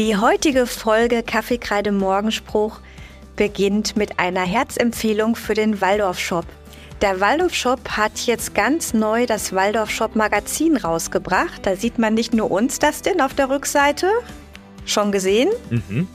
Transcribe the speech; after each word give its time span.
Die 0.00 0.16
heutige 0.16 0.64
Folge 0.64 1.22
Kaffeekreide 1.22 1.92
Morgenspruch 1.92 2.80
beginnt 3.36 3.98
mit 3.98 4.18
einer 4.18 4.46
Herzempfehlung 4.46 5.36
für 5.36 5.52
den 5.52 5.82
Waldorf 5.82 6.18
Shop. 6.18 6.46
Der 7.02 7.20
Waldorf 7.20 7.52
Shop 7.52 7.86
hat 7.90 8.18
jetzt 8.20 8.54
ganz 8.54 8.94
neu 8.94 9.26
das 9.26 9.54
Waldorf 9.54 9.90
Shop 9.90 10.16
Magazin 10.16 10.78
rausgebracht. 10.78 11.66
Da 11.66 11.76
sieht 11.76 11.98
man 11.98 12.14
nicht 12.14 12.32
nur 12.32 12.50
uns 12.50 12.78
das 12.78 13.02
denn 13.02 13.20
auf 13.20 13.34
der 13.34 13.50
Rückseite. 13.50 14.10
Schon 14.86 15.12
gesehen? 15.12 15.50
Mhm. 15.68 16.08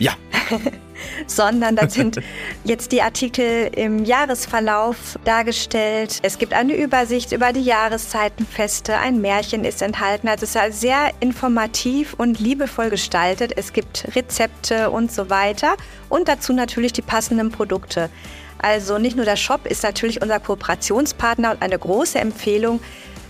Ja. 0.00 0.14
sondern 1.26 1.76
da 1.76 1.88
sind 1.88 2.18
jetzt 2.64 2.92
die 2.92 3.02
Artikel 3.02 3.70
im 3.74 4.04
Jahresverlauf 4.04 5.18
dargestellt. 5.24 6.18
Es 6.22 6.38
gibt 6.38 6.52
eine 6.52 6.74
Übersicht 6.74 7.32
über 7.32 7.52
die 7.52 7.62
Jahreszeitenfeste, 7.62 8.96
ein 8.98 9.20
Märchen 9.20 9.64
ist 9.64 9.82
enthalten. 9.82 10.28
Also 10.28 10.44
es 10.44 10.54
ist 10.54 10.80
sehr 10.80 11.10
informativ 11.20 12.14
und 12.14 12.40
liebevoll 12.40 12.90
gestaltet. 12.90 13.52
Es 13.56 13.72
gibt 13.72 14.08
Rezepte 14.14 14.90
und 14.90 15.12
so 15.12 15.30
weiter 15.30 15.76
und 16.08 16.28
dazu 16.28 16.52
natürlich 16.52 16.92
die 16.92 17.02
passenden 17.02 17.50
Produkte. 17.50 18.10
Also 18.58 18.98
nicht 18.98 19.16
nur 19.16 19.24
der 19.24 19.36
Shop 19.36 19.66
ist 19.66 19.82
natürlich 19.82 20.20
unser 20.20 20.38
Kooperationspartner 20.38 21.52
und 21.52 21.62
eine 21.62 21.78
große 21.78 22.18
Empfehlung, 22.18 22.80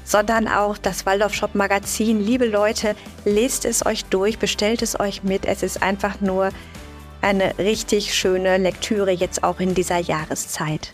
sondern 0.05 0.49
auch 0.49 0.77
das 0.77 1.07
Waldorf 1.07 1.35
Shop 1.35 1.55
Magazin. 1.55 2.21
Liebe 2.21 2.47
Leute, 2.47 2.97
lest 3.25 3.65
es 3.65 3.87
euch 3.87 4.05
durch, 4.07 4.39
bestellt 4.39 4.83
es 4.83 4.99
euch 4.99 5.23
mit. 5.23 5.45
Es 5.45 5.63
ist 5.63 5.83
einfach 5.83 6.21
nur 6.21 6.51
eine 7.23 7.59
richtig 7.59 8.15
schöne 8.15 8.57
Lektüre 8.57 9.11
jetzt 9.11 9.45
auch 9.45 9.61
in 9.61 9.75
dieser 9.75 9.99
Jahreszeit. 9.99 10.93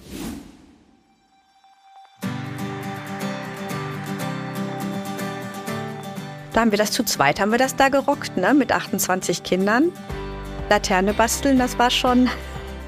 Da 6.53 6.63
haben 6.63 6.71
wir 6.71 6.79
das 6.79 6.91
zu 6.91 7.05
zweit, 7.05 7.39
haben 7.39 7.51
wir 7.51 7.59
das 7.59 7.77
da 7.77 7.91
gerockt, 7.91 8.39
ne? 8.39 8.55
Mit 8.55 8.73
28 8.73 9.43
Kindern. 9.43 9.93
Laterne 10.71 11.13
basteln, 11.13 11.59
das 11.59 11.79
war 11.79 11.91
schon, 11.91 12.31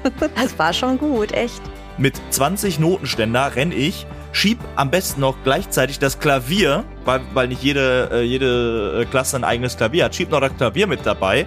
das 0.35 0.57
war 0.57 0.73
schon 0.73 0.97
gut, 0.97 1.31
echt. 1.33 1.61
Mit 1.99 2.15
20 2.29 2.79
Notenständer 2.79 3.57
renn 3.57 3.73
ich 3.73 4.07
schieb 4.31 4.59
am 4.77 4.89
besten 4.89 5.19
noch 5.19 5.35
gleichzeitig 5.43 5.99
das 5.99 6.17
Klavier, 6.17 6.85
weil, 7.03 7.19
weil 7.33 7.49
nicht 7.49 7.61
jede, 7.61 8.09
äh, 8.13 8.21
jede 8.21 9.01
äh, 9.01 9.05
Klasse 9.05 9.35
ein 9.35 9.43
eigenes 9.43 9.75
Klavier 9.75 10.05
hat, 10.05 10.15
schieb 10.15 10.31
noch 10.31 10.39
das 10.39 10.55
Klavier 10.55 10.87
mit 10.87 11.05
dabei 11.05 11.45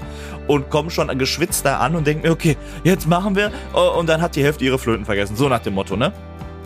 und 0.49 0.69
komm 0.69 0.91
schon 0.91 1.17
geschwitzt 1.17 1.65
da 1.65 1.79
an 1.79 1.97
und 1.97 2.07
denk 2.07 2.23
mir, 2.23 2.31
okay, 2.31 2.59
jetzt 2.85 3.09
machen 3.09 3.35
wir. 3.35 3.51
Oh, 3.73 3.99
und 3.99 4.11
dann 4.11 4.21
hat 4.21 4.37
die 4.37 4.45
Hälfte 4.45 4.67
ihre 4.67 4.79
Flöten 4.79 5.07
vergessen. 5.07 5.37
So 5.37 5.49
nach 5.49 5.61
dem 5.61 5.73
Motto, 5.73 5.97
ne? 5.97 6.13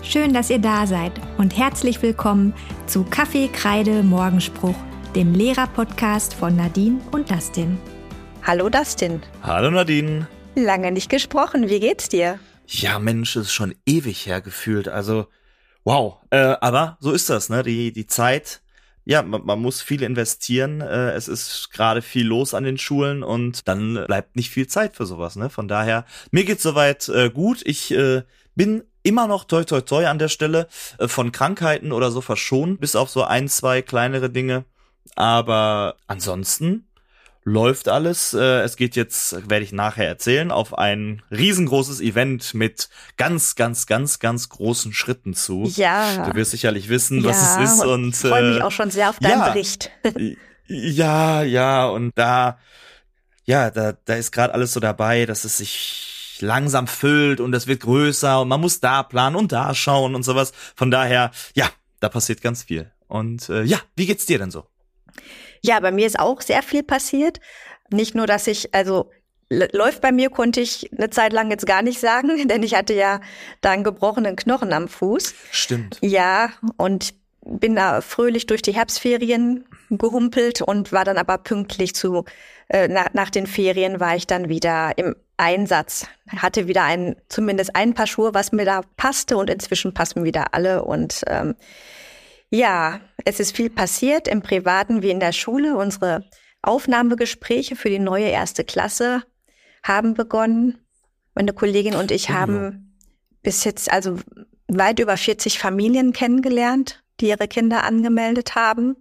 Schön, 0.03 0.34
dass 0.34 0.51
ihr 0.51 0.59
da 0.59 0.84
seid 0.89 1.12
und 1.39 1.57
herzlich 1.57 2.03
willkommen 2.03 2.55
zu 2.87 3.05
Kaffee, 3.05 3.47
Kreide, 3.47 4.03
Morgenspruch, 4.03 4.77
dem 5.14 5.33
Lehrer-Podcast 5.33 6.34
von 6.34 6.57
Nadine 6.57 7.01
und 7.12 7.31
Dustin. 7.31 7.79
Hallo 8.42 8.69
Dustin. 8.69 9.23
Hallo 9.45 9.70
Nadine. 9.70 10.27
Lange 10.57 10.91
nicht 10.91 11.09
gesprochen, 11.09 11.69
wie 11.69 11.79
geht's 11.79 12.09
dir? 12.09 12.41
Ja, 12.67 12.98
Mensch, 12.98 13.36
ist 13.36 13.53
schon 13.53 13.75
ewig 13.86 14.27
hergefühlt. 14.27 14.89
Also, 14.89 15.27
Wow, 15.86 16.17
äh, 16.31 16.56
aber 16.61 16.97
so 16.98 17.12
ist 17.12 17.31
das, 17.31 17.48
ne? 17.48 17.62
Die, 17.62 17.92
die 17.92 18.08
Zeit, 18.08 18.61
ja, 19.05 19.23
man, 19.23 19.47
man 19.47 19.61
muss 19.62 19.83
viel 19.83 20.03
investieren. 20.03 20.81
Äh, 20.81 21.12
es 21.12 21.28
ist 21.28 21.70
gerade 21.73 22.03
viel 22.03 22.27
los 22.27 22.55
an 22.55 22.64
den 22.64 22.77
Schulen 22.77 23.23
und 23.23 23.69
dann 23.69 24.05
bleibt 24.08 24.34
nicht 24.34 24.50
viel 24.50 24.67
Zeit 24.67 24.97
für 24.97 25.06
sowas, 25.06 25.36
ne? 25.36 25.48
Von 25.48 25.69
daher, 25.69 26.05
mir 26.33 26.45
geht's 26.45 26.64
soweit 26.64 27.08
äh, 27.08 27.31
gut. 27.31 27.62
Ich 27.64 27.92
äh, 27.92 28.25
bin 28.56 28.83
immer 29.05 29.28
noch 29.28 29.45
toi 29.45 29.62
toi 29.62 29.80
toi 29.80 30.06
an 30.08 30.19
der 30.19 30.27
Stelle 30.27 30.67
äh, 30.98 31.06
von 31.06 31.30
Krankheiten 31.30 31.92
oder 31.92 32.11
so 32.11 32.20
verschont, 32.20 32.80
bis 32.80 32.97
auf 32.97 33.08
so 33.08 33.23
ein, 33.23 33.47
zwei 33.47 33.80
kleinere 33.80 34.28
Dinge. 34.28 34.64
Aber 35.14 35.98
ansonsten 36.08 36.89
läuft 37.47 37.89
alles. 37.89 38.34
Äh, 38.34 38.62
es 38.62 38.77
geht 38.77 38.97
jetzt, 38.97 39.48
werde 39.48 39.64
ich 39.64 39.70
nachher 39.70 40.06
erzählen, 40.06 40.50
auf 40.50 40.77
ein 40.77 41.22
riesengroßes 41.30 42.00
Event 42.00 42.55
mit 42.55 42.91
ganz, 43.16 43.55
ganz, 43.55 43.86
ganz, 43.86 44.19
ganz 44.19 44.48
großen 44.48 44.92
Schritten 44.92 45.33
zu. 45.33 45.62
Ja. 45.77 46.29
Du 46.29 46.35
wirst 46.35 46.51
sicherlich 46.51 46.89
wissen, 46.89 47.23
ja, 47.23 47.30
was 47.30 47.61
es 47.61 47.73
ist. 47.73 47.85
Und 47.85 48.08
ich 48.08 48.17
freue 48.17 48.51
mich 48.51 48.58
äh, 48.58 48.62
auch 48.62 48.73
schon 48.73 48.90
sehr 48.90 49.11
auf 49.11 49.20
deinen 49.20 49.39
ja, 49.39 49.48
Bericht. 49.48 49.92
ja, 50.67 51.42
ja, 51.45 51.86
und 51.86 52.11
da, 52.17 52.58
ja, 53.45 53.70
da, 53.70 53.92
da 53.92 54.14
ist 54.14 54.33
gerade 54.33 54.52
alles 54.52 54.73
so 54.73 54.80
dabei, 54.80 55.24
dass 55.24 55.45
es 55.45 55.58
sich 55.58 56.39
langsam 56.40 56.89
füllt 56.89 57.39
und 57.40 57.55
es 57.55 57.68
wird 57.68 57.80
größer 57.80 58.40
und 58.40 58.48
man 58.48 58.61
muss 58.61 58.80
da 58.80 59.05
planen 59.05 59.36
und 59.36 59.52
da 59.52 59.73
schauen 59.73 60.17
und 60.17 60.24
sowas. 60.24 60.52
Von 60.74 60.90
daher, 60.90 61.30
ja, 61.55 61.70
da 62.01 62.08
passiert 62.08 62.42
ganz 62.42 62.64
viel. 62.64 62.90
Und 63.06 63.48
äh, 63.51 63.62
ja, 63.62 63.79
wie 63.95 64.06
geht's 64.06 64.27
dir 64.27 64.40
denn 64.40 64.51
so? 64.51 64.67
Ja, 65.62 65.80
bei 65.80 65.92
mir 65.92 66.06
ist 66.06 66.18
auch 66.18 66.40
sehr 66.40 66.62
viel 66.62 66.83
passiert. 66.83 67.40
Nicht 67.90 68.14
nur, 68.14 68.27
dass 68.27 68.46
ich, 68.46 68.74
also 68.74 69.11
läuft 69.48 70.00
bei 70.00 70.12
mir, 70.12 70.30
konnte 70.30 70.61
ich 70.61 70.90
eine 70.96 71.11
Zeit 71.11 71.33
lang 71.33 71.50
jetzt 71.50 71.67
gar 71.67 71.83
nicht 71.83 72.00
sagen, 72.00 72.48
denn 72.48 72.62
ich 72.62 72.74
hatte 72.74 72.94
ja 72.94 73.20
da 73.61 73.70
einen 73.70 73.84
gebrochenen 73.84 74.36
Knochen 74.36 74.72
am 74.72 74.89
Fuß. 74.89 75.34
Stimmt. 75.50 75.98
Ja, 76.00 76.50
und 76.77 77.14
bin 77.48 77.77
da 77.77 78.00
fröhlich 78.00 78.46
durch 78.46 78.62
die 78.62 78.74
Herbstferien 78.74 79.64
gehumpelt 79.90 80.62
und 80.62 80.92
war 80.92 81.05
dann 81.05 81.17
aber 81.17 81.39
pünktlich 81.39 81.94
zu, 81.94 82.24
äh, 82.68 82.88
nach, 82.88 83.14
nach 83.14 83.30
den 83.30 83.46
Ferien 83.46 84.00
war 84.00 84.17
ich 84.17 84.27
dann 84.27 84.48
wieder 84.48 84.92
im 84.96 85.14
Einsatz. 85.36 86.08
Hatte 86.28 86.67
wieder 86.67 86.83
ein, 86.83 87.14
zumindest 87.28 87.77
ein 87.77 87.94
Paar 87.94 88.08
Schuhe, 88.08 88.34
was 88.34 88.50
mir 88.50 88.64
da 88.64 88.80
passte 88.96 89.36
und 89.36 89.48
inzwischen 89.48 89.94
passen 89.94 90.24
wieder 90.24 90.55
alle 90.55 90.83
und 90.83 91.23
ähm, 91.28 91.55
ja, 92.56 93.00
es 93.24 93.40
ist 93.40 93.56
viel 93.56 93.70
passiert 93.70 94.28
im 94.28 94.42
Privaten 94.42 95.02
wie 95.02 95.11
in 95.11 95.20
der 95.20 95.33
Schule. 95.33 95.77
Unsere 95.77 96.24
Aufnahmegespräche 96.62 97.77
für 97.77 97.90
die 97.90 97.98
neue 97.98 98.28
erste 98.28 98.64
Klasse 98.64 99.22
haben 99.83 100.14
begonnen. 100.14 100.78
Meine 101.34 101.52
Kollegin 101.52 101.94
und 101.94 102.11
ich 102.11 102.30
haben 102.30 102.98
bis 103.42 103.64
jetzt 103.64 103.92
also 103.92 104.18
weit 104.68 104.98
über 104.98 105.17
40 105.17 105.58
Familien 105.58 106.12
kennengelernt, 106.12 107.05
die 107.20 107.28
ihre 107.28 107.46
Kinder 107.46 107.84
angemeldet 107.84 108.55
haben. 108.55 108.96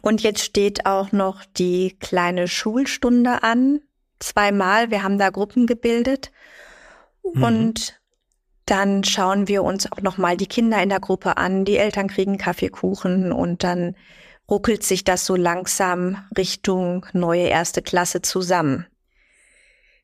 Und 0.00 0.22
jetzt 0.22 0.42
steht 0.42 0.86
auch 0.86 1.12
noch 1.12 1.44
die 1.44 1.96
kleine 2.00 2.48
Schulstunde 2.48 3.42
an. 3.42 3.80
Zweimal. 4.20 4.90
Wir 4.90 5.02
haben 5.02 5.18
da 5.18 5.30
Gruppen 5.30 5.66
gebildet. 5.66 6.32
Mhm. 7.22 7.42
Und 7.42 7.97
dann 8.70 9.02
schauen 9.04 9.48
wir 9.48 9.62
uns 9.62 9.90
auch 9.90 10.00
noch 10.02 10.18
mal 10.18 10.36
die 10.36 10.46
Kinder 10.46 10.82
in 10.82 10.90
der 10.90 11.00
Gruppe 11.00 11.36
an. 11.36 11.64
Die 11.64 11.78
Eltern 11.78 12.08
kriegen 12.08 12.38
Kaffeekuchen 12.38 13.32
und 13.32 13.64
dann 13.64 13.96
ruckelt 14.48 14.82
sich 14.82 15.04
das 15.04 15.24
so 15.26 15.36
langsam 15.36 16.24
Richtung 16.36 17.06
neue 17.12 17.48
erste 17.48 17.82
Klasse 17.82 18.22
zusammen. 18.22 18.86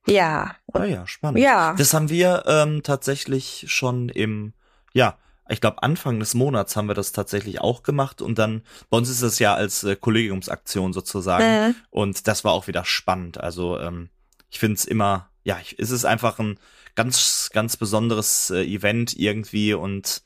Ja. 0.06 0.56
Ah 0.72 0.84
ja, 0.84 1.06
spannend. 1.06 1.40
Ja. 1.40 1.74
Das 1.76 1.94
haben 1.94 2.10
wir 2.10 2.44
ähm, 2.46 2.82
tatsächlich 2.82 3.64
schon 3.68 4.08
im, 4.08 4.52
ja, 4.92 5.16
ich 5.48 5.60
glaube 5.60 5.82
Anfang 5.82 6.18
des 6.20 6.34
Monats 6.34 6.76
haben 6.76 6.88
wir 6.88 6.94
das 6.94 7.12
tatsächlich 7.12 7.60
auch 7.60 7.82
gemacht 7.82 8.22
und 8.22 8.38
dann 8.38 8.62
bei 8.88 8.96
uns 8.96 9.10
ist 9.10 9.22
es 9.22 9.38
ja 9.38 9.54
als 9.54 9.84
äh, 9.84 9.96
Kollegiumsaktion 9.96 10.92
sozusagen 10.92 11.44
äh. 11.44 11.74
und 11.90 12.26
das 12.28 12.44
war 12.44 12.52
auch 12.52 12.66
wieder 12.66 12.84
spannend. 12.84 13.38
Also 13.38 13.78
ähm, 13.78 14.08
ich 14.48 14.58
finde 14.58 14.76
es 14.76 14.84
immer, 14.84 15.28
ja, 15.42 15.58
ich, 15.60 15.78
es 15.78 15.90
ist 15.90 16.04
einfach 16.04 16.38
ein 16.38 16.58
ganz, 16.94 17.50
ganz 17.52 17.76
besonderes 17.76 18.50
äh, 18.50 18.62
Event 18.64 19.16
irgendwie 19.18 19.74
und 19.74 20.22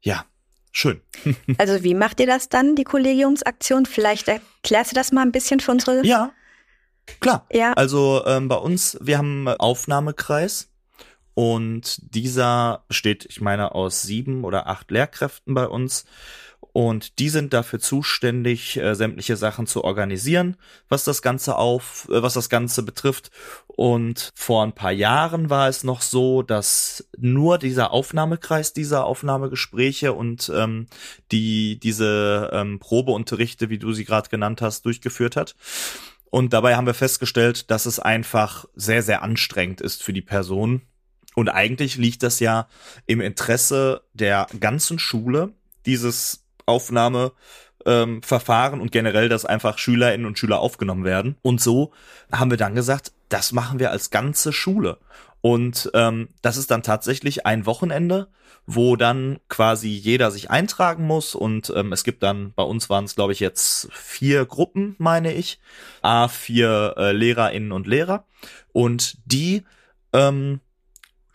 ja, 0.00 0.24
schön. 0.72 1.00
also 1.58 1.82
wie 1.82 1.94
macht 1.94 2.20
ihr 2.20 2.26
das 2.26 2.48
dann, 2.48 2.76
die 2.76 2.84
Kollegiumsaktion? 2.84 3.86
Vielleicht 3.86 4.28
erklärst 4.28 4.92
du 4.92 4.94
das 4.94 5.12
mal 5.12 5.22
ein 5.22 5.32
bisschen 5.32 5.60
für 5.60 5.72
unsere. 5.72 6.04
Ja, 6.06 6.32
klar. 7.20 7.46
Ja. 7.52 7.72
Also 7.72 8.22
ähm, 8.26 8.48
bei 8.48 8.56
uns, 8.56 8.98
wir 9.00 9.18
haben 9.18 9.48
Aufnahmekreis. 9.48 10.68
Und 11.38 11.98
dieser 12.14 12.86
besteht, 12.88 13.26
ich 13.28 13.42
meine, 13.42 13.74
aus 13.74 14.00
sieben 14.00 14.42
oder 14.42 14.68
acht 14.68 14.90
Lehrkräften 14.90 15.52
bei 15.52 15.68
uns. 15.68 16.06
Und 16.76 17.20
die 17.20 17.30
sind 17.30 17.54
dafür 17.54 17.78
zuständig, 17.78 18.76
äh, 18.76 18.94
sämtliche 18.94 19.38
Sachen 19.38 19.66
zu 19.66 19.82
organisieren, 19.82 20.58
was 20.90 21.04
das 21.04 21.22
Ganze 21.22 21.56
auf, 21.56 22.06
äh, 22.10 22.22
was 22.22 22.34
das 22.34 22.50
Ganze 22.50 22.82
betrifft. 22.82 23.30
Und 23.66 24.30
vor 24.34 24.62
ein 24.62 24.74
paar 24.74 24.92
Jahren 24.92 25.48
war 25.48 25.70
es 25.70 25.84
noch 25.84 26.02
so, 26.02 26.42
dass 26.42 27.08
nur 27.16 27.56
dieser 27.56 27.92
Aufnahmekreis 27.92 28.74
dieser 28.74 29.06
Aufnahmegespräche 29.06 30.12
und 30.12 30.52
ähm, 30.54 30.86
die 31.32 31.80
diese 31.80 32.50
ähm, 32.52 32.78
Probeunterrichte, 32.78 33.70
wie 33.70 33.78
du 33.78 33.94
sie 33.94 34.04
gerade 34.04 34.28
genannt 34.28 34.60
hast, 34.60 34.84
durchgeführt 34.84 35.34
hat. 35.34 35.56
Und 36.28 36.52
dabei 36.52 36.76
haben 36.76 36.86
wir 36.86 36.92
festgestellt, 36.92 37.70
dass 37.70 37.86
es 37.86 38.00
einfach 38.00 38.66
sehr, 38.74 39.02
sehr 39.02 39.22
anstrengend 39.22 39.80
ist 39.80 40.02
für 40.02 40.12
die 40.12 40.20
Person. 40.20 40.82
Und 41.34 41.48
eigentlich 41.48 41.96
liegt 41.96 42.22
das 42.22 42.38
ja 42.38 42.68
im 43.06 43.22
Interesse 43.22 44.02
der 44.12 44.46
ganzen 44.60 44.98
Schule, 44.98 45.54
dieses 45.86 46.42
Aufnahme 46.66 47.32
ähm, 47.86 48.22
Verfahren 48.22 48.80
und 48.80 48.92
generell, 48.92 49.28
dass 49.28 49.44
einfach 49.44 49.78
Schülerinnen 49.78 50.26
und 50.26 50.38
Schüler 50.38 50.58
aufgenommen 50.58 51.04
werden. 51.04 51.36
Und 51.42 51.60
so 51.60 51.92
haben 52.32 52.50
wir 52.50 52.58
dann 52.58 52.74
gesagt, 52.74 53.12
das 53.28 53.52
machen 53.52 53.78
wir 53.78 53.90
als 53.90 54.10
ganze 54.10 54.52
Schule. 54.52 54.98
Und 55.40 55.90
ähm, 55.94 56.28
das 56.42 56.56
ist 56.56 56.70
dann 56.70 56.82
tatsächlich 56.82 57.46
ein 57.46 57.66
Wochenende, 57.66 58.28
wo 58.66 58.96
dann 58.96 59.38
quasi 59.48 59.88
jeder 59.88 60.32
sich 60.32 60.50
eintragen 60.50 61.06
muss. 61.06 61.36
Und 61.36 61.72
ähm, 61.76 61.92
es 61.92 62.02
gibt 62.02 62.24
dann, 62.24 62.52
bei 62.54 62.64
uns 62.64 62.90
waren 62.90 63.04
es, 63.04 63.14
glaube 63.14 63.32
ich, 63.32 63.38
jetzt 63.38 63.88
vier 63.92 64.44
Gruppen, 64.44 64.96
meine 64.98 65.32
ich. 65.32 65.60
A, 66.02 66.26
vier 66.26 66.94
äh, 66.96 67.12
Lehrerinnen 67.12 67.70
und 67.70 67.86
Lehrer. 67.86 68.24
Und 68.72 69.18
die 69.24 69.62
ähm, 70.12 70.60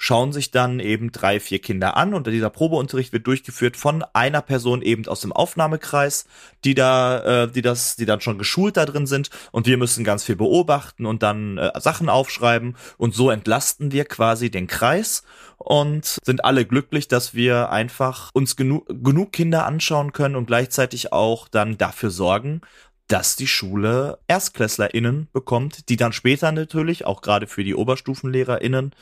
schauen 0.03 0.33
sich 0.33 0.49
dann 0.49 0.79
eben 0.79 1.11
drei, 1.11 1.39
vier 1.39 1.59
Kinder 1.59 1.95
an 1.95 2.15
und 2.15 2.25
dieser 2.25 2.49
Probeunterricht 2.49 3.13
wird 3.13 3.27
durchgeführt 3.27 3.77
von 3.77 4.03
einer 4.13 4.41
Person 4.41 4.81
eben 4.81 5.07
aus 5.07 5.21
dem 5.21 5.31
Aufnahmekreis, 5.31 6.25
die 6.63 6.73
da, 6.73 7.43
äh, 7.43 7.51
die 7.51 7.61
das, 7.61 7.97
die 7.97 8.07
dann 8.07 8.19
schon 8.19 8.39
geschult 8.39 8.77
da 8.77 8.87
drin 8.87 9.05
sind. 9.05 9.29
Und 9.51 9.67
wir 9.67 9.77
müssen 9.77 10.03
ganz 10.03 10.23
viel 10.23 10.35
beobachten 10.35 11.05
und 11.05 11.21
dann 11.21 11.59
äh, 11.59 11.79
Sachen 11.79 12.09
aufschreiben. 12.09 12.77
Und 12.97 13.13
so 13.13 13.29
entlasten 13.29 13.91
wir 13.91 14.05
quasi 14.05 14.49
den 14.49 14.65
Kreis 14.65 15.21
und 15.57 16.17
sind 16.23 16.45
alle 16.45 16.65
glücklich, 16.65 17.07
dass 17.07 17.35
wir 17.35 17.69
einfach 17.69 18.31
uns 18.33 18.55
genu 18.55 18.81
genug 18.87 19.31
Kinder 19.31 19.67
anschauen 19.67 20.13
können 20.13 20.35
und 20.35 20.47
gleichzeitig 20.47 21.13
auch 21.13 21.47
dann 21.47 21.77
dafür 21.77 22.09
sorgen, 22.09 22.61
dass 23.07 23.35
die 23.35 23.47
Schule 23.47 24.19
ErstklässlerInnen 24.27 25.27
bekommt, 25.33 25.89
die 25.89 25.97
dann 25.97 26.13
später 26.13 26.51
natürlich, 26.51 27.05
auch 27.05 27.21
gerade 27.21 27.47
für 27.47 27.63
die 27.63 27.75
OberstufenlehrerInnen, 27.75 28.93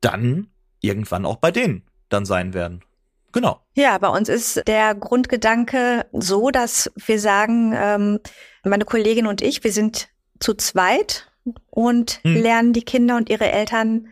dann 0.00 0.48
irgendwann 0.80 1.26
auch 1.26 1.36
bei 1.36 1.50
denen 1.50 1.82
dann 2.08 2.24
sein 2.24 2.54
werden. 2.54 2.82
Genau. 3.32 3.60
Ja, 3.74 3.96
bei 3.98 4.08
uns 4.08 4.28
ist 4.28 4.66
der 4.66 4.94
Grundgedanke 4.94 6.06
so, 6.12 6.50
dass 6.50 6.90
wir 7.06 7.18
sagen, 7.18 7.72
ähm, 7.74 8.20
meine 8.62 8.84
Kollegin 8.84 9.26
und 9.26 9.40
ich, 9.40 9.64
wir 9.64 9.72
sind 9.72 10.08
zu 10.38 10.54
zweit 10.54 11.30
und 11.70 12.20
hm. 12.22 12.42
lernen 12.42 12.72
die 12.72 12.84
Kinder 12.84 13.16
und 13.16 13.30
ihre 13.30 13.50
Eltern 13.50 14.08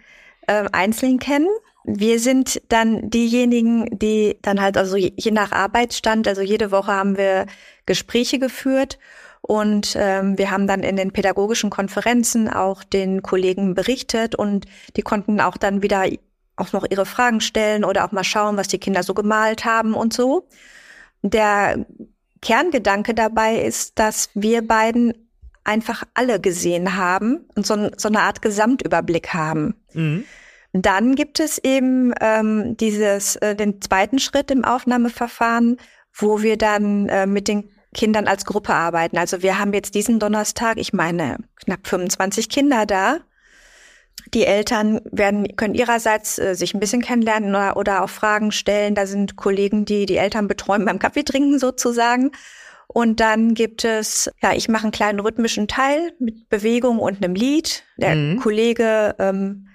äh, 0.46 0.64
einzeln 0.72 1.19
kennen. 1.19 1.48
Wir 1.84 2.19
sind 2.19 2.62
dann 2.69 3.10
diejenigen, 3.10 3.98
die 3.98 4.38
dann 4.42 4.60
halt, 4.60 4.76
also 4.76 4.96
je, 4.96 5.12
je 5.16 5.31
nach 5.31 5.52
Arbeitsstand, 5.52 6.26
also 6.26 6.40
jede 6.40 6.70
Woche 6.70 6.92
haben 6.92 7.16
wir 7.16 7.46
Gespräche 7.84 8.38
geführt 8.38 8.98
und 9.42 9.96
ähm, 9.98 10.37
wir 10.38 10.50
haben 10.50 10.66
dann 10.66 10.82
in 10.82 10.96
den 10.96 11.12
pädagogischen 11.12 11.70
Konferenzen 11.70 12.48
auch 12.48 12.84
den 12.84 13.22
Kollegen 13.22 13.75
berichtet 13.75 14.34
und 14.34 14.66
die 14.96 15.02
konnten 15.02 15.40
auch 15.40 15.56
dann 15.56 15.82
wieder 15.82 16.04
auch 16.56 16.72
noch 16.72 16.87
ihre 16.88 17.06
Fragen 17.06 17.40
stellen 17.40 17.84
oder 17.84 18.04
auch 18.04 18.12
mal 18.12 18.25
schauen, 18.25 18.56
was 18.56 18.69
die 18.69 18.78
Kinder 18.78 19.02
so 19.02 19.14
gemalt 19.14 19.64
haben 19.64 19.94
und 19.94 20.12
so. 20.12 20.46
Der 21.22 21.87
Kerngedanke 22.42 23.14
dabei 23.14 23.62
ist, 23.62 23.98
dass 23.98 24.31
wir 24.34 24.66
beiden 24.66 25.14
einfach 25.64 26.04
alle 26.14 26.40
gesehen 26.40 26.96
haben 26.96 27.46
und 27.54 27.66
so, 27.66 27.90
so 27.96 28.08
eine 28.08 28.20
Art 28.20 28.42
Gesamtüberblick 28.42 29.32
haben. 29.32 29.75
Mhm. 29.92 30.25
Dann 30.72 31.16
gibt 31.16 31.40
es 31.40 31.58
eben 31.58 32.12
ähm, 32.20 32.76
dieses 32.76 33.37
äh, 33.37 33.56
den 33.56 33.81
zweiten 33.81 34.19
Schritt 34.19 34.50
im 34.50 34.64
Aufnahmeverfahren, 34.64 35.78
wo 36.12 36.42
wir 36.42 36.56
dann 36.56 37.08
äh, 37.08 37.26
mit 37.26 37.48
den 37.48 37.70
Kindern 37.94 38.28
als 38.28 38.44
Gruppe 38.44 38.75
arbeiten. 38.75 39.19
Also 39.19 39.42
wir 39.42 39.58
haben 39.58 39.72
jetzt 39.72 39.94
diesen 39.94 40.19
Donnerstag, 40.20 40.78
ich 40.78 40.92
meine, 40.92 41.38
knapp 41.64 41.87
25 41.87 42.48
Kinder 42.48 42.87
da. 42.87 43.19
Die 44.34 44.46
Eltern 44.46 45.00
werden, 45.10 45.56
können 45.56 45.75
ihrerseits 45.75 46.38
äh, 46.38 46.54
sich 46.54 46.75
ein 46.75 46.81
bisschen 46.81 47.02
kennenlernen 47.02 47.50
oder, 47.50 47.76
oder 47.76 48.04
auch 48.04 48.10
Fragen 48.10 48.52
stellen. 48.52 48.94
Da 48.94 49.06
sind 49.06 49.37
Kollegen, 49.37 49.84
die 49.84 50.06
die 50.06 50.19
Eltern 50.19 50.46
betreuen 50.46 50.84
beim 50.84 50.98
Kaffee 50.98 51.25
trinken 51.25 51.58
sozusagen. 51.58 52.31
Und 52.87 53.20
dann 53.20 53.54
gibt 53.54 53.84
es, 53.84 54.31
ja, 54.42 54.52
ich 54.52 54.69
mache 54.69 54.84
einen 54.84 54.92
kleinen 54.92 55.20
rhythmischen 55.20 55.69
Teil 55.69 56.12
mit 56.19 56.48
Bewegung 56.48 56.98
und 56.98 57.25
einem 57.25 57.34
Lied. 57.34 57.84
Der 57.96 58.14
mhm. 58.14 58.40
Kollege 58.40 59.14
ähm, 59.19 59.69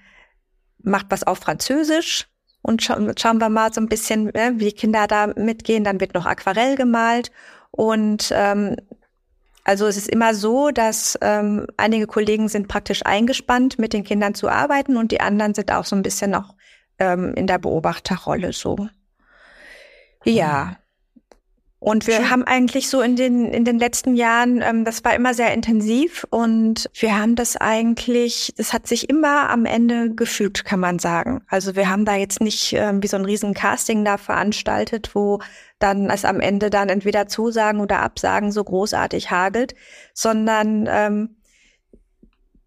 macht 0.84 1.08
was 1.10 1.24
auf 1.24 1.40
Französisch 1.40 2.28
und 2.62 2.84
scha 2.84 2.98
schauen 3.18 3.40
wir 3.40 3.50
mal 3.50 3.74
so 3.74 3.80
ein 3.80 3.88
bisschen, 3.88 4.34
äh, 4.36 4.54
wie 4.56 4.72
Kinder 4.72 5.08
da 5.08 5.28
mitgehen. 5.28 5.84
Dann 5.84 6.00
wird 6.00 6.14
noch 6.14 6.26
Aquarell 6.26 6.76
gemalt 6.76 7.32
und 7.76 8.32
ähm, 8.34 8.78
also 9.66 9.88
es 9.88 9.98
ist 9.98 10.08
immer 10.08 10.36
so, 10.36 10.70
dass 10.70 11.18
ähm, 11.22 11.66
einige 11.76 12.06
Kollegen 12.06 12.48
sind 12.48 12.68
praktisch 12.68 13.04
eingespannt, 13.04 13.80
mit 13.80 13.94
den 13.94 14.04
Kindern 14.04 14.36
zu 14.36 14.48
arbeiten 14.48 14.96
und 14.96 15.12
die 15.12 15.22
anderen 15.22 15.56
sind 15.56 15.72
auch 15.72 15.86
so 15.86 15.96
ein 15.96 16.04
bisschen 16.04 16.32
noch 16.32 16.54
ähm, 17.00 17.34
in 17.34 17.48
der 17.48 17.58
Beobachterrolle 17.58 18.54
so. 18.54 18.88
Ja. 20.24 20.78
Und 21.80 22.08
wir 22.08 22.16
Schön. 22.16 22.30
haben 22.32 22.44
eigentlich 22.44 22.90
so 22.90 23.02
in 23.02 23.16
den, 23.16 23.46
in 23.46 23.66
den 23.66 23.78
letzten 23.78 24.16
Jahren, 24.16 24.62
ähm, 24.62 24.86
das 24.86 25.04
war 25.04 25.14
immer 25.14 25.34
sehr 25.34 25.54
intensiv 25.54 26.26
und 26.30 26.90
wir 26.94 27.18
haben 27.18 27.36
das 27.36 27.58
eigentlich, 27.58 28.54
das 28.58 28.72
hat 28.72 28.88
sich 28.88 29.10
immer 29.10 29.50
am 29.50 29.66
Ende 29.66 30.14
gefügt, 30.14 30.64
kann 30.64 30.80
man 30.80 31.00
sagen. 31.00 31.44
Also 31.48 31.76
wir 31.76 31.90
haben 31.90 32.06
da 32.06 32.16
jetzt 32.16 32.40
nicht 32.40 32.74
ähm, 32.74 33.04
wie 33.04 33.08
so 33.08 33.18
ein 33.18 33.26
riesen 33.26 33.54
Casting 33.54 34.06
da 34.06 34.18
veranstaltet, 34.18 35.12
wo 35.14 35.40
dann 35.80 36.10
es 36.10 36.26
am 36.26 36.40
Ende 36.40 36.70
dann 36.70 36.90
entweder 36.90 37.28
Zusagen 37.28 37.80
oder 37.82 38.02
Absagen 38.02 38.52
so 38.52 38.64
großartig 38.64 39.32
hagelt, 39.32 39.76
sondern 40.14 40.88
ähm, 40.90 41.38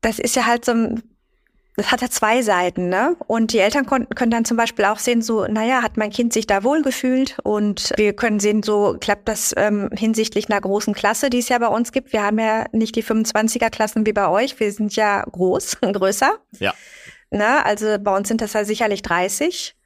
das 0.01 0.19
ist 0.19 0.37
ja 0.37 0.47
halt 0.47 0.65
so 0.65 0.73
ein 0.73 1.03
das 1.79 1.93
hat 1.93 2.03
ja 2.03 2.11
zwei 2.11 2.43
Seiten, 2.43 2.89
ne? 2.89 3.17
Und 3.29 3.53
die 3.53 3.61
Eltern 3.61 3.87
konnten, 3.87 4.13
können 4.17 4.33
dann 4.33 4.45
zum 4.45 4.57
Beispiel 4.57 4.85
auch 4.85 4.99
sehen, 4.99 5.23
so, 5.23 5.47
naja, 5.47 5.81
hat 5.81 5.97
mein 5.97 6.11
Kind 6.11 6.33
sich 6.33 6.45
da 6.45 6.65
wohlgefühlt? 6.65 7.39
Und 7.45 7.93
wir 7.97 8.15
können 8.15 8.41
sehen, 8.41 8.65
so 8.65 8.97
klappt 8.99 9.29
das 9.29 9.55
ähm, 9.57 9.89
hinsichtlich 9.97 10.51
einer 10.51 10.61
großen 10.61 10.93
Klasse, 10.93 11.31
die 11.31 11.39
es 11.39 11.49
ja 11.49 11.59
bei 11.59 11.69
uns 11.69 11.93
gibt. 11.93 12.13
Wir 12.13 12.25
haben 12.25 12.41
ja 12.41 12.67
nicht 12.73 12.97
die 12.97 13.05
25er-Klassen 13.05 14.05
wie 14.07 14.13
bei 14.13 14.29
euch. 14.29 14.59
Wir 14.59 14.73
sind 14.73 14.97
ja 14.97 15.23
groß, 15.23 15.79
größer. 15.81 16.39
Ja. 16.59 16.75
Ne? 17.31 17.65
Also 17.65 17.97
bei 18.01 18.17
uns 18.17 18.27
sind 18.27 18.41
das 18.41 18.55
ja 18.55 18.65
sicherlich 18.65 19.03
30. 19.03 19.77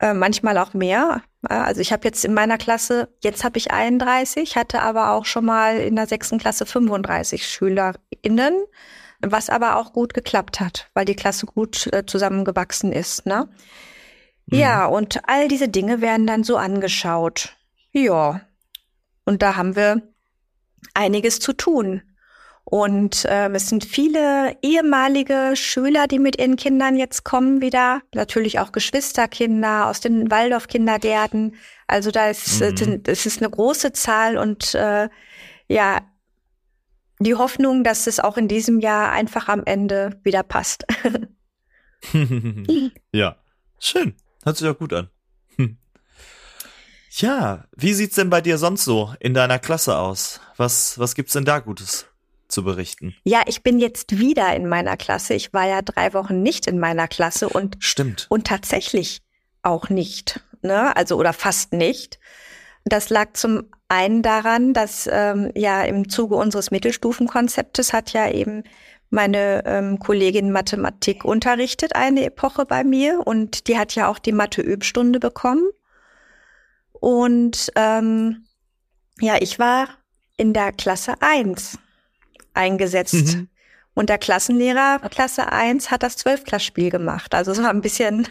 Äh, 0.00 0.14
manchmal 0.14 0.56
auch 0.56 0.72
mehr. 0.72 1.20
Also 1.42 1.80
ich 1.80 1.92
habe 1.92 2.06
jetzt 2.06 2.24
in 2.24 2.34
meiner 2.34 2.56
Klasse, 2.56 3.08
jetzt 3.22 3.42
habe 3.42 3.58
ich 3.58 3.72
31, 3.72 4.56
hatte 4.56 4.80
aber 4.80 5.10
auch 5.10 5.24
schon 5.24 5.44
mal 5.44 5.76
in 5.78 5.96
der 5.96 6.06
sechsten 6.06 6.38
Klasse 6.38 6.66
35 6.66 7.46
SchülerInnen 7.46 8.54
was 9.22 9.48
aber 9.48 9.76
auch 9.76 9.92
gut 9.92 10.14
geklappt 10.14 10.60
hat, 10.60 10.90
weil 10.94 11.04
die 11.04 11.14
Klasse 11.14 11.46
gut 11.46 11.88
äh, 11.92 12.04
zusammengewachsen 12.04 12.92
ist. 12.92 13.24
Ne? 13.24 13.48
Mhm. 14.46 14.58
Ja, 14.58 14.86
und 14.86 15.20
all 15.28 15.48
diese 15.48 15.68
Dinge 15.68 16.00
werden 16.00 16.26
dann 16.26 16.44
so 16.44 16.56
angeschaut. 16.56 17.56
Ja, 17.92 18.40
und 19.24 19.42
da 19.42 19.56
haben 19.56 19.76
wir 19.76 20.02
einiges 20.94 21.38
zu 21.38 21.52
tun. 21.52 22.02
Und 22.72 23.26
ähm, 23.28 23.54
es 23.54 23.68
sind 23.68 23.84
viele 23.84 24.56
ehemalige 24.62 25.52
Schüler, 25.56 26.06
die 26.06 26.18
mit 26.18 26.38
ihren 26.38 26.56
Kindern 26.56 26.96
jetzt 26.96 27.22
kommen 27.22 27.60
wieder. 27.60 28.00
Natürlich 28.14 28.60
auch 28.60 28.72
Geschwisterkinder 28.72 29.88
aus 29.88 30.00
den 30.00 30.30
Waldorf-Kindergärten. 30.30 31.54
Also 31.86 32.10
da 32.10 32.30
ist 32.30 32.62
äh, 32.62 32.70
mhm. 32.70 33.02
es 33.06 33.26
ist 33.26 33.42
eine 33.42 33.50
große 33.50 33.92
Zahl 33.92 34.38
und 34.38 34.74
äh, 34.74 35.10
ja, 35.68 36.00
die 37.20 37.34
Hoffnung, 37.34 37.84
dass 37.84 38.06
es 38.06 38.20
auch 38.20 38.38
in 38.38 38.48
diesem 38.48 38.80
Jahr 38.80 39.12
einfach 39.12 39.48
am 39.48 39.64
Ende 39.66 40.18
wieder 40.22 40.42
passt. 40.42 40.86
ja, 43.12 43.36
schön. 43.80 44.14
Hört 44.44 44.56
sich 44.56 44.66
auch 44.66 44.78
gut 44.78 44.94
an. 44.94 45.10
Ja, 47.10 47.66
wie 47.76 47.92
sieht's 47.92 48.16
denn 48.16 48.30
bei 48.30 48.40
dir 48.40 48.56
sonst 48.56 48.84
so 48.84 49.12
in 49.20 49.34
deiner 49.34 49.58
Klasse 49.58 49.98
aus? 49.98 50.40
Was, 50.56 50.98
was 50.98 51.14
gibt's 51.14 51.34
denn 51.34 51.44
da 51.44 51.58
Gutes 51.58 52.06
zu 52.52 52.64
berichten? 52.64 53.14
Ja, 53.24 53.42
ich 53.46 53.62
bin 53.62 53.78
jetzt 53.78 54.18
wieder 54.18 54.54
in 54.54 54.68
meiner 54.68 54.96
Klasse. 54.96 55.34
Ich 55.34 55.52
war 55.52 55.66
ja 55.66 55.82
drei 55.82 56.12
Wochen 56.14 56.42
nicht 56.42 56.66
in 56.66 56.78
meiner 56.78 57.08
Klasse 57.08 57.48
und 57.48 57.76
stimmt 57.80 58.26
und 58.28 58.46
tatsächlich 58.46 59.22
auch 59.62 59.88
nicht, 59.88 60.40
ne? 60.62 60.94
Also 60.96 61.16
oder 61.16 61.32
fast 61.32 61.72
nicht. 61.72 62.18
Das 62.84 63.10
lag 63.10 63.34
zum 63.34 63.64
einen 63.88 64.22
daran, 64.22 64.74
dass 64.74 65.08
ähm, 65.10 65.52
ja 65.54 65.82
im 65.82 66.08
Zuge 66.08 66.34
unseres 66.34 66.70
Mittelstufenkonzeptes 66.70 67.92
hat 67.92 68.12
ja 68.12 68.30
eben 68.30 68.64
meine 69.10 69.62
ähm, 69.66 69.98
Kollegin 69.98 70.50
Mathematik 70.50 71.24
unterrichtet 71.24 71.94
eine 71.94 72.24
Epoche 72.24 72.64
bei 72.64 72.82
mir 72.82 73.20
und 73.24 73.68
die 73.68 73.78
hat 73.78 73.94
ja 73.94 74.08
auch 74.08 74.18
die 74.18 74.32
Mathe-Übstunde 74.32 75.20
bekommen. 75.20 75.68
Und 76.92 77.70
ähm, 77.76 78.46
ja, 79.20 79.36
ich 79.40 79.58
war 79.58 79.88
in 80.38 80.54
der 80.54 80.72
Klasse 80.72 81.14
1 81.20 81.78
eingesetzt. 82.54 83.36
Mhm. 83.36 83.48
Und 83.94 84.08
der 84.08 84.18
Klassenlehrer 84.18 85.00
Klasse 85.10 85.52
1 85.52 85.90
hat 85.90 86.02
das 86.02 86.16
Zwölfklassspiel 86.16 86.90
gemacht. 86.90 87.34
Also 87.34 87.52
es 87.52 87.62
war 87.62 87.70
ein 87.70 87.82
bisschen 87.82 88.26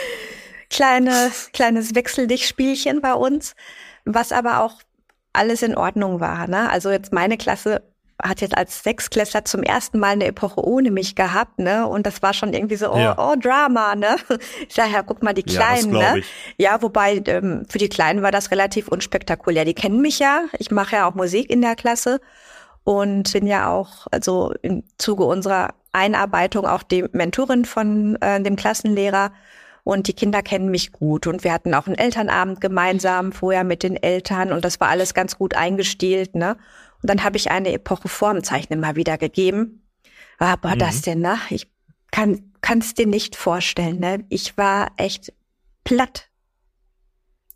kleine, 0.70 1.30
kleines 1.52 1.94
Wechseldichtspielchen 1.94 3.00
bei 3.00 3.14
uns, 3.14 3.54
was 4.04 4.32
aber 4.32 4.62
auch 4.62 4.82
alles 5.32 5.62
in 5.62 5.76
Ordnung 5.76 6.20
war. 6.20 6.46
Ne? 6.46 6.68
Also 6.70 6.90
jetzt 6.90 7.12
meine 7.12 7.38
Klasse 7.38 7.82
hat 8.22 8.40
jetzt 8.40 8.56
als 8.56 8.82
Sechsklässler 8.82 9.44
zum 9.44 9.62
ersten 9.62 9.98
Mal 9.98 10.08
eine 10.08 10.26
Epoche 10.26 10.60
ohne 10.60 10.90
mich 10.90 11.14
gehabt, 11.14 11.60
ne? 11.60 11.86
Und 11.86 12.04
das 12.04 12.20
war 12.20 12.34
schon 12.34 12.52
irgendwie 12.52 12.74
so, 12.74 12.92
oh, 12.92 12.98
ja. 12.98 13.16
oh 13.16 13.36
Drama, 13.40 13.94
ne? 13.94 14.16
Ich 14.68 14.74
sag 14.74 14.90
ja, 14.90 15.02
guck 15.02 15.22
mal, 15.22 15.34
die 15.34 15.44
Kleinen, 15.44 15.94
ja, 15.94 16.16
ne? 16.16 16.22
Ja, 16.56 16.82
wobei 16.82 17.22
ähm, 17.26 17.64
für 17.68 17.78
die 17.78 17.88
Kleinen 17.88 18.22
war 18.22 18.32
das 18.32 18.50
relativ 18.50 18.88
unspektakulär. 18.88 19.64
Die 19.64 19.74
kennen 19.74 20.00
mich 20.00 20.18
ja. 20.18 20.42
Ich 20.58 20.72
mache 20.72 20.96
ja 20.96 21.08
auch 21.08 21.14
Musik 21.14 21.48
in 21.48 21.62
der 21.62 21.76
Klasse 21.76 22.20
und 22.88 23.30
bin 23.34 23.46
ja 23.46 23.70
auch, 23.70 24.06
also 24.12 24.54
im 24.62 24.82
Zuge 24.96 25.24
unserer 25.24 25.74
Einarbeitung 25.92 26.64
auch 26.64 26.82
die 26.82 27.04
Mentorin 27.12 27.66
von 27.66 28.16
äh, 28.22 28.42
dem 28.42 28.56
Klassenlehrer 28.56 29.30
und 29.84 30.08
die 30.08 30.14
Kinder 30.14 30.40
kennen 30.40 30.70
mich 30.70 30.90
gut 30.90 31.26
und 31.26 31.44
wir 31.44 31.52
hatten 31.52 31.74
auch 31.74 31.86
einen 31.86 31.98
Elternabend 31.98 32.62
gemeinsam 32.62 33.32
vorher 33.32 33.62
mit 33.62 33.82
den 33.82 33.94
Eltern 33.94 34.52
und 34.52 34.64
das 34.64 34.80
war 34.80 34.88
alles 34.88 35.12
ganz 35.12 35.36
gut 35.36 35.54
eingestielt, 35.54 36.34
ne? 36.34 36.56
Und 37.02 37.10
dann 37.10 37.24
habe 37.24 37.36
ich 37.36 37.50
eine 37.50 37.74
Epoche 37.74 38.08
Formzeichnen 38.08 38.80
mal 38.80 38.96
wieder 38.96 39.18
gegeben. 39.18 39.86
Aber 40.38 40.74
mhm. 40.74 40.78
das 40.78 41.02
denn, 41.02 41.20
ne? 41.20 41.38
Ich 41.50 41.70
kann 42.10 42.54
kann's 42.62 42.94
dir 42.94 43.06
nicht 43.06 43.36
vorstellen, 43.36 44.00
ne? 44.00 44.24
Ich 44.30 44.56
war 44.56 44.92
echt 44.96 45.34
platt. 45.84 46.30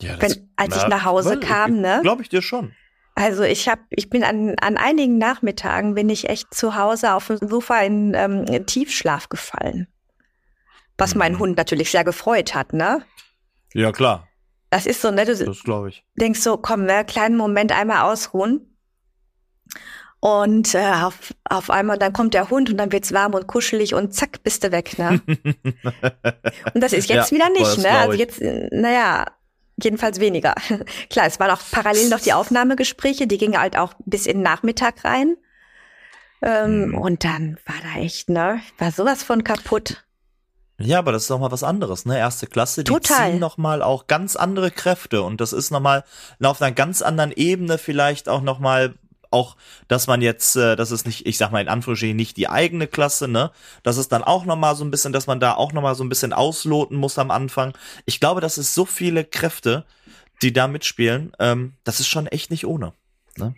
Ja, 0.03 0.17
das, 0.17 0.37
Wenn, 0.37 0.51
als 0.57 0.77
na, 0.77 0.83
ich 0.83 0.89
nach 0.89 1.05
Hause 1.07 1.41
kam, 1.41 1.81
ne? 1.81 2.01
Glaube 2.03 2.21
ich 2.21 2.29
dir 2.29 2.43
schon. 2.43 2.75
Also 3.15 3.43
ich 3.43 3.69
habe, 3.69 3.83
ich 3.91 4.09
bin 4.09 4.25
an, 4.25 4.55
an 4.61 4.77
einigen 4.77 5.19
Nachmittagen 5.19 5.95
bin 5.95 6.09
ich 6.09 6.29
echt 6.29 6.55
zu 6.55 6.77
Hause 6.77 7.13
auf 7.13 7.27
dem 7.27 7.39
Sofa 7.47 7.81
in 7.81 8.15
ähm, 8.15 8.67
Tiefschlaf 8.67 9.29
gefallen. 9.29 9.87
Was 10.97 11.15
mhm. 11.15 11.19
mein 11.19 11.39
Hund 11.39 11.57
natürlich 11.57 11.91
sehr 11.91 12.05
gefreut 12.05 12.55
hat, 12.55 12.73
ne? 12.73 13.05
Ja, 13.75 13.93
klar. 13.93 14.29
Das 14.71 14.87
ist 14.87 15.03
so, 15.03 15.11
ne? 15.11 15.27
Du 15.27 15.35
das 15.35 15.63
glaube 15.63 15.91
ich. 15.91 16.05
denkst 16.17 16.41
so, 16.41 16.57
komm, 16.57 16.85
ne, 16.85 17.05
kleinen 17.05 17.37
Moment 17.37 17.73
einmal 17.73 18.11
ausruhen. 18.11 18.75
Und 20.21 20.75
äh, 20.75 20.93
auf, 21.03 21.35
auf 21.45 21.69
einmal, 21.69 21.99
dann 21.99 22.13
kommt 22.13 22.33
der 22.33 22.49
Hund 22.49 22.71
und 22.71 22.79
dann 22.79 22.93
wird's 22.93 23.13
warm 23.13 23.35
und 23.35 23.49
kuschelig 23.49 23.93
und 23.93 24.15
zack, 24.15 24.43
bist 24.45 24.63
du 24.63 24.71
weg, 24.71 24.97
ne? 24.97 25.21
und 25.27 26.81
das 26.81 26.93
ist 26.93 27.09
jetzt 27.09 27.33
ja, 27.33 27.37
wieder 27.37 27.51
nicht, 27.51 27.79
ne? 27.79 27.91
Also 27.91 28.17
jetzt, 28.17 28.41
naja, 28.41 29.27
jedenfalls 29.85 30.21
weniger. 30.21 30.55
Klar, 31.11 31.27
es 31.27 31.41
waren 31.41 31.51
auch 31.51 31.63
parallel 31.71 32.09
noch 32.09 32.21
die 32.21 32.33
Aufnahmegespräche, 32.33 33.27
die 33.27 33.39
gingen 33.39 33.59
halt 33.59 33.77
auch 33.77 33.95
bis 34.05 34.27
in 34.27 34.39
den 34.39 34.43
Nachmittag 34.43 35.05
rein. 35.05 35.37
Ähm, 36.43 36.89
mhm. 36.89 36.99
Und 36.99 37.25
dann 37.25 37.59
war 37.67 37.77
da 37.83 38.01
echt, 38.01 38.29
ne? 38.29 38.61
War 38.79 38.91
sowas 38.91 39.23
von 39.23 39.45
kaputt. 39.45 40.05
Ja, 40.79 40.99
aber 40.99 41.13
das 41.13 41.25
ist 41.25 41.31
noch 41.31 41.39
mal 41.39 41.53
was 41.53 41.63
anderes, 41.63 42.07
ne? 42.07 42.19
Erste 42.19 42.47
Klasse, 42.47 42.83
die 42.83 42.93
Total. 42.93 43.31
ziehen 43.31 43.39
noch 43.39 43.57
mal 43.57 43.83
auch 43.83 44.07
ganz 44.07 44.37
andere 44.37 44.71
Kräfte 44.71 45.23
und 45.23 45.41
das 45.41 45.53
ist 45.53 45.71
noch 45.71 45.81
mal 45.81 46.05
auf 46.43 46.61
einer 46.61 46.73
ganz 46.73 47.03
anderen 47.03 47.31
Ebene 47.33 47.79
vielleicht 47.79 48.29
auch 48.29 48.43
noch 48.43 48.59
mal 48.59 48.95
auch, 49.33 49.57
dass 49.89 50.07
man 50.07 50.23
jetzt, 50.23 50.57
äh, 50.57 50.77
das 50.77 50.91
ist 50.91 51.07
nicht, 51.07 51.27
ich 51.27 51.39
sag 51.39 51.51
mal 51.51 51.61
in 51.61 51.69
Anführungsstrichen 51.69 52.17
nicht 52.17 52.37
die 52.37 52.49
eigene 52.49 52.87
Klasse, 52.87 53.29
ne? 53.29 53.51
Das 53.83 53.97
ist 53.97 54.13
dann 54.13 54.23
auch 54.23 54.45
noch 54.45 54.57
mal 54.57 54.75
so 54.75 54.85
ein 54.85 54.91
bisschen, 54.91 55.13
dass 55.13 55.27
man 55.27 55.41
da 55.41 55.55
auch 55.55 55.73
noch 55.73 55.83
mal 55.83 55.95
so 55.95 56.05
ein 56.05 56.09
bisschen 56.09 56.33
ausloten 56.33 56.97
muss 56.97 57.19
am 57.19 57.31
Anfang. 57.31 57.77
Ich 58.05 58.21
glaube, 58.21 58.41
das 58.41 58.59
ist 58.59 58.75
so 58.75 58.85
viele 58.85 59.25
Kräfte, 59.25 59.85
die 60.43 60.53
da 60.53 60.69
mitspielen. 60.69 61.33
Ähm, 61.39 61.75
das 61.85 62.01
ist 62.01 62.09
schon 62.09 62.27
echt 62.27 62.51
nicht 62.51 62.67
ohne. 62.67 62.93
Ne? 63.37 63.55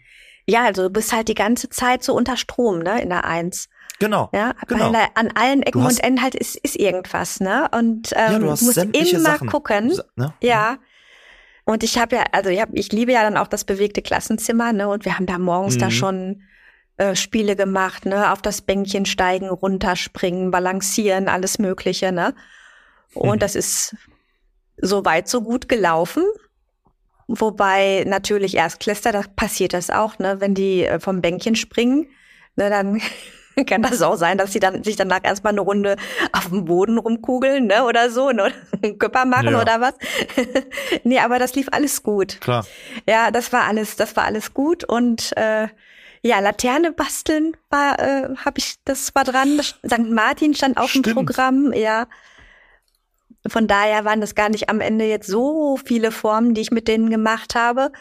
Ja, 0.47 0.65
also 0.65 0.83
du 0.83 0.91
bist 0.91 1.13
halt 1.13 1.29
die 1.29 1.35
ganze 1.35 1.71
Zeit 1.71 2.05
so 2.05 2.15
unter 2.15 2.37
Strom, 2.37 2.81
ne, 2.81 3.01
in 3.01 3.09
der 3.09 3.25
Eins. 3.25 3.69
Genau. 3.99 4.29
Ja, 4.35 4.55
genau. 4.67 4.93
weil 4.93 5.07
an 5.15 5.31
allen 5.35 5.63
Ecken 5.63 5.83
hast, 5.83 5.99
und 5.99 6.05
Enden 6.05 6.23
halt 6.23 6.35
ist, 6.35 6.57
ist 6.57 6.77
irgendwas, 6.77 7.41
ne? 7.41 7.69
Und 7.73 8.13
ähm, 8.13 8.33
ja, 8.33 8.39
du, 8.39 8.39
du 8.41 8.47
musst 8.47 8.77
immer 8.77 9.21
Sachen, 9.21 9.49
gucken. 9.49 9.97
Ne? 10.17 10.35
Ja. 10.41 10.79
Und 11.65 11.83
ich 11.83 11.99
habe 11.99 12.17
ja, 12.17 12.25
also 12.33 12.51
ich, 12.51 12.61
hab, 12.61 12.69
ich 12.73 12.93
liebe 12.93 13.13
ja 13.13 13.23
dann 13.23 13.37
auch 13.37 13.49
das 13.49 13.65
bewegte 13.65 14.03
Klassenzimmer, 14.03 14.73
ne? 14.73 14.89
Und 14.89 15.05
wir 15.05 15.17
haben 15.17 15.27
da 15.27 15.39
morgens 15.39 15.77
mhm. 15.77 15.81
da 15.81 15.91
schon 15.91 16.43
äh, 16.97 17.17
Spiele 17.17 17.57
gemacht, 17.57 18.05
ne? 18.05 18.33
Auf 18.33 18.43
das 18.43 18.61
Bänkchen 18.61 19.07
steigen, 19.07 19.49
runterspringen, 19.49 20.51
balancieren, 20.51 21.29
alles 21.29 21.59
Mögliche, 21.59 22.13
ne? 22.13 22.35
Und 23.15 23.37
mhm. 23.37 23.41
das 23.41 23.55
ist 23.55 23.97
so 24.77 25.05
weit 25.05 25.29
so 25.29 25.41
gut 25.41 25.69
gelaufen. 25.69 26.25
Wobei 27.27 28.05
natürlich 28.07 28.57
Erstklässler, 28.57 29.13
da 29.13 29.23
passiert 29.35 29.73
das 29.73 29.89
auch, 29.89 30.19
ne? 30.19 30.41
Wenn 30.41 30.55
die 30.55 30.85
äh, 30.85 31.01
vom 31.01 31.23
Bänkchen 31.23 31.57
springen, 31.57 32.07
ne, 32.57 32.69
dann 32.69 33.01
kann 33.67 33.83
das 33.83 34.03
auch 34.03 34.17
sein, 34.17 34.39
dass 34.39 34.53
sie 34.53 34.61
dann 34.61 34.83
sich 34.83 34.97
danach 34.97 35.21
erstmal 35.23 35.53
eine 35.53 35.61
Runde 35.61 35.97
auf 36.33 36.49
dem 36.49 36.65
Boden 36.65 36.99
rumkugeln, 36.99 37.67
ne, 37.67 37.85
oder 37.85 38.11
so, 38.11 38.31
ne, 38.31 38.53
einen 38.83 38.99
Körper 38.99 39.25
machen 39.25 39.51
ja. 39.51 39.61
oder 39.61 39.81
was. 39.81 39.95
nee, 41.05 41.19
aber 41.19 41.39
das 41.39 41.55
lief 41.55 41.69
alles 41.73 42.03
gut. 42.03 42.41
Klar. 42.41 42.67
Ja, 43.09 43.31
das 43.31 43.53
war 43.53 43.65
alles, 43.65 43.97
das 43.97 44.17
war 44.17 44.25
alles 44.25 44.55
gut 44.55 44.85
und 44.85 45.37
äh, 45.37 45.69
ja, 46.23 46.39
Laterne 46.41 46.91
basteln 46.91 47.55
war, 47.69 47.99
äh, 47.99 48.35
habe 48.37 48.59
ich, 48.59 48.77
das 48.87 49.15
war 49.15 49.25
dran. 49.25 49.61
St. 49.61 50.11
Martin 50.11 50.55
stand 50.55 50.79
auf 50.79 50.89
Stimmt. 50.89 51.07
dem 51.07 51.15
Programm, 51.15 51.73
ja. 51.75 52.07
Von 53.47 53.67
daher 53.67 54.07
waren 54.07 54.23
das 54.23 54.35
gar 54.35 54.49
nicht 54.49 54.71
am 54.71 54.81
Ende 54.81 55.05
jetzt 55.05 55.27
so 55.27 55.79
viele 55.85 56.11
Formen, 56.11 56.55
die 56.55 56.63
ich 56.63 56.71
mit 56.71 56.89
denen 56.89 57.11
gemacht 57.11 57.55
habe. 57.55 57.93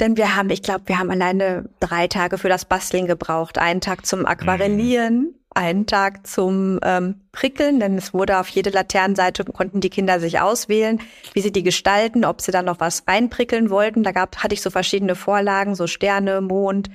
Denn 0.00 0.16
wir 0.16 0.36
haben, 0.36 0.50
ich 0.50 0.62
glaube, 0.62 0.82
wir 0.86 0.98
haben 0.98 1.10
alleine 1.10 1.70
drei 1.80 2.06
Tage 2.06 2.36
für 2.36 2.48
das 2.48 2.66
Basteln 2.66 3.06
gebraucht. 3.06 3.58
Einen 3.58 3.80
Tag 3.80 4.04
zum 4.04 4.26
Aquarellieren, 4.26 5.18
mhm. 5.18 5.34
einen 5.54 5.86
Tag 5.86 6.26
zum 6.26 6.78
ähm, 6.82 7.22
Prickeln, 7.32 7.80
denn 7.80 7.96
es 7.96 8.12
wurde 8.12 8.38
auf 8.38 8.48
jede 8.48 8.70
Laternenseite, 8.70 9.44
konnten 9.44 9.80
die 9.80 9.88
Kinder 9.88 10.20
sich 10.20 10.38
auswählen, 10.40 11.00
wie 11.32 11.40
sie 11.40 11.52
die 11.52 11.62
gestalten, 11.62 12.26
ob 12.26 12.42
sie 12.42 12.52
da 12.52 12.60
noch 12.60 12.78
was 12.78 13.04
reinprickeln 13.08 13.70
wollten. 13.70 14.02
Da 14.02 14.12
gab, 14.12 14.42
hatte 14.42 14.54
ich 14.54 14.60
so 14.60 14.68
verschiedene 14.68 15.14
Vorlagen, 15.14 15.74
so 15.74 15.86
Sterne, 15.86 16.42
Mond, 16.42 16.90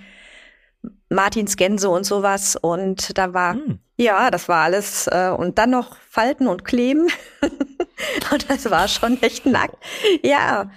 Martins 1.10 1.58
Gänse 1.58 1.90
und 1.90 2.04
sowas. 2.04 2.56
Und 2.56 3.18
da 3.18 3.34
war, 3.34 3.56
mhm. 3.56 3.80
ja, 3.98 4.30
das 4.30 4.48
war 4.48 4.64
alles. 4.64 5.08
Äh, 5.08 5.34
und 5.36 5.58
dann 5.58 5.72
noch 5.72 5.96
Falten 6.08 6.48
und 6.48 6.66
Kleben. 6.66 7.08
und 8.32 8.48
das 8.48 8.70
war 8.70 8.88
schon 8.88 9.20
echt 9.24 9.48
nackt. 9.48 9.76
Ja. 10.22 10.70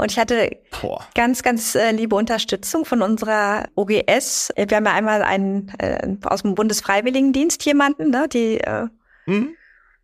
Und 0.00 0.12
ich 0.12 0.18
hatte 0.18 0.56
Boah. 0.80 1.04
ganz, 1.16 1.42
ganz 1.42 1.74
äh, 1.74 1.90
liebe 1.90 2.14
Unterstützung 2.14 2.84
von 2.84 3.02
unserer 3.02 3.68
OGS. 3.74 4.52
Wir 4.56 4.76
haben 4.76 4.86
ja 4.86 4.94
einmal 4.94 5.22
einen 5.22 5.70
äh, 5.80 6.16
aus 6.22 6.42
dem 6.42 6.54
Bundesfreiwilligendienst 6.54 7.64
jemanden, 7.64 8.10
ne, 8.10 8.28
die 8.28 8.60
äh, 8.60 8.86
mhm. 9.26 9.56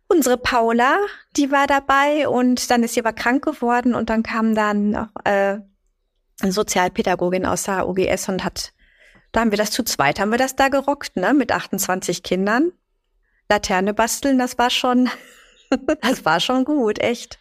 unsere 0.09 0.37
Paula, 0.37 0.97
die 1.37 1.49
war 1.49 1.65
dabei 1.65 2.27
und 2.27 2.69
dann 2.69 2.83
ist 2.83 2.95
sie 2.95 2.99
aber 2.99 3.13
krank 3.13 3.45
geworden 3.45 3.95
und 3.95 4.09
dann 4.09 4.21
kam 4.21 4.53
dann 4.53 4.89
noch 4.89 5.07
äh, 5.23 5.59
eine 6.41 6.51
Sozialpädagogin 6.51 7.45
aus 7.45 7.63
der 7.63 7.87
OGS 7.87 8.27
und 8.27 8.43
hat, 8.43 8.73
da 9.31 9.39
haben 9.39 9.51
wir 9.51 9.57
das 9.57 9.71
zu 9.71 9.83
zweit, 9.83 10.19
haben 10.19 10.31
wir 10.31 10.37
das 10.37 10.57
da 10.57 10.67
gerockt, 10.67 11.15
ne, 11.15 11.33
mit 11.33 11.53
28 11.53 12.21
Kindern. 12.21 12.73
Laterne 13.47 13.93
basteln, 13.93 14.39
das 14.39 14.57
war 14.57 14.71
schon, 14.71 15.09
das 16.01 16.25
war 16.25 16.41
schon 16.41 16.65
gut, 16.65 16.99
echt. 16.99 17.39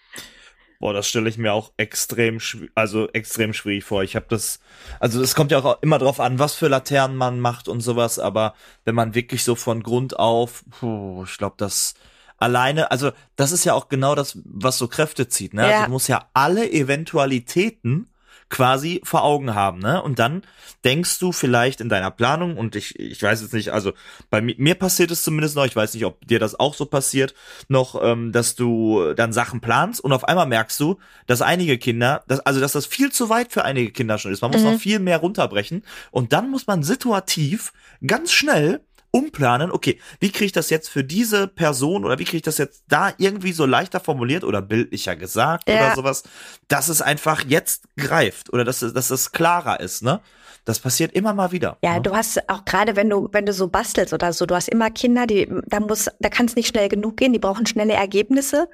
Boah, 0.80 0.92
das 0.92 1.08
stelle 1.08 1.28
ich 1.28 1.38
mir 1.38 1.52
auch 1.52 1.72
extrem, 1.76 2.40
also 2.74 3.08
extrem 3.12 3.52
schwierig 3.52 3.84
vor. 3.84 4.02
Ich 4.02 4.16
habe 4.16 4.26
das, 4.28 4.60
also 5.00 5.22
es 5.22 5.34
kommt 5.34 5.50
ja 5.50 5.58
auch 5.58 5.82
immer 5.82 5.98
drauf 5.98 6.20
an, 6.20 6.38
was 6.38 6.54
für 6.54 6.68
Laternen 6.68 7.16
man 7.16 7.40
macht 7.40 7.68
und 7.68 7.80
sowas, 7.80 8.18
aber 8.18 8.54
wenn 8.84 8.94
man 8.94 9.14
wirklich 9.14 9.44
so 9.44 9.54
von 9.54 9.82
Grund 9.82 10.18
auf, 10.18 10.64
puh, 10.70 11.24
ich 11.24 11.38
glaube, 11.38 11.54
das 11.58 11.94
alleine, 12.38 12.90
also 12.90 13.12
das 13.36 13.52
ist 13.52 13.64
ja 13.64 13.74
auch 13.74 13.88
genau 13.88 14.14
das, 14.14 14.38
was 14.44 14.78
so 14.78 14.88
Kräfte 14.88 15.28
zieht, 15.28 15.54
ne? 15.54 15.62
Also 15.62 15.70
ja. 15.70 15.76
Also 15.76 15.86
du 15.86 15.92
musst 15.92 16.08
ja 16.08 16.28
alle 16.34 16.70
Eventualitäten 16.70 18.08
quasi 18.48 19.00
vor 19.04 19.24
Augen 19.24 19.54
haben, 19.54 19.78
ne? 19.78 20.02
Und 20.02 20.18
dann 20.18 20.42
denkst 20.84 21.18
du 21.18 21.32
vielleicht 21.32 21.80
in 21.80 21.88
deiner 21.88 22.10
Planung 22.10 22.56
und 22.56 22.76
ich 22.76 22.98
ich 22.98 23.22
weiß 23.22 23.42
jetzt 23.42 23.54
nicht, 23.54 23.72
also 23.72 23.92
bei 24.30 24.40
mir, 24.40 24.54
mir 24.58 24.74
passiert 24.74 25.10
es 25.10 25.22
zumindest 25.22 25.56
noch, 25.56 25.64
ich 25.64 25.74
weiß 25.74 25.94
nicht, 25.94 26.04
ob 26.04 26.26
dir 26.26 26.38
das 26.38 26.58
auch 26.58 26.74
so 26.74 26.86
passiert, 26.86 27.34
noch, 27.68 28.00
ähm, 28.02 28.32
dass 28.32 28.54
du 28.54 29.14
dann 29.14 29.32
Sachen 29.32 29.60
planst 29.60 30.00
und 30.00 30.12
auf 30.12 30.24
einmal 30.24 30.46
merkst 30.46 30.78
du, 30.78 30.98
dass 31.26 31.42
einige 31.42 31.78
Kinder, 31.78 32.22
dass, 32.28 32.40
also 32.40 32.60
dass 32.60 32.72
das 32.72 32.86
viel 32.86 33.10
zu 33.10 33.28
weit 33.28 33.52
für 33.52 33.64
einige 33.64 33.90
Kinder 33.90 34.18
schon 34.18 34.32
ist. 34.32 34.42
Man 34.42 34.50
muss 34.50 34.62
mhm. 34.62 34.72
noch 34.72 34.78
viel 34.78 34.98
mehr 34.98 35.18
runterbrechen 35.18 35.82
und 36.10 36.32
dann 36.32 36.50
muss 36.50 36.66
man 36.66 36.82
situativ 36.82 37.72
ganz 38.06 38.32
schnell 38.32 38.83
umplanen, 39.14 39.70
okay, 39.70 40.00
wie 40.18 40.32
kriege 40.32 40.46
ich 40.46 40.52
das 40.52 40.70
jetzt 40.70 40.88
für 40.88 41.04
diese 41.04 41.46
Person 41.46 42.04
oder 42.04 42.18
wie 42.18 42.24
kriege 42.24 42.38
ich 42.38 42.42
das 42.42 42.58
jetzt 42.58 42.82
da 42.88 43.12
irgendwie 43.16 43.52
so 43.52 43.64
leichter 43.64 44.00
formuliert 44.00 44.42
oder 44.42 44.60
bildlicher 44.60 45.14
gesagt 45.14 45.68
ja. 45.68 45.76
oder 45.76 45.94
sowas, 45.94 46.24
dass 46.66 46.88
es 46.88 47.00
einfach 47.00 47.44
jetzt 47.46 47.84
greift 47.96 48.52
oder 48.52 48.64
dass 48.64 48.82
es, 48.82 48.92
dass 48.92 49.10
es 49.10 49.30
klarer 49.30 49.78
ist, 49.78 50.02
ne? 50.02 50.20
Das 50.64 50.80
passiert 50.80 51.12
immer 51.12 51.34
mal 51.34 51.52
wieder. 51.52 51.76
Ja, 51.84 51.96
ne? 51.96 52.00
du 52.00 52.16
hast 52.16 52.48
auch 52.48 52.64
gerade, 52.64 52.96
wenn 52.96 53.10
du, 53.10 53.28
wenn 53.32 53.46
du 53.46 53.52
so 53.52 53.68
bastelst 53.68 54.14
oder 54.14 54.32
so, 54.32 54.46
du 54.46 54.54
hast 54.54 54.68
immer 54.68 54.90
Kinder, 54.90 55.26
die, 55.26 55.46
da 55.66 55.78
muss, 55.78 56.10
da 56.18 56.28
kann 56.28 56.46
es 56.46 56.56
nicht 56.56 56.68
schnell 56.68 56.88
genug 56.88 57.18
gehen, 57.18 57.32
die 57.32 57.38
brauchen 57.38 57.66
schnelle 57.66 57.92
Ergebnisse. 57.92 58.68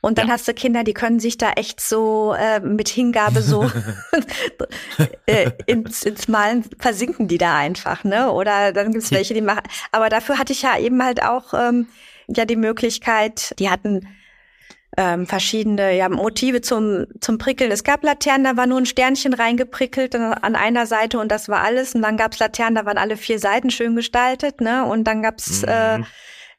Und 0.00 0.18
dann 0.18 0.28
ja. 0.28 0.34
hast 0.34 0.46
du 0.46 0.54
Kinder, 0.54 0.84
die 0.84 0.94
können 0.94 1.18
sich 1.18 1.36
da 1.36 1.52
echt 1.52 1.80
so 1.80 2.34
äh, 2.38 2.60
mit 2.60 2.88
Hingabe 2.88 3.42
so 3.42 3.70
äh, 5.26 5.50
ins, 5.66 6.02
ins 6.04 6.28
Malen 6.28 6.64
versinken 6.78 7.28
die 7.28 7.38
da 7.38 7.56
einfach, 7.56 8.04
ne? 8.04 8.30
Oder 8.30 8.72
dann 8.72 8.92
gibt's 8.92 9.10
welche, 9.10 9.34
die 9.34 9.40
machen. 9.40 9.62
Aber 9.92 10.08
dafür 10.08 10.38
hatte 10.38 10.52
ich 10.52 10.62
ja 10.62 10.78
eben 10.78 11.02
halt 11.02 11.22
auch 11.22 11.54
ähm, 11.54 11.88
ja 12.28 12.44
die 12.44 12.56
Möglichkeit, 12.56 13.54
die 13.58 13.70
hatten 13.70 14.06
ähm, 14.96 15.26
verschiedene 15.26 15.96
ja, 15.96 16.08
Motive 16.08 16.60
zum, 16.62 17.06
zum 17.20 17.38
Prickeln. 17.38 17.70
Es 17.70 17.84
gab 17.84 18.02
Laternen, 18.02 18.44
da 18.44 18.56
war 18.56 18.66
nur 18.66 18.78
ein 18.78 18.86
Sternchen 18.86 19.34
reingeprickelt 19.34 20.14
an 20.14 20.56
einer 20.56 20.86
Seite 20.86 21.18
und 21.18 21.30
das 21.30 21.48
war 21.48 21.62
alles. 21.62 21.94
Und 21.94 22.02
dann 22.02 22.16
gab's 22.16 22.38
Laternen, 22.38 22.76
da 22.76 22.86
waren 22.86 22.98
alle 22.98 23.16
vier 23.16 23.38
Seiten 23.38 23.70
schön 23.70 23.94
gestaltet, 23.94 24.60
ne? 24.60 24.84
Und 24.86 25.04
dann 25.04 25.22
gab's 25.22 25.62
äh, 25.64 25.98
mhm. 25.98 26.04
äh, 26.04 26.06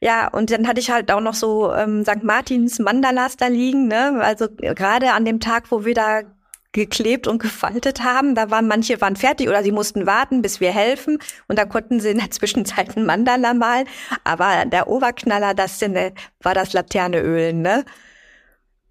ja, 0.00 0.28
und 0.28 0.50
dann 0.50 0.68
hatte 0.68 0.80
ich 0.80 0.90
halt 0.90 1.10
auch 1.10 1.20
noch 1.20 1.34
so 1.34 1.72
ähm, 1.72 2.04
St. 2.04 2.22
Martins 2.22 2.78
Mandalas 2.78 3.36
da 3.36 3.48
liegen, 3.48 3.88
ne? 3.88 4.20
Also 4.20 4.48
gerade 4.48 5.12
an 5.12 5.24
dem 5.24 5.40
Tag, 5.40 5.70
wo 5.70 5.84
wir 5.84 5.94
da 5.94 6.22
geklebt 6.72 7.26
und 7.26 7.40
gefaltet 7.40 8.04
haben. 8.04 8.34
Da 8.34 8.50
waren 8.50 8.68
manche 8.68 9.00
waren 9.00 9.16
fertig 9.16 9.48
oder 9.48 9.62
sie 9.62 9.72
mussten 9.72 10.06
warten, 10.06 10.42
bis 10.42 10.60
wir 10.60 10.70
helfen. 10.70 11.18
Und 11.48 11.58
da 11.58 11.64
konnten 11.64 11.98
sie 11.98 12.10
in 12.10 12.18
der 12.18 12.30
Zwischenzeit 12.30 12.96
ein 12.96 13.06
Mandala 13.06 13.54
malen. 13.54 13.86
Aber 14.22 14.64
der 14.66 14.88
Oberknaller, 14.88 15.54
das 15.54 15.78
denn, 15.78 16.12
war 16.42 16.54
das 16.54 16.72
Laterneöl, 16.72 17.52
ne? 17.52 17.84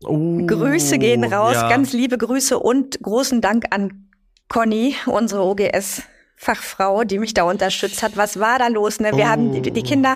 Oh, 0.03 0.45
Grüße 0.45 0.99
gehen 0.99 1.23
raus, 1.23 1.55
ja. 1.55 1.69
ganz 1.69 1.91
liebe 1.91 2.19
Grüße 2.19 2.59
und 2.59 2.99
großen 3.01 3.41
Dank 3.41 3.65
an 3.71 4.09
Conny, 4.47 4.95
unsere 5.07 5.43
OGS 5.43 6.03
Fachfrau, 6.35 7.03
die 7.03 7.17
mich 7.17 7.33
da 7.33 7.43
unterstützt 7.43 8.03
hat. 8.03 8.15
Was 8.15 8.39
war 8.39 8.59
da 8.59 8.67
los? 8.67 8.99
Ne? 8.99 9.11
Wir 9.15 9.25
oh. 9.25 9.27
haben 9.27 9.51
die, 9.53 9.71
die, 9.71 9.81
Kinder 9.81 10.15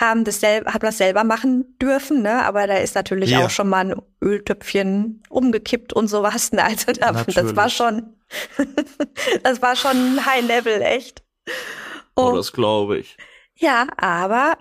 haben 0.00 0.24
das 0.24 0.40
selber, 0.40 0.72
haben 0.72 0.80
das 0.80 0.98
selber 0.98 1.24
machen 1.24 1.76
dürfen, 1.78 2.22
ne? 2.22 2.42
Aber 2.44 2.66
da 2.66 2.78
ist 2.78 2.94
natürlich 2.94 3.30
ja. 3.30 3.44
auch 3.44 3.50
schon 3.50 3.68
mal 3.68 3.90
ein 3.90 4.02
Öltöpfchen 4.22 5.22
umgekippt 5.28 5.92
und 5.92 6.08
sowas. 6.08 6.52
Ne? 6.52 6.64
Also 6.64 6.92
da, 6.92 7.12
das 7.12 7.54
war 7.56 7.68
schon, 7.68 8.14
das 9.42 9.60
war 9.60 9.76
schon 9.76 10.24
High 10.24 10.46
Level, 10.46 10.80
echt. 10.80 11.22
Oh, 12.16 12.30
oh 12.30 12.36
das 12.36 12.52
glaube 12.52 12.98
ich. 12.98 13.16
Ja, 13.54 13.86
aber 13.98 14.56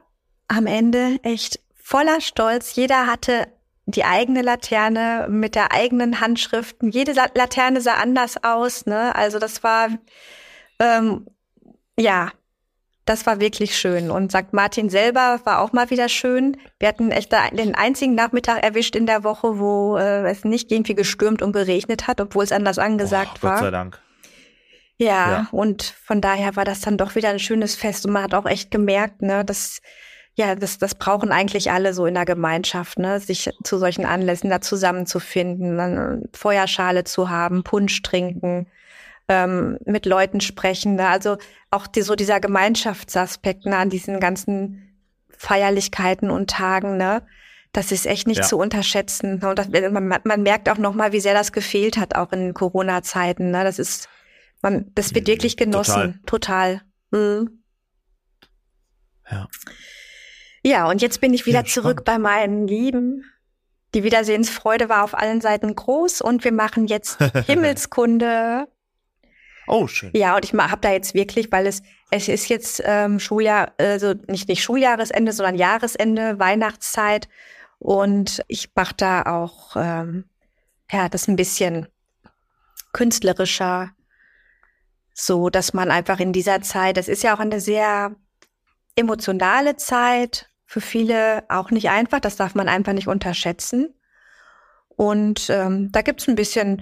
am 0.48 0.68
Ende 0.68 1.20
echt 1.24 1.60
voller 1.74 2.20
Stolz. 2.20 2.76
Jeder 2.76 3.08
hatte 3.08 3.48
die 3.86 4.04
eigene 4.04 4.42
Laterne 4.42 5.28
mit 5.30 5.56
der 5.56 5.72
eigenen 5.72 6.20
Handschrift. 6.20 6.76
Jede 6.82 7.14
Laterne 7.14 7.82
sah 7.82 7.96
anders 7.96 8.44
aus, 8.44 8.86
ne? 8.86 9.16
Also 9.16 9.40
das 9.40 9.64
war 9.64 9.90
ähm, 10.80 11.26
ja, 11.98 12.32
das 13.10 13.26
war 13.26 13.40
wirklich 13.40 13.76
schön. 13.76 14.12
Und 14.12 14.32
St. 14.32 14.54
Martin 14.54 14.90
selber 14.90 15.40
war 15.44 15.62
auch 15.62 15.74
mal 15.74 15.90
wieder 15.90 16.10
schön. 16.10 16.58
Wir 16.78 16.88
hatten 16.88 17.10
echt 17.12 17.34
den 17.54 17.74
einzigen 17.74 18.14
Nachmittag 18.14 18.64
erwischt 18.64 18.96
in 18.96 19.08
der 19.08 19.24
Woche, 19.24 19.58
wo 19.58 19.98
äh, 19.98 20.30
es 20.30 20.46
nicht 20.46 20.72
irgendwie 20.72 20.94
gestürmt 20.94 21.42
und 21.42 21.52
geregnet 21.52 22.08
hat, 22.08 22.22
obwohl 22.22 22.44
es 22.44 22.52
anders 22.52 22.78
angesagt 22.78 23.40
oh, 23.40 23.44
war. 23.44 23.54
Gott 23.54 23.64
sei 23.64 23.72
Dank. 23.72 24.00
Ja, 24.98 25.08
ja, 25.08 25.48
und 25.52 25.84
von 25.84 26.22
daher 26.22 26.56
war 26.56 26.66
das 26.66 26.82
dann 26.82 26.98
doch 26.98 27.16
wieder 27.16 27.30
ein 27.30 27.40
schönes 27.40 27.74
Fest 27.74 28.06
und 28.06 28.12
man 28.12 28.24
hat 28.24 28.34
auch 28.34 28.46
echt 28.46 28.70
gemerkt, 28.70 29.22
ne, 29.22 29.46
dass 29.46 29.80
ja, 30.36 30.56
das, 30.56 30.78
das 30.78 30.94
brauchen 30.94 31.32
eigentlich 31.32 31.72
alle 31.72 31.94
so 31.94 32.06
in 32.06 32.14
der 32.14 32.26
Gemeinschaft, 32.26 33.00
ne, 33.00 33.20
sich 33.20 33.50
zu 33.64 33.78
solchen 33.78 34.06
Anlässen 34.06 34.50
da 34.50 34.62
zusammenzufinden, 34.62 35.78
dann 35.78 36.24
Feuerschale 36.34 37.06
zu 37.06 37.30
haben, 37.30 37.64
Punsch 37.64 38.02
trinken, 38.02 38.68
ähm, 39.30 39.78
mit 39.86 40.06
Leuten 40.06 40.42
sprechen. 40.42 40.96
Ne? 40.96 41.08
Also 41.08 41.38
auch 41.70 41.88
die, 41.88 42.02
so 42.02 42.16
dieser 42.16 42.42
Gemeinschaftsaspekt 42.42 43.66
ne, 43.66 43.78
an 43.78 43.90
diesen 43.90 44.20
ganzen 44.20 44.98
Feierlichkeiten 45.30 46.30
und 46.30 46.50
Tagen, 46.50 46.98
ne? 46.98 47.26
Das 47.72 47.92
ist 47.92 48.08
echt 48.08 48.28
nicht 48.28 48.40
ja. 48.40 48.44
zu 48.44 48.58
unterschätzen. 48.58 49.44
Und 49.44 49.60
das, 49.60 49.70
man, 49.70 50.20
man 50.24 50.42
merkt 50.42 50.68
auch 50.70 50.80
noch 50.80 50.96
wie 51.12 51.20
sehr 51.20 51.36
das 51.36 51.52
gefehlt 51.52 51.98
hat, 51.98 52.16
auch 52.16 52.32
in 52.32 52.56
Corona-Zeiten. 52.56 53.52
Ne? 53.52 53.64
Das 53.64 53.78
ist, 53.78 54.10
man, 54.64 54.92
das 54.96 55.14
wird 55.14 55.28
mhm. 55.28 55.32
wirklich 55.32 55.56
genossen. 55.56 56.20
Total. 56.26 56.82
Total. 57.12 57.42
Mhm. 57.46 57.64
Ja. 59.30 59.48
Ja, 60.64 60.90
und 60.90 61.04
jetzt 61.04 61.22
bin 61.22 61.32
ich 61.36 61.46
wieder 61.46 61.60
ja, 61.60 61.66
zurück 61.66 62.04
bei 62.04 62.18
meinen 62.18 62.68
Lieben. 62.68 63.24
Die 63.94 64.04
Wiedersehensfreude 64.04 64.90
war 64.90 65.04
auf 65.04 65.16
allen 65.16 65.40
Seiten 65.40 65.76
groß 65.76 66.22
und 66.22 66.44
wir 66.44 66.52
machen 66.52 66.88
jetzt 66.88 67.20
Himmelskunde 67.46 68.68
Oh, 69.70 69.88
schön. 69.88 70.10
Ja, 70.14 70.36
und 70.36 70.44
ich 70.44 70.54
habe 70.54 70.82
da 70.82 70.92
jetzt 70.92 71.14
wirklich, 71.14 71.52
weil 71.52 71.68
es 71.68 71.84
es 72.12 72.28
ist 72.28 72.50
jetzt 72.50 72.82
ähm, 72.86 73.20
Schuljahr, 73.20 73.72
also 73.78 74.16
nicht 74.28 74.50
nicht 74.50 74.64
Schuljahresende, 74.64 75.32
sondern 75.32 75.56
Jahresende, 75.56 76.40
Weihnachtszeit 76.40 77.30
und 77.78 78.44
ich 78.48 78.72
mache 78.76 78.96
da 78.98 79.24
auch 79.24 79.76
ähm, 79.76 80.26
ja 80.92 81.08
das 81.08 81.28
ein 81.28 81.36
bisschen 81.36 81.88
künstlerischer, 82.94 83.92
so 85.14 85.52
dass 85.52 85.74
man 85.74 85.92
einfach 85.92 86.20
in 86.20 86.34
dieser 86.34 86.62
Zeit, 86.62 86.98
das 86.98 87.08
ist 87.08 87.22
ja 87.22 87.36
auch 87.36 87.40
eine 87.40 87.62
sehr 87.62 88.16
emotionale 88.96 89.76
Zeit 89.76 90.50
für 90.66 90.82
viele 90.82 91.44
auch 91.48 91.70
nicht 91.70 91.90
einfach, 91.90 92.20
das 92.20 92.36
darf 92.36 92.56
man 92.56 92.68
einfach 92.68 92.94
nicht 92.94 93.08
unterschätzen. 93.08 93.94
Und 94.88 95.50
ähm, 95.50 95.92
da 95.92 96.02
gibt's 96.02 96.28
ein 96.28 96.36
bisschen 96.36 96.82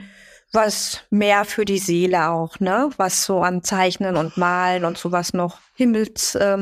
was 0.53 1.01
mehr 1.09 1.45
für 1.45 1.65
die 1.65 1.77
Seele 1.77 2.29
auch, 2.29 2.59
ne? 2.59 2.89
Was 2.97 3.25
so 3.25 3.41
an 3.41 3.63
Zeichnen 3.63 4.15
und 4.15 4.37
Malen 4.37 4.85
und 4.85 4.97
sowas 4.97 5.33
noch. 5.33 5.59
Himmelsbilder, 5.75 6.61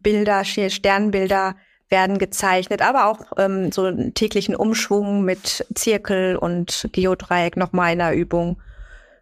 ähm, 0.00 0.70
Sternbilder 0.70 1.54
werden 1.88 2.18
gezeichnet, 2.18 2.82
aber 2.82 3.06
auch 3.06 3.32
ähm, 3.38 3.72
so 3.72 3.84
einen 3.84 4.14
täglichen 4.14 4.54
Umschwung 4.54 5.24
mit 5.24 5.66
Zirkel 5.74 6.36
und 6.36 6.88
Geodreieck 6.92 7.56
noch 7.56 7.72
mal 7.72 7.92
in 7.92 7.98
der 7.98 8.14
Übung. 8.14 8.60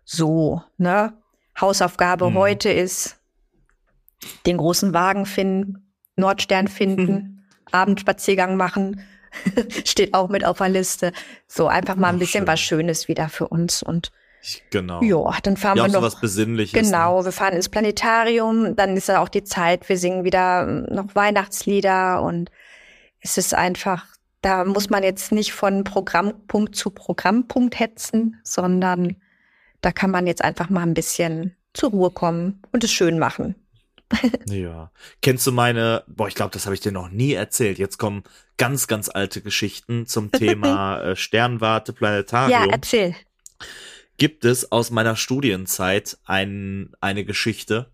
So, 0.04 0.62
ne? 0.78 1.12
Hausaufgabe 1.60 2.30
mhm. 2.30 2.34
heute 2.34 2.70
ist 2.70 3.18
den 4.46 4.56
großen 4.56 4.92
Wagen 4.92 5.26
finden, 5.26 5.92
Nordstern 6.16 6.68
finden, 6.68 7.12
mhm. 7.12 7.42
Abendspaziergang 7.72 8.56
machen, 8.56 9.00
steht 9.84 10.14
auch 10.14 10.28
mit 10.28 10.44
auf 10.44 10.58
der 10.58 10.68
Liste. 10.68 11.12
So 11.46 11.68
einfach 11.68 11.96
mal 11.96 12.08
ein 12.08 12.18
bisschen 12.18 12.42
schön. 12.42 12.48
was 12.48 12.60
Schönes 12.60 13.08
wieder 13.08 13.28
für 13.28 13.48
uns 13.48 13.82
und 13.82 14.12
Genau. 14.70 15.02
Ja, 15.02 15.38
dann 15.42 15.56
fahren 15.56 15.76
ja, 15.76 15.84
wir 15.84 15.88
noch. 15.88 16.00
So 16.00 16.06
was 16.06 16.20
Besinnliches. 16.20 16.80
Genau, 16.80 17.18
ne? 17.18 17.24
wir 17.24 17.32
fahren 17.32 17.54
ins 17.54 17.68
Planetarium, 17.68 18.76
dann 18.76 18.96
ist 18.96 19.08
ja 19.08 19.20
auch 19.20 19.28
die 19.28 19.44
Zeit, 19.44 19.88
wir 19.88 19.98
singen 19.98 20.24
wieder 20.24 20.66
ähm, 20.68 20.86
noch 20.90 21.14
Weihnachtslieder 21.14 22.22
und 22.22 22.50
es 23.20 23.38
ist 23.38 23.54
einfach, 23.54 24.06
da 24.42 24.64
muss 24.64 24.88
man 24.88 25.02
jetzt 25.02 25.32
nicht 25.32 25.52
von 25.52 25.84
Programmpunkt 25.84 26.76
zu 26.76 26.90
Programmpunkt 26.90 27.78
hetzen, 27.78 28.38
sondern 28.44 29.16
da 29.80 29.90
kann 29.90 30.10
man 30.10 30.26
jetzt 30.26 30.44
einfach 30.44 30.70
mal 30.70 30.82
ein 30.82 30.94
bisschen 30.94 31.56
zur 31.74 31.90
Ruhe 31.90 32.10
kommen 32.10 32.62
und 32.72 32.84
es 32.84 32.92
schön 32.92 33.18
machen. 33.18 33.56
ja. 34.48 34.90
Kennst 35.22 35.46
du 35.46 35.52
meine, 35.52 36.04
boah, 36.06 36.28
ich 36.28 36.34
glaube, 36.34 36.52
das 36.52 36.66
habe 36.66 36.74
ich 36.74 36.80
dir 36.80 36.92
noch 36.92 37.08
nie 37.08 37.32
erzählt. 37.32 37.78
Jetzt 37.78 37.98
kommen 37.98 38.24
ganz, 38.56 38.86
ganz 38.86 39.08
alte 39.08 39.42
Geschichten 39.42 40.06
zum 40.06 40.30
Thema 40.30 41.00
äh, 41.02 41.16
Sternwarte, 41.16 41.92
Planetarium. 41.92 42.64
Ja, 42.64 42.70
erzähl. 42.70 43.14
Gibt 44.16 44.44
es 44.44 44.72
aus 44.72 44.90
meiner 44.90 45.16
Studienzeit 45.16 46.18
ein, 46.24 46.92
eine 47.00 47.24
Geschichte, 47.24 47.90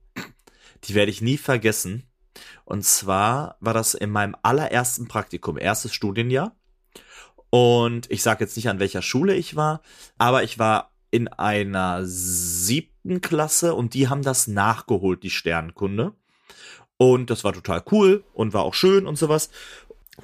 die 0.84 0.94
werde 0.94 1.10
ich 1.10 1.20
nie 1.20 1.36
vergessen. 1.36 2.04
Und 2.64 2.84
zwar 2.84 3.56
war 3.60 3.74
das 3.74 3.94
in 3.94 4.10
meinem 4.10 4.36
allerersten 4.42 5.08
Praktikum, 5.08 5.58
erstes 5.58 5.94
Studienjahr. 5.94 6.54
Und 7.50 8.10
ich 8.10 8.22
sage 8.22 8.44
jetzt 8.44 8.56
nicht, 8.56 8.68
an 8.68 8.78
welcher 8.78 9.02
Schule 9.02 9.34
ich 9.34 9.56
war, 9.56 9.82
aber 10.16 10.42
ich 10.42 10.58
war 10.58 10.91
in 11.12 11.28
einer 11.28 12.00
siebten 12.04 13.20
Klasse 13.20 13.74
und 13.74 13.94
die 13.94 14.08
haben 14.08 14.22
das 14.22 14.48
nachgeholt, 14.48 15.22
die 15.22 15.30
Sternkunde. 15.30 16.14
Und 16.96 17.30
das 17.30 17.44
war 17.44 17.52
total 17.52 17.82
cool 17.92 18.24
und 18.32 18.54
war 18.54 18.62
auch 18.62 18.74
schön 18.74 19.06
und 19.06 19.16
sowas. 19.16 19.50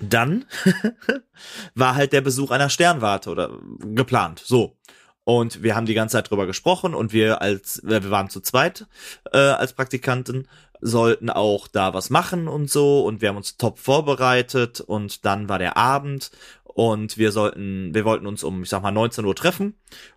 Dann 0.00 0.46
war 1.74 1.94
halt 1.94 2.12
der 2.12 2.22
Besuch 2.22 2.50
einer 2.50 2.70
Sternwarte 2.70 3.30
oder 3.30 3.50
geplant. 3.80 4.42
So. 4.44 4.76
Und 5.24 5.62
wir 5.62 5.76
haben 5.76 5.84
die 5.84 5.94
ganze 5.94 6.14
Zeit 6.14 6.30
drüber 6.30 6.46
gesprochen 6.46 6.94
und 6.94 7.12
wir 7.12 7.42
als, 7.42 7.82
wir 7.84 8.10
waren 8.10 8.30
zu 8.30 8.40
zweit 8.40 8.86
äh, 9.30 9.36
als 9.36 9.74
Praktikanten, 9.74 10.48
sollten 10.80 11.28
auch 11.28 11.68
da 11.68 11.92
was 11.92 12.08
machen 12.08 12.48
und 12.48 12.70
so 12.70 13.04
und 13.04 13.20
wir 13.20 13.28
haben 13.28 13.36
uns 13.36 13.58
top 13.58 13.78
vorbereitet 13.78 14.80
und 14.80 15.26
dann 15.26 15.50
war 15.50 15.58
der 15.58 15.76
Abend 15.76 16.30
und 16.74 17.18
wir 17.18 17.32
sollten, 17.32 17.94
wir 17.94 18.04
wollten 18.04 18.26
uns 18.26 18.44
um, 18.44 18.62
ich 18.62 18.68
sag 18.68 18.82
mal, 18.82 18.90
19 18.90 19.24
Uhr 19.24 19.34
treffen 19.34 19.74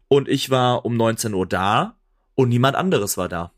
und 0.08 0.28
ich 0.28 0.50
war 0.50 0.86
um 0.86 0.96
19 0.96 1.34
Uhr 1.34 1.46
da 1.46 1.98
und 2.36 2.50
niemand 2.50 2.76
anderes 2.76 3.18
war 3.18 3.30
da. 3.30 3.52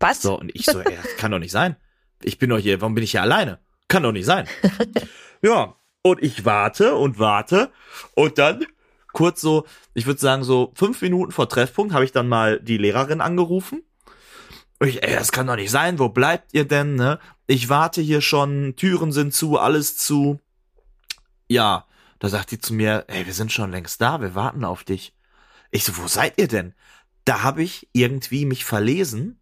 Was? 0.00 0.22
So, 0.22 0.38
und 0.38 0.54
ich 0.54 0.66
so, 0.66 0.80
ey, 0.80 0.96
das 0.96 1.16
kann 1.16 1.30
doch 1.30 1.38
nicht 1.38 1.52
sein. 1.52 1.76
Ich 2.22 2.38
bin 2.38 2.50
doch 2.50 2.58
hier, 2.58 2.80
warum 2.80 2.94
bin 2.94 3.04
ich 3.04 3.12
hier 3.12 3.22
alleine? 3.22 3.58
Kann 3.88 4.02
doch 4.02 4.12
nicht 4.12 4.26
sein. 4.26 4.46
ja, 5.42 5.76
und 6.02 6.22
ich 6.22 6.44
warte 6.44 6.94
und 6.94 7.18
warte 7.18 7.70
und 8.14 8.38
dann 8.38 8.66
kurz 9.12 9.40
so, 9.40 9.64
ich 9.94 10.06
würde 10.06 10.20
sagen 10.20 10.44
so 10.44 10.72
fünf 10.74 11.00
Minuten 11.00 11.32
vor 11.32 11.48
Treffpunkt 11.48 11.94
habe 11.94 12.04
ich 12.04 12.12
dann 12.12 12.28
mal 12.28 12.60
die 12.60 12.76
Lehrerin 12.76 13.22
angerufen. 13.22 13.82
Und 14.78 14.88
ich, 14.88 15.02
ey, 15.02 15.14
das 15.14 15.32
kann 15.32 15.46
doch 15.46 15.56
nicht 15.56 15.70
sein, 15.70 15.98
wo 15.98 16.10
bleibt 16.10 16.52
ihr 16.52 16.66
denn, 16.66 16.96
ne? 16.96 17.18
Ich 17.46 17.70
warte 17.70 18.02
hier 18.02 18.20
schon, 18.20 18.74
Türen 18.76 19.12
sind 19.12 19.32
zu, 19.32 19.58
alles 19.58 19.96
zu. 19.96 20.38
Ja, 21.48 21.85
da 22.18 22.28
sagt 22.28 22.50
die 22.50 22.58
zu 22.58 22.74
mir, 22.74 23.04
ey, 23.08 23.26
wir 23.26 23.32
sind 23.32 23.52
schon 23.52 23.70
längst 23.70 24.00
da, 24.00 24.20
wir 24.20 24.34
warten 24.34 24.64
auf 24.64 24.84
dich. 24.84 25.14
Ich 25.70 25.84
so, 25.84 25.96
wo 25.98 26.06
seid 26.08 26.34
ihr 26.38 26.48
denn? 26.48 26.74
Da 27.24 27.42
habe 27.42 27.62
ich 27.62 27.88
irgendwie 27.92 28.44
mich 28.44 28.64
verlesen 28.64 29.40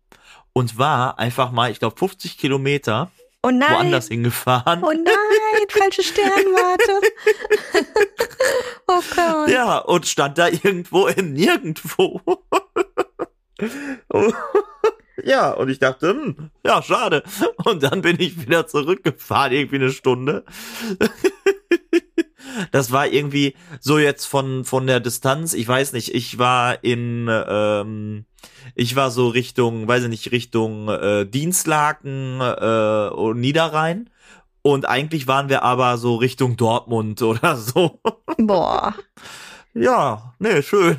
und 0.53 0.79
war 0.79 1.19
einfach 1.19 1.53
mal, 1.53 1.71
ich 1.71 1.79
glaube, 1.79 1.99
50 1.99 2.39
Kilometer 2.39 3.11
oh 3.43 3.49
woanders 3.49 4.09
hingefahren. 4.09 4.83
Oh 4.83 4.93
nein, 4.93 5.69
falsche 5.69 6.03
Sternwarte. 6.03 7.01
oh 8.89 9.03
Gott. 9.15 9.51
Ja, 9.51 9.79
und 9.79 10.07
stand 10.07 10.39
da 10.39 10.49
irgendwo 10.49 11.07
in 11.09 11.35
nirgendwo. 11.35 12.21
ja, 15.23 15.53
und 15.53 15.69
ich 15.69 15.79
dachte, 15.79 16.09
hm, 16.09 16.51
ja, 16.65 16.83
schade. 16.83 17.23
Und 17.65 17.83
dann 17.83 18.01
bin 18.01 18.19
ich 18.19 18.41
wieder 18.41 18.67
zurückgefahren, 18.67 19.53
irgendwie 19.53 19.77
eine 19.77 19.91
Stunde. 19.91 20.45
das 22.71 22.93
war 22.93 23.07
irgendwie 23.07 23.55
so 23.81 23.99
jetzt 23.99 24.27
von 24.27 24.64
von 24.64 24.87
der 24.87 25.01
Distanz. 25.01 25.55
Ich 25.55 25.67
weiß 25.67 25.93
nicht. 25.93 26.14
Ich 26.14 26.38
war 26.38 26.83
in, 26.85 27.29
ähm, 27.31 28.25
ich 28.75 28.97
war 28.97 29.11
so 29.11 29.29
Richtung, 29.29 29.88
weiß 29.88 30.05
ich 30.05 30.09
nicht, 30.09 30.33
Richtung 30.33 30.88
äh, 30.88 31.27
Dienstlaken 31.27 32.40
äh, 32.40 33.09
und 33.14 33.40
Niederrhein. 33.40 34.11
Und 34.62 34.88
eigentlich 34.88 35.27
waren 35.27 35.51
wir 35.51 35.62
aber 35.62 35.99
so 35.99 36.17
Richtung 36.17 36.57
Dortmund 36.57 37.21
oder 37.23 37.57
so. 37.57 38.01
Boah. 38.38 38.95
Ja, 39.75 40.35
nee, 40.38 40.62
schön. 40.62 40.97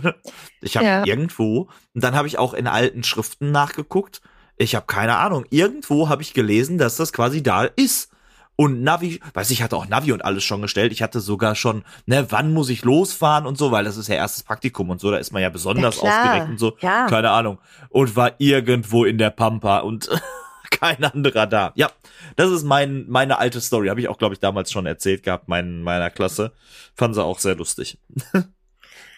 Ich 0.62 0.76
habe 0.76 0.86
ja. 0.86 1.06
irgendwo, 1.06 1.70
und 1.94 2.04
dann 2.04 2.14
habe 2.14 2.28
ich 2.28 2.38
auch 2.38 2.54
in 2.54 2.68
alten 2.68 3.04
Schriften 3.04 3.52
nachgeguckt. 3.52 4.22
Ich 4.58 4.76
habe 4.76 4.86
keine 4.86 5.16
Ahnung. 5.16 5.46
Irgendwo 5.50 6.10
habe 6.10 6.22
ich 6.22 6.34
gelesen, 6.34 6.78
dass 6.78 6.98
das 6.98 7.14
quasi 7.14 7.42
da 7.42 7.64
ist. 7.64 8.12
Und 8.58 8.84
Navi, 8.84 9.20
weiß 9.34 9.52
ich, 9.52 9.62
hatte 9.62 9.76
auch 9.76 9.88
Navi 9.88 10.12
und 10.12 10.24
alles 10.24 10.44
schon 10.44 10.62
gestellt. 10.62 10.92
Ich 10.94 11.02
hatte 11.02 11.20
sogar 11.20 11.56
schon, 11.56 11.84
ne, 12.06 12.26
wann 12.30 12.54
muss 12.54 12.70
ich 12.70 12.84
losfahren 12.84 13.46
und 13.46 13.58
so, 13.58 13.72
weil 13.72 13.84
das 13.84 13.98
ist 13.98 14.08
ja 14.08 14.16
erstes 14.16 14.44
Praktikum 14.44 14.90
und 14.90 15.02
so, 15.02 15.12
da 15.12 15.18
ist 15.18 15.34
man 15.34 15.42
ja 15.42 15.50
besonders 15.50 16.02
ja, 16.02 16.10
aufgeregt 16.10 16.50
und 16.50 16.60
so. 16.60 16.78
Ja. 16.80 17.08
Keine 17.08 17.32
Ahnung. 17.32 17.60
Und 17.90 18.16
war 18.16 18.34
irgendwo 18.38 19.04
in 19.04 19.18
der 19.18 19.30
Pampa 19.30 19.80
und 19.80 20.10
kein 20.72 21.04
anderer 21.04 21.48
da. 21.48 21.74
Ja, 21.76 21.92
das 22.36 22.52
ist 22.52 22.64
mein, 22.64 23.06
meine 23.08 23.40
alte 23.40 23.60
Story. 23.60 23.90
Habe 23.90 24.00
ich 24.00 24.08
auch, 24.08 24.18
glaube 24.18 24.34
ich, 24.34 24.40
damals 24.40 24.72
schon 24.72 24.86
erzählt 24.86 25.24
gehabt, 25.24 25.48
mein, 25.48 25.82
meiner 25.82 26.10
Klasse. 26.10 26.54
Fanden 26.96 27.16
sie 27.16 27.24
auch 27.24 27.40
sehr 27.40 27.56
lustig. 27.56 27.98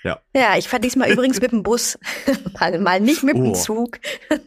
Ja. 0.03 0.19
Ja, 0.33 0.57
ich 0.57 0.67
fahre 0.67 0.81
diesmal 0.81 1.09
übrigens 1.11 1.41
mit 1.41 1.51
dem 1.51 1.63
Bus. 1.63 1.97
mal, 2.59 2.79
mal 2.79 2.99
nicht 2.99 3.23
mit 3.23 3.35
dem 3.35 3.51
oh. 3.51 3.53
Zug 3.53 3.99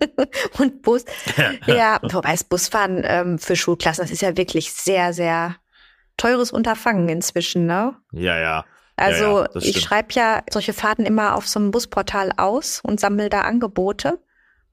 und 0.58 0.82
Bus. 0.82 1.04
ja, 1.66 1.98
wobei 2.02 2.32
das 2.32 2.44
Busfahren 2.44 3.02
ähm, 3.04 3.38
für 3.38 3.56
Schulklassen, 3.56 4.02
das 4.04 4.10
ist 4.10 4.22
ja 4.22 4.36
wirklich 4.36 4.72
sehr, 4.72 5.12
sehr 5.12 5.56
teures 6.16 6.52
Unterfangen 6.52 7.08
inzwischen, 7.08 7.66
ne? 7.66 7.96
Ja, 8.12 8.38
ja. 8.38 8.64
Also 8.96 9.40
ja, 9.40 9.48
ja, 9.54 9.60
ich 9.60 9.80
schreibe 9.80 10.08
ja 10.12 10.42
solche 10.50 10.74
Fahrten 10.74 11.06
immer 11.06 11.34
auf 11.34 11.48
so 11.48 11.58
einem 11.58 11.70
Busportal 11.70 12.32
aus 12.36 12.80
und 12.82 13.00
sammle 13.00 13.30
da 13.30 13.42
Angebote. 13.42 14.18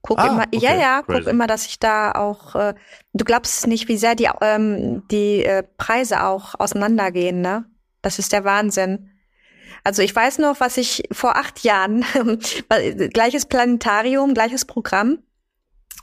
Guck 0.02 0.18
ah, 0.18 0.26
immer, 0.26 0.42
okay. 0.42 0.58
ja, 0.60 0.74
ja, 0.74 1.02
Crazy. 1.02 1.20
guck 1.20 1.28
immer, 1.30 1.46
dass 1.46 1.66
ich 1.66 1.78
da 1.80 2.12
auch, 2.12 2.54
äh, 2.54 2.74
du 3.14 3.24
glaubst 3.24 3.66
nicht, 3.66 3.88
wie 3.88 3.96
sehr 3.96 4.14
die, 4.14 4.28
ähm, 4.42 5.02
die 5.10 5.44
äh, 5.44 5.62
Preise 5.76 6.24
auch 6.24 6.54
auseinandergehen, 6.58 7.40
ne? 7.40 7.64
Das 8.02 8.18
ist 8.18 8.32
der 8.32 8.44
Wahnsinn. 8.44 9.10
Also 9.88 10.02
ich 10.02 10.14
weiß 10.14 10.36
noch, 10.36 10.60
was 10.60 10.76
ich 10.76 11.04
vor 11.12 11.36
acht 11.36 11.64
Jahren, 11.64 12.04
gleiches 13.14 13.46
Planetarium, 13.46 14.34
gleiches 14.34 14.66
Programm. 14.66 15.20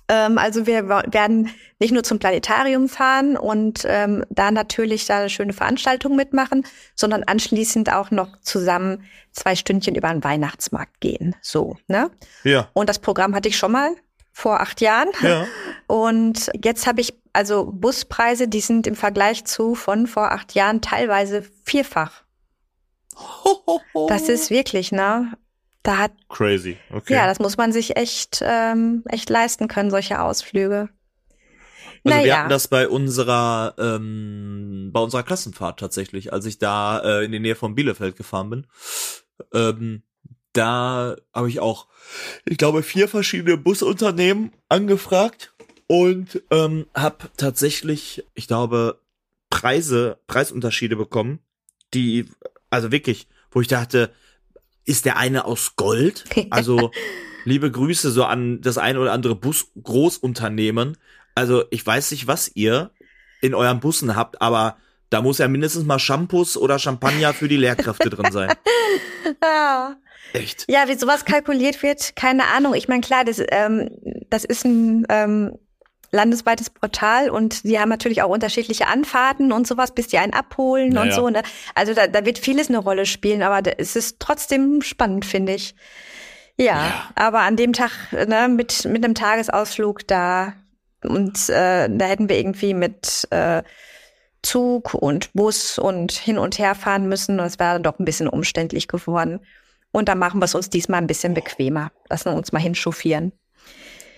Ähm, 0.08 0.40
also 0.40 0.66
wir 0.66 0.90
werden 0.90 1.52
nicht 1.78 1.94
nur 1.94 2.02
zum 2.02 2.18
Planetarium 2.18 2.90
fahren 2.90 3.38
und 3.38 3.86
ähm, 3.88 4.26
da 4.32 4.50
natürlich 4.50 5.06
da 5.06 5.20
eine 5.20 5.30
schöne 5.30 5.54
Veranstaltung 5.54 6.16
mitmachen, 6.16 6.66
sondern 6.96 7.26
anschließend 7.26 7.94
auch 7.94 8.10
noch 8.10 8.42
zusammen 8.42 9.04
zwei 9.34 9.56
Stündchen 9.56 9.94
über 9.94 10.10
den 10.10 10.24
Weihnachtsmarkt 10.24 11.00
gehen. 11.00 11.36
So, 11.44 11.78
ne? 11.88 12.10
Ja. 12.44 12.70
Und 12.74 12.90
das 12.90 12.98
Programm 12.98 13.36
hatte 13.36 13.50
ich 13.50 13.58
schon 13.58 13.74
mal 13.74 13.92
vor 14.32 14.62
acht 14.62 14.82
Jahren. 14.82 15.10
Ja. 15.22 15.46
Und 15.86 16.50
jetzt 16.64 16.88
habe 16.88 17.02
ich 17.02 17.14
also 17.34 17.72
Buspreise, 17.72 18.48
die 18.48 18.62
sind 18.62 18.88
im 18.88 18.96
Vergleich 18.96 19.46
zu 19.46 19.76
von 19.76 20.08
vor 20.08 20.32
acht 20.32 20.56
Jahren 20.56 20.82
teilweise 20.82 21.44
vierfach. 21.64 22.25
Das 24.08 24.30
ist 24.30 24.50
wirklich, 24.50 24.92
ne? 24.92 25.38
Da 25.84 25.98
hat 25.98 26.12
crazy. 26.30 26.78
Okay. 26.92 27.14
Ja, 27.14 27.28
das 27.28 27.40
muss 27.40 27.58
man 27.58 27.72
sich 27.72 27.96
echt 27.96 28.40
ähm, 28.42 29.04
echt 29.08 29.30
leisten 29.30 29.68
können, 29.68 29.92
solche 29.92 30.20
Ausflüge. 30.20 30.90
Also 32.04 32.18
naja. 32.18 32.26
wir 32.26 32.40
hatten 32.40 32.50
das 32.50 32.68
bei 32.68 32.88
unserer 32.88 33.76
ähm, 33.78 34.90
bei 34.92 35.00
unserer 35.00 35.24
Klassenfahrt 35.24 35.80
tatsächlich, 35.80 36.34
als 36.34 36.46
ich 36.46 36.58
da 36.58 37.00
äh, 37.00 37.26
in 37.26 37.32
die 37.32 37.40
Nähe 37.40 37.56
von 37.56 37.76
Bielefeld 37.76 38.16
gefahren 38.16 38.50
bin. 38.50 38.68
Ähm, 39.54 40.04
da 40.54 41.16
habe 41.34 41.50
ich 41.50 41.60
auch, 41.60 41.88
ich 42.46 42.58
glaube, 42.58 42.82
vier 42.82 43.08
verschiedene 43.08 43.58
Busunternehmen 43.58 44.54
angefragt 44.70 45.54
und 45.88 46.42
ähm, 46.50 46.88
habe 46.96 47.30
tatsächlich, 47.38 48.24
ich 48.34 48.48
glaube, 48.48 49.00
Preise, 49.50 50.18
Preisunterschiede 50.28 50.96
bekommen, 50.96 51.40
die 51.94 52.26
also 52.70 52.92
wirklich, 52.92 53.28
wo 53.52 53.62
ich 53.62 53.68
dachte, 53.68 54.12
ist 54.86 55.06
der 55.06 55.18
eine 55.18 55.46
aus 55.46 55.76
Gold? 55.76 56.26
Also 56.50 56.92
liebe 57.44 57.72
Grüße 57.72 58.12
so 58.12 58.24
an 58.24 58.62
das 58.62 58.78
eine 58.78 59.00
oder 59.00 59.14
andere 59.14 59.36
Bus 59.36 59.68
Großunternehmen. 59.82 60.98
Also 61.36 61.66
ich 61.70 61.86
weiß 61.86 62.12
nicht, 62.12 62.28
was 62.28 62.52
ihr 62.56 62.92
in 63.42 63.54
euren 63.54 63.80
Bussen 63.80 64.16
habt, 64.16 64.42
aber 64.42 64.78
da 65.10 65.22
muss 65.22 65.38
ja 65.38 65.48
mindestens 65.48 65.86
mal 65.86 66.00
Shampoos 66.00 66.58
oder 66.58 66.80
Champagner 66.80 67.34
für 67.34 67.48
die 67.48 67.58
Lehrkräfte 67.58 68.10
drin 68.10 68.32
sein. 68.32 68.54
Ja. 69.42 69.98
Echt? 70.34 70.66
Ja, 70.70 70.88
wie 70.88 70.96
sowas 70.96 71.26
kalkuliert 71.26 71.82
wird, 71.82 72.16
keine 72.16 72.46
Ahnung. 72.48 72.76
Ich 72.76 72.88
meine, 72.88 73.02
klar, 73.02 73.26
das, 73.26 73.42
ähm, 73.50 73.90
das 74.30 74.44
ist 74.44 74.66
ein 74.66 75.06
ähm, 75.10 75.58
landesweites 76.12 76.70
Portal 76.70 77.30
und 77.30 77.64
die 77.64 77.80
haben 77.80 77.90
natürlich 77.90 78.22
auch 78.22 78.30
unterschiedliche 78.30 78.88
Anfahrten 78.88 79.52
und 79.52 79.68
sowas, 79.68 79.94
bis 79.94 80.08
die 80.08 80.18
einen 80.18 80.34
abholen 80.34 80.90
naja. 80.90 81.04
und 81.04 81.14
so. 81.14 81.30
Ne? 81.30 81.44
Also 81.74 81.94
da, 81.94 82.08
da 82.08 82.26
wird 82.26 82.40
vieles 82.40 82.70
eine 82.70 82.80
Rolle 82.80 83.06
spielen, 83.06 83.44
aber 83.44 83.62
es 83.78 83.96
ist 83.96 84.20
trotzdem 84.20 84.82
spannend, 84.82 85.26
finde 85.26 85.54
ich. 85.54 85.76
Ja, 86.58 86.66
ja, 86.66 87.10
aber 87.16 87.40
an 87.42 87.58
dem 87.58 87.74
Tag 87.74 87.92
ne, 88.12 88.48
mit 88.48 88.86
mit 88.86 89.04
einem 89.04 89.14
Tagesausflug 89.14 90.08
da 90.08 90.54
und 91.04 91.50
äh, 91.50 91.90
da 91.90 92.06
hätten 92.06 92.30
wir 92.30 92.38
irgendwie 92.38 92.74
mit 92.74 93.28
äh, 93.32 93.62
Zug 94.42 94.94
und 94.94 95.34
Bus 95.34 95.80
und 95.80 96.12
hin 96.12 96.38
und 96.38 96.60
her 96.60 96.76
fahren 96.76 97.10
müssen. 97.10 97.38
Das 97.38 97.60
wäre 97.60 97.82
doch 97.82 98.00
ein 98.00 98.06
bisschen 98.06 98.30
umständlich 98.30 98.88
geworden. 98.88 99.40
Und 99.92 100.10
da 100.10 100.16
machen 100.16 100.40
wir 100.40 100.46
es 100.46 100.56
uns 100.56 100.70
diesmal 100.70 101.02
ein 101.02 101.08
bisschen 101.08 101.34
bequemer. 101.34 101.92
Lassen 102.10 102.30
uns 102.30 102.52
mal 102.52 102.60
hinchauffieren. 102.60 103.32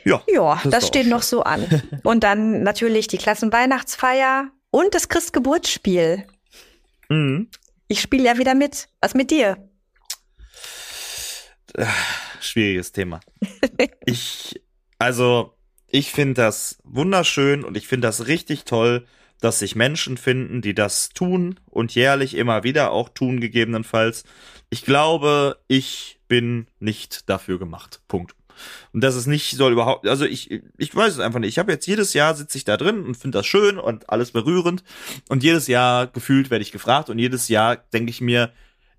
Ja, 0.08 0.22
ja 0.28 0.60
das, 0.64 0.72
das 0.72 0.88
steht 0.88 1.08
noch 1.08 1.22
so 1.22 1.44
an. 1.44 1.84
Und 2.04 2.24
dann 2.24 2.64
natürlich 2.64 3.08
die 3.08 3.18
Klassenweihnachtsfeier 3.18 4.52
und 4.72 4.94
das 4.94 5.10
Christgeburtsspiel. 5.10 6.26
Mhm. 7.10 7.50
Ich 7.88 8.02
spiele 8.02 8.24
ja 8.24 8.38
wieder 8.38 8.56
mit. 8.56 8.90
Was 9.02 9.14
mit 9.14 9.32
dir? 9.32 9.58
Schwieriges 12.40 12.92
Thema. 12.92 13.20
ich, 14.06 14.62
also, 15.00 15.58
ich 15.88 16.12
finde 16.12 16.36
das 16.36 16.80
wunderschön 16.84 17.64
und 17.64 17.78
ich 17.78 17.88
finde 17.88 18.08
das 18.08 18.28
richtig 18.28 18.66
toll, 18.66 19.06
dass 19.40 19.60
sich 19.60 19.76
Menschen 19.76 20.18
finden, 20.18 20.62
die 20.62 20.74
das 20.74 21.10
tun 21.10 21.60
und 21.68 21.94
jährlich 21.94 22.36
immer 22.36 22.64
wieder 22.64 22.92
auch 22.92 23.10
tun, 23.10 23.40
gegebenenfalls. 23.40 24.24
Ich 24.70 24.84
glaube, 24.84 25.60
ich 25.68 26.20
bin 26.28 26.68
nicht 26.80 27.30
dafür 27.30 27.60
gemacht. 27.60 28.02
Punkt. 28.08 28.36
Und 28.94 29.02
das 29.04 29.16
ist 29.16 29.28
nicht, 29.28 29.56
soll 29.56 29.72
überhaupt, 29.72 30.08
also 30.08 30.26
ich, 30.26 30.62
ich 30.78 30.96
weiß 30.96 31.14
es 31.14 31.20
einfach 31.20 31.40
nicht. 31.40 31.50
Ich 31.50 31.60
habe 31.60 31.72
jetzt 31.72 31.86
jedes 31.88 32.14
Jahr 32.14 32.36
sitze 32.36 32.58
ich 32.58 32.66
da 32.66 32.78
drin 32.78 33.04
und 33.04 33.16
finde 33.16 33.40
das 33.40 33.46
schön 33.46 33.78
und 33.78 34.10
alles 34.10 34.32
berührend. 34.32 34.84
Und 35.30 35.44
jedes 35.44 35.68
Jahr 35.68 36.08
gefühlt 36.08 36.50
werde 36.50 36.64
ich 36.64 36.72
gefragt 36.72 37.10
und 37.10 37.20
jedes 37.20 37.48
Jahr 37.48 37.78
denke 37.78 38.10
ich 38.10 38.22
mir, 38.22 38.52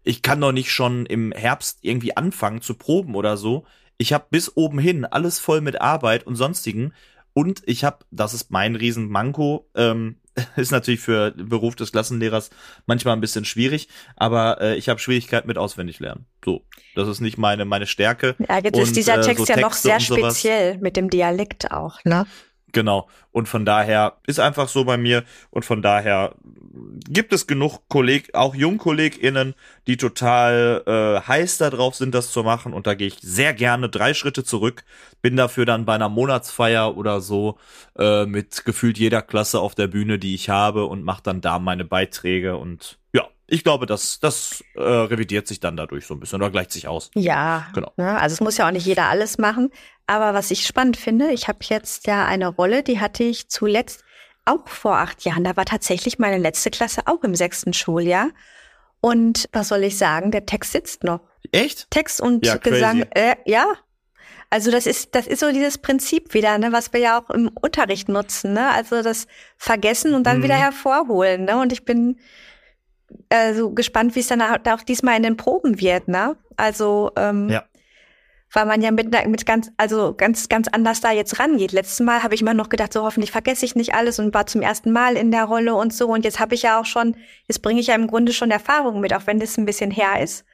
ich 0.04 0.22
kann 0.22 0.40
doch 0.40 0.52
nicht 0.52 0.72
schon 0.72 1.06
im 1.06 1.32
Herbst 1.32 1.78
irgendwie 1.82 2.16
anfangen 2.16 2.62
zu 2.62 2.74
proben 2.74 3.14
oder 3.14 3.36
so. 3.36 3.66
Ich 3.98 4.12
habe 4.12 4.26
bis 4.30 4.56
oben 4.56 4.78
hin 4.78 5.04
alles 5.04 5.38
voll 5.38 5.60
mit 5.60 5.80
Arbeit 5.80 6.26
und 6.26 6.36
sonstigen. 6.36 6.92
Und 7.34 7.62
ich 7.66 7.84
habe, 7.84 7.98
das 8.10 8.34
ist 8.34 8.50
mein 8.50 8.74
Riesenmanko, 8.74 9.68
ähm, 9.74 10.16
ist 10.56 10.72
natürlich 10.72 11.00
für 11.00 11.30
den 11.30 11.48
Beruf 11.48 11.76
des 11.76 11.92
Klassenlehrers 11.92 12.50
manchmal 12.86 13.14
ein 13.14 13.20
bisschen 13.20 13.44
schwierig, 13.44 13.88
aber 14.16 14.60
äh, 14.60 14.76
ich 14.76 14.88
habe 14.88 15.00
Schwierigkeiten 15.00 15.48
mit 15.48 15.58
Auswendiglernen. 15.58 16.26
So, 16.44 16.64
das 16.94 17.08
ist 17.08 17.20
nicht 17.20 17.38
meine 17.38 17.64
meine 17.64 17.86
Stärke. 17.86 18.36
Ja, 18.48 18.58
jetzt 18.58 18.74
und, 18.74 18.82
ist 18.82 18.96
dieser 18.96 19.20
Text 19.20 19.42
äh, 19.42 19.46
so 19.46 19.52
ja 19.52 19.60
noch 19.60 19.72
sehr 19.72 20.00
speziell 20.00 20.78
mit 20.78 20.96
dem 20.96 21.10
Dialekt 21.10 21.70
auch, 21.70 22.04
ne? 22.04 22.26
Genau. 22.72 23.08
Und 23.32 23.48
von 23.48 23.64
daher 23.64 24.18
ist 24.26 24.40
einfach 24.40 24.68
so 24.68 24.84
bei 24.84 24.96
mir 24.96 25.24
und 25.50 25.64
von 25.64 25.80
daher 25.82 26.34
gibt 27.08 27.32
es 27.32 27.46
genug 27.46 27.88
Kolleg, 27.88 28.34
auch 28.34 28.54
JungkollegInnen, 28.54 29.54
die 29.86 29.96
total 29.96 30.82
äh, 30.86 31.26
heiß 31.26 31.58
darauf 31.58 31.94
sind, 31.94 32.14
das 32.14 32.30
zu 32.30 32.42
machen. 32.42 32.72
Und 32.72 32.86
da 32.86 32.94
gehe 32.94 33.08
ich 33.08 33.18
sehr 33.20 33.54
gerne 33.54 33.88
drei 33.88 34.14
Schritte 34.14 34.44
zurück, 34.44 34.84
bin 35.22 35.36
dafür 35.36 35.64
dann 35.64 35.84
bei 35.84 35.94
einer 35.94 36.08
Monatsfeier 36.08 36.96
oder 36.96 37.20
so 37.20 37.58
äh, 37.98 38.26
mit 38.26 38.64
gefühlt 38.64 38.98
jeder 38.98 39.22
Klasse 39.22 39.60
auf 39.60 39.74
der 39.74 39.86
Bühne, 39.86 40.18
die 40.18 40.34
ich 40.34 40.50
habe 40.50 40.84
und 40.84 41.02
mache 41.02 41.22
dann 41.22 41.40
da 41.40 41.58
meine 41.58 41.84
Beiträge 41.84 42.56
und 42.56 42.98
ja, 43.14 43.26
ich 43.46 43.64
glaube, 43.64 43.86
das, 43.86 44.20
das 44.20 44.62
äh, 44.74 44.82
revidiert 44.82 45.46
sich 45.46 45.58
dann 45.58 45.76
dadurch 45.76 46.06
so 46.06 46.14
ein 46.14 46.20
bisschen 46.20 46.36
oder 46.36 46.50
gleicht 46.50 46.70
sich 46.70 46.86
aus. 46.86 47.10
Ja, 47.14 47.66
genau. 47.72 47.92
Ne, 47.96 48.18
also 48.18 48.34
es 48.34 48.40
muss 48.40 48.58
ja 48.58 48.68
auch 48.68 48.72
nicht 48.72 48.84
jeder 48.84 49.06
alles 49.06 49.38
machen. 49.38 49.70
Aber 50.08 50.32
was 50.32 50.50
ich 50.50 50.66
spannend 50.66 50.96
finde, 50.96 51.32
ich 51.32 51.48
habe 51.48 51.58
jetzt 51.62 52.06
ja 52.06 52.24
eine 52.24 52.48
Rolle, 52.48 52.82
die 52.82 52.98
hatte 52.98 53.24
ich 53.24 53.48
zuletzt 53.48 54.02
auch 54.46 54.66
vor 54.66 54.96
acht 54.96 55.22
Jahren. 55.24 55.44
Da 55.44 55.54
war 55.54 55.66
tatsächlich 55.66 56.18
meine 56.18 56.38
letzte 56.38 56.70
Klasse 56.70 57.02
auch 57.04 57.22
im 57.24 57.34
sechsten 57.34 57.74
Schuljahr. 57.74 58.30
Und 59.02 59.50
was 59.52 59.68
soll 59.68 59.84
ich 59.84 59.98
sagen? 59.98 60.30
Der 60.30 60.46
Text 60.46 60.72
sitzt 60.72 61.04
noch. 61.04 61.20
Echt? 61.52 61.90
Text 61.90 62.22
und 62.22 62.46
ja, 62.46 62.56
Gesang, 62.56 63.04
äh, 63.10 63.36
ja. 63.44 63.66
Also 64.48 64.70
das 64.70 64.86
ist, 64.86 65.14
das 65.14 65.26
ist 65.26 65.40
so 65.40 65.52
dieses 65.52 65.76
Prinzip 65.76 66.32
wieder, 66.32 66.56
ne, 66.56 66.72
was 66.72 66.94
wir 66.94 67.00
ja 67.00 67.20
auch 67.20 67.28
im 67.28 67.48
Unterricht 67.48 68.08
nutzen, 68.08 68.54
ne? 68.54 68.70
Also 68.70 69.02
das 69.02 69.26
Vergessen 69.58 70.14
und 70.14 70.24
dann 70.24 70.38
mhm. 70.38 70.44
wieder 70.44 70.56
hervorholen, 70.56 71.44
ne? 71.44 71.60
Und 71.60 71.70
ich 71.70 71.84
bin 71.84 72.18
äh, 73.28 73.52
so 73.52 73.72
gespannt, 73.72 74.14
wie 74.14 74.20
es 74.20 74.28
dann 74.28 74.40
auch 74.40 74.82
diesmal 74.82 75.18
in 75.18 75.22
den 75.22 75.36
Proben 75.36 75.78
wird, 75.78 76.08
ne? 76.08 76.36
Also 76.56 77.12
ähm, 77.16 77.50
ja. 77.50 77.64
Weil 78.52 78.66
man 78.66 78.80
ja 78.80 78.90
mit, 78.90 79.10
mit 79.26 79.46
ganz, 79.46 79.70
also 79.76 80.14
ganz, 80.14 80.48
ganz 80.48 80.68
anders 80.68 81.00
da 81.00 81.12
jetzt 81.12 81.38
rangeht. 81.38 81.72
Letztes 81.72 82.00
Mal 82.00 82.22
habe 82.22 82.34
ich 82.34 82.40
immer 82.40 82.54
noch 82.54 82.68
gedacht, 82.68 82.92
so 82.92 83.02
hoffentlich 83.02 83.30
vergesse 83.30 83.66
ich 83.66 83.74
nicht 83.74 83.94
alles 83.94 84.18
und 84.18 84.32
war 84.32 84.46
zum 84.46 84.62
ersten 84.62 84.90
Mal 84.90 85.16
in 85.16 85.30
der 85.30 85.44
Rolle 85.44 85.74
und 85.74 85.92
so. 85.92 86.08
Und 86.08 86.24
jetzt 86.24 86.40
habe 86.40 86.54
ich 86.54 86.62
ja 86.62 86.80
auch 86.80 86.86
schon, 86.86 87.16
jetzt 87.46 87.60
bringe 87.60 87.80
ich 87.80 87.88
ja 87.88 87.94
im 87.94 88.06
Grunde 88.06 88.32
schon 88.32 88.50
Erfahrung 88.50 89.00
mit, 89.00 89.12
auch 89.12 89.26
wenn 89.26 89.40
das 89.40 89.58
ein 89.58 89.66
bisschen 89.66 89.90
her 89.90 90.22
ist. 90.22 90.44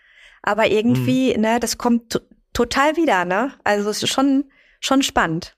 Aber 0.42 0.66
irgendwie, 0.66 1.34
mhm. 1.34 1.40
ne, 1.40 1.60
das 1.60 1.78
kommt 1.78 2.20
total 2.52 2.96
wieder, 2.96 3.24
ne? 3.24 3.52
Also 3.62 3.88
es 3.90 4.02
ist 4.02 4.12
schon, 4.12 4.50
schon 4.80 5.02
spannend. 5.02 5.56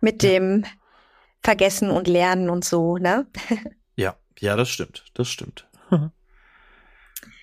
Mit 0.00 0.22
dem 0.22 0.64
Vergessen 1.42 1.90
und 1.90 2.08
Lernen 2.08 2.50
und 2.50 2.64
so, 2.64 2.96
ne? 2.96 3.26
ja, 3.94 4.16
ja, 4.38 4.56
das 4.56 4.70
stimmt, 4.70 5.04
das 5.14 5.28
stimmt. 5.28 5.68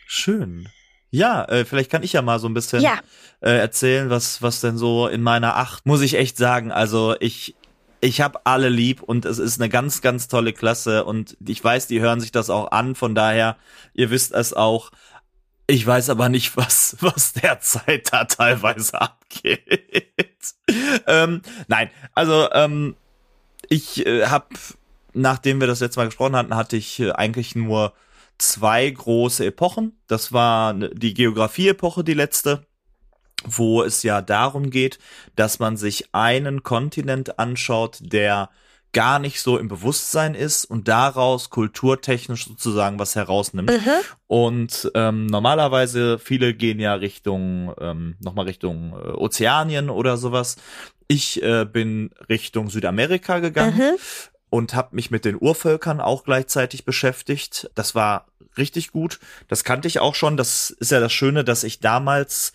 Schön. 0.08 0.68
Ja, 1.14 1.46
äh, 1.46 1.64
vielleicht 1.64 1.92
kann 1.92 2.02
ich 2.02 2.14
ja 2.14 2.24
mal 2.24 2.40
so 2.40 2.48
ein 2.48 2.56
bisschen 2.56 2.82
ja. 2.82 3.00
äh, 3.40 3.52
erzählen, 3.52 4.10
was 4.10 4.42
was 4.42 4.62
denn 4.62 4.80
so 4.80 5.08
in 5.08 5.22
meiner 5.22 5.58
Acht, 5.58 5.86
muss 5.86 6.02
ich 6.02 6.16
echt 6.16 6.38
sagen. 6.38 6.72
Also 6.72 7.16
ich 7.20 7.56
ich 8.02 8.20
habe 8.20 8.48
alle 8.48 8.68
lieb 8.68 9.04
und 9.04 9.24
es 9.24 9.38
ist 9.38 9.62
eine 9.62 9.70
ganz 9.70 10.02
ganz 10.02 10.28
tolle 10.28 10.54
Klasse 10.54 11.06
und 11.06 11.38
ich 11.46 11.64
weiß, 11.64 11.86
die 11.86 12.02
hören 12.02 12.20
sich 12.20 12.32
das 12.32 12.50
auch 12.50 12.72
an. 12.72 12.96
Von 12.96 13.14
daher, 13.14 13.58
ihr 13.94 14.10
wisst 14.10 14.34
es 14.34 14.54
auch. 14.54 14.90
Ich 15.68 15.86
weiß 15.86 16.10
aber 16.10 16.30
nicht, 16.30 16.58
was 16.58 16.98
was 17.00 17.34
derzeit 17.34 18.12
da 18.12 18.26
teilweise 18.26 19.00
abgeht. 19.00 20.56
ähm, 21.06 21.44
nein, 21.68 21.92
also 22.16 22.50
ähm, 22.54 22.96
ich 23.70 24.04
äh, 24.08 24.26
habe, 24.26 24.48
nachdem 25.14 25.60
wir 25.60 25.68
das 25.68 25.80
letzte 25.80 26.00
Mal 26.00 26.08
gesprochen 26.08 26.36
hatten, 26.36 26.56
hatte 26.56 26.76
ich 26.76 27.00
äh, 27.00 27.12
eigentlich 27.12 27.56
nur 27.56 27.94
zwei 28.38 28.90
große 28.90 29.46
Epochen. 29.46 30.00
Das 30.08 30.32
war 30.32 30.74
die 30.74 31.14
Geografie-Epoche, 31.14 32.04
die 32.04 32.14
letzte, 32.14 32.66
wo 33.46 33.84
es 33.84 34.04
ja 34.04 34.22
darum 34.22 34.70
geht, 34.70 35.00
dass 35.36 35.60
man 35.60 35.78
sich 35.78 36.14
einen 36.14 36.64
Kontinent 36.64 37.40
anschaut, 37.40 38.00
der 38.02 38.50
gar 38.94 39.18
nicht 39.18 39.42
so 39.42 39.58
im 39.58 39.68
Bewusstsein 39.68 40.36
ist 40.36 40.66
und 40.66 40.88
daraus 40.88 41.50
kulturtechnisch 41.50 42.46
sozusagen 42.46 43.00
was 43.00 43.16
herausnimmt. 43.16 43.72
Mhm. 43.72 43.92
Und 44.28 44.92
ähm, 44.94 45.26
normalerweise 45.26 46.20
viele 46.20 46.54
gehen 46.54 46.80
ja 46.80 46.94
Richtung 46.94 47.74
ähm, 47.82 48.16
nochmal 48.20 48.46
Richtung 48.46 48.94
äh, 48.94 49.12
Ozeanien 49.14 49.90
oder 49.90 50.18
sowas. 50.18 50.58
Ich 51.08 51.42
äh, 51.42 51.66
bin 51.66 52.12
Richtung 52.30 52.70
Südamerika 52.70 53.40
gegangen. 53.40 53.78
Mhm 53.78 53.98
und 54.54 54.76
habe 54.76 54.96
mich 54.96 55.10
mit 55.10 55.26
den 55.26 55.36
Urvölkern 55.42 56.00
auch 56.00 56.24
gleichzeitig 56.24 56.86
beschäftigt. 56.86 57.72
Das 57.74 57.96
war 57.96 58.28
richtig 58.56 58.92
gut. 58.92 59.20
Das 59.48 59.64
kannte 59.64 59.88
ich 59.88 60.00
auch 60.00 60.14
schon. 60.14 60.38
Das 60.38 60.70
ist 60.70 60.92
ja 60.92 61.00
das 61.00 61.12
Schöne, 61.12 61.44
dass 61.44 61.64
ich 61.64 61.80
damals 61.80 62.54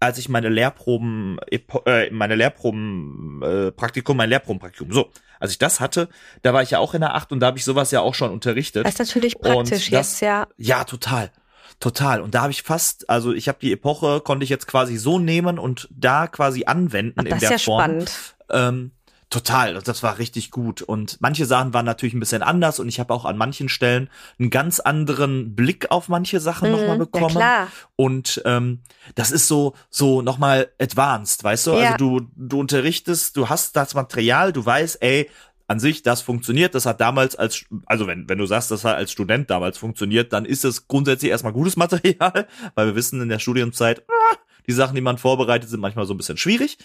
als 0.00 0.18
ich 0.18 0.28
meine 0.28 0.48
Lehrproben, 0.48 1.38
äh, 1.86 2.10
meine 2.10 2.34
Lehrproben, 2.34 3.42
äh, 3.42 3.70
Praktikum, 3.70 4.16
mein 4.16 4.28
Lehrprobenpraktikum, 4.28 4.92
so, 4.92 5.10
als 5.38 5.52
ich 5.52 5.58
das 5.58 5.78
hatte, 5.78 6.08
da 6.42 6.52
war 6.52 6.62
ich 6.62 6.72
ja 6.72 6.80
auch 6.80 6.94
in 6.94 7.00
der 7.00 7.14
Acht 7.14 7.30
und 7.30 7.38
da 7.38 7.46
habe 7.46 7.58
ich 7.58 7.64
sowas 7.64 7.92
ja 7.92 8.00
auch 8.00 8.14
schon 8.14 8.32
unterrichtet. 8.32 8.84
Das 8.84 8.94
ist 8.94 8.98
natürlich 8.98 9.38
praktisch 9.38 9.88
das, 9.90 10.12
jetzt, 10.12 10.20
ja. 10.22 10.48
Ja, 10.58 10.82
total. 10.82 11.30
Total. 11.78 12.20
Und 12.20 12.34
da 12.34 12.42
habe 12.42 12.50
ich 12.50 12.62
fast, 12.62 13.08
also 13.08 13.32
ich 13.32 13.48
habe 13.48 13.58
die 13.62 13.72
Epoche, 13.72 14.20
konnte 14.20 14.42
ich 14.42 14.50
jetzt 14.50 14.66
quasi 14.66 14.96
so 14.96 15.20
nehmen 15.20 15.60
und 15.60 15.88
da 15.92 16.26
quasi 16.26 16.64
anwenden 16.66 17.20
Ach, 17.20 17.24
in 17.24 17.38
der 17.38 17.50
ja 17.50 17.58
Form. 17.58 17.80
Spannend. 17.80 18.12
Ähm, 18.50 18.90
Total, 19.28 19.74
das 19.74 20.04
war 20.04 20.18
richtig 20.18 20.52
gut. 20.52 20.82
Und 20.82 21.20
manche 21.20 21.46
Sachen 21.46 21.74
waren 21.74 21.84
natürlich 21.84 22.14
ein 22.14 22.20
bisschen 22.20 22.42
anders 22.42 22.78
und 22.78 22.88
ich 22.88 23.00
habe 23.00 23.12
auch 23.12 23.24
an 23.24 23.36
manchen 23.36 23.68
Stellen 23.68 24.08
einen 24.38 24.50
ganz 24.50 24.78
anderen 24.78 25.56
Blick 25.56 25.90
auf 25.90 26.08
manche 26.08 26.38
Sachen 26.38 26.70
mhm, 26.70 26.76
nochmal 26.76 26.98
bekommen. 26.98 27.30
Ja, 27.30 27.30
klar. 27.30 27.68
Und 27.96 28.40
ähm, 28.44 28.82
das 29.16 29.32
ist 29.32 29.48
so, 29.48 29.74
so 29.90 30.22
nochmal 30.22 30.68
advanced, 30.80 31.42
weißt 31.42 31.66
du? 31.66 31.72
Ja. 31.72 31.92
Also 31.92 31.96
du, 31.96 32.30
du 32.36 32.60
unterrichtest, 32.60 33.36
du 33.36 33.48
hast 33.48 33.74
das 33.74 33.94
Material, 33.94 34.52
du 34.52 34.64
weißt, 34.64 35.02
ey, 35.02 35.28
an 35.66 35.80
sich, 35.80 36.02
das 36.02 36.22
funktioniert, 36.22 36.76
das 36.76 36.86
hat 36.86 37.00
damals 37.00 37.34
als, 37.34 37.64
also 37.86 38.06
wenn, 38.06 38.28
wenn 38.28 38.38
du 38.38 38.46
sagst, 38.46 38.70
das 38.70 38.84
hat 38.84 38.96
als 38.96 39.10
Student 39.10 39.50
damals 39.50 39.78
funktioniert, 39.78 40.32
dann 40.32 40.44
ist 40.44 40.64
es 40.64 40.86
grundsätzlich 40.86 41.32
erstmal 41.32 41.52
gutes 41.52 41.76
Material, 41.76 42.46
weil 42.76 42.86
wir 42.86 42.94
wissen 42.94 43.20
in 43.20 43.28
der 43.28 43.40
Studienzeit, 43.40 44.04
ah, 44.08 44.36
die 44.68 44.72
Sachen, 44.72 44.94
die 44.94 45.00
man 45.00 45.18
vorbereitet, 45.18 45.68
sind 45.68 45.80
manchmal 45.80 46.06
so 46.06 46.14
ein 46.14 46.16
bisschen 46.16 46.36
schwierig. 46.36 46.78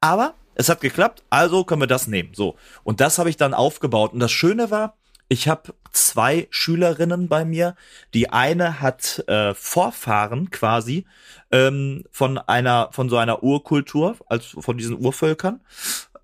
Aber 0.00 0.34
es 0.56 0.70
hat 0.70 0.80
geklappt, 0.80 1.22
also 1.30 1.64
können 1.64 1.82
wir 1.82 1.86
das 1.86 2.06
nehmen. 2.06 2.30
So. 2.34 2.56
Und 2.82 3.00
das 3.00 3.18
habe 3.18 3.30
ich 3.30 3.36
dann 3.36 3.54
aufgebaut. 3.54 4.14
Und 4.14 4.20
das 4.20 4.32
Schöne 4.32 4.70
war, 4.70 4.96
ich 5.28 5.48
habe 5.48 5.74
zwei 5.92 6.48
Schülerinnen 6.50 7.28
bei 7.28 7.44
mir. 7.44 7.76
Die 8.14 8.30
eine 8.30 8.80
hat 8.80 9.22
äh, 9.28 9.54
Vorfahren 9.54 10.50
quasi 10.50 11.04
ähm, 11.52 12.04
von 12.10 12.38
einer 12.38 12.88
von 12.92 13.08
so 13.08 13.18
einer 13.18 13.42
Urkultur, 13.42 14.16
also 14.28 14.62
von 14.62 14.78
diesen 14.78 14.98
Urvölkern. 14.98 15.60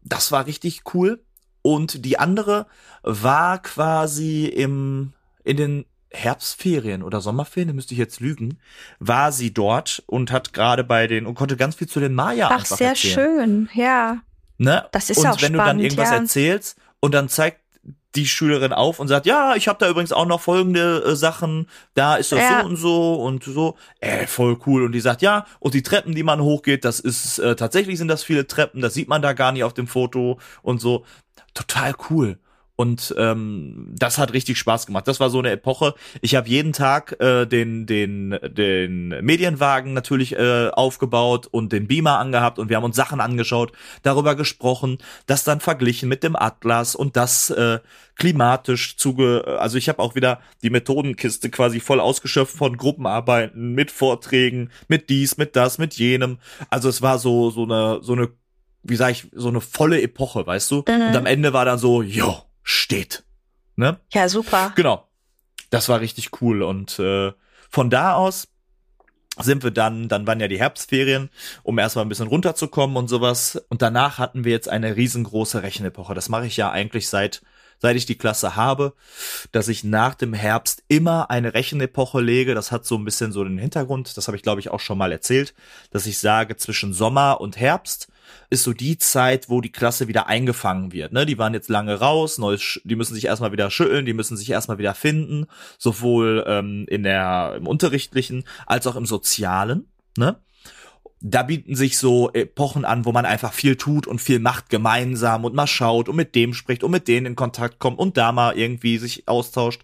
Das 0.03 0.33
war 0.33 0.47
richtig 0.47 0.83
cool. 0.95 1.23
Und 1.61 2.05
die 2.05 2.19
andere 2.19 2.67
war 3.03 3.61
quasi 3.61 4.47
im 4.47 5.13
in 5.45 5.57
den 5.57 5.85
Herbstferien 6.13 7.03
oder 7.03 7.21
Sommerferien, 7.21 7.75
müsste 7.75 7.95
ich 7.95 7.99
jetzt 7.99 8.21
lügen, 8.21 8.59
war 8.99 9.33
sie 9.33 9.53
dort 9.53 10.03
und 10.07 10.31
hat 10.31 10.53
gerade 10.53 10.85
bei 10.85 11.07
den 11.07 11.27
und 11.27 11.35
konnte 11.35 11.57
ganz 11.57 11.77
viel 11.77 11.89
zu 11.89 12.01
den 12.01 12.15
Maya 12.15 12.49
Ach, 12.53 12.65
sehr 12.65 12.91
erzählen. 12.91 13.15
schön, 13.15 13.69
ja. 13.75 14.19
Ne? 14.59 14.87
Das 14.93 15.11
ist 15.11 15.19
und 15.19 15.27
auch 15.27 15.43
wenn 15.43 15.55
spannend, 15.55 15.55
du 15.55 15.65
dann 15.65 15.81
irgendwas 15.81 16.11
ja. 16.11 16.17
erzählst 16.17 16.79
und 17.01 17.15
dann 17.15 17.29
zeigt 17.29 17.63
die 18.15 18.27
Schülerin 18.27 18.73
auf 18.73 19.01
und 19.01 19.09
sagt, 19.09 19.27
ja, 19.27 19.55
ich 19.57 19.69
habe 19.69 19.79
da 19.79 19.89
übrigens 19.89 20.13
auch 20.13 20.27
noch 20.27 20.41
folgende 20.41 21.03
äh, 21.05 21.17
Sachen, 21.17 21.69
da 21.95 22.17
ist 22.17 22.33
das 22.33 22.41
ja. 22.41 22.61
so 22.61 22.67
und 22.67 22.77
so 22.77 23.15
und 23.15 23.45
so, 23.45 23.77
äh, 24.01 24.27
voll 24.27 24.59
cool. 24.67 24.85
Und 24.85 24.93
die 24.93 25.01
sagt, 25.01 25.23
ja, 25.23 25.47
und 25.61 25.75
die 25.75 25.83
Treppen, 25.83 26.15
die 26.15 26.23
man 26.23 26.41
hochgeht, 26.43 26.85
das 26.85 27.01
ist, 27.01 27.39
äh, 27.39 27.57
tatsächlich 27.57 27.99
sind 27.99 28.09
das 28.09 28.23
viele 28.23 28.47
Treppen, 28.47 28.83
das 28.83 28.95
sieht 28.95 29.09
man 29.09 29.23
da 29.23 29.33
gar 29.33 29.53
nicht 29.53 29.65
auf 29.65 29.75
dem 29.75 29.87
Foto 29.87 30.39
und 30.63 30.81
so. 30.81 31.05
Total 31.55 31.95
cool. 32.11 32.39
Und 32.83 33.15
ähm, 33.17 33.95
das 33.97 34.19
hat 34.19 34.33
richtig 34.33 34.59
Spaß 34.59 34.87
gemacht. 34.87 35.07
Das 35.07 35.21
war 35.21 35.31
so 35.31 35.39
eine 35.39 35.53
Epoche. 35.53 35.95
Ich 36.21 36.35
habe 36.35 36.49
jeden 36.49 36.73
Tag 36.73 37.15
äh, 37.21 37.47
den 37.47 37.87
den 37.87 38.37
den 38.43 39.11
Medienwagen 39.25 39.93
natürlich 39.93 40.35
äh, 40.35 40.69
aufgebaut 40.71 41.47
und 41.49 41.71
den 41.71 41.87
Beamer 41.87 42.19
angehabt 42.19 42.59
und 42.59 42.71
wir 42.71 42.77
haben 42.77 42.83
uns 42.83 42.97
Sachen 42.97 43.21
angeschaut, 43.21 43.71
darüber 44.03 44.35
gesprochen, 44.35 44.99
das 45.27 45.45
dann 45.45 45.61
verglichen 45.61 46.09
mit 46.09 46.25
dem 46.25 46.35
Atlas 46.35 46.97
und 46.97 47.17
das 47.17 47.51
äh, 47.51 47.79
klimatisch 48.17 48.97
zuge. 48.97 49.45
Also 49.61 49.79
ich 49.79 49.89
habe 49.89 50.01
auch 50.01 50.17
wieder 50.17 50.41
die 50.65 50.71
Methodenkiste 50.71 51.51
quasi 51.51 51.79
voll 51.79 52.01
ausgeschöpft 52.01 52.57
von 52.57 52.77
Gruppenarbeiten 52.77 53.77
mit 53.77 53.93
Vorträgen, 53.93 54.71
mit 54.89 55.09
dies, 55.09 55.37
mit 55.37 55.55
das, 55.55 55.79
mit 55.79 55.95
jenem. 55.95 56.39
Also 56.69 56.89
es 56.89 57.01
war 57.01 57.21
so 57.21 57.51
so 57.51 57.63
eine 57.63 58.01
so 58.03 58.15
eine 58.15 58.31
wie 58.83 58.97
sag 58.97 59.13
ich 59.13 59.29
so 59.33 59.51
eine 59.51 59.61
volle 59.61 60.03
Epoche, 60.03 60.45
weißt 60.45 60.69
du? 60.73 60.83
Mhm. 60.89 61.07
Und 61.11 61.17
am 61.17 61.27
Ende 61.27 61.53
war 61.53 61.65
dann 61.65 61.79
so, 61.79 62.03
jo 62.03 62.43
steht. 62.63 63.25
Ne? 63.77 63.99
Ja, 64.13 64.29
super. 64.29 64.73
Genau. 64.77 65.09
Das 65.71 65.89
war 65.89 66.01
richtig 66.01 66.41
cool. 66.41 66.63
Und 66.63 66.99
äh, 66.99 67.33
von 67.71 67.91
da 67.91 68.15
aus 68.15 68.49
sind 69.39 69.63
wir 69.65 69.71
dann, 69.71 70.09
dann 70.09 70.27
waren 70.27 70.41
ja 70.41 70.49
die 70.49 70.59
Herbstferien, 70.59 71.31
um 71.63 71.79
erstmal 71.79 72.05
ein 72.05 72.11
bisschen 72.11 72.27
runterzukommen 72.27 72.97
und 72.97 73.09
sowas. 73.09 73.63
Und 73.71 73.81
danach 73.81 74.19
hatten 74.19 74.45
wir 74.45 74.53
jetzt 74.53 74.69
eine 74.69 74.97
riesengroße 74.97 75.63
Rechenepoche. 75.63 76.15
Das 76.15 76.29
mache 76.29 76.47
ich 76.47 76.57
ja 76.59 76.71
eigentlich 76.71 77.09
seit 77.09 77.43
seit 77.83 77.97
ich 77.97 78.07
die 78.07 78.17
Klasse 78.17 78.55
habe, 78.55 78.95
dass 79.51 79.67
ich 79.67 79.83
nach 79.83 80.15
dem 80.15 80.35
Herbst 80.35 80.85
immer 80.87 81.31
eine 81.31 81.53
Rechenepoche 81.53 82.21
lege. 82.21 82.55
Das 82.55 82.71
hat 82.71 82.87
so 82.87 82.97
ein 82.97 83.05
bisschen 83.05 83.33
so 83.33 83.43
den 83.43 83.59
Hintergrund, 83.59 84.17
das 84.17 84.29
habe 84.29 84.37
ich 84.37 84.45
glaube 84.45 84.61
ich 84.61 84.71
auch 84.71 84.79
schon 84.79 84.97
mal 84.97 85.11
erzählt, 85.11 85.53
dass 85.91 86.07
ich 86.07 86.19
sage, 86.19 86.57
zwischen 86.57 86.95
Sommer 86.95 87.41
und 87.41 87.59
Herbst 87.59 88.07
ist 88.51 88.63
so 88.63 88.73
die 88.73 88.99
Zeit, 88.99 89.49
wo 89.49 89.61
die 89.61 89.73
Klasse 89.73 90.09
wieder 90.09 90.27
eingefangen 90.27 90.93
wird. 90.93 91.13
Ne? 91.13 91.27
Die 91.27 91.39
waren 91.39 91.55
jetzt 91.55 91.69
lange 91.69 91.99
raus, 92.01 92.39
neues, 92.39 92.81
die 92.85 92.97
müssen 92.97 93.15
sich 93.15 93.27
erstmal 93.27 93.53
wieder 93.53 93.71
schütteln, 93.71 94.07
die 94.07 94.15
müssen 94.15 94.37
sich 94.37 94.51
erstmal 94.51 94.79
wieder 94.79 94.95
finden, 94.95 95.47
sowohl 95.79 96.45
ähm, 96.47 96.87
in 96.89 97.03
der 97.03 97.55
im 97.57 97.67
unterrichtlichen 97.67 98.45
als 98.67 98.87
auch 98.87 98.97
im 98.97 99.07
sozialen. 99.07 99.87
Ne? 100.17 100.37
da 101.23 101.45
bieten 101.45 101.77
sich 101.77 101.99
so 101.99 102.33
Epochen 102.33 102.85
an, 102.85 103.05
wo 103.05 103.13
man 103.13 103.25
einfach 103.25 103.53
viel 103.53 103.77
tut 103.77 104.09
und 104.09 104.21
viel 104.21 104.41
macht 104.41 104.71
gemeinsam 104.71 105.45
und 105.45 105.55
mal 105.55 105.69
schaut 105.69 106.09
und 106.09 106.17
mit 106.17 106.35
dem 106.35 106.53
spricht 106.53 106.83
und 106.83 106.91
mit 106.91 107.07
denen 107.07 107.27
in 107.27 107.37
Kontakt 107.37 107.79
kommt 107.79 107.99
und 107.99 108.17
da 108.17 108.33
mal 108.33 108.59
irgendwie 108.59 108.99
sich 108.99 109.29
austauscht. 109.29 109.83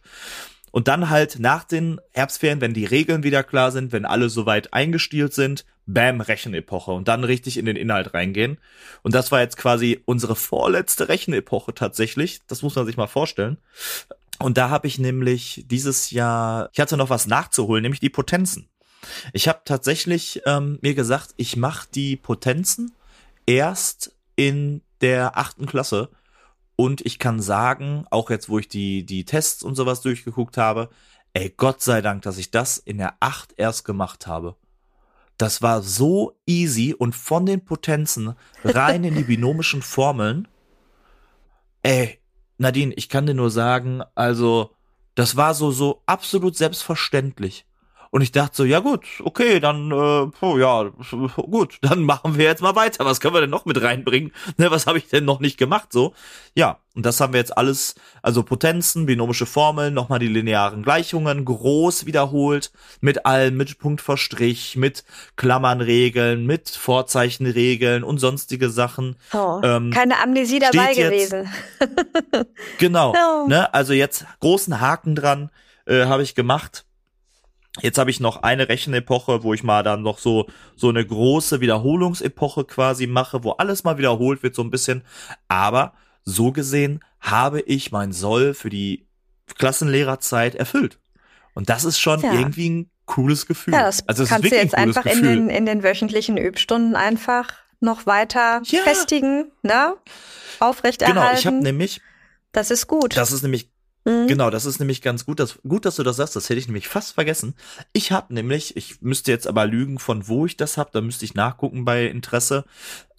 Und 0.71 0.89
dann 0.89 1.11
halt 1.11 1.39
nach 1.39 1.65
den 1.65 2.01
Herbstferien, 2.13 2.61
wenn 2.61 2.75
die 2.75 2.85
Regeln 2.85 3.23
wieder 3.23 3.43
klar 3.43 3.73
sind, 3.73 3.93
wenn 3.93 4.05
alle 4.05 4.29
soweit 4.29 4.73
eingestielt 4.73 5.35
sind, 5.35 5.65
bam, 5.87 6.21
Rechenepoche 6.21 6.93
und 6.93 7.09
dann 7.09 7.25
richtig 7.25 7.57
in 7.57 7.65
den 7.65 7.77
Inhalt 7.77 8.15
reingehen. 8.15 8.59
Und 9.03 9.15
das 9.15 9.33
war 9.33 9.41
jetzt 9.41 9.57
quasi 9.57 10.03
unsere 10.05 10.37
vorletzte 10.37 11.09
Rechenepoche 11.09 11.75
tatsächlich. 11.75 12.41
Das 12.47 12.63
muss 12.63 12.77
man 12.77 12.87
sich 12.87 12.97
mal 12.97 13.07
vorstellen. 13.07 13.57
Und 14.39 14.59
da 14.59 14.71
habe 14.71 14.87
ich 14.87 14.99
nämlich 14.99 15.65
dieses 15.67 16.11
Jahr, 16.11 16.69
ich 16.73 16.81
hatte 16.81 16.97
noch 16.97 17.11
was 17.11 17.27
nachzuholen, 17.27 17.83
nämlich 17.83 18.01
die 18.01 18.11
Potenzen. 18.11 18.69
Ich 19.33 19.49
habe 19.49 19.61
tatsächlich 19.65 20.43
ähm, 20.47 20.79
mir 20.83 20.95
gesagt, 20.95 21.31
ich 21.37 21.57
mache 21.57 21.89
die 21.95 22.17
Potenzen 22.17 22.93
erst 23.47 24.15
in 24.37 24.83
der 25.01 25.39
achten 25.39 25.67
Klasse. 25.67 26.11
Und 26.81 27.05
ich 27.05 27.19
kann 27.19 27.41
sagen, 27.41 28.07
auch 28.11 28.31
jetzt, 28.31 28.49
wo 28.49 28.61
ich 28.61 28.69
die, 28.69 29.05
die 29.05 29.25
Tests 29.25 29.65
und 29.65 29.75
sowas 29.75 30.01
durchgeguckt 30.01 30.57
habe, 30.57 30.91
ey, 31.33 31.53
Gott 31.57 31.83
sei 31.83 32.01
Dank, 32.03 32.23
dass 32.23 32.39
ich 32.39 32.53
das 32.53 32.79
in 32.79 32.99
der 32.99 33.17
8 33.19 33.55
erst 33.57 33.85
gemacht 33.85 34.29
habe. 34.29 34.55
Das 35.39 35.61
war 35.61 35.83
so 35.83 36.39
easy 36.47 36.95
und 36.97 37.17
von 37.17 37.47
den 37.47 37.65
Potenzen 37.65 38.37
rein 38.63 39.03
in 39.03 39.17
die 39.17 39.25
binomischen 39.35 39.83
Formeln. 39.83 40.47
Ey, 41.83 42.21
Nadine, 42.59 42.95
ich 42.95 43.09
kann 43.09 43.27
dir 43.27 43.35
nur 43.35 43.51
sagen, 43.51 44.05
also, 44.15 44.71
das 45.17 45.35
war 45.35 45.55
so, 45.55 45.73
so 45.73 46.05
absolut 46.07 46.57
selbstverständlich. 46.57 47.67
Und 48.11 48.23
ich 48.23 48.33
dachte 48.33 48.57
so, 48.57 48.65
ja 48.65 48.81
gut, 48.81 49.05
okay, 49.23 49.61
dann, 49.61 49.91
äh, 49.91 50.31
oh, 50.41 50.59
ja, 50.59 50.85
gut, 51.37 51.79
dann 51.83 52.03
machen 52.03 52.39
wir 52.39 52.47
jetzt 52.47 52.63
mal 52.63 52.77
weiter. 52.77 53.05
Was 53.05 53.21
können 53.21 53.35
wir 53.35 53.41
denn 53.41 53.51
noch 53.51 53.65
mit 53.65 53.81
reinbringen? 53.81 54.33
Ne, 54.57 54.71
was 54.71 54.87
habe 54.87 54.99
ich 54.99 55.09
denn 55.09 55.25
noch 55.25 55.41
nicht 55.41 55.57
gemacht? 55.57 55.93
So, 55.93 56.15
ja, 56.55 56.79
und 56.95 57.07
das 57.07 57.21
haben 57.21 57.33
wir 57.33 57.39
jetzt 57.39 57.57
alles, 57.57 57.95
also 58.23 58.43
Potenzen, 58.43 59.07
binomische 59.07 59.47
Formeln, 59.47 59.95
nochmal 59.95 60.19
die 60.19 60.27
linearen 60.27 60.83
Gleichungen, 60.83 61.45
groß 61.45 62.07
wiederholt, 62.07 62.73
mit 63.01 63.25
allem, 63.25 63.57
mit 63.57 63.79
Punkt 63.79 64.01
vor 64.01 64.17
Strich, 64.17 64.75
mit 64.75 65.05
Klammernregeln, 65.37 66.45
mit 66.45 66.71
Vorzeichenregeln 66.71 68.03
und 68.03 68.19
sonstige 68.19 68.69
Sachen. 68.71 69.17
Oh, 69.33 69.61
ähm, 69.63 69.91
keine 69.91 70.21
Amnesie 70.21 70.59
dabei 70.59 70.95
gewesen. 70.95 71.49
genau, 72.79 73.15
oh. 73.15 73.47
ne, 73.47 73.73
also 73.73 73.93
jetzt 73.93 74.25
großen 74.41 74.81
Haken 74.81 75.15
dran 75.15 75.51
äh, 75.87 76.07
habe 76.07 76.25
ich 76.25 76.35
gemacht 76.35 76.85
Jetzt 77.81 77.99
habe 77.99 78.11
ich 78.11 78.21
noch 78.21 78.43
eine 78.43 78.69
Rechenepoche, 78.69 79.43
wo 79.43 79.55
ich 79.55 79.63
mal 79.63 79.83
dann 79.83 80.03
noch 80.03 80.19
so 80.19 80.47
so 80.77 80.89
eine 80.89 81.05
große 81.05 81.61
Wiederholungsepoche 81.61 82.65
quasi 82.65 83.07
mache, 83.07 83.45
wo 83.45 83.53
alles 83.53 83.85
mal 83.85 83.99
wiederholt 83.99 84.43
wird 84.43 84.55
so 84.55 84.63
ein 84.63 84.71
bisschen. 84.71 85.03
Aber 85.49 85.95
so 86.25 86.53
gesehen 86.53 87.01
habe 87.21 87.61
ich 87.61 87.93
mein 87.93 88.13
Soll 88.13 88.55
für 88.55 88.71
die 88.71 89.07
Klassenlehrerzeit 89.57 90.55
erfüllt. 90.55 90.99
Und 91.55 91.69
das 91.69 91.85
ist 91.85 91.99
schon 91.99 92.21
ja. 92.21 92.33
irgendwie 92.35 92.71
ein 92.71 92.91
cooles 93.07 93.47
Gefühl. 93.47 93.75
Ja, 93.75 93.85
das 93.85 94.07
also 94.07 94.25
kannst 94.27 94.51
du 94.51 94.55
jetzt 94.55 94.75
ein 94.75 94.89
einfach 94.89 95.07
in 95.07 95.23
den, 95.23 95.49
in 95.49 95.67
den 95.67 95.83
wöchentlichen 95.83 96.37
Übstunden 96.37 96.95
einfach 96.95 97.49
noch 97.81 98.07
weiter 98.07 98.61
ja. 98.65 98.83
festigen, 98.83 99.51
ne? 99.63 99.95
Aufrechterhalten. 100.61 101.21
Genau, 101.21 101.39
ich 101.39 101.47
habe 101.47 101.57
nämlich. 101.57 102.01
Das 102.53 102.71
ist 102.71 102.87
gut. 102.87 103.17
Das 103.17 103.33
ist 103.33 103.43
nämlich 103.43 103.71
Mhm. 104.09 104.27
Genau, 104.27 104.49
das 104.51 104.65
ist 104.65 104.79
nämlich 104.79 105.03
ganz 105.03 105.27
gut. 105.27 105.39
Dass, 105.39 105.59
gut, 105.67 105.85
dass 105.85 105.97
du 105.97 106.03
das 106.03 106.17
sagst. 106.17 106.35
Das 106.35 106.49
hätte 106.49 106.59
ich 106.59 106.67
nämlich 106.67 106.89
fast 106.89 107.15
vergessen. 107.15 107.55
Ich 107.93 108.11
habe 108.11 108.33
nämlich, 108.33 108.77
ich 108.77 109.03
müsste 109.03 109.31
jetzt 109.31 109.47
aber 109.47 109.67
lügen, 109.67 109.99
von 109.99 110.29
wo 110.29 110.47
ich 110.47 110.57
das 110.57 110.79
habe. 110.79 110.91
Da 110.93 111.01
müsste 111.01 111.25
ich 111.25 111.35
nachgucken 111.35 111.85
bei 111.85 112.07
Interesse. 112.07 112.65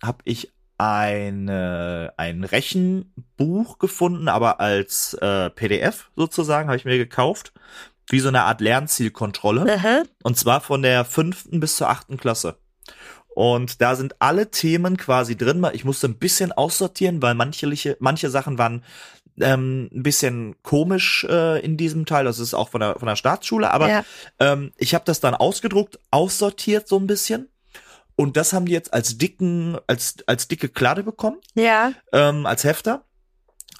Habe 0.01 0.19
ich 0.23 0.51
eine, 0.79 2.13
ein 2.17 2.43
Rechenbuch 2.43 3.77
gefunden, 3.79 4.29
aber 4.29 4.59
als 4.59 5.13
äh, 5.15 5.49
PDF 5.49 6.09
sozusagen 6.15 6.69
habe 6.69 6.77
ich 6.77 6.85
mir 6.85 6.97
gekauft. 6.97 7.53
Wie 8.07 8.19
so 8.19 8.29
eine 8.29 8.43
Art 8.43 8.59
Lernzielkontrolle. 8.59 9.77
Mhm. 9.77 10.07
Und 10.23 10.37
zwar 10.37 10.61
von 10.61 10.81
der 10.81 11.05
fünften 11.05 11.59
bis 11.59 11.75
zur 11.75 11.89
achten 11.89 12.17
Klasse. 12.17 12.57
Und 13.27 13.81
da 13.81 13.95
sind 13.95 14.15
alle 14.19 14.51
Themen 14.51 14.97
quasi 14.97 15.37
drin. 15.37 15.65
Ich 15.73 15.85
musste 15.85 16.07
ein 16.07 16.17
bisschen 16.17 16.51
aussortieren, 16.51 17.21
weil 17.21 17.35
manche, 17.35 17.95
manche 17.99 18.29
Sachen 18.29 18.57
waren 18.57 18.83
ähm, 19.41 19.89
ein 19.93 20.03
bisschen 20.03 20.55
komisch 20.63 21.25
äh, 21.29 21.63
in 21.63 21.77
diesem 21.77 22.05
Teil. 22.05 22.25
Das 22.25 22.39
ist 22.39 22.53
auch 22.53 22.69
von 22.69 22.81
der, 22.81 22.95
von 22.99 23.07
der 23.07 23.15
Staatsschule, 23.15 23.71
aber 23.71 23.89
ja. 23.89 24.05
ähm, 24.39 24.71
ich 24.77 24.93
habe 24.93 25.05
das 25.05 25.19
dann 25.19 25.35
ausgedruckt, 25.35 25.99
aussortiert 26.11 26.87
so 26.87 26.97
ein 26.97 27.07
bisschen. 27.07 27.49
Und 28.15 28.35
das 28.35 28.51
haben 28.51 28.65
die 28.65 28.73
jetzt 28.73 28.93
als 28.93 29.17
dicken, 29.17 29.77
als, 29.87 30.17
als 30.27 30.49
dicke 30.49 30.67
Klade 30.67 31.03
bekommen. 31.03 31.37
Ja. 31.53 31.93
Ähm, 32.11 32.45
als 32.45 32.65
Hefter. 32.65 33.05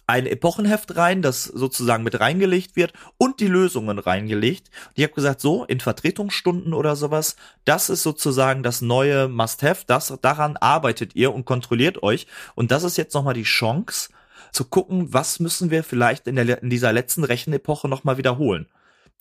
Ein 0.08 0.26
Epochenheft 0.26 0.96
rein, 0.96 1.22
das 1.22 1.44
sozusagen 1.44 2.04
mit 2.04 2.20
reingelegt 2.20 2.76
wird 2.76 2.94
und 3.18 3.42
die 3.42 3.48
Lösungen 3.48 4.00
reingelegt. 4.00 4.70
Und 4.88 4.94
ich 4.96 5.04
habe 5.04 5.14
gesagt, 5.14 5.42
so, 5.42 5.66
in 5.66 5.82
Vertretungsstunden 5.82 6.74
oder 6.74 6.96
sowas, 6.96 7.36
das 7.66 7.90
ist 7.90 8.02
sozusagen 8.02 8.64
das 8.64 8.82
neue 8.82 9.28
Must-Have, 9.28 9.84
das, 9.86 10.18
daran 10.22 10.58
arbeitet 10.58 11.16
ihr 11.16 11.34
und 11.34 11.46
kontrolliert 11.46 12.02
euch. 12.02 12.26
Und 12.56 12.72
das 12.72 12.84
ist 12.84 12.98
jetzt 12.98 13.14
nochmal 13.14 13.36
die 13.36 13.44
Chance, 13.44 14.10
zu 14.52 14.66
gucken, 14.66 15.14
was 15.14 15.40
müssen 15.40 15.72
wir 15.72 15.84
vielleicht 15.84 16.28
in, 16.28 16.36
der, 16.36 16.62
in 16.62 16.70
dieser 16.70 16.94
letzten 16.94 17.24
Rechenepoche 17.24 17.88
nochmal 17.88 18.18
wiederholen. 18.18 18.68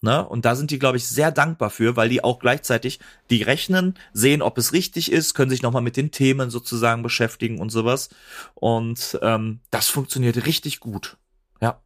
Ne? 0.00 0.26
Und 0.26 0.44
da 0.44 0.54
sind 0.54 0.70
die, 0.70 0.78
glaube 0.78 0.96
ich, 0.96 1.08
sehr 1.08 1.32
dankbar 1.32 1.70
für, 1.70 1.96
weil 1.96 2.08
die 2.08 2.22
auch 2.22 2.38
gleichzeitig 2.38 3.00
die 3.30 3.42
rechnen, 3.42 3.98
sehen, 4.12 4.42
ob 4.42 4.56
es 4.56 4.72
richtig 4.72 5.10
ist, 5.10 5.34
können 5.34 5.50
sich 5.50 5.62
nochmal 5.62 5.82
mit 5.82 5.96
den 5.96 6.12
Themen 6.12 6.50
sozusagen 6.50 7.02
beschäftigen 7.02 7.58
und 7.58 7.70
sowas. 7.70 8.08
Und 8.54 9.18
ähm, 9.22 9.60
das 9.70 9.88
funktioniert 9.88 10.46
richtig 10.46 10.78
gut. 10.78 11.16
Ja. 11.60 11.82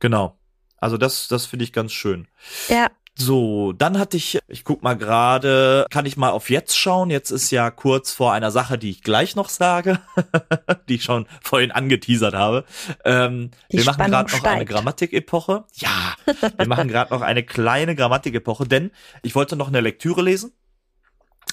Genau. 0.00 0.38
Also 0.78 0.96
das, 0.96 1.28
das 1.28 1.44
finde 1.44 1.64
ich 1.64 1.72
ganz 1.72 1.92
schön. 1.92 2.26
Ja. 2.68 2.88
So, 3.20 3.72
dann 3.72 3.98
hatte 3.98 4.16
ich, 4.16 4.38
ich 4.46 4.62
guck 4.62 4.84
mal 4.84 4.94
gerade, 4.94 5.86
kann 5.90 6.06
ich 6.06 6.16
mal 6.16 6.30
auf 6.30 6.50
jetzt 6.50 6.78
schauen? 6.78 7.10
Jetzt 7.10 7.32
ist 7.32 7.50
ja 7.50 7.68
kurz 7.72 8.12
vor 8.12 8.32
einer 8.32 8.52
Sache, 8.52 8.78
die 8.78 8.90
ich 8.90 9.02
gleich 9.02 9.34
noch 9.34 9.48
sage, 9.48 9.98
die 10.88 10.94
ich 10.94 11.02
schon 11.02 11.26
vorhin 11.42 11.72
angeteasert 11.72 12.34
habe. 12.34 12.64
Ähm, 13.04 13.50
wir 13.70 13.84
machen 13.84 14.06
gerade 14.06 14.30
noch 14.30 14.44
eine 14.44 14.64
Grammatikepoche. 14.64 15.64
Ja, 15.74 16.14
wir 16.56 16.66
machen 16.68 16.86
gerade 16.86 17.12
noch 17.12 17.22
eine 17.22 17.42
kleine 17.42 17.96
Grammatikepoche, 17.96 18.68
denn 18.68 18.92
ich 19.22 19.34
wollte 19.34 19.56
noch 19.56 19.68
eine 19.68 19.80
Lektüre 19.80 20.22
lesen 20.22 20.52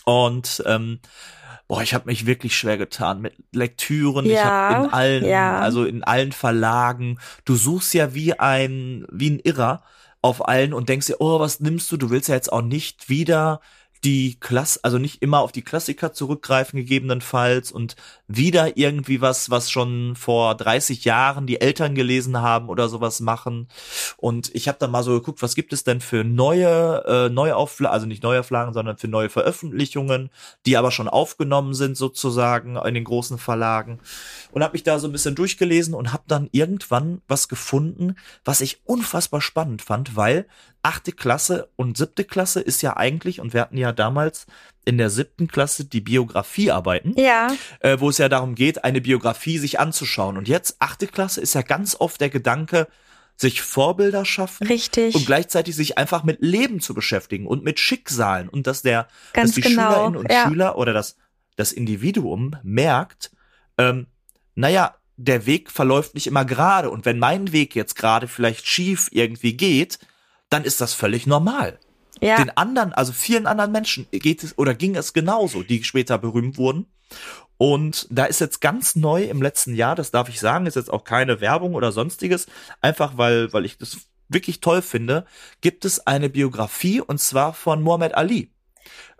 und 0.03 0.63
ähm, 0.67 0.99
boah, 1.67 1.81
ich 1.81 1.95
habe 1.95 2.05
mich 2.05 2.27
wirklich 2.27 2.55
schwer 2.55 2.77
getan 2.77 3.21
mit 3.21 3.33
Lektüren. 3.51 4.27
Ja, 4.27 4.33
ich 4.33 4.45
habe 4.45 4.85
in 4.85 4.93
allen, 4.93 5.25
ja. 5.25 5.59
also 5.59 5.83
in 5.83 6.03
allen 6.03 6.31
Verlagen. 6.31 7.17
Du 7.43 7.55
suchst 7.55 7.95
ja 7.95 8.13
wie 8.13 8.37
ein 8.39 9.07
wie 9.09 9.31
ein 9.31 9.39
Irrer 9.39 9.81
auf 10.25 10.47
allen 10.47 10.73
und 10.73 10.89
denkst 10.89 11.07
dir, 11.07 11.17
oh, 11.19 11.39
was 11.39 11.59
nimmst 11.59 11.91
du? 11.91 11.97
Du 11.97 12.09
willst 12.09 12.29
ja 12.29 12.35
jetzt 12.35 12.51
auch 12.51 12.61
nicht 12.61 13.09
wieder 13.09 13.61
die 14.05 14.39
Klasse, 14.39 14.79
also 14.83 14.99
nicht 14.99 15.23
immer 15.23 15.39
auf 15.39 15.51
die 15.51 15.63
Klassiker 15.63 16.13
zurückgreifen 16.13 16.77
gegebenenfalls 16.77 17.71
und 17.71 17.95
wieder 18.27 18.77
irgendwie 18.77 19.19
was, 19.19 19.49
was 19.49 19.71
schon 19.71 20.15
vor 20.15 20.53
30 20.53 21.05
Jahren 21.05 21.47
die 21.47 21.59
Eltern 21.59 21.95
gelesen 21.95 22.39
haben 22.39 22.69
oder 22.69 22.87
sowas 22.87 23.19
machen. 23.19 23.67
Und 24.17 24.53
ich 24.53 24.67
habe 24.67 24.77
dann 24.77 24.91
mal 24.91 25.01
so 25.01 25.13
geguckt, 25.13 25.41
was 25.41 25.55
gibt 25.55 25.73
es 25.73 25.83
denn 25.83 26.01
für 26.01 26.23
neue 26.23 27.03
äh, 27.07 27.29
Neuauflagen, 27.29 27.91
also 27.91 28.05
nicht 28.05 28.21
Neuauflagen, 28.21 28.75
sondern 28.75 28.97
für 28.97 29.07
neue 29.07 29.29
Veröffentlichungen, 29.29 30.29
die 30.67 30.77
aber 30.77 30.91
schon 30.91 31.07
aufgenommen 31.07 31.73
sind 31.73 31.97
sozusagen 31.97 32.75
in 32.75 32.93
den 32.93 33.05
großen 33.05 33.39
Verlagen 33.39 33.99
und 34.51 34.61
habe 34.61 34.73
mich 34.73 34.83
da 34.83 34.99
so 34.99 35.07
ein 35.07 35.13
bisschen 35.13 35.33
durchgelesen 35.33 35.95
und 35.95 36.13
habe 36.13 36.25
dann 36.27 36.47
irgendwann 36.51 37.23
was 37.27 37.47
gefunden, 37.47 38.17
was 38.43 38.61
ich 38.61 38.81
unfassbar 38.85 39.41
spannend 39.41 39.81
fand, 39.81 40.15
weil 40.15 40.45
achte 40.85 41.11
Klasse 41.11 41.67
und 41.75 41.97
siebte 41.97 42.23
Klasse 42.23 42.61
ist 42.61 42.83
ja 42.83 42.95
eigentlich, 42.95 43.41
und 43.41 43.53
wir 43.53 43.61
hatten 43.61 43.77
ja 43.77 43.91
damals 43.91 44.45
in 44.85 44.99
der 44.99 45.09
siebten 45.09 45.47
Klasse 45.47 45.85
die 45.85 45.99
Biografiearbeiten, 45.99 47.15
ja. 47.17 47.47
äh, 47.79 47.99
wo 47.99 48.09
es 48.09 48.19
ja 48.19 48.29
darum 48.29 48.53
geht, 48.53 48.83
eine 48.83 49.01
Biografie 49.01 49.57
sich 49.57 49.79
anzuschauen. 49.79 50.37
Und 50.37 50.47
jetzt 50.47 50.75
achte 50.77 51.07
Klasse 51.07 51.41
ist 51.41 51.55
ja 51.55 51.63
ganz 51.63 51.95
oft 51.99 52.21
der 52.21 52.29
Gedanke, 52.29 52.87
sich 53.35 53.63
Vorbilder 53.63 54.25
schaffen 54.25 54.67
Richtig. 54.67 55.15
und 55.15 55.25
gleichzeitig 55.25 55.75
sich 55.75 55.97
einfach 55.97 56.23
mit 56.23 56.37
Leben 56.41 56.79
zu 56.79 56.93
beschäftigen 56.93 57.47
und 57.47 57.63
mit 57.63 57.79
Schicksalen 57.79 58.47
und 58.47 58.67
dass 58.67 58.83
der, 58.83 59.07
Ganz 59.33 59.49
dass 59.49 59.55
die 59.55 59.61
genau. 59.61 59.91
Schülerinnen 59.91 60.17
und 60.17 60.31
ja. 60.31 60.47
Schüler 60.47 60.77
oder 60.77 60.93
das, 60.93 61.17
das 61.55 61.71
Individuum 61.73 62.55
merkt, 62.61 63.31
ähm, 63.79 64.05
naja, 64.53 64.95
der 65.17 65.47
Weg 65.47 65.71
verläuft 65.71 66.13
nicht 66.13 66.27
immer 66.27 66.45
gerade 66.45 66.91
und 66.91 67.05
wenn 67.05 67.17
mein 67.17 67.51
Weg 67.51 67.75
jetzt 67.75 67.95
gerade 67.95 68.27
vielleicht 68.27 68.67
schief 68.67 69.09
irgendwie 69.11 69.57
geht, 69.57 69.99
dann 70.49 70.63
ist 70.63 70.81
das 70.81 70.93
völlig 70.93 71.27
normal. 71.27 71.79
Ja. 72.21 72.37
Den 72.37 72.55
anderen, 72.55 72.93
also 72.93 73.11
vielen 73.11 73.45
anderen 73.45 73.71
Menschen 73.71 74.07
geht 74.11 74.43
es 74.43 74.57
oder 74.57 74.73
ging 74.73 74.95
es 74.95 75.13
genauso, 75.13 75.63
die 75.63 75.83
später 75.83 76.17
berühmt 76.17 76.57
wurden. 76.57 76.87
Und 77.57 78.07
da 78.09 78.25
ist 78.25 78.41
jetzt 78.41 78.61
ganz 78.61 78.95
neu 78.95 79.23
im 79.23 79.41
letzten 79.41 79.75
Jahr, 79.75 79.95
das 79.95 80.11
darf 80.11 80.29
ich 80.29 80.39
sagen, 80.39 80.65
ist 80.65 80.75
jetzt 80.75 80.91
auch 80.91 81.03
keine 81.03 81.39
Werbung 81.41 81.73
oder 81.73 81.91
sonstiges, 81.91 82.47
einfach 82.81 83.17
weil, 83.17 83.51
weil 83.53 83.65
ich 83.65 83.77
das 83.77 83.97
wirklich 84.27 84.59
toll 84.59 84.81
finde, 84.81 85.25
gibt 85.61 85.85
es 85.85 86.05
eine 86.05 86.29
Biografie 86.29 86.99
und 86.99 87.19
zwar 87.19 87.53
von 87.53 87.81
Muhammad 87.81 88.15
Ali. 88.15 88.51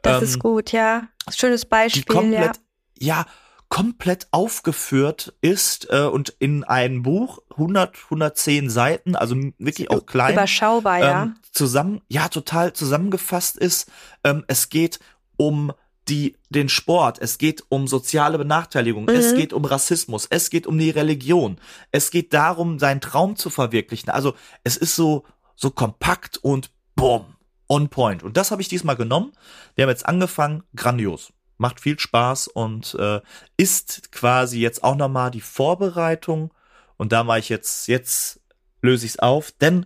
Das 0.02 0.18
ähm, 0.18 0.24
ist 0.24 0.40
gut, 0.40 0.72
ja. 0.72 1.08
Schönes 1.34 1.66
Beispiel, 1.66 2.04
die 2.04 2.08
komplett, 2.08 2.60
ja. 3.00 3.18
Ja, 3.18 3.26
komplett 3.70 4.28
aufgeführt 4.32 5.34
ist 5.42 5.88
äh, 5.90 6.04
und 6.04 6.30
in 6.40 6.64
einem 6.64 7.04
Buch 7.04 7.40
100 7.52 7.96
110 8.06 8.70
Seiten, 8.70 9.16
also 9.16 9.36
wirklich 9.58 9.90
auch 9.90 10.06
klein, 10.06 10.34
überschaubar, 10.34 11.00
ja, 11.00 11.24
ähm, 11.24 11.36
zusammen, 11.52 12.02
ja, 12.08 12.28
total 12.30 12.74
zusammengefasst 12.74 13.58
ist. 13.58 13.92
Ähm, 14.24 14.44
es 14.48 14.70
geht 14.70 15.00
um 15.38 15.72
die 16.08 16.38
den 16.50 16.70
Sport, 16.70 17.18
es 17.20 17.40
geht 17.40 17.64
um 17.70 17.88
soziale 17.88 18.38
Benachteiligung, 18.38 19.04
mhm. 19.04 19.10
es 19.10 19.34
geht 19.34 19.54
um 19.54 19.66
Rassismus, 19.66 20.28
es 20.30 20.50
geht 20.50 20.68
um 20.68 20.78
die 20.78 20.92
Religion, 20.92 21.58
es 21.92 22.12
geht 22.12 22.34
darum, 22.34 22.78
seinen 22.78 23.02
Traum 23.02 23.36
zu 23.36 23.50
verwirklichen. 23.50 24.10
Also 24.10 24.36
es 24.64 24.78
ist 24.78 24.96
so 24.96 25.26
so 25.56 25.72
kompakt 25.72 26.38
und 26.38 26.70
boom, 26.96 27.26
on 27.68 27.90
point. 27.90 28.22
Und 28.22 28.38
das 28.38 28.52
habe 28.52 28.62
ich 28.62 28.68
diesmal 28.68 28.96
genommen. 28.96 29.32
Wir 29.74 29.84
haben 29.84 29.90
jetzt 29.90 30.06
angefangen, 30.06 30.64
grandios 30.76 31.34
macht 31.58 31.80
viel 31.80 32.00
Spaß 32.00 32.48
und 32.48 32.96
äh, 33.00 33.22
ist 33.58 34.12
quasi 34.12 34.60
jetzt 34.60 34.84
auch 34.84 34.96
nochmal 34.96 35.32
die 35.32 35.42
Vorbereitung. 35.42 36.54
Und 36.98 37.12
da 37.12 37.24
mache 37.24 37.40
ich 37.40 37.50
jetzt, 37.50 37.88
jetzt 37.88 38.42
löse 38.82 39.06
ich 39.06 39.14
es 39.14 39.20
auf, 39.20 39.52
denn 39.52 39.86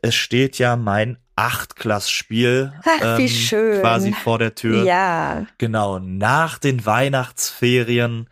es 0.00 0.14
steht 0.14 0.58
ja 0.58 0.76
mein 0.76 1.18
Achtklassspiel 1.36 2.72
Ach, 2.84 3.18
wie 3.18 3.26
ähm, 3.26 3.80
quasi 3.80 4.12
vor 4.12 4.38
der 4.38 4.54
Tür. 4.54 4.84
Ja. 4.84 5.46
Genau, 5.58 5.98
nach 5.98 6.58
den 6.58 6.84
Weihnachtsferien 6.84 8.28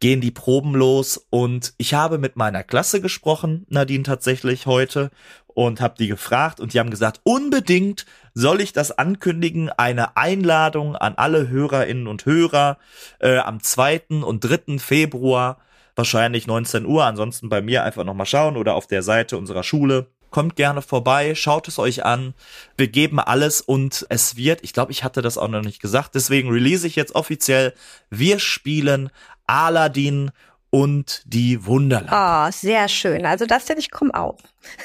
gehen 0.00 0.20
die 0.20 0.30
Proben 0.30 0.74
los 0.74 1.26
und 1.30 1.72
ich 1.78 1.94
habe 1.94 2.18
mit 2.18 2.36
meiner 2.36 2.62
Klasse 2.62 3.00
gesprochen, 3.00 3.64
Nadine 3.70 4.02
tatsächlich 4.02 4.66
heute 4.66 5.10
und 5.46 5.80
habe 5.80 5.94
die 5.98 6.08
gefragt 6.08 6.60
und 6.60 6.74
die 6.74 6.80
haben 6.80 6.90
gesagt, 6.90 7.20
unbedingt 7.24 8.04
soll 8.36 8.60
ich 8.60 8.74
das 8.74 8.92
ankündigen, 8.92 9.70
eine 9.70 10.18
Einladung 10.18 10.94
an 10.94 11.14
alle 11.16 11.48
Hörerinnen 11.48 12.06
und 12.06 12.26
Hörer 12.26 12.76
äh, 13.18 13.38
am 13.38 13.62
2. 13.62 14.22
und 14.22 14.40
3. 14.40 14.78
Februar, 14.78 15.56
wahrscheinlich 15.94 16.46
19 16.46 16.84
Uhr, 16.84 17.06
ansonsten 17.06 17.48
bei 17.48 17.62
mir 17.62 17.82
einfach 17.82 18.04
nochmal 18.04 18.26
schauen 18.26 18.58
oder 18.58 18.74
auf 18.74 18.86
der 18.86 19.02
Seite 19.02 19.38
unserer 19.38 19.62
Schule. 19.62 20.08
Kommt 20.28 20.54
gerne 20.54 20.82
vorbei, 20.82 21.34
schaut 21.34 21.66
es 21.66 21.78
euch 21.78 22.04
an. 22.04 22.34
Wir 22.76 22.88
geben 22.88 23.20
alles 23.20 23.62
und 23.62 24.04
es 24.10 24.36
wird, 24.36 24.62
ich 24.62 24.74
glaube, 24.74 24.92
ich 24.92 25.02
hatte 25.02 25.22
das 25.22 25.38
auch 25.38 25.48
noch 25.48 25.62
nicht 25.62 25.80
gesagt, 25.80 26.14
deswegen 26.14 26.50
release 26.50 26.86
ich 26.86 26.94
jetzt 26.94 27.14
offiziell, 27.14 27.72
wir 28.10 28.38
spielen 28.38 29.08
Aladdin 29.46 30.30
und 30.70 31.22
die 31.24 31.64
Wunderland. 31.64 32.10
Oh, 32.12 32.50
sehr 32.52 32.88
schön. 32.88 33.24
Also 33.24 33.46
das 33.46 33.66
denn 33.66 33.78
ich 33.78 33.90
komme 33.90 34.14
auch. 34.14 34.38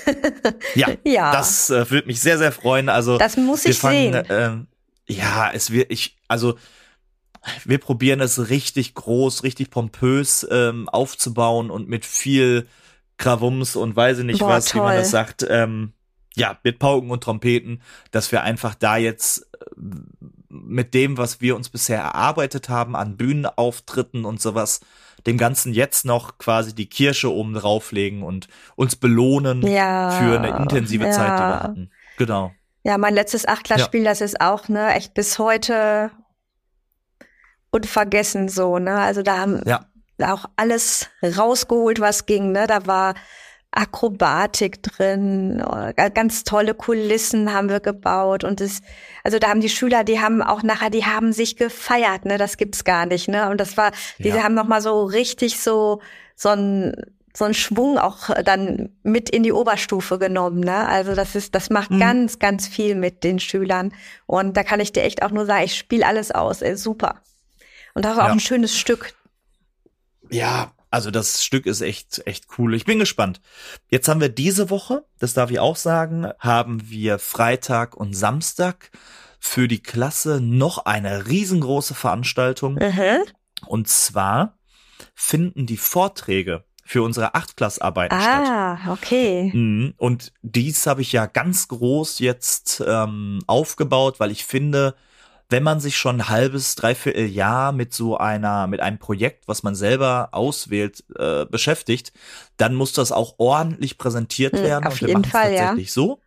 ja, 0.75 0.89
ja, 1.03 1.32
das 1.32 1.69
äh, 1.69 1.89
würde 1.89 2.07
mich 2.07 2.19
sehr, 2.19 2.38
sehr 2.38 2.51
freuen. 2.51 2.89
Also 2.89 3.17
das 3.17 3.38
muss 3.38 3.65
ich 3.65 3.77
fangen, 3.77 4.13
sehen. 4.13 4.25
Ähm, 4.29 4.67
ja, 5.07 5.51
es 5.51 5.71
wird, 5.71 5.91
ich, 5.91 6.17
also 6.27 6.55
wir 7.65 7.79
probieren 7.79 8.21
es 8.21 8.49
richtig 8.49 8.93
groß, 8.93 9.43
richtig 9.43 9.71
pompös 9.71 10.47
ähm, 10.49 10.88
aufzubauen 10.89 11.71
und 11.71 11.89
mit 11.89 12.05
viel 12.05 12.67
Krawums 13.17 13.75
und 13.75 13.95
weiß 13.95 14.19
ich 14.19 14.25
nicht 14.25 14.39
Boah, 14.39 14.49
was, 14.49 14.65
toll. 14.65 14.82
wie 14.82 14.86
man 14.86 14.95
das 14.95 15.11
sagt. 15.11 15.45
Ähm, 15.49 15.93
ja, 16.36 16.57
mit 16.63 16.79
Pauken 16.79 17.11
und 17.11 17.23
Trompeten, 17.23 17.82
dass 18.11 18.32
wir 18.32 18.43
einfach 18.43 18.75
da 18.75 18.97
jetzt 18.97 19.49
äh, 19.53 19.65
mit 20.49 20.93
dem, 20.93 21.17
was 21.17 21.41
wir 21.41 21.55
uns 21.55 21.69
bisher 21.69 21.99
erarbeitet 21.99 22.69
haben 22.69 22.95
an 22.95 23.17
Bühnenauftritten 23.17 24.23
und 24.25 24.41
sowas, 24.41 24.82
dem 25.28 25.38
Ganzen 25.38 25.74
jetzt 25.74 26.05
noch 26.05 26.38
quasi 26.38 26.74
die 26.74 26.88
Kirsche 26.88 27.32
oben 27.32 27.53
drauflegen 27.53 28.24
und 28.24 28.47
uns 28.76 28.95
belohnen 28.95 29.61
ja, 29.61 30.11
für 30.11 30.39
eine 30.39 30.57
intensive 30.57 31.05
ja. 31.05 31.11
Zeit, 31.11 31.39
die 31.39 31.43
wir 31.43 31.63
hatten. 31.63 31.91
Genau. 32.17 32.51
Ja, 32.84 32.97
mein 32.97 33.13
letztes 33.13 33.47
Achtklassspiel, 33.47 34.03
ja. 34.03 34.09
das 34.09 34.22
ist 34.22 34.41
auch, 34.41 34.67
ne, 34.67 34.93
echt 34.95 35.13
bis 35.13 35.38
heute 35.38 36.11
unvergessen 37.69 38.49
so, 38.49 38.80
ne? 38.80 38.99
Also 38.99 39.22
da 39.22 39.38
haben 39.38 39.61
ja. 39.65 39.86
auch 40.24 40.45
alles 40.55 41.07
rausgeholt, 41.24 41.99
was 41.99 42.26
ging, 42.26 42.51
ne? 42.51 42.67
Da 42.67 42.86
war 42.88 43.15
Akrobatik 43.72 44.84
drin, 44.84 45.63
ganz 46.13 46.43
tolle 46.43 46.74
Kulissen 46.74 47.53
haben 47.53 47.69
wir 47.69 47.80
gebaut 47.80 48.43
und 48.43 48.59
es, 48.59 48.82
also 49.24 49.39
da 49.39 49.47
haben 49.47 49.61
die 49.61 49.69
Schüler, 49.69 50.03
die 50.03 50.19
haben 50.19 50.41
auch 50.41 50.61
nachher, 50.61 50.89
die 50.89 51.05
haben 51.05 51.32
sich 51.32 51.55
gefeiert, 51.55 52.26
ne, 52.26 52.38
das 52.38 52.57
gibt's 52.57 52.84
gar 52.84 53.05
nicht, 53.05 53.30
ne, 53.30 53.49
und 53.49 53.61
das 53.61 53.78
war, 53.78 53.91
die 54.19 54.30
ja. 54.30 54.43
haben 54.43 54.55
noch 54.55 54.67
mal 54.67 54.82
so 54.82 55.03
richtig 55.03 55.61
so 55.61 56.01
so 56.36 56.49
ein 56.49 56.93
so 57.34 57.45
ein 57.45 57.53
Schwung 57.53 57.97
auch 57.97 58.30
dann 58.43 58.89
mit 59.03 59.30
in 59.30 59.43
die 59.43 59.53
Oberstufe 59.53 60.19
genommen, 60.19 60.59
ne? 60.59 60.88
Also 60.88 61.15
das 61.15 61.36
ist, 61.36 61.55
das 61.55 61.69
macht 61.69 61.91
mhm. 61.91 61.99
ganz, 61.99 62.39
ganz 62.39 62.67
viel 62.67 62.95
mit 62.95 63.24
den 63.24 63.39
Schülern. 63.39 63.93
Und 64.26 64.57
da 64.57 64.63
kann 64.63 64.82
ich 64.82 64.91
dir 64.91 65.03
echt 65.03 65.24
auch 65.24 65.32
nur 65.32 65.45
sagen, 65.45 65.63
ich 65.63 65.78
spiele 65.78 66.05
alles 66.05 66.32
aus, 66.32 66.61
ey, 66.61 66.76
super. 66.76 67.22
Und 67.93 68.03
das 68.03 68.17
war 68.17 68.26
ja. 68.26 68.30
auch 68.30 68.34
ein 68.34 68.41
schönes 68.41 68.78
Stück. 68.78 69.13
Ja, 70.30 70.72
also 70.92 71.10
das 71.10 71.44
Stück 71.44 71.66
ist 71.66 71.82
echt, 71.82 72.22
echt 72.28 72.48
cool. 72.58 72.76
Ich 72.76 72.86
bin 72.86 73.00
gespannt. 73.00 73.42
Jetzt 73.89 74.08
haben 74.10 74.22
wir 74.22 74.30
diese 74.30 74.70
Woche, 74.70 75.06
das 75.20 75.34
darf 75.34 75.50
ich 75.50 75.60
auch 75.60 75.78
sagen, 75.78 76.28
haben 76.38 76.89
wir 76.89 77.18
Freitag 77.18 77.96
und 77.96 78.14
Samstag 78.14 78.92
für 79.39 79.68
die 79.68 79.82
Klasse 79.82 80.42
noch 80.42 80.86
eine 80.86 81.28
riesengroße 81.28 81.96
Veranstaltung. 81.96 82.76
Mhm. 82.76 83.24
Und 83.66 83.88
zwar 83.88 84.58
finden 85.16 85.66
die 85.66 85.78
Vorträge 85.78 86.66
für 86.84 87.04
unsere 87.04 87.36
Achtklassarbeiten 87.36 88.18
ah, 88.18 88.22
statt. 88.22 88.48
Ah, 88.48 88.92
okay. 88.92 89.52
Mhm. 89.54 89.94
Und 89.96 90.34
dies 90.42 90.86
habe 90.88 91.02
ich 91.02 91.14
ja 91.14 91.26
ganz 91.26 91.70
groß 91.70 92.20
jetzt 92.20 92.84
ähm, 92.86 93.39
aufgebaut, 93.48 94.20
weil 94.20 94.30
ich 94.30 94.46
finde, 94.46 94.96
wenn 95.52 95.64
man 95.64 95.80
sich 95.82 95.97
schon 95.97 96.22
ein 96.22 96.30
halbes, 96.30 96.76
dreiviertel 96.76 97.26
Jahr 97.26 97.74
mit 97.74 97.93
so 97.93 98.18
einer, 98.18 98.68
mit 98.68 98.80
einem 98.80 98.97
Projekt, 98.97 99.47
was 99.47 99.64
man 99.64 99.76
selber 99.76 100.30
auswählt, 100.32 101.04
äh, 101.18 101.45
beschäftigt, 101.45 102.14
dann 102.58 102.74
muss 102.74 102.93
das 102.93 103.12
auch 103.12 103.36
ordentlich 103.38 103.97
präsentiert 103.97 104.54
hm, 104.54 104.64
werden. 104.64 104.88
Auf 104.88 104.93
und 104.93 105.02
wir 105.02 105.08
jeden 105.10 105.26
Fall, 105.26 105.56
tatsächlich 105.56 105.88
ja. 105.88 105.93
so, 105.93 106.22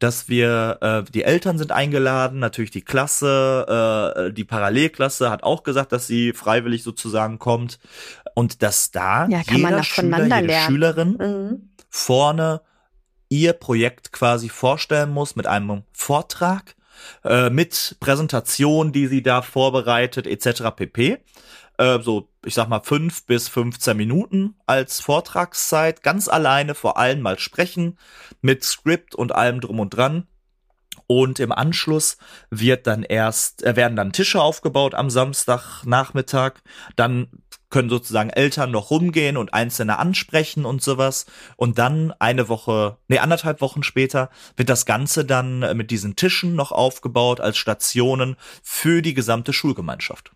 dass 0.00 0.28
wir, 0.28 0.78
äh, 0.80 1.10
die 1.10 1.22
Eltern 1.22 1.58
sind 1.58 1.70
eingeladen, 1.70 2.40
natürlich 2.40 2.72
die 2.72 2.82
Klasse, 2.82 4.26
äh, 4.28 4.32
die 4.32 4.44
Parallelklasse 4.44 5.30
hat 5.30 5.44
auch 5.44 5.62
gesagt, 5.62 5.92
dass 5.92 6.08
sie 6.08 6.32
freiwillig 6.32 6.82
sozusagen 6.82 7.38
kommt 7.38 7.78
und 8.34 8.62
dass 8.62 8.90
da 8.90 9.28
ja, 9.28 9.42
jeder 9.48 9.82
Schüler, 9.84 10.24
jede 10.24 10.40
lernen. 10.40 10.66
Schülerin 10.66 11.10
mhm. 11.18 11.70
vorne 11.88 12.62
ihr 13.28 13.52
Projekt 13.52 14.10
quasi 14.10 14.48
vorstellen 14.48 15.10
muss 15.10 15.36
mit 15.36 15.46
einem 15.46 15.84
Vortrag 15.92 16.74
äh, 17.24 17.50
mit 17.50 17.96
Präsentation, 18.00 18.92
die 18.92 19.06
sie 19.06 19.22
da 19.22 19.42
vorbereitet, 19.42 20.26
etc. 20.26 20.70
pp. 20.74 21.18
Äh, 21.78 22.00
so, 22.00 22.28
ich 22.44 22.54
sag 22.54 22.68
mal, 22.68 22.80
fünf 22.80 23.24
bis 23.24 23.48
15 23.48 23.96
Minuten 23.96 24.54
als 24.66 25.00
Vortragszeit, 25.00 26.02
ganz 26.02 26.28
alleine 26.28 26.74
vor 26.74 26.98
allem 26.98 27.20
mal 27.20 27.38
sprechen, 27.38 27.98
mit 28.42 28.64
Skript 28.64 29.14
und 29.14 29.32
allem 29.32 29.60
drum 29.60 29.80
und 29.80 29.90
dran. 29.90 30.26
Und 31.10 31.40
im 31.40 31.50
Anschluss 31.50 32.18
wird 32.50 32.86
dann 32.86 33.02
erst, 33.02 33.64
äh, 33.64 33.74
werden 33.74 33.96
dann 33.96 34.12
Tische 34.12 34.40
aufgebaut 34.40 34.94
am 34.94 35.10
Samstagnachmittag. 35.10 36.52
Dann 36.94 37.26
können 37.68 37.90
sozusagen 37.90 38.30
Eltern 38.30 38.70
noch 38.70 38.92
rumgehen 38.92 39.36
und 39.36 39.52
Einzelne 39.52 39.98
ansprechen 39.98 40.64
und 40.64 40.84
sowas. 40.84 41.26
Und 41.56 41.80
dann 41.80 42.14
eine 42.20 42.48
Woche, 42.48 42.98
nee, 43.08 43.18
anderthalb 43.18 43.60
Wochen 43.60 43.82
später 43.82 44.30
wird 44.54 44.68
das 44.68 44.86
Ganze 44.86 45.24
dann 45.24 45.76
mit 45.76 45.90
diesen 45.90 46.14
Tischen 46.14 46.54
noch 46.54 46.70
aufgebaut 46.70 47.40
als 47.40 47.58
Stationen 47.58 48.36
für 48.62 49.02
die 49.02 49.14
gesamte 49.14 49.52
Schulgemeinschaft. 49.52 50.30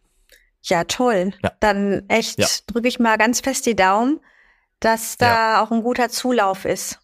Ja, 0.61 0.83
toll. 0.83 1.35
Ja. 1.45 1.53
Dann 1.61 2.03
echt 2.09 2.41
ja. 2.41 2.49
drücke 2.67 2.89
ich 2.89 2.99
mal 2.99 3.17
ganz 3.17 3.39
fest 3.43 3.65
die 3.67 3.77
Daumen, 3.77 4.19
dass 4.81 5.19
da 5.19 5.27
ja. 5.29 5.63
auch 5.63 5.71
ein 5.71 5.85
guter 5.85 6.09
Zulauf 6.09 6.65
ist. 6.65 6.99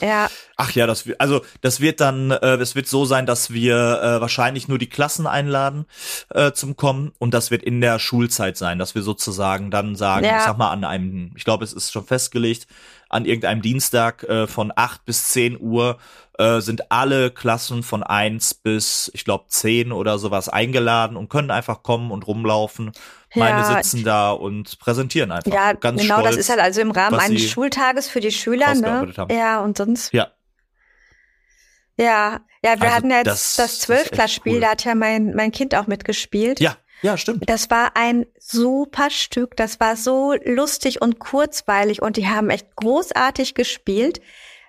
Ja. 0.00 0.28
Ach 0.56 0.70
ja, 0.72 0.86
das 0.86 1.08
also 1.18 1.42
das 1.60 1.80
wird 1.80 2.00
dann, 2.00 2.30
äh, 2.30 2.56
es 2.56 2.74
wird 2.74 2.86
so 2.86 3.04
sein, 3.04 3.26
dass 3.26 3.52
wir 3.52 3.74
äh, 3.76 4.20
wahrscheinlich 4.20 4.68
nur 4.68 4.78
die 4.78 4.88
Klassen 4.88 5.26
einladen 5.26 5.86
äh, 6.30 6.52
zum 6.52 6.76
Kommen 6.76 7.12
und 7.18 7.34
das 7.34 7.50
wird 7.50 7.62
in 7.62 7.80
der 7.80 7.98
Schulzeit 7.98 8.56
sein, 8.56 8.78
dass 8.78 8.94
wir 8.94 9.02
sozusagen 9.02 9.70
dann 9.70 9.96
sagen, 9.96 10.24
ja. 10.24 10.38
ich 10.38 10.44
sag 10.44 10.58
mal 10.58 10.70
an 10.70 10.84
einem, 10.84 11.32
ich 11.36 11.44
glaube, 11.44 11.64
es 11.64 11.72
ist 11.72 11.92
schon 11.92 12.04
festgelegt, 12.04 12.66
an 13.08 13.26
irgendeinem 13.26 13.62
Dienstag 13.62 14.24
äh, 14.24 14.46
von 14.46 14.72
acht 14.74 15.04
bis 15.04 15.28
zehn 15.28 15.60
Uhr 15.60 15.98
äh, 16.38 16.60
sind 16.60 16.90
alle 16.90 17.30
Klassen 17.30 17.82
von 17.82 18.02
eins 18.02 18.54
bis, 18.54 19.10
ich 19.14 19.24
glaube, 19.24 19.44
zehn 19.48 19.92
oder 19.92 20.18
sowas 20.18 20.48
eingeladen 20.48 21.16
und 21.16 21.28
können 21.28 21.52
einfach 21.52 21.82
kommen 21.82 22.10
und 22.10 22.26
rumlaufen. 22.26 22.90
Meine 23.34 23.60
ja, 23.60 23.82
sitzen 23.82 24.04
da 24.04 24.32
und 24.32 24.78
präsentieren 24.78 25.30
einfach. 25.32 25.52
Ja, 25.52 25.72
Ganz 25.72 26.00
genau, 26.00 26.20
stolz, 26.20 26.30
das 26.30 26.36
ist 26.36 26.50
halt 26.50 26.60
also 26.60 26.80
im 26.80 26.90
Rahmen 26.90 27.18
eines 27.18 27.42
Schultages 27.42 28.08
für 28.08 28.20
die 28.20 28.30
Schüler, 28.30 28.74
ne? 28.74 29.12
Haben. 29.16 29.34
Ja, 29.34 29.60
und 29.60 29.76
sonst. 29.76 30.12
Ja. 30.12 30.32
Ja, 31.96 32.40
ja, 32.62 32.80
wir 32.80 32.82
also 32.82 32.94
hatten 32.96 33.10
jetzt 33.10 33.26
das, 33.26 33.56
das 33.56 33.80
Zwölfklassspiel, 33.80 34.54
cool. 34.54 34.60
da 34.60 34.70
hat 34.70 34.84
ja 34.84 34.94
mein, 34.94 35.34
mein 35.34 35.52
Kind 35.52 35.74
auch 35.74 35.86
mitgespielt. 35.86 36.58
Ja, 36.58 36.76
ja, 37.02 37.18
stimmt. 37.18 37.48
Das 37.48 37.70
war 37.70 37.96
ein 37.96 38.24
super 38.38 39.10
Stück. 39.10 39.56
Das 39.56 39.78
war 39.78 39.96
so 39.96 40.34
lustig 40.44 41.02
und 41.02 41.18
kurzweilig 41.18 42.00
und 42.00 42.16
die 42.16 42.26
haben 42.26 42.48
echt 42.48 42.74
großartig 42.76 43.54
gespielt. 43.54 44.20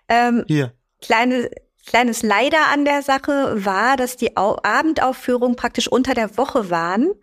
Ähm, 0.09 0.43
Hier. 0.47 0.73
Kleine, 1.01 1.49
kleines 1.85 2.23
Leider 2.23 2.67
an 2.73 2.83
der 2.83 3.01
Sache 3.03 3.63
war, 3.63 3.95
dass 3.95 4.17
die 4.17 4.35
Au 4.35 4.57
Abendaufführungen 4.61 5.55
praktisch 5.55 5.87
unter 5.87 6.13
der 6.13 6.37
Woche 6.37 6.69
waren, 6.69 7.13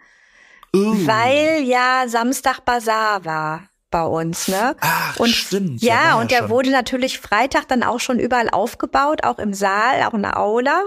uh. 0.74 1.06
weil 1.06 1.62
ja 1.64 2.04
Samstag 2.06 2.64
Bazar 2.64 3.24
war 3.24 3.68
bei 3.90 4.02
uns, 4.02 4.48
ne? 4.48 4.74
Ach, 4.80 5.20
und 5.20 5.28
stimmt. 5.28 5.82
Ja, 5.82 5.94
ja 5.94 6.20
und 6.20 6.30
der 6.30 6.38
schon. 6.38 6.50
wurde 6.50 6.70
natürlich 6.70 7.20
Freitag 7.20 7.68
dann 7.68 7.84
auch 7.84 8.00
schon 8.00 8.18
überall 8.18 8.48
aufgebaut, 8.48 9.22
auch 9.22 9.38
im 9.38 9.54
Saal, 9.54 10.02
auch 10.02 10.14
in 10.14 10.22
der 10.22 10.40
Aula. 10.40 10.82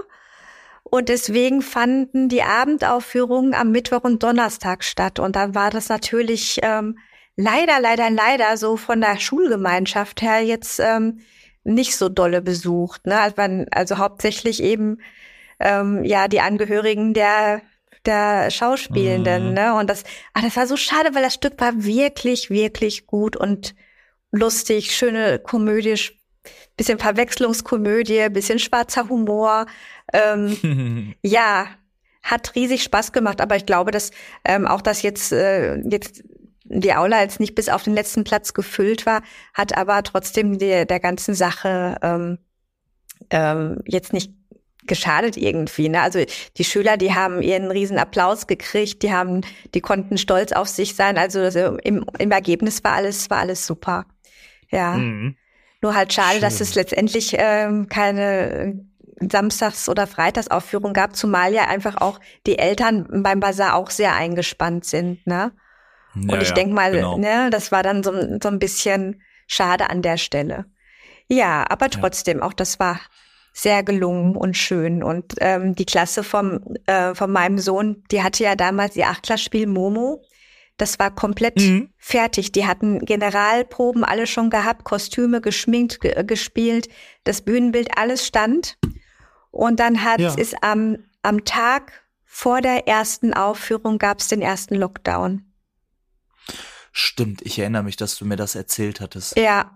Und 0.82 1.08
deswegen 1.08 1.62
fanden 1.62 2.28
die 2.28 2.42
Abendaufführungen 2.42 3.54
am 3.54 3.70
Mittwoch 3.70 4.04
und 4.04 4.22
Donnerstag 4.22 4.84
statt. 4.84 5.18
Und 5.18 5.34
dann 5.34 5.54
war 5.54 5.70
das 5.70 5.88
natürlich 5.88 6.60
ähm, 6.62 6.98
leider, 7.36 7.80
leider, 7.80 8.10
leider 8.10 8.56
so 8.56 8.76
von 8.76 9.00
der 9.00 9.18
Schulgemeinschaft 9.18 10.22
her 10.22 10.40
jetzt 10.44 10.78
ähm, 10.78 11.20
nicht 11.64 11.96
so 11.96 12.08
dolle 12.08 12.40
besucht. 12.42 13.06
Ne? 13.06 13.18
Also, 13.18 13.34
man, 13.36 13.66
also 13.70 13.98
hauptsächlich 13.98 14.62
eben 14.62 14.98
ähm, 15.58 16.04
ja 16.04 16.28
die 16.28 16.40
Angehörigen 16.40 17.14
der 17.14 17.62
der 18.06 18.50
Schauspielenden. 18.50 19.48
Mhm. 19.48 19.54
Ne? 19.54 19.74
Und 19.74 19.90
das, 19.90 20.04
ah, 20.34 20.42
das 20.42 20.56
war 20.56 20.66
so 20.66 20.76
schade, 20.76 21.14
weil 21.14 21.22
das 21.22 21.34
Stück 21.34 21.60
war 21.60 21.84
wirklich, 21.84 22.50
wirklich 22.50 23.06
gut 23.06 23.36
und 23.36 23.74
lustig, 24.32 24.94
schöne 24.94 25.38
Komödie, 25.38 25.96
bisschen 26.76 26.98
Verwechslungskomödie, 26.98 28.28
bisschen 28.30 28.58
schwarzer 28.58 29.08
Humor. 29.08 29.66
Ähm, 30.12 31.14
ja, 31.22 31.66
hat 32.22 32.54
riesig 32.54 32.82
Spaß 32.82 33.12
gemacht, 33.12 33.40
aber 33.40 33.56
ich 33.56 33.66
glaube, 33.66 33.90
dass 33.90 34.10
ähm, 34.44 34.66
auch 34.66 34.82
das 34.82 35.02
jetzt 35.02 35.32
äh, 35.32 35.76
jetzt 35.88 36.22
die 36.68 36.92
Aula 36.94 37.22
jetzt 37.22 37.38
nicht 37.38 37.54
bis 37.54 37.68
auf 37.68 37.84
den 37.84 37.94
letzten 37.94 38.24
Platz 38.24 38.52
gefüllt 38.52 39.06
war, 39.06 39.22
hat 39.54 39.76
aber 39.76 40.02
trotzdem 40.02 40.58
der, 40.58 40.84
der 40.84 40.98
ganzen 40.98 41.34
Sache 41.34 41.96
ähm, 42.02 42.38
ähm, 43.30 43.82
jetzt 43.86 44.12
nicht 44.12 44.32
geschadet 44.86 45.36
irgendwie. 45.36 45.88
Ne? 45.88 46.02
Also 46.02 46.24
die 46.56 46.64
Schüler, 46.64 46.96
die 46.96 47.14
haben 47.14 47.42
ihren 47.42 47.70
riesen 47.70 47.98
Applaus 47.98 48.46
gekriegt, 48.46 49.02
die 49.02 49.12
haben, 49.12 49.42
die 49.74 49.80
konnten 49.80 50.18
stolz 50.18 50.52
auf 50.52 50.68
sich 50.68 50.94
sein. 50.94 51.18
Also, 51.18 51.40
also 51.40 51.76
im, 51.78 52.04
im 52.18 52.30
Ergebnis 52.30 52.82
war 52.84 52.92
alles, 52.92 53.30
war 53.30 53.38
alles 53.38 53.66
super. 53.66 54.06
Ja. 54.70 54.94
Mhm. 54.94 55.36
Nur 55.82 55.94
halt 55.94 56.12
schade, 56.12 56.34
Schön. 56.34 56.40
dass 56.40 56.60
es 56.60 56.74
letztendlich 56.74 57.36
ähm, 57.38 57.88
keine 57.88 58.86
Samstags- 59.20 59.88
oder 59.88 60.06
Freitagsaufführung 60.06 60.92
gab, 60.92 61.16
zumal 61.16 61.52
ja 61.52 61.68
einfach 61.68 62.00
auch 62.00 62.20
die 62.46 62.58
Eltern 62.58 63.22
beim 63.22 63.40
Bazar 63.40 63.74
auch 63.74 63.90
sehr 63.90 64.14
eingespannt 64.14 64.84
sind, 64.84 65.26
ne? 65.26 65.52
Ja, 66.14 66.34
und 66.34 66.42
ich 66.42 66.48
ja, 66.48 66.54
denke 66.54 66.74
mal, 66.74 66.92
genau. 66.92 67.18
ne, 67.18 67.50
das 67.50 67.72
war 67.72 67.82
dann 67.82 68.02
so, 68.02 68.12
so 68.42 68.48
ein 68.48 68.58
bisschen 68.58 69.22
schade 69.46 69.90
an 69.90 70.00
der 70.00 70.16
Stelle. 70.16 70.64
Ja, 71.28 71.64
aber 71.68 71.90
trotzdem, 71.90 72.38
ja. 72.38 72.44
auch 72.44 72.52
das 72.52 72.78
war 72.78 73.00
sehr 73.56 73.82
gelungen 73.82 74.36
und 74.36 74.54
schön. 74.54 75.02
Und 75.02 75.32
ähm, 75.38 75.74
die 75.74 75.86
Klasse 75.86 76.22
vom, 76.22 76.60
äh, 76.84 77.14
von 77.14 77.32
meinem 77.32 77.58
Sohn, 77.58 78.04
die 78.10 78.22
hatte 78.22 78.44
ja 78.44 78.54
damals 78.54 78.96
ihr 78.96 79.08
Achtklassspiel 79.08 79.66
Momo. 79.66 80.22
Das 80.76 80.98
war 80.98 81.14
komplett 81.14 81.56
mhm. 81.56 81.88
fertig. 81.96 82.52
Die 82.52 82.66
hatten 82.66 82.98
Generalproben 82.98 84.04
alle 84.04 84.26
schon 84.26 84.50
gehabt, 84.50 84.84
Kostüme 84.84 85.40
geschminkt, 85.40 86.02
ge 86.02 86.22
gespielt, 86.24 86.88
das 87.24 87.40
Bühnenbild, 87.40 87.96
alles 87.96 88.26
stand. 88.26 88.76
Und 89.50 89.80
dann 89.80 90.04
hat 90.04 90.20
ja. 90.20 90.34
es 90.36 90.52
am, 90.60 90.98
am 91.22 91.46
Tag 91.46 92.04
vor 92.26 92.60
der 92.60 92.86
ersten 92.86 93.32
Aufführung 93.32 93.96
gab 93.96 94.20
es 94.20 94.28
den 94.28 94.42
ersten 94.42 94.74
Lockdown. 94.74 95.50
Stimmt, 96.92 97.40
ich 97.40 97.58
erinnere 97.58 97.84
mich, 97.84 97.96
dass 97.96 98.18
du 98.18 98.26
mir 98.26 98.36
das 98.36 98.54
erzählt 98.54 99.00
hattest. 99.00 99.38
Ja, 99.38 99.75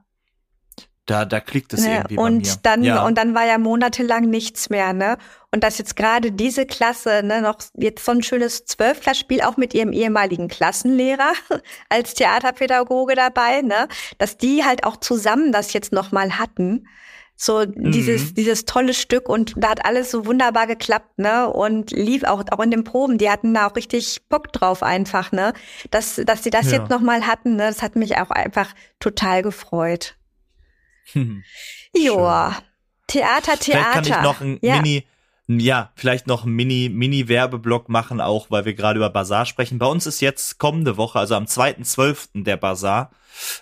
da, 1.11 1.25
da 1.25 1.41
klickt 1.41 1.73
es 1.73 1.81
ne, 1.81 1.97
irgendwie 1.97 2.17
und 2.17 2.43
bei 2.43 2.49
mir. 2.49 2.57
Dann, 2.63 2.83
ja. 2.85 3.05
Und 3.05 3.19
dann 3.19 3.35
war 3.35 3.45
ja 3.45 3.59
monatelang 3.59 4.31
nichts 4.31 4.71
mehr, 4.71 4.93
ne? 4.93 5.19
Und 5.51 5.65
dass 5.65 5.79
jetzt 5.79 5.97
gerade 5.97 6.31
diese 6.31 6.67
Klasse, 6.67 7.23
ne, 7.25 7.43
noch 7.43 7.59
jetzt 7.77 8.05
so 8.05 8.13
ein 8.13 8.23
schönes 8.23 8.65
Zwölfklassspiel 8.67 9.43
auch 9.43 9.57
mit 9.57 9.75
ihrem 9.75 9.93
ehemaligen 9.93 10.47
Klassenlehrer 10.47 11.33
als 11.89 12.15
Theaterpädagoge 12.15 13.17
dabei, 13.17 13.63
ne? 13.63 13.89
Dass 14.19 14.39
die 14.39 14.65
halt 14.65 14.85
auch 14.85 14.99
zusammen 14.99 15.51
das 15.51 15.73
jetzt 15.73 15.93
nochmal 15.93 16.39
hatten. 16.39 16.87
So 17.35 17.61
mhm. 17.61 17.91
dieses, 17.91 18.35
dieses 18.35 18.67
tolle 18.67 18.95
Stück 18.95 19.29
und 19.29 19.55
da 19.57 19.71
hat 19.71 19.85
alles 19.85 20.13
so 20.13 20.27
wunderbar 20.27 20.69
geklappt, 20.69 21.19
ne? 21.19 21.51
Und 21.51 21.91
lief 21.91 22.23
auch, 22.23 22.45
auch 22.53 22.61
in 22.61 22.71
den 22.71 22.85
Proben, 22.85 23.19
die 23.19 23.31
hatten 23.31 23.53
da 23.53 23.67
auch 23.67 23.75
richtig 23.75 24.29
Bock 24.29 24.53
drauf 24.53 24.85
einfach, 24.85 25.33
ne? 25.33 25.55
Dass, 25.91 26.21
dass 26.25 26.45
sie 26.45 26.51
das 26.51 26.71
ja. 26.71 26.79
jetzt 26.79 26.91
nochmal 26.91 27.27
hatten, 27.27 27.57
ne? 27.57 27.67
Das 27.67 27.83
hat 27.83 27.97
mich 27.97 28.17
auch 28.19 28.31
einfach 28.31 28.73
total 29.01 29.43
gefreut. 29.43 30.15
Joa. 31.97 32.57
Theater, 33.07 33.59
Theater. 33.59 33.61
Vielleicht 33.61 33.93
kann 33.93 34.05
ich 34.05 34.23
noch 34.23 34.41
ein 34.41 34.59
ja. 34.63 34.77
Mini, 34.77 35.05
ja, 35.59 35.91
vielleicht 35.97 36.29
noch 36.29 36.45
ein 36.45 36.53
Mini, 36.53 36.89
Mini-Werbeblock 36.89 37.89
machen, 37.89 38.21
auch 38.21 38.51
weil 38.51 38.65
wir 38.65 38.75
gerade 38.75 38.99
über 38.99 39.11
Bazar 39.11 39.47
sprechen. 39.47 39.79
Bei 39.79 39.87
uns 39.87 40.07
ist 40.07 40.21
jetzt 40.21 40.59
kommende 40.59 40.97
Woche, 40.97 41.19
also 41.19 41.35
am 41.35 41.45
2.12. 41.45 42.45
der 42.45 42.57
Bazar. 42.57 43.11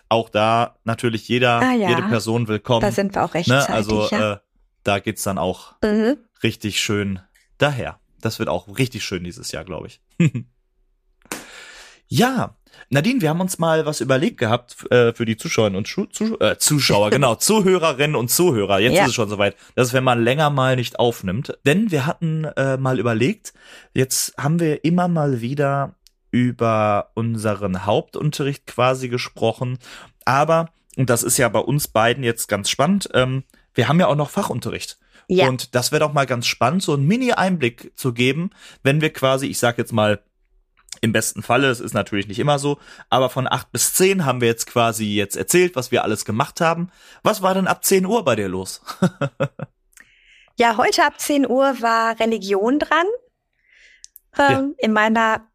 Auch 0.09 0.29
da 0.29 0.77
natürlich 0.85 1.29
jeder, 1.29 1.61
ah, 1.61 1.73
ja. 1.73 1.89
jede 1.89 2.03
Person 2.03 2.49
willkommen. 2.49 2.83
Da 2.83 2.93
sind 2.93 3.15
wir 3.15 3.25
auch 3.25 3.33
rechtzeitig. 3.33 3.69
Ne? 3.69 3.75
Also 3.75 4.09
ja. 4.11 4.33
äh, 4.33 4.39
da 4.83 4.99
geht's 4.99 5.23
dann 5.23 5.39
auch 5.39 5.75
mhm. 5.83 6.19
richtig 6.43 6.81
schön 6.81 7.21
daher. 7.57 8.01
Das 8.21 8.39
wird 8.39 8.49
auch 8.49 8.79
richtig 8.79 9.05
schön 9.05 9.25
dieses 9.25 9.53
Jahr, 9.53 9.65
glaube 9.65 9.87
ich. 9.87 10.01
ja, 12.09 12.57
Nadine, 12.91 13.21
wir 13.21 13.29
haben 13.29 13.41
uns 13.41 13.59
mal 13.59 13.87
was 13.87 14.01
überlegt 14.01 14.39
gehabt 14.39 14.91
äh, 14.91 15.13
für 15.13 15.25
die 15.25 15.37
Zuschauerinnen 15.37 15.77
und 15.77 15.89
Schu 15.89 16.07
Zusch 16.07 16.33
äh, 16.41 16.57
Zuschauer, 16.59 17.11
genau, 17.11 17.35
Zuhörerinnen 17.35 18.17
und 18.17 18.31
Zuhörer. 18.31 18.79
Jetzt 18.79 18.95
ja. 18.95 19.03
ist 19.03 19.11
es 19.11 19.15
schon 19.15 19.29
soweit, 19.29 19.57
dass 19.75 19.93
wenn 19.93 20.05
man 20.05 20.23
länger 20.23 20.51
mal 20.51 20.77
nicht 20.77 20.99
aufnimmt. 20.99 21.59
Denn 21.65 21.91
wir 21.91 22.07
hatten 22.07 22.45
äh, 22.45 22.77
mal 22.77 22.99
überlegt, 22.99 23.53
jetzt 23.95 24.35
haben 24.37 24.61
wir 24.61 24.85
immer 24.85 25.09
mal 25.09 25.41
wieder 25.41 25.95
über 26.31 27.11
unseren 27.15 27.87
Hauptunterricht 27.87 28.67
quasi 28.67 29.09
gesprochen. 29.09 29.79
Aber, 30.25 30.71
und 30.97 31.11
das 31.11 31.23
ist 31.23 31.39
ja 31.39 31.49
bei 31.49 31.61
uns 31.61 31.89
beiden 31.89 32.23
jetzt 32.23 32.49
ganz 32.49 32.71
spannend, 32.71 33.09
ähm, 33.15 33.45
wir 33.75 33.89
haben 33.89 34.01
ja 34.01 34.09
auch 34.09 34.17
noch 34.17 34.31
Fachunterricht. 34.31 34.99
Ja. 35.29 35.49
Und 35.49 35.75
das 35.75 35.93
wäre 35.93 36.01
doch 36.01 36.13
mal 36.13 36.27
ganz 36.27 36.47
spannend, 36.47 36.83
so 36.83 36.95
einen 36.95 37.07
Mini-Einblick 37.07 37.93
zu 37.95 38.13
geben, 38.13 38.51
wenn 38.83 39.01
wir 39.01 39.13
quasi, 39.13 39.47
ich 39.47 39.59
sag 39.59 39.79
jetzt 39.79 39.93
mal, 39.93 40.21
im 41.01 41.13
besten 41.13 41.43
Falle, 41.43 41.69
es 41.69 41.81
ist 41.81 41.95
natürlich 41.95 42.29
nicht 42.29 42.39
immer 42.39 42.59
so, 42.59 42.79
aber 43.11 43.31
von 43.31 43.47
acht 43.47 43.71
bis 43.73 43.95
zehn 43.95 44.25
haben 44.25 44.41
wir 44.41 44.49
jetzt 44.49 44.67
quasi 44.67 45.15
jetzt 45.15 45.37
erzählt, 45.37 45.77
was 45.77 45.91
wir 45.91 46.05
alles 46.05 46.25
gemacht 46.25 46.61
haben. 46.61 46.91
Was 47.23 47.43
war 47.43 47.55
denn 47.55 47.67
ab 47.67 47.85
zehn 47.85 48.07
Uhr 48.07 48.25
bei 48.25 48.37
dir 48.37 48.49
los? 48.49 48.83
ja, 50.57 50.77
heute 50.77 51.05
ab 51.05 51.21
zehn 51.21 51.49
Uhr 51.49 51.81
war 51.81 52.19
Religion 52.21 52.79
dran. 52.79 53.07
Ähm, 54.39 54.75
ja. 54.79 54.85
In 54.85 54.93
meiner 54.93 55.49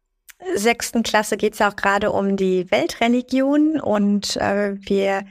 sechsten 0.54 1.02
Klasse 1.02 1.36
geht 1.36 1.54
es 1.54 1.60
auch 1.60 1.76
gerade 1.76 2.10
um 2.10 2.36
die 2.36 2.70
Weltreligion 2.70 3.80
und 3.80 4.36
äh, 4.36 4.74
wir 4.80 5.24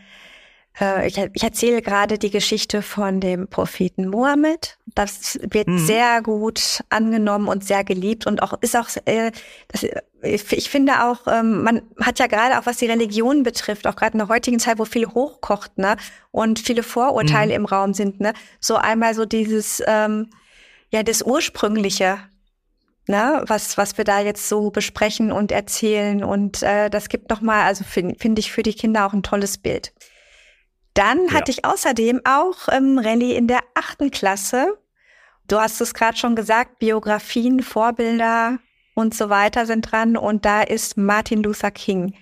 äh, 0.80 1.08
ich, 1.08 1.18
ich 1.18 1.44
erzähle 1.44 1.82
gerade 1.82 2.18
die 2.18 2.32
Geschichte 2.32 2.82
von 2.82 3.20
dem 3.20 3.48
Propheten 3.48 4.08
Mohammed. 4.08 4.78
Das 4.96 5.40
wird 5.42 5.68
mhm. 5.68 5.78
sehr 5.80 6.22
gut 6.22 6.84
angenommen 6.90 7.48
und 7.48 7.64
sehr 7.64 7.84
geliebt 7.84 8.26
und 8.26 8.42
auch 8.42 8.54
ist 8.62 8.76
auch, 8.76 8.88
äh, 9.06 9.32
das, 9.68 9.86
ich 10.22 10.70
finde 10.70 11.04
auch, 11.04 11.28
ähm, 11.28 11.64
man 11.64 11.82
hat 12.00 12.20
ja 12.20 12.28
gerade 12.28 12.60
auch 12.60 12.66
was 12.66 12.78
die 12.78 12.88
Religion 12.88 13.44
betrifft, 13.44 13.86
auch 13.88 13.96
gerade 13.96 14.14
in 14.14 14.20
der 14.20 14.30
heutigen 14.30 14.60
Zeit, 14.60 14.80
wo 14.80 14.86
viel 14.86 15.08
hochkocht, 15.08 15.78
ne, 15.78 15.98
und 16.32 16.60
viele 16.60 16.84
Vorurteile 16.84 17.52
mhm. 17.52 17.58
im 17.58 17.66
Raum 17.66 17.94
sind, 17.94 18.20
ne, 18.20 18.34
so 18.60 18.76
einmal 18.76 19.14
so 19.14 19.26
dieses, 19.26 19.84
ähm, 19.86 20.30
ja, 20.90 21.04
das 21.04 21.24
Ursprüngliche, 21.24 22.20
ne, 23.08 23.44
was 23.48 23.78
was 23.78 23.98
wir 23.98 24.06
da 24.06 24.22
jetzt 24.22 24.48
so 24.48 24.72
besprechen 24.72 25.32
und 25.32 25.52
erzählen 25.52 26.24
und 26.24 26.64
äh, 26.64 26.90
das 26.90 27.10
gibt 27.10 27.30
noch 27.30 27.42
mal, 27.42 27.64
also 27.66 27.84
finde 27.84 28.16
find 28.18 28.40
ich 28.40 28.52
für 28.52 28.64
die 28.64 28.74
Kinder 28.74 29.06
auch 29.06 29.14
ein 29.14 29.24
tolles 29.24 29.58
Bild. 29.58 29.94
Dann 30.94 31.28
ja. 31.28 31.34
hatte 31.34 31.52
ich 31.52 31.66
außerdem 31.66 32.22
auch 32.26 32.68
ähm, 32.72 33.00
Rallye 33.00 33.36
in 33.36 33.48
der 33.48 33.62
achten 33.74 34.12
Klasse. 34.12 34.78
Du 35.48 35.60
hast 35.60 35.82
es 35.82 35.94
gerade 35.94 36.18
schon 36.18 36.36
gesagt, 36.36 36.80
Biografien, 36.80 37.62
Vorbilder 37.62 38.60
und 38.96 39.14
so 39.14 39.30
weiter 39.30 39.66
sind 39.66 39.92
dran. 39.92 40.16
Und 40.18 40.46
da 40.46 40.62
ist 40.62 40.98
Martin 40.98 41.44
Luther 41.44 41.72
King 41.72 42.14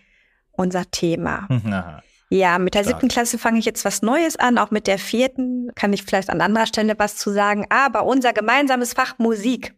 unser 0.52 0.90
Thema. 0.90 1.48
Aha. 1.72 2.04
Ja, 2.30 2.60
mit 2.60 2.76
der 2.76 2.84
Stark. 2.84 2.96
siebten 2.96 3.10
Klasse 3.10 3.38
fange 3.38 3.60
ich 3.60 3.66
jetzt 3.66 3.84
was 3.84 4.02
Neues 4.02 4.38
an. 4.38 4.58
Auch 4.58 4.72
mit 4.72 4.88
der 4.88 4.98
vierten 4.98 5.70
kann 5.76 5.92
ich 5.92 6.04
vielleicht 6.04 6.30
an 6.30 6.40
anderer 6.40 6.66
Stelle 6.66 6.96
was 6.98 7.18
zu 7.18 7.32
sagen. 7.32 7.66
Aber 7.70 8.06
unser 8.06 8.32
gemeinsames 8.32 8.94
Fach 8.94 9.20
Musik, 9.20 9.76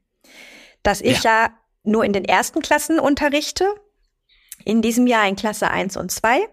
das 0.84 1.02
ich 1.02 1.24
ja, 1.24 1.46
ja 1.46 1.50
nur 1.84 2.06
in 2.06 2.14
den 2.14 2.26
ersten 2.26 2.62
Klassen 2.62 3.00
unterrichte, 3.00 3.66
in 4.66 4.84
diesem 4.84 5.08
Jahr 5.08 5.28
in 5.28 5.36
Klasse 5.36 5.72
1 5.72 5.98
und 5.98 6.12
2. 6.12 6.48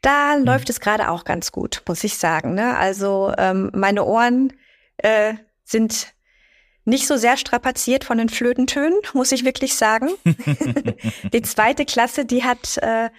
Da 0.00 0.36
mhm. 0.36 0.44
läuft 0.44 0.70
es 0.70 0.80
gerade 0.80 1.10
auch 1.10 1.24
ganz 1.24 1.52
gut, 1.52 1.82
muss 1.86 2.04
ich 2.04 2.18
sagen. 2.18 2.54
Ne? 2.54 2.76
Also 2.76 3.32
ähm, 3.36 3.70
meine 3.74 4.04
Ohren 4.04 4.52
äh, 4.98 5.34
sind 5.64 6.14
nicht 6.84 7.06
so 7.06 7.16
sehr 7.16 7.36
strapaziert 7.36 8.04
von 8.04 8.18
den 8.18 8.28
Flötentönen, 8.30 8.98
muss 9.12 9.32
ich 9.32 9.44
wirklich 9.44 9.74
sagen. 9.74 10.10
die 11.32 11.42
zweite 11.42 11.84
Klasse, 11.84 12.24
die 12.24 12.44
hat 12.44 12.78
äh, 12.78 13.10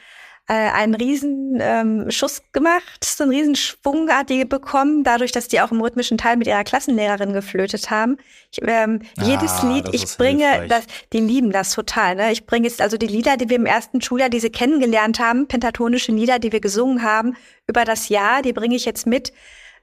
äh, 0.49 0.71
einen 0.71 0.95
riesen 0.95 1.59
ähm, 1.61 2.09
Schuss 2.09 2.41
gemacht, 2.53 3.03
so 3.03 3.23
einen 3.23 3.33
riesen 3.33 3.55
Schwung 3.55 4.09
hat 4.09 4.31
die 4.31 4.45
bekommen, 4.45 5.03
dadurch, 5.03 5.31
dass 5.31 5.47
die 5.47 5.61
auch 5.61 5.71
im 5.71 5.79
rhythmischen 5.79 6.17
Teil 6.17 6.37
mit 6.37 6.47
ihrer 6.47 6.63
Klassenlehrerin 6.63 7.33
geflötet 7.33 7.91
haben. 7.91 8.17
Ich, 8.51 8.59
ähm, 8.63 9.01
ah, 9.19 9.23
jedes 9.23 9.61
Lied, 9.61 9.89
ich 9.91 10.17
bringe, 10.17 10.65
das, 10.67 10.85
die 11.13 11.19
lieben 11.19 11.51
das 11.51 11.75
total. 11.75 12.15
Ne? 12.15 12.31
Ich 12.31 12.47
bringe 12.47 12.67
jetzt 12.67 12.81
also 12.81 12.97
die 12.97 13.05
Lieder, 13.05 13.37
die 13.37 13.47
wir 13.47 13.57
im 13.57 13.67
ersten 13.67 14.01
Schuljahr, 14.01 14.29
die 14.29 14.39
sie 14.39 14.49
kennengelernt 14.49 15.19
haben, 15.19 15.47
pentatonische 15.47 16.11
Lieder, 16.11 16.39
die 16.39 16.51
wir 16.51 16.61
gesungen 16.61 17.03
haben 17.03 17.35
über 17.67 17.85
das 17.85 18.09
Jahr, 18.09 18.41
die 18.41 18.53
bringe 18.53 18.75
ich 18.75 18.85
jetzt 18.85 19.05
mit 19.05 19.31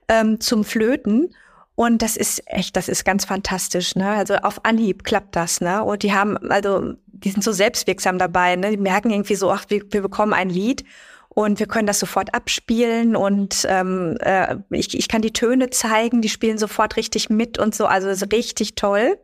ähm, 0.09 0.41
zum 0.41 0.65
Flöten. 0.65 1.33
Und 1.79 2.01
das 2.01 2.17
ist 2.17 2.41
echt, 2.47 2.75
das 2.75 2.89
ist 2.89 3.05
ganz 3.05 3.23
fantastisch, 3.23 3.93
ne? 3.93 4.09
Also 4.09 4.33
auf 4.37 4.65
Anhieb 4.65 5.03
klappt 5.03 5.35
das, 5.35 5.61
ne? 5.61 5.83
Und 5.83 6.01
die 6.01 6.11
haben, 6.11 6.35
also, 6.49 6.95
die 7.05 7.29
sind 7.29 7.43
so 7.43 7.51
selbstwirksam 7.51 8.17
dabei, 8.17 8.55
ne? 8.55 8.71
Die 8.71 8.77
merken 8.77 9.11
irgendwie 9.11 9.35
so, 9.35 9.51
ach, 9.51 9.65
wir, 9.67 9.83
wir 9.91 10.01
bekommen 10.01 10.33
ein 10.33 10.49
Lied 10.49 10.85
und 11.29 11.59
wir 11.59 11.67
können 11.67 11.85
das 11.85 11.99
sofort 11.99 12.33
abspielen 12.33 13.15
und 13.15 13.67
ähm, 13.69 14.17
äh, 14.21 14.55
ich, 14.71 14.97
ich 14.97 15.07
kann 15.07 15.21
die 15.21 15.33
Töne 15.33 15.69
zeigen, 15.69 16.23
die 16.23 16.29
spielen 16.29 16.57
sofort 16.57 16.97
richtig 16.97 17.29
mit 17.29 17.59
und 17.59 17.75
so, 17.75 17.85
also 17.85 18.09
ist 18.09 18.33
richtig 18.33 18.73
toll. 18.73 19.19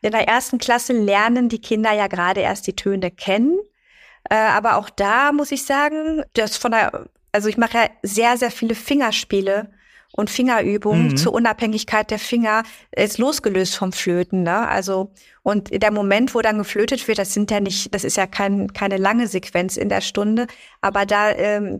In 0.00 0.12
der 0.12 0.26
ersten 0.26 0.56
Klasse 0.56 0.94
lernen 0.94 1.50
die 1.50 1.60
Kinder 1.60 1.92
ja 1.92 2.06
gerade 2.06 2.40
erst 2.40 2.66
die 2.66 2.76
Töne 2.76 3.10
kennen. 3.10 3.58
Äh, 4.30 4.36
aber 4.36 4.78
auch 4.78 4.88
da 4.88 5.32
muss 5.32 5.52
ich 5.52 5.66
sagen, 5.66 6.22
das 6.32 6.56
von 6.56 6.70
der 6.70 7.08
also 7.30 7.50
ich 7.50 7.58
mache 7.58 7.76
ja 7.76 7.90
sehr, 8.02 8.38
sehr 8.38 8.50
viele 8.50 8.74
Fingerspiele 8.74 9.70
und 10.18 10.30
Fingerübungen 10.30 11.10
mhm. 11.10 11.16
zur 11.16 11.32
Unabhängigkeit 11.32 12.10
der 12.10 12.18
Finger 12.18 12.64
ist 12.90 13.18
losgelöst 13.18 13.76
vom 13.76 13.92
Flöten. 13.92 14.42
Ne? 14.42 14.66
Also 14.66 15.12
und 15.44 15.70
der 15.70 15.92
Moment, 15.92 16.34
wo 16.34 16.40
dann 16.40 16.58
geflötet 16.58 17.06
wird, 17.06 17.18
das 17.18 17.32
sind 17.34 17.52
ja 17.52 17.60
nicht, 17.60 17.94
das 17.94 18.02
ist 18.02 18.16
ja 18.16 18.26
kein, 18.26 18.72
keine 18.72 18.96
lange 18.96 19.28
Sequenz 19.28 19.76
in 19.76 19.88
der 19.88 20.00
Stunde, 20.00 20.48
aber 20.80 21.06
da 21.06 21.30
ähm, 21.30 21.78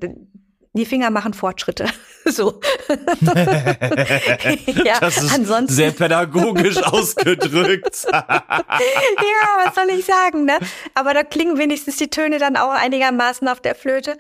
die 0.73 0.87
Finger 0.87 1.11
machen 1.11 1.35
Fortschritte. 1.35 1.87
so. 2.27 2.61
ja, 4.85 5.01
das 5.01 5.17
ist 5.17 5.35
ansonsten. 5.35 5.75
sehr 5.75 5.91
pädagogisch 5.91 6.77
ausgedrückt. 6.85 8.07
ja, 8.09 8.23
was 9.65 9.75
soll 9.75 9.99
ich 9.99 10.05
sagen, 10.05 10.45
ne? 10.45 10.59
Aber 10.95 11.13
da 11.13 11.25
klingen 11.25 11.59
wenigstens 11.59 11.97
die 11.97 12.09
Töne 12.09 12.39
dann 12.39 12.57
auch 12.57 12.71
einigermaßen 12.71 13.49
auf 13.49 13.59
der 13.59 13.75
Flöte. 13.75 14.17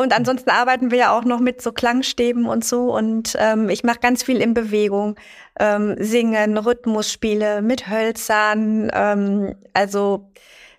Und 0.00 0.16
ansonsten 0.16 0.48
arbeiten 0.50 0.90
wir 0.90 0.98
ja 0.98 1.18
auch 1.18 1.24
noch 1.24 1.40
mit 1.40 1.60
so 1.60 1.72
Klangstäben 1.72 2.46
und 2.46 2.64
so. 2.64 2.96
Und 2.96 3.36
ähm, 3.38 3.68
ich 3.68 3.84
mache 3.84 3.98
ganz 4.00 4.22
viel 4.22 4.40
in 4.40 4.54
Bewegung. 4.54 5.16
Ähm, 5.58 5.94
Singen, 5.98 6.56
Rhythmusspiele 6.56 7.60
mit 7.60 7.88
Hölzern. 7.88 8.90
Ähm, 8.94 9.56
also 9.74 10.30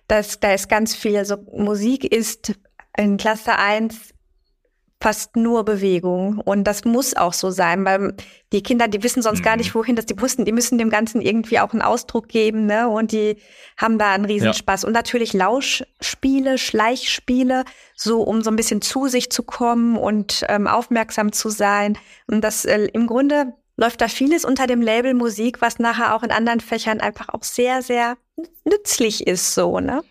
das, 0.08 0.40
da 0.40 0.52
ist 0.52 0.68
ganz 0.68 0.96
viel. 0.96 1.16
Also 1.16 1.36
Musik 1.52 2.04
ist 2.04 2.54
in 2.96 3.16
Klasse 3.16 3.56
1 3.58 4.12
fast 5.02 5.34
nur 5.34 5.64
Bewegung. 5.64 6.38
Und 6.38 6.62
das 6.62 6.84
muss 6.84 7.14
auch 7.16 7.32
so 7.32 7.50
sein, 7.50 7.84
weil 7.84 8.14
die 8.52 8.62
Kinder, 8.62 8.86
die 8.86 9.02
wissen 9.02 9.20
sonst 9.20 9.40
mhm. 9.40 9.44
gar 9.44 9.56
nicht, 9.56 9.74
wohin 9.74 9.96
das, 9.96 10.06
die 10.06 10.20
wussten, 10.20 10.44
die 10.44 10.52
müssen 10.52 10.78
dem 10.78 10.90
Ganzen 10.90 11.20
irgendwie 11.20 11.58
auch 11.58 11.72
einen 11.72 11.82
Ausdruck 11.82 12.28
geben, 12.28 12.66
ne? 12.66 12.88
Und 12.88 13.10
die 13.10 13.36
haben 13.76 13.98
da 13.98 14.12
einen 14.12 14.24
Riesenspaß. 14.24 14.82
Ja. 14.82 14.86
Und 14.86 14.92
natürlich 14.92 15.32
Lauschspiele, 15.32 16.56
Schleichspiele, 16.56 17.64
so 17.96 18.22
um 18.22 18.42
so 18.42 18.50
ein 18.50 18.56
bisschen 18.56 18.80
zu 18.80 19.08
sich 19.08 19.30
zu 19.30 19.42
kommen 19.42 19.96
und 19.96 20.44
ähm, 20.48 20.68
aufmerksam 20.68 21.32
zu 21.32 21.48
sein. 21.48 21.98
Und 22.28 22.42
das 22.42 22.64
äh, 22.64 22.84
im 22.92 23.08
Grunde 23.08 23.54
läuft 23.76 24.00
da 24.00 24.06
vieles 24.06 24.44
unter 24.44 24.68
dem 24.68 24.82
Label 24.82 25.14
Musik, 25.14 25.60
was 25.60 25.80
nachher 25.80 26.14
auch 26.14 26.22
in 26.22 26.30
anderen 26.30 26.60
Fächern 26.60 27.00
einfach 27.00 27.28
auch 27.30 27.42
sehr, 27.42 27.82
sehr 27.82 28.16
nützlich 28.64 29.26
ist, 29.26 29.54
so, 29.54 29.80
ne? 29.80 30.04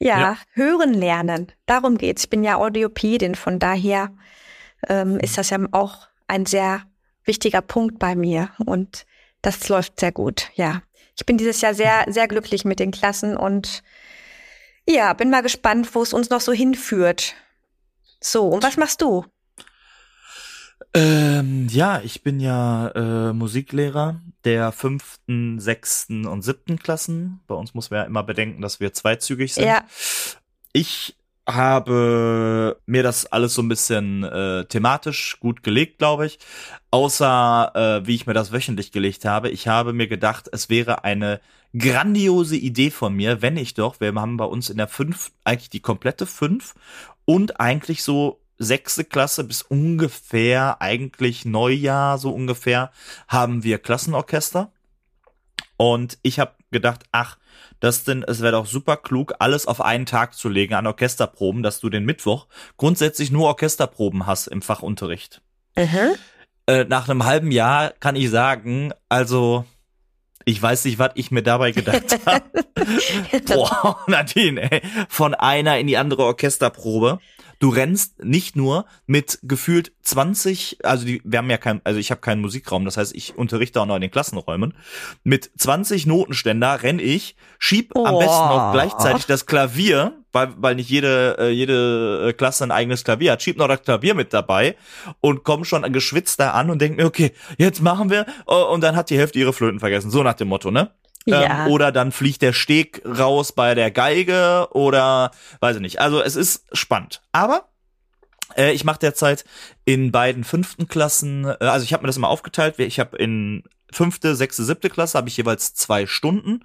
Ja, 0.00 0.18
ja, 0.20 0.36
hören 0.52 0.94
lernen. 0.94 1.52
Darum 1.66 1.98
geht's. 1.98 2.24
Ich 2.24 2.30
bin 2.30 2.44
ja 2.44 2.56
Audiopädin, 2.56 3.34
von 3.34 3.58
daher 3.58 4.10
ähm, 4.88 5.18
ist 5.18 5.38
das 5.38 5.50
ja 5.50 5.58
auch 5.72 6.08
ein 6.28 6.46
sehr 6.46 6.82
wichtiger 7.24 7.62
Punkt 7.62 7.98
bei 7.98 8.14
mir 8.14 8.50
und 8.64 9.06
das 9.42 9.68
läuft 9.68 10.00
sehr 10.00 10.12
gut. 10.12 10.50
Ja, 10.54 10.82
ich 11.16 11.26
bin 11.26 11.36
dieses 11.36 11.60
Jahr 11.60 11.74
sehr, 11.74 12.04
sehr 12.08 12.28
glücklich 12.28 12.64
mit 12.64 12.78
den 12.78 12.92
Klassen 12.92 13.36
und 13.36 13.82
ja, 14.88 15.12
bin 15.12 15.30
mal 15.30 15.42
gespannt, 15.42 15.94
wo 15.94 16.02
es 16.02 16.12
uns 16.12 16.30
noch 16.30 16.40
so 16.40 16.52
hinführt. 16.52 17.34
So, 18.20 18.48
und 18.48 18.62
was 18.62 18.76
machst 18.76 19.02
du? 19.02 19.24
Ähm, 20.98 21.68
ja, 21.70 22.00
ich 22.02 22.24
bin 22.24 22.40
ja 22.40 22.88
äh, 22.88 23.32
Musiklehrer 23.32 24.20
der 24.44 24.72
fünften, 24.72 25.60
sechsten 25.60 26.26
und 26.26 26.42
siebten 26.42 26.76
Klassen. 26.76 27.38
Bei 27.46 27.54
uns 27.54 27.72
muss 27.72 27.90
man 27.90 28.00
ja 28.00 28.06
immer 28.06 28.24
bedenken, 28.24 28.62
dass 28.62 28.80
wir 28.80 28.92
zweizügig 28.92 29.54
sind. 29.54 29.66
Ja. 29.66 29.84
Ich 30.72 31.16
habe 31.48 32.80
mir 32.86 33.02
das 33.04 33.26
alles 33.26 33.54
so 33.54 33.62
ein 33.62 33.68
bisschen 33.68 34.24
äh, 34.24 34.64
thematisch 34.64 35.38
gut 35.38 35.62
gelegt, 35.62 35.98
glaube 35.98 36.26
ich. 36.26 36.40
Außer 36.90 38.00
äh, 38.02 38.06
wie 38.06 38.16
ich 38.16 38.26
mir 38.26 38.34
das 38.34 38.50
wöchentlich 38.50 38.90
gelegt 38.90 39.24
habe. 39.24 39.50
Ich 39.50 39.68
habe 39.68 39.92
mir 39.92 40.08
gedacht, 40.08 40.48
es 40.50 40.68
wäre 40.68 41.04
eine 41.04 41.40
grandiose 41.78 42.56
Idee 42.56 42.90
von 42.90 43.14
mir, 43.14 43.40
wenn 43.40 43.56
ich 43.56 43.74
doch, 43.74 44.00
wir 44.00 44.12
haben 44.14 44.36
bei 44.36 44.46
uns 44.46 44.68
in 44.68 44.78
der 44.78 44.88
fünf 44.88 45.30
eigentlich 45.44 45.70
die 45.70 45.80
komplette 45.80 46.26
fünf 46.26 46.74
und 47.24 47.60
eigentlich 47.60 48.02
so 48.02 48.40
sechste 48.58 49.04
Klasse 49.04 49.44
bis 49.44 49.62
ungefähr 49.62 50.80
eigentlich 50.82 51.44
Neujahr 51.44 52.18
so 52.18 52.30
ungefähr 52.32 52.90
haben 53.28 53.62
wir 53.62 53.78
Klassenorchester. 53.78 54.72
Und 55.76 56.18
ich 56.22 56.40
habe 56.40 56.52
gedacht, 56.70 57.04
ach, 57.12 57.38
das 57.80 58.04
denn, 58.04 58.24
es 58.24 58.40
wäre 58.40 58.52
doch 58.52 58.66
super 58.66 58.96
klug, 58.96 59.34
alles 59.38 59.66
auf 59.66 59.80
einen 59.80 60.06
Tag 60.06 60.34
zu 60.34 60.48
legen 60.48 60.74
an 60.74 60.86
Orchesterproben, 60.86 61.62
dass 61.62 61.78
du 61.80 61.88
den 61.88 62.04
Mittwoch 62.04 62.46
grundsätzlich 62.76 63.30
nur 63.30 63.46
Orchesterproben 63.46 64.26
hast 64.26 64.48
im 64.48 64.62
Fachunterricht. 64.62 65.40
Mhm. 65.76 66.16
Äh, 66.66 66.84
nach 66.84 67.08
einem 67.08 67.24
halben 67.24 67.52
Jahr 67.52 67.92
kann 67.92 68.16
ich 68.16 68.30
sagen, 68.30 68.92
also 69.08 69.64
ich 70.44 70.60
weiß 70.60 70.86
nicht, 70.86 70.98
was 70.98 71.12
ich 71.14 71.30
mir 71.30 71.42
dabei 71.42 71.72
gedacht 71.72 72.18
habe. 72.26 72.44
Boah, 73.46 74.00
Nadine, 74.06 74.70
ey, 74.70 74.82
von 75.08 75.34
einer 75.34 75.78
in 75.78 75.86
die 75.86 75.96
andere 75.96 76.24
Orchesterprobe 76.24 77.20
du 77.58 77.70
rennst 77.70 78.22
nicht 78.22 78.56
nur 78.56 78.86
mit 79.06 79.38
gefühlt 79.42 79.92
20, 80.02 80.78
also 80.84 81.04
die, 81.04 81.20
wir 81.24 81.38
haben 81.38 81.50
ja 81.50 81.58
kein, 81.58 81.80
also 81.84 81.98
ich 81.98 82.10
habe 82.10 82.20
keinen 82.20 82.40
Musikraum, 82.40 82.84
das 82.84 82.96
heißt, 82.96 83.14
ich 83.14 83.36
unterrichte 83.36 83.80
auch 83.80 83.86
noch 83.86 83.96
in 83.96 84.00
den 84.00 84.10
Klassenräumen. 84.10 84.74
Mit 85.24 85.50
20 85.56 86.06
Notenständer 86.06 86.82
renn 86.82 86.98
ich, 86.98 87.36
schieb 87.58 87.92
oh. 87.94 88.04
am 88.04 88.18
besten 88.18 88.32
auch 88.32 88.72
gleichzeitig 88.72 89.26
das 89.26 89.46
Klavier, 89.46 90.12
weil, 90.32 90.54
weil 90.56 90.74
nicht 90.74 90.90
jede, 90.90 91.36
äh, 91.38 91.50
jede 91.50 92.28
äh, 92.28 92.32
Klasse 92.32 92.64
ein 92.64 92.70
eigenes 92.70 93.04
Klavier 93.04 93.32
hat, 93.32 93.42
schieb 93.42 93.58
noch 93.58 93.68
das 93.68 93.82
Klavier 93.82 94.14
mit 94.14 94.32
dabei 94.32 94.76
und 95.20 95.42
komm 95.44 95.64
schon 95.64 95.90
geschwitzt 95.92 96.40
da 96.40 96.52
an 96.52 96.70
und 96.70 96.80
denk 96.80 96.96
mir, 96.96 97.06
okay, 97.06 97.32
jetzt 97.56 97.80
machen 97.82 98.10
wir, 98.10 98.26
oh, 98.46 98.72
und 98.72 98.82
dann 98.82 98.96
hat 98.96 99.10
die 99.10 99.18
Hälfte 99.18 99.38
ihre 99.38 99.52
Flöten 99.52 99.80
vergessen, 99.80 100.10
so 100.10 100.22
nach 100.22 100.34
dem 100.34 100.48
Motto, 100.48 100.70
ne? 100.70 100.90
Ja. 101.28 101.66
Ähm, 101.66 101.72
oder 101.72 101.92
dann 101.92 102.12
fliegt 102.12 102.42
der 102.42 102.52
Steg 102.52 103.02
raus 103.04 103.52
bei 103.52 103.74
der 103.74 103.90
Geige 103.90 104.68
oder 104.72 105.30
weiß 105.60 105.76
ich 105.76 105.82
nicht. 105.82 106.00
Also 106.00 106.22
es 106.22 106.36
ist 106.36 106.64
spannend. 106.72 107.22
Aber 107.32 107.68
äh, 108.56 108.72
ich 108.72 108.84
mache 108.84 108.98
derzeit 108.98 109.44
in 109.84 110.12
beiden 110.12 110.44
fünften 110.44 110.88
Klassen, 110.88 111.44
äh, 111.44 111.56
also 111.60 111.84
ich 111.84 111.92
habe 111.92 112.02
mir 112.02 112.08
das 112.08 112.16
immer 112.16 112.28
aufgeteilt. 112.28 112.78
Ich 112.78 113.00
habe 113.00 113.16
in 113.16 113.64
fünfte, 113.92 114.36
sechste, 114.36 114.64
siebte 114.64 114.90
Klasse 114.90 115.16
habe 115.16 115.28
ich 115.28 115.36
jeweils 115.36 115.74
zwei 115.74 116.06
Stunden. 116.06 116.64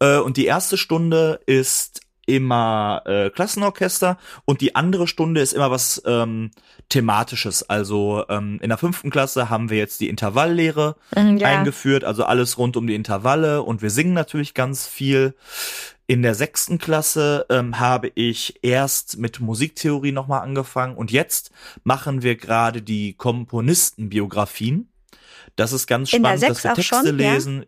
Äh, 0.00 0.18
und 0.18 0.36
die 0.36 0.46
erste 0.46 0.76
Stunde 0.76 1.40
ist 1.46 1.97
immer 2.28 3.02
äh, 3.06 3.30
Klassenorchester 3.30 4.18
und 4.44 4.60
die 4.60 4.76
andere 4.76 5.08
Stunde 5.08 5.40
ist 5.40 5.54
immer 5.54 5.70
was 5.70 6.02
ähm, 6.04 6.50
thematisches. 6.90 7.68
Also 7.68 8.24
ähm, 8.28 8.58
in 8.62 8.68
der 8.68 8.78
fünften 8.78 9.10
Klasse 9.10 9.48
haben 9.48 9.70
wir 9.70 9.78
jetzt 9.78 10.00
die 10.00 10.08
Intervalllehre 10.08 10.96
mhm, 11.16 11.38
ja. 11.38 11.48
eingeführt, 11.48 12.04
also 12.04 12.24
alles 12.24 12.58
rund 12.58 12.76
um 12.76 12.86
die 12.86 12.94
Intervalle 12.94 13.62
und 13.62 13.82
wir 13.82 13.90
singen 13.90 14.12
natürlich 14.12 14.54
ganz 14.54 14.86
viel. 14.86 15.34
In 16.06 16.22
der 16.22 16.34
sechsten 16.34 16.78
Klasse 16.78 17.44
ähm, 17.50 17.80
habe 17.80 18.10
ich 18.14 18.60
erst 18.62 19.18
mit 19.18 19.40
Musiktheorie 19.40 20.12
nochmal 20.12 20.40
angefangen 20.40 20.96
und 20.96 21.10
jetzt 21.10 21.50
machen 21.84 22.22
wir 22.22 22.36
gerade 22.36 22.80
die 22.80 23.14
Komponistenbiografien. 23.14 24.90
Das 25.56 25.72
ist 25.72 25.86
ganz 25.86 26.10
spannend, 26.10 26.42
dass 26.42 26.64
wir 26.64 26.74
Texte 26.74 26.82
schon, 26.82 27.16
lesen. 27.16 27.58
Ja? 27.60 27.66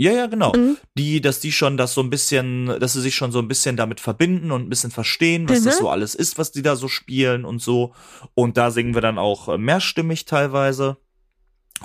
Ja, 0.00 0.12
ja, 0.12 0.28
genau. 0.28 0.54
Mhm. 0.56 0.78
Die, 0.96 1.20
dass 1.20 1.40
die 1.40 1.52
schon 1.52 1.76
das 1.76 1.92
so 1.92 2.00
ein 2.00 2.08
bisschen, 2.08 2.68
dass 2.80 2.94
sie 2.94 3.02
sich 3.02 3.14
schon 3.14 3.32
so 3.32 3.38
ein 3.38 3.48
bisschen 3.48 3.76
damit 3.76 4.00
verbinden 4.00 4.50
und 4.50 4.62
ein 4.62 4.70
bisschen 4.70 4.90
verstehen, 4.90 5.46
was 5.46 5.60
mhm. 5.60 5.64
das 5.66 5.76
so 5.76 5.90
alles 5.90 6.14
ist, 6.14 6.38
was 6.38 6.52
die 6.52 6.62
da 6.62 6.74
so 6.74 6.88
spielen 6.88 7.44
und 7.44 7.60
so. 7.60 7.92
Und 8.32 8.56
da 8.56 8.70
singen 8.70 8.94
wir 8.94 9.02
dann 9.02 9.18
auch 9.18 9.50
äh, 9.50 9.58
mehrstimmig 9.58 10.24
teilweise. 10.24 10.96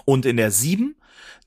Und 0.05 0.25
in 0.25 0.37
der 0.37 0.51
sieben, 0.51 0.95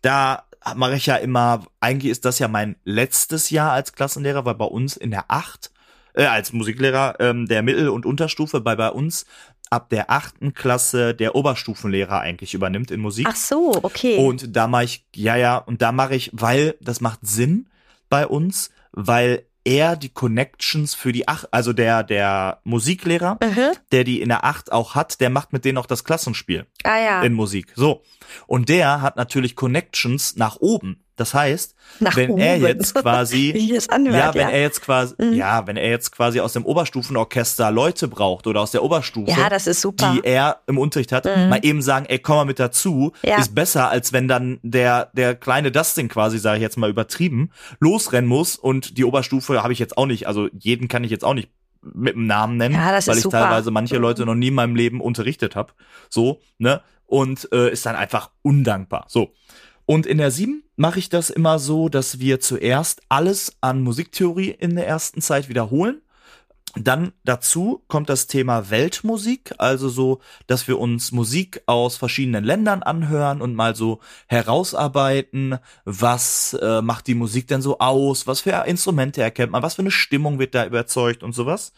da 0.03 0.45
mache 0.77 0.97
ich 0.97 1.07
ja 1.07 1.16
immer, 1.16 1.64
eigentlich 1.81 2.11
ist 2.11 2.27
das 2.27 2.39
ja 2.39 2.49
mein 2.49 2.77
letztes 2.85 3.49
Jahr 3.49 3.73
als 3.73 3.95
Klassenlehrer, 3.95 4.45
weil 4.45 4.57
bei 4.57 4.66
uns 4.66 4.99
in 4.99 5.11
der 5.11 5.25
acht, 5.29 5.71
äh, 6.12 6.27
als 6.27 6.53
Musiklehrer 6.53 7.16
ähm, 7.19 7.47
der 7.47 7.62
Mittel- 7.62 7.89
und 7.89 8.05
Unterstufe, 8.05 8.61
bei 8.61 8.77
bei 8.77 8.91
uns 8.91 9.25
ab 9.71 9.91
der 9.91 10.11
achten 10.11 10.55
Klasse 10.55 11.14
der 11.14 11.35
Oberstufenlehrer 11.35 12.21
eigentlich 12.21 12.55
übernimmt 12.55 12.91
in 12.91 13.01
Musik. 13.01 13.27
Ach 13.29 13.37
so, 13.37 13.79
okay. 13.83 14.16
Und 14.19 14.57
da 14.57 14.66
mache 14.66 14.85
ich, 14.85 15.05
ja, 15.14 15.37
ja, 15.37 15.59
und 15.59 15.83
da 15.83 15.93
mache 15.93 16.14
ich, 16.14 16.31
weil 16.33 16.77
das 16.81 17.01
macht 17.01 17.21
Sinn 17.23 17.69
bei 18.09 18.27
uns, 18.27 18.71
weil 18.93 19.45
er 19.64 19.97
die 19.97 20.09
Connections 20.09 20.95
für 20.95 21.12
die 21.12 21.29
acht, 21.29 21.53
also 21.53 21.75
der, 21.75 22.03
der 22.03 22.61
Musiklehrer, 22.64 23.39
mhm. 23.43 23.73
der 23.93 24.05
die 24.05 24.23
in 24.23 24.31
der 24.31 24.45
acht 24.45 24.73
auch 24.73 24.95
hat, 24.95 25.21
der 25.21 25.29
macht 25.29 25.53
mit 25.53 25.64
denen 25.64 25.77
auch 25.77 25.87
das 25.87 26.05
Klassenspiel. 26.05 26.66
Ah 26.85 26.99
ja. 26.99 27.23
In 27.23 27.35
Musik. 27.35 27.73
So. 27.77 28.03
Und 28.47 28.71
der 28.71 29.03
hat 29.03 29.16
natürlich 29.16 29.57
Connections 29.57 30.37
nach 30.37 30.57
oben. 30.57 31.05
Das 31.19 31.35
heißt, 31.35 31.75
Nach 31.99 32.16
wenn 32.16 32.31
oben. 32.31 32.41
er 32.41 32.57
jetzt 32.59 32.95
quasi, 32.95 33.81
anhört, 33.89 34.14
ja, 34.14 34.35
wenn 34.35 34.49
ja. 34.49 34.55
er 34.55 34.61
jetzt 34.61 34.81
quasi, 34.81 35.14
mhm. 35.19 35.33
ja, 35.35 35.66
wenn 35.66 35.77
er 35.77 35.91
jetzt 35.91 36.12
quasi 36.12 36.41
aus 36.41 36.53
dem 36.53 36.64
Oberstufenorchester 36.64 37.71
Leute 37.73 38.07
braucht 38.07 38.47
oder 38.47 38.61
aus 38.61 38.71
der 38.71 38.85
Oberstufe, 38.85 39.31
ja, 39.31 39.51
das 39.51 39.66
ist 39.66 39.81
super. 39.81 40.12
die 40.14 40.25
er 40.25 40.61
im 40.69 40.79
Unterricht 40.79 41.11
hat, 41.11 41.25
mhm. 41.25 41.49
mal 41.49 41.61
eben 41.62 41.83
sagen, 41.83 42.07
ey, 42.09 42.21
komm 42.21 42.37
mal 42.37 42.45
mit 42.45 42.61
dazu, 42.61 43.12
ja. 43.23 43.39
ist 43.39 43.55
besser, 43.55 43.91
als 43.91 44.12
wenn 44.12 44.29
dann 44.29 44.61
der, 44.62 45.11
der 45.12 45.35
kleine 45.35 45.73
Dustin 45.73 46.09
quasi, 46.09 46.39
sage 46.39 46.59
ich 46.59 46.62
jetzt 46.62 46.79
mal 46.79 46.89
übertrieben, 46.89 47.51
losrennen 47.81 48.29
muss 48.29 48.57
und 48.57 48.97
die 48.97 49.05
Oberstufe 49.05 49.62
habe 49.62 49.73
ich 49.73 49.81
jetzt 49.81 49.99
auch 49.99 50.07
nicht, 50.07 50.29
also 50.29 50.49
jeden 50.57 50.87
kann 50.87 51.03
ich 51.03 51.11
jetzt 51.11 51.25
auch 51.25 51.35
nicht 51.35 51.51
mit 51.83 52.14
dem 52.14 52.27
Namen 52.27 52.57
nennen, 52.59 52.75
ja, 52.77 52.93
weil 53.07 53.16
ich 53.16 53.23
super. 53.23 53.41
teilweise 53.41 53.73
manche 53.73 53.97
Leute 53.99 54.25
noch 54.25 54.35
nie 54.35 54.49
in 54.49 54.55
meinem 54.55 54.77
Leben 54.77 55.01
unterrichtet 55.01 55.57
habe, 55.57 55.73
so, 56.09 56.41
ne, 56.59 56.81
und 57.07 57.49
äh, 57.53 57.73
ist 57.73 57.87
dann 57.87 57.97
einfach 57.97 58.31
undankbar, 58.43 59.07
so. 59.09 59.33
Und 59.85 60.07
in 60.07 60.19
der 60.19 60.31
sieben 60.31 60.62
mache 60.79 61.01
ich 61.01 61.09
das 61.09 61.29
immer 61.29 61.59
so, 61.59 61.89
dass 61.89 62.20
wir 62.20 62.41
zuerst 62.41 63.03
alles 63.09 63.57
an 63.61 63.83
Musiktheorie 63.83 64.51
in 64.51 64.76
der 64.76 64.87
ersten 64.87 65.20
Zeit 65.20 65.49
wiederholen. 65.49 66.01
dann 66.74 67.12
dazu 67.24 67.83
kommt 67.89 68.09
das 68.11 68.26
Thema 68.26 68.70
Weltmusik, 68.70 69.55
also 69.57 69.89
so, 69.89 70.20
dass 70.47 70.68
wir 70.68 70.79
uns 70.79 71.12
Musik 71.12 71.62
aus 71.66 71.97
verschiedenen 71.97 72.45
Ländern 72.45 72.83
anhören 72.83 73.41
und 73.41 73.55
mal 73.55 73.74
so 73.74 74.01
herausarbeiten, 74.29 75.59
was 75.85 76.53
äh, 76.61 76.83
macht 76.83 77.07
die 77.07 77.14
Musik 77.14 77.49
denn 77.49 77.62
so 77.62 77.79
aus, 77.79 78.26
was 78.26 78.43
für 78.43 78.64
Instrumente 78.66 79.22
erkennt 79.22 79.51
man, 79.51 79.62
was 79.62 79.74
für 79.74 79.83
eine 79.83 79.91
Stimmung 79.91 80.39
wird 80.39 80.55
da 80.55 80.66
überzeugt 80.66 81.22
und 81.22 81.33
sowas. 81.33 81.72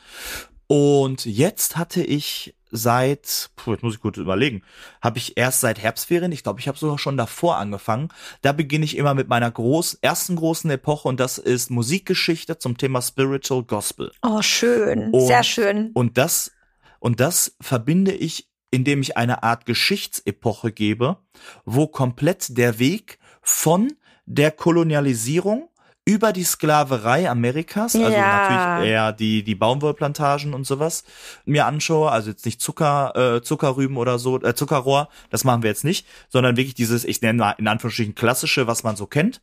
Und 0.67 1.25
jetzt 1.25 1.77
hatte 1.77 2.03
ich 2.03 2.55
seit, 2.71 3.51
puh, 3.57 3.73
jetzt 3.73 3.83
muss 3.83 3.95
ich 3.95 4.01
kurz 4.01 4.17
überlegen, 4.17 4.63
habe 5.01 5.19
ich 5.19 5.37
erst 5.37 5.61
seit 5.61 5.79
Herbstferien, 5.79 6.33
ich 6.33 6.43
glaube, 6.43 6.61
ich 6.61 6.69
habe 6.69 6.79
sogar 6.79 6.99
schon 6.99 7.17
davor 7.17 7.57
angefangen. 7.57 8.09
Da 8.43 8.53
beginne 8.53 8.85
ich 8.85 8.97
immer 8.97 9.15
mit 9.15 9.29
meiner 9.29 9.51
groß, 9.51 9.95
ersten 10.03 10.37
großen 10.37 10.71
Epoche 10.71 11.09
und 11.09 11.21
das 11.21 11.39
ist 11.39 11.71
Musikgeschichte 11.71 12.59
zum 12.59 12.77
Thema 12.77 13.03
Spiritual 13.03 13.63
Gospel. 13.63 14.13
Oh, 14.23 14.43
schön, 14.43 15.11
und, 15.11 15.27
sehr 15.27 15.43
schön. 15.43 15.91
Und 15.95 16.19
das, 16.19 16.53
und 16.99 17.21
das 17.21 17.57
verbinde 17.61 18.13
ich, 18.13 18.49
indem 18.71 19.01
ich 19.01 19.17
eine 19.17 19.43
Art 19.43 19.67
Geschichtsepoche 19.67 20.73
gebe, 20.73 21.17
wo 21.65 21.87
komplett 21.87 22.57
der 22.57 22.79
Weg 22.79 23.19
von 23.43 23.93
der 24.27 24.53
Kolonialisierung 24.53 25.70
über 26.05 26.33
die 26.33 26.45
Sklaverei 26.45 27.29
Amerikas, 27.29 27.95
also 27.95 28.11
ja. 28.11 28.49
natürlich 28.49 28.91
eher 28.91 29.13
die, 29.13 29.43
die 29.43 29.55
Baumwollplantagen 29.55 30.55
und 30.55 30.67
sowas, 30.67 31.05
mir 31.45 31.67
anschaue, 31.67 32.11
also 32.11 32.31
jetzt 32.31 32.47
nicht 32.47 32.61
Zucker, 32.61 33.37
äh, 33.37 33.43
Zuckerrüben 33.43 33.97
oder 33.97 34.19
so, 34.19 34.41
äh, 34.41 34.55
Zuckerrohr, 34.55 35.09
das 35.29 35.45
machen 35.45 35.63
wir 35.63 35.71
jetzt 35.71 35.85
nicht, 35.85 36.07
sondern 36.29 36.57
wirklich 36.57 36.75
dieses, 36.75 37.05
ich 37.05 37.21
nenne 37.23 37.39
mal 37.39 37.55
in 37.59 37.69
Anführungsstrichen 37.69 38.15
klassische, 38.15 38.67
was 38.67 38.83
man 38.83 38.97
so 38.97 39.07
kennt, 39.07 39.41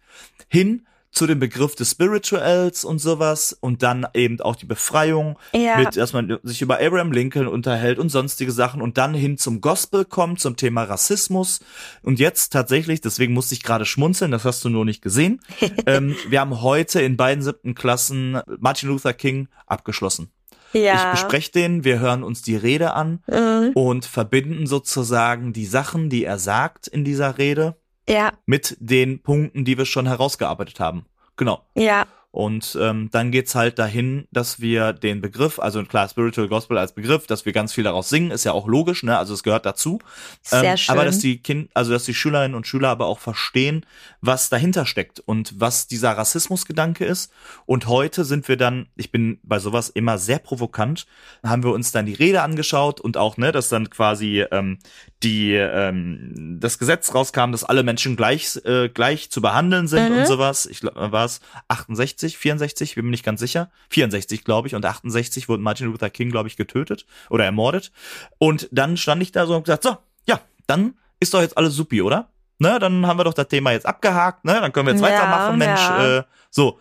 hin 0.47 0.87
zu 1.11 1.25
dem 1.25 1.39
Begriff 1.39 1.75
des 1.75 1.91
Spirituals 1.91 2.83
und 2.85 2.99
sowas 2.99 3.57
und 3.59 3.81
dann 3.81 4.05
eben 4.13 4.39
auch 4.41 4.55
die 4.55 4.65
Befreiung, 4.65 5.39
ja. 5.53 5.77
mit, 5.77 5.97
dass 5.97 6.13
man 6.13 6.37
sich 6.43 6.61
über 6.61 6.79
Abraham 6.79 7.11
Lincoln 7.11 7.47
unterhält 7.47 7.97
und 7.97 8.09
sonstige 8.09 8.51
Sachen 8.51 8.81
und 8.81 8.97
dann 8.97 9.13
hin 9.13 9.37
zum 9.37 9.61
Gospel 9.61 10.05
kommt, 10.05 10.39
zum 10.39 10.57
Thema 10.57 10.83
Rassismus 10.83 11.59
und 12.03 12.19
jetzt 12.19 12.53
tatsächlich, 12.53 13.01
deswegen 13.01 13.33
musste 13.33 13.55
ich 13.55 13.63
gerade 13.63 13.85
schmunzeln, 13.85 14.31
das 14.31 14.45
hast 14.45 14.63
du 14.63 14.69
nur 14.69 14.85
nicht 14.85 15.01
gesehen, 15.01 15.41
ähm, 15.85 16.15
wir 16.29 16.39
haben 16.39 16.61
heute 16.61 17.01
in 17.01 17.17
beiden 17.17 17.43
siebten 17.43 17.73
Klassen 17.73 18.39
Martin 18.59 18.89
Luther 18.89 19.13
King 19.13 19.47
abgeschlossen. 19.65 20.31
Ja. 20.73 20.95
Ich 20.95 21.11
bespreche 21.11 21.51
den, 21.51 21.83
wir 21.83 21.99
hören 21.99 22.23
uns 22.23 22.41
die 22.41 22.55
Rede 22.55 22.93
an 22.93 23.23
mhm. 23.27 23.71
und 23.73 24.05
verbinden 24.05 24.67
sozusagen 24.67 25.53
die 25.53 25.65
Sachen, 25.65 26.09
die 26.09 26.25
er 26.25 26.39
sagt 26.39 26.87
in 26.87 27.03
dieser 27.03 27.37
Rede 27.37 27.77
ja. 28.09 28.33
Mit 28.45 28.77
den 28.79 29.21
Punkten, 29.21 29.65
die 29.65 29.77
wir 29.77 29.85
schon 29.85 30.07
herausgearbeitet 30.07 30.79
haben. 30.79 31.05
Genau. 31.35 31.61
Ja. 31.75 32.05
Und 32.37 32.77
ähm, 32.79 33.09
dann 33.11 33.31
geht's 33.31 33.55
halt 33.55 33.79
dahin, 33.79 34.27
dass 34.31 34.59
wir 34.59 34.93
den 34.93 35.21
Begriff, 35.21 35.57
also 35.57 35.83
klar, 35.83 36.07
Spiritual 36.07 36.47
Gospel 36.47 36.77
als 36.77 36.93
Begriff, 36.93 37.25
dass 37.25 37.47
wir 37.47 37.51
ganz 37.51 37.73
viel 37.73 37.83
daraus 37.83 38.09
singen, 38.09 38.29
ist 38.29 38.43
ja 38.43 38.51
auch 38.51 38.67
logisch, 38.67 39.01
ne? 39.01 39.17
Also 39.17 39.33
es 39.33 39.41
gehört 39.41 39.65
dazu. 39.65 39.97
Sehr 40.43 40.63
ähm, 40.63 40.77
schön. 40.77 40.93
Aber 40.93 41.05
dass 41.05 41.17
die 41.17 41.41
Kind, 41.41 41.71
also 41.73 41.91
dass 41.93 42.03
die 42.03 42.13
Schülerinnen 42.13 42.53
und 42.53 42.67
Schüler 42.67 42.89
aber 42.89 43.07
auch 43.07 43.17
verstehen, 43.17 43.87
was 44.21 44.49
dahinter 44.49 44.85
steckt 44.85 45.19
und 45.19 45.59
was 45.59 45.87
dieser 45.87 46.11
Rassismusgedanke 46.11 47.05
ist. 47.05 47.31
Und 47.65 47.87
heute 47.87 48.23
sind 48.23 48.47
wir 48.47 48.55
dann, 48.55 48.85
ich 48.95 49.11
bin 49.11 49.39
bei 49.41 49.57
sowas 49.57 49.89
immer 49.89 50.19
sehr 50.19 50.37
provokant, 50.37 51.07
haben 51.43 51.63
wir 51.63 51.71
uns 51.71 51.91
dann 51.91 52.05
die 52.05 52.13
Rede 52.13 52.43
angeschaut 52.43 53.01
und 53.01 53.17
auch, 53.17 53.37
ne, 53.37 53.51
dass 53.51 53.69
dann 53.69 53.89
quasi 53.89 54.45
ähm, 54.51 54.77
die 55.23 55.53
ähm, 55.53 56.57
das 56.59 56.77
Gesetz 56.77 57.15
rauskam, 57.15 57.51
dass 57.51 57.63
alle 57.63 57.81
Menschen 57.81 58.15
gleich 58.15 58.59
äh, 58.63 58.89
gleich 58.89 59.31
zu 59.31 59.41
behandeln 59.41 59.87
sind 59.87 60.11
mhm. 60.11 60.19
und 60.19 60.27
sowas. 60.27 60.67
Ich 60.67 60.81
glaube, 60.81 61.11
war 61.11 61.25
es 61.25 61.39
68, 61.67 62.26
64, 62.35 62.95
bin 62.95 63.05
mir 63.05 63.11
nicht 63.11 63.23
ganz 63.23 63.39
sicher. 63.39 63.69
64, 63.89 64.43
glaube 64.43 64.67
ich, 64.67 64.75
und 64.75 64.83
68 64.83 65.47
wurde 65.47 65.61
Martin 65.61 65.87
Luther 65.87 66.09
King, 66.09 66.31
glaube 66.31 66.49
ich, 66.49 66.57
getötet 66.57 67.05
oder 67.29 67.45
ermordet. 67.45 67.91
Und 68.39 68.67
dann 68.71 68.97
stand 68.97 69.21
ich 69.21 69.31
da 69.31 69.45
so 69.45 69.55
und 69.55 69.63
gesagt, 69.63 69.83
so, 69.83 69.97
ja, 70.25 70.41
dann 70.65 70.95
ist 71.19 71.33
doch 71.33 71.41
jetzt 71.41 71.57
alles 71.57 71.75
supi, 71.75 72.01
oder? 72.01 72.31
Ne, 72.59 72.79
dann 72.79 73.05
haben 73.05 73.19
wir 73.19 73.23
doch 73.23 73.35
das 73.35 73.47
Thema 73.47 73.71
jetzt 73.71 73.85
abgehakt, 73.85 74.43
ne? 74.43 74.59
Dann 74.59 74.73
können 74.73 74.87
wir 74.87 74.93
jetzt 74.93 75.03
ja, 75.03 75.09
weitermachen, 75.09 75.59
Mensch, 75.59 75.79
ja. 75.79 76.17
äh, 76.17 76.23
so. 76.49 76.79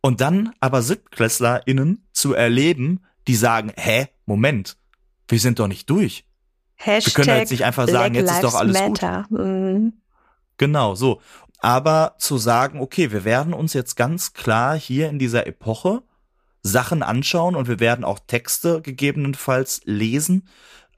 Und 0.00 0.20
dann 0.20 0.52
aber 0.58 0.82
SiebtklässlerInnen 0.82 2.04
zu 2.12 2.34
erleben, 2.34 3.04
die 3.28 3.36
sagen, 3.36 3.72
hä, 3.76 4.08
Moment, 4.26 4.76
wir 5.28 5.38
sind 5.38 5.60
doch 5.60 5.68
nicht 5.68 5.88
durch 5.88 6.24
Hashtag 6.74 7.16
Wir 7.16 7.24
können 7.24 7.38
jetzt 7.38 7.50
nicht 7.50 7.64
einfach 7.64 7.88
sagen, 7.88 8.14
Black 8.14 8.26
jetzt 8.26 8.34
ist 8.34 8.44
doch 8.44 8.54
alles 8.54 8.78
Matter. 8.78 9.26
gut. 9.28 9.38
Mhm. 9.38 9.92
Genau, 10.58 10.94
so. 10.94 11.20
Aber 11.62 12.16
zu 12.18 12.38
sagen, 12.38 12.80
okay, 12.80 13.12
wir 13.12 13.24
werden 13.24 13.54
uns 13.54 13.72
jetzt 13.72 13.94
ganz 13.94 14.32
klar 14.32 14.76
hier 14.76 15.08
in 15.08 15.20
dieser 15.20 15.46
Epoche 15.46 16.02
Sachen 16.64 17.04
anschauen 17.04 17.54
und 17.54 17.68
wir 17.68 17.78
werden 17.78 18.04
auch 18.04 18.18
Texte 18.26 18.82
gegebenenfalls 18.82 19.80
lesen, 19.84 20.48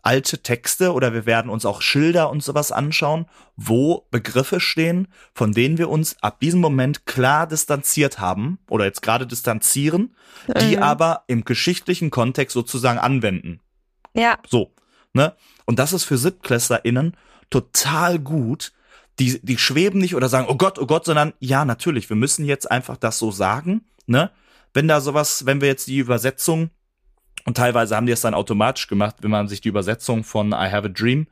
alte 0.00 0.42
Texte 0.42 0.94
oder 0.94 1.12
wir 1.12 1.26
werden 1.26 1.50
uns 1.50 1.66
auch 1.66 1.82
Schilder 1.82 2.30
und 2.30 2.42
sowas 2.42 2.72
anschauen, 2.72 3.26
wo 3.56 4.06
Begriffe 4.10 4.58
stehen, 4.58 5.08
von 5.34 5.52
denen 5.52 5.76
wir 5.76 5.90
uns 5.90 6.16
ab 6.22 6.40
diesem 6.40 6.60
Moment 6.60 7.04
klar 7.04 7.46
distanziert 7.46 8.18
haben 8.18 8.58
oder 8.70 8.86
jetzt 8.86 9.02
gerade 9.02 9.26
distanzieren, 9.26 10.14
die 10.60 10.76
mhm. 10.76 10.82
aber 10.82 11.24
im 11.26 11.44
geschichtlichen 11.44 12.10
Kontext 12.10 12.54
sozusagen 12.54 12.98
anwenden. 12.98 13.60
Ja. 14.14 14.38
So, 14.48 14.72
ne? 15.12 15.34
Und 15.66 15.78
das 15.78 15.92
ist 15.92 16.04
für 16.04 16.16
SiebtklässlerInnen 16.16 17.16
total 17.50 18.18
gut. 18.18 18.72
Die, 19.18 19.40
die 19.42 19.58
schweben 19.58 20.00
nicht 20.00 20.14
oder 20.14 20.28
sagen, 20.28 20.46
oh 20.48 20.56
Gott, 20.56 20.78
oh 20.78 20.86
Gott, 20.86 21.04
sondern 21.04 21.34
ja, 21.38 21.64
natürlich, 21.64 22.08
wir 22.08 22.16
müssen 22.16 22.44
jetzt 22.44 22.70
einfach 22.70 22.96
das 22.96 23.18
so 23.18 23.30
sagen, 23.30 23.84
ne? 24.06 24.30
Wenn 24.72 24.88
da 24.88 25.00
sowas, 25.00 25.46
wenn 25.46 25.60
wir 25.60 25.68
jetzt 25.68 25.86
die 25.86 25.98
Übersetzung, 25.98 26.70
und 27.44 27.56
teilweise 27.56 27.94
haben 27.94 28.06
die 28.06 28.12
es 28.12 28.22
dann 28.22 28.34
automatisch 28.34 28.88
gemacht, 28.88 29.16
wenn 29.20 29.30
man 29.30 29.46
sich 29.46 29.60
die 29.60 29.68
Übersetzung 29.68 30.24
von 30.24 30.50
I 30.50 30.70
Have 30.70 30.86
a 30.86 30.88
Dream 30.88 31.28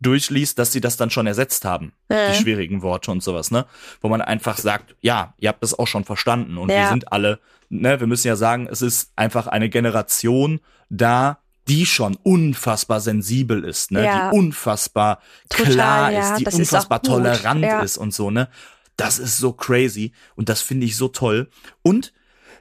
durchliest, 0.00 0.58
dass 0.58 0.72
sie 0.72 0.80
das 0.80 0.96
dann 0.96 1.10
schon 1.10 1.26
ersetzt 1.26 1.64
haben. 1.64 1.92
Äh. 2.08 2.32
Die 2.32 2.38
schwierigen 2.38 2.82
Worte 2.82 3.10
und 3.10 3.22
sowas, 3.22 3.50
ne? 3.50 3.66
Wo 4.00 4.08
man 4.08 4.20
einfach 4.20 4.58
sagt, 4.58 4.94
ja, 5.00 5.34
ihr 5.38 5.48
habt 5.48 5.62
das 5.62 5.76
auch 5.76 5.86
schon 5.86 6.04
verstanden 6.04 6.58
und 6.58 6.70
ja. 6.70 6.76
wir 6.76 6.88
sind 6.88 7.12
alle, 7.12 7.40
ne, 7.68 7.98
wir 7.98 8.06
müssen 8.06 8.28
ja 8.28 8.36
sagen, 8.36 8.68
es 8.70 8.82
ist 8.82 9.12
einfach 9.16 9.46
eine 9.46 9.68
Generation 9.68 10.60
da, 10.90 11.38
die 11.68 11.86
schon 11.86 12.16
unfassbar 12.22 13.00
sensibel 13.00 13.64
ist, 13.64 13.90
ne? 13.90 14.04
Ja. 14.04 14.30
Die 14.30 14.36
unfassbar 14.36 15.20
Total, 15.48 15.72
klar 15.72 16.12
ja. 16.12 16.20
ist, 16.20 16.40
die 16.40 16.44
das 16.44 16.54
unfassbar 16.54 17.00
ist 17.02 17.08
tolerant 17.08 17.62
ja. 17.62 17.80
ist 17.80 17.96
und 17.96 18.12
so, 18.12 18.30
ne? 18.30 18.48
Das 18.96 19.18
ist 19.18 19.38
so 19.38 19.52
crazy 19.52 20.12
und 20.36 20.48
das 20.48 20.60
finde 20.60 20.86
ich 20.86 20.96
so 20.96 21.08
toll. 21.08 21.48
Und 21.82 22.12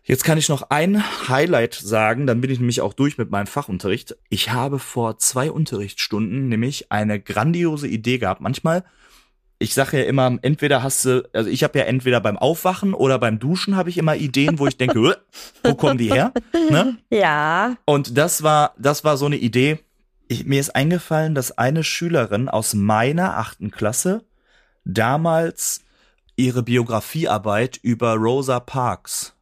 jetzt 0.03 0.23
kann 0.23 0.37
ich 0.37 0.49
noch 0.49 0.69
ein 0.69 1.03
Highlight 1.27 1.75
sagen, 1.75 2.25
dann 2.25 2.41
bin 2.41 2.49
ich 2.49 2.59
nämlich 2.59 2.81
auch 2.81 2.93
durch 2.93 3.17
mit 3.17 3.29
meinem 3.29 3.47
Fachunterricht. 3.47 4.15
Ich 4.29 4.51
habe 4.51 4.79
vor 4.79 5.19
zwei 5.19 5.51
Unterrichtsstunden 5.51 6.49
nämlich 6.49 6.91
eine 6.91 7.19
grandiose 7.19 7.87
Idee 7.87 8.17
gehabt. 8.17 8.41
Manchmal 8.41 8.83
ich 9.59 9.73
sage 9.73 9.99
ja 9.99 10.05
immer, 10.05 10.37
entweder 10.41 10.83
hast 10.83 11.05
du, 11.05 11.27
also 11.33 11.49
ich 11.49 11.63
habe 11.63 11.79
ja 11.79 11.85
entweder 11.85 12.19
beim 12.19 12.37
Aufwachen 12.37 12.93
oder 12.93 13.17
beim 13.19 13.39
Duschen 13.39 13.75
habe 13.75 13.89
ich 13.89 13.97
immer 13.97 14.15
Ideen, 14.15 14.59
wo 14.59 14.67
ich 14.67 14.77
denke, 14.77 15.17
wo 15.63 15.75
kommen 15.75 15.97
die 15.97 16.11
her? 16.11 16.33
Ne? 16.69 16.97
Ja. 17.09 17.75
Und 17.85 18.17
das 18.17 18.43
war, 18.43 18.73
das 18.77 19.03
war 19.03 19.17
so 19.17 19.25
eine 19.25 19.37
Idee. 19.37 19.79
Ich, 20.27 20.45
mir 20.45 20.59
ist 20.59 20.75
eingefallen, 20.75 21.35
dass 21.35 21.57
eine 21.57 21.83
Schülerin 21.83 22.49
aus 22.49 22.73
meiner 22.73 23.37
achten 23.37 23.71
Klasse 23.71 24.23
damals 24.85 25.81
ihre 26.35 26.63
Biografiearbeit 26.63 27.77
über 27.81 28.15
Rosa 28.15 28.59
Parks 28.59 29.35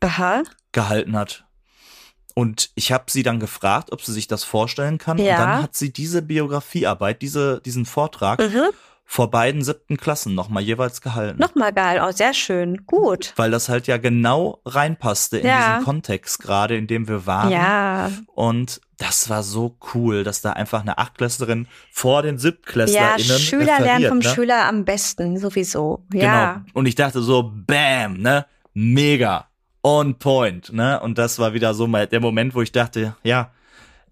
Aha. 0.00 0.42
gehalten 0.72 1.16
hat. 1.16 1.44
Und 2.34 2.70
ich 2.74 2.92
habe 2.92 3.04
sie 3.08 3.22
dann 3.22 3.40
gefragt, 3.40 3.92
ob 3.92 4.02
sie 4.02 4.12
sich 4.12 4.26
das 4.26 4.44
vorstellen 4.44 4.98
kann. 4.98 5.18
Ja. 5.18 5.34
Und 5.34 5.40
dann 5.40 5.62
hat 5.62 5.74
sie 5.74 5.92
diese 5.92 6.20
Biografiearbeit, 6.20 7.22
diese, 7.22 7.60
diesen 7.64 7.86
Vortrag 7.86 8.40
mhm 8.40 8.70
vor 9.04 9.30
beiden 9.30 9.62
siebten 9.62 9.96
Klassen 9.96 10.34
nochmal 10.34 10.62
jeweils 10.62 11.00
gehalten. 11.00 11.38
Nochmal 11.40 11.72
geil, 11.72 12.02
oh, 12.04 12.10
sehr 12.10 12.34
schön, 12.34 12.86
gut. 12.86 13.32
Weil 13.36 13.50
das 13.50 13.68
halt 13.68 13.86
ja 13.86 13.96
genau 13.96 14.60
reinpasste 14.64 15.38
in 15.38 15.46
ja. 15.46 15.74
diesen 15.74 15.84
Kontext 15.84 16.40
gerade, 16.40 16.76
in 16.76 16.86
dem 16.86 17.06
wir 17.06 17.26
waren. 17.26 17.50
Ja. 17.50 18.10
Und 18.34 18.80
das 18.96 19.28
war 19.28 19.42
so 19.42 19.76
cool, 19.94 20.24
dass 20.24 20.40
da 20.40 20.52
einfach 20.52 20.80
eine 20.80 20.98
Achtklässlerin 20.98 21.68
vor 21.90 22.22
den 22.22 22.38
SiebtklässlerInnen 22.38 23.28
Ja, 23.28 23.38
Schüler 23.38 23.80
lernen 23.80 24.08
vom 24.08 24.18
ne? 24.18 24.24
Schüler 24.24 24.66
am 24.66 24.84
besten, 24.84 25.38
sowieso. 25.38 26.04
Ja. 26.12 26.54
Genau. 26.54 26.66
Und 26.72 26.86
ich 26.86 26.94
dachte 26.94 27.20
so, 27.20 27.52
bam, 27.54 28.18
ne, 28.18 28.46
mega, 28.72 29.48
on 29.82 30.18
point, 30.18 30.72
ne. 30.72 31.00
Und 31.00 31.18
das 31.18 31.38
war 31.38 31.54
wieder 31.54 31.74
so 31.74 31.86
mal 31.86 32.06
der 32.06 32.20
Moment, 32.20 32.54
wo 32.54 32.62
ich 32.62 32.72
dachte, 32.72 33.14
ja, 33.22 33.50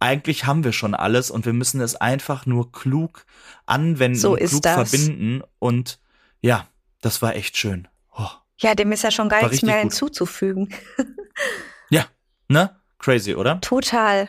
eigentlich 0.03 0.45
haben 0.45 0.65
wir 0.65 0.73
schon 0.73 0.95
alles 0.95 1.31
und 1.31 1.47
wir 1.47 1.53
müssen 1.53 1.81
es 1.81 1.95
einfach 1.97 2.45
nur 2.45 2.73
klug 2.73 3.25
anwenden, 3.67 4.19
so 4.19 4.35
klug 4.35 4.63
das. 4.63 4.91
verbinden 4.91 5.43
und 5.59 6.01
ja, 6.41 6.67
das 7.01 7.23
war 7.23 7.37
echt 7.37 7.57
schön. 7.57 7.89
Oh. 8.17 8.29
Ja, 8.59 8.75
dem 8.75 8.93
ist 8.93 9.05
ja 9.05 9.11
schon 9.11 9.29
gar 9.29 9.43
nichts 9.49 9.63
mehr 9.63 9.77
gut. 9.77 9.83
hinzuzufügen. 9.93 10.69
ja, 11.91 12.07
ne? 12.49 12.77
Crazy, 12.99 13.35
oder? 13.35 13.61
Total. 13.61 14.29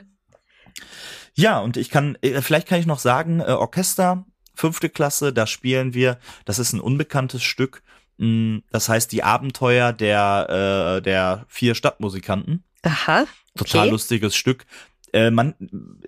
Ja, 1.34 1.60
und 1.60 1.78
ich 1.78 1.90
kann, 1.90 2.18
äh, 2.22 2.42
vielleicht 2.42 2.68
kann 2.68 2.80
ich 2.80 2.86
noch 2.86 3.00
sagen, 3.00 3.40
äh, 3.40 3.46
Orchester, 3.46 4.26
fünfte 4.54 4.90
Klasse, 4.90 5.34
da 5.34 5.48
spielen 5.48 5.94
wir, 5.94 6.20
das 6.46 6.60
ist 6.60 6.74
ein 6.74 6.80
unbekanntes 6.80 7.42
Stück, 7.44 7.82
mm, 8.18 8.60
das 8.72 8.90
heißt 8.90 9.12
die 9.12 9.24
Abenteuer 9.24 9.92
der, 9.92 10.98
äh, 10.98 11.02
der 11.02 11.46
vier 11.48 11.74
Stadtmusikanten. 11.74 12.64
Aha. 12.84 13.26
Total 13.56 13.82
Okay. 13.82 13.92
lustiges 13.92 14.36
Stück. 14.36 14.66
Äh, 15.14 15.32
man 15.32 15.54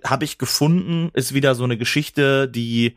habe 0.04 0.24
ich 0.24 0.38
gefunden, 0.38 1.10
ist 1.14 1.34
wieder 1.34 1.54
so 1.54 1.64
eine 1.64 1.76
Geschichte, 1.78 2.48
die 2.48 2.96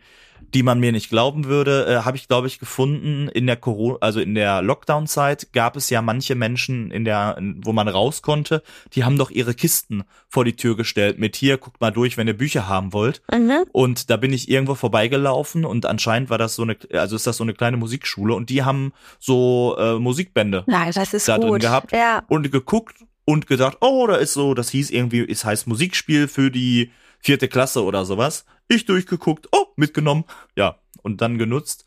die 0.54 0.64
man 0.64 0.80
mir 0.80 0.92
nicht 0.92 1.10
glauben 1.10 1.46
würde, 1.46 1.86
äh, 1.86 2.06
habe 2.06 2.18
ich 2.18 2.28
glaube 2.28 2.48
ich 2.48 2.60
gefunden 2.60 3.28
in 3.28 3.46
der 3.46 3.56
Corona, 3.58 3.98
also 4.02 4.20
in 4.20 4.36
der 4.36 4.62
Lockdown-Zeit 4.62 5.54
gab 5.54 5.76
es 5.76 5.90
ja 5.90 6.02
manche 6.02 6.36
Menschen 6.36 6.92
in 6.92 7.06
der, 7.06 7.36
in, 7.38 7.60
wo 7.66 7.72
man 7.72 7.88
raus 7.88 8.22
konnte, 8.22 8.64
die 8.94 9.04
haben 9.04 9.18
doch 9.18 9.32
ihre 9.32 9.54
Kisten 9.54 10.04
vor 10.28 10.46
die 10.46 10.56
Tür 10.56 10.76
gestellt 10.76 11.20
mit 11.20 11.36
hier 11.36 11.58
guckt 11.58 11.82
mal 11.82 11.92
durch, 11.92 12.18
wenn 12.18 12.28
ihr 12.28 12.38
Bücher 12.38 12.68
haben 12.68 12.94
wollt. 12.94 13.22
Mhm. 13.32 13.66
Und 13.72 14.10
da 14.10 14.18
bin 14.18 14.34
ich 14.34 14.50
irgendwo 14.50 14.76
vorbeigelaufen 14.76 15.66
und 15.66 15.86
anscheinend 15.86 16.30
war 16.30 16.38
das 16.38 16.56
so 16.56 16.64
eine, 16.64 16.78
also 16.94 17.16
ist 17.16 17.28
das 17.28 17.38
so 17.38 17.44
eine 17.44 17.54
kleine 17.54 17.78
Musikschule 17.78 18.34
und 18.34 18.50
die 18.50 18.64
haben 18.64 18.94
so 19.20 19.76
äh, 19.78 20.00
Musikbände 20.00 20.64
Nein, 20.68 20.92
das 20.94 21.14
ist 21.14 21.28
da 21.28 21.38
drin 21.38 21.50
gut. 21.50 21.62
gehabt 21.62 21.92
Ja. 21.92 22.24
und 22.28 22.52
geguckt 22.52 22.96
und 23.30 23.46
gedacht, 23.46 23.78
oh, 23.82 24.08
da 24.08 24.16
ist 24.16 24.34
so, 24.34 24.56
das 24.56 24.72
hieß 24.72 24.90
irgendwie, 24.90 25.24
es 25.24 25.46
heißt 25.46 25.68
Musikspiel 25.68 26.28
für 26.28 26.50
die 26.50 26.92
vierte 27.20 27.48
Klasse 27.48 27.84
oder 27.84 28.04
sowas. 28.04 28.44
Ich 28.68 28.86
durchgeguckt, 28.86 29.50
oh, 29.52 29.68
mitgenommen, 29.76 30.24
ja, 30.56 30.80
und 31.04 31.22
dann 31.22 31.38
genutzt. 31.38 31.86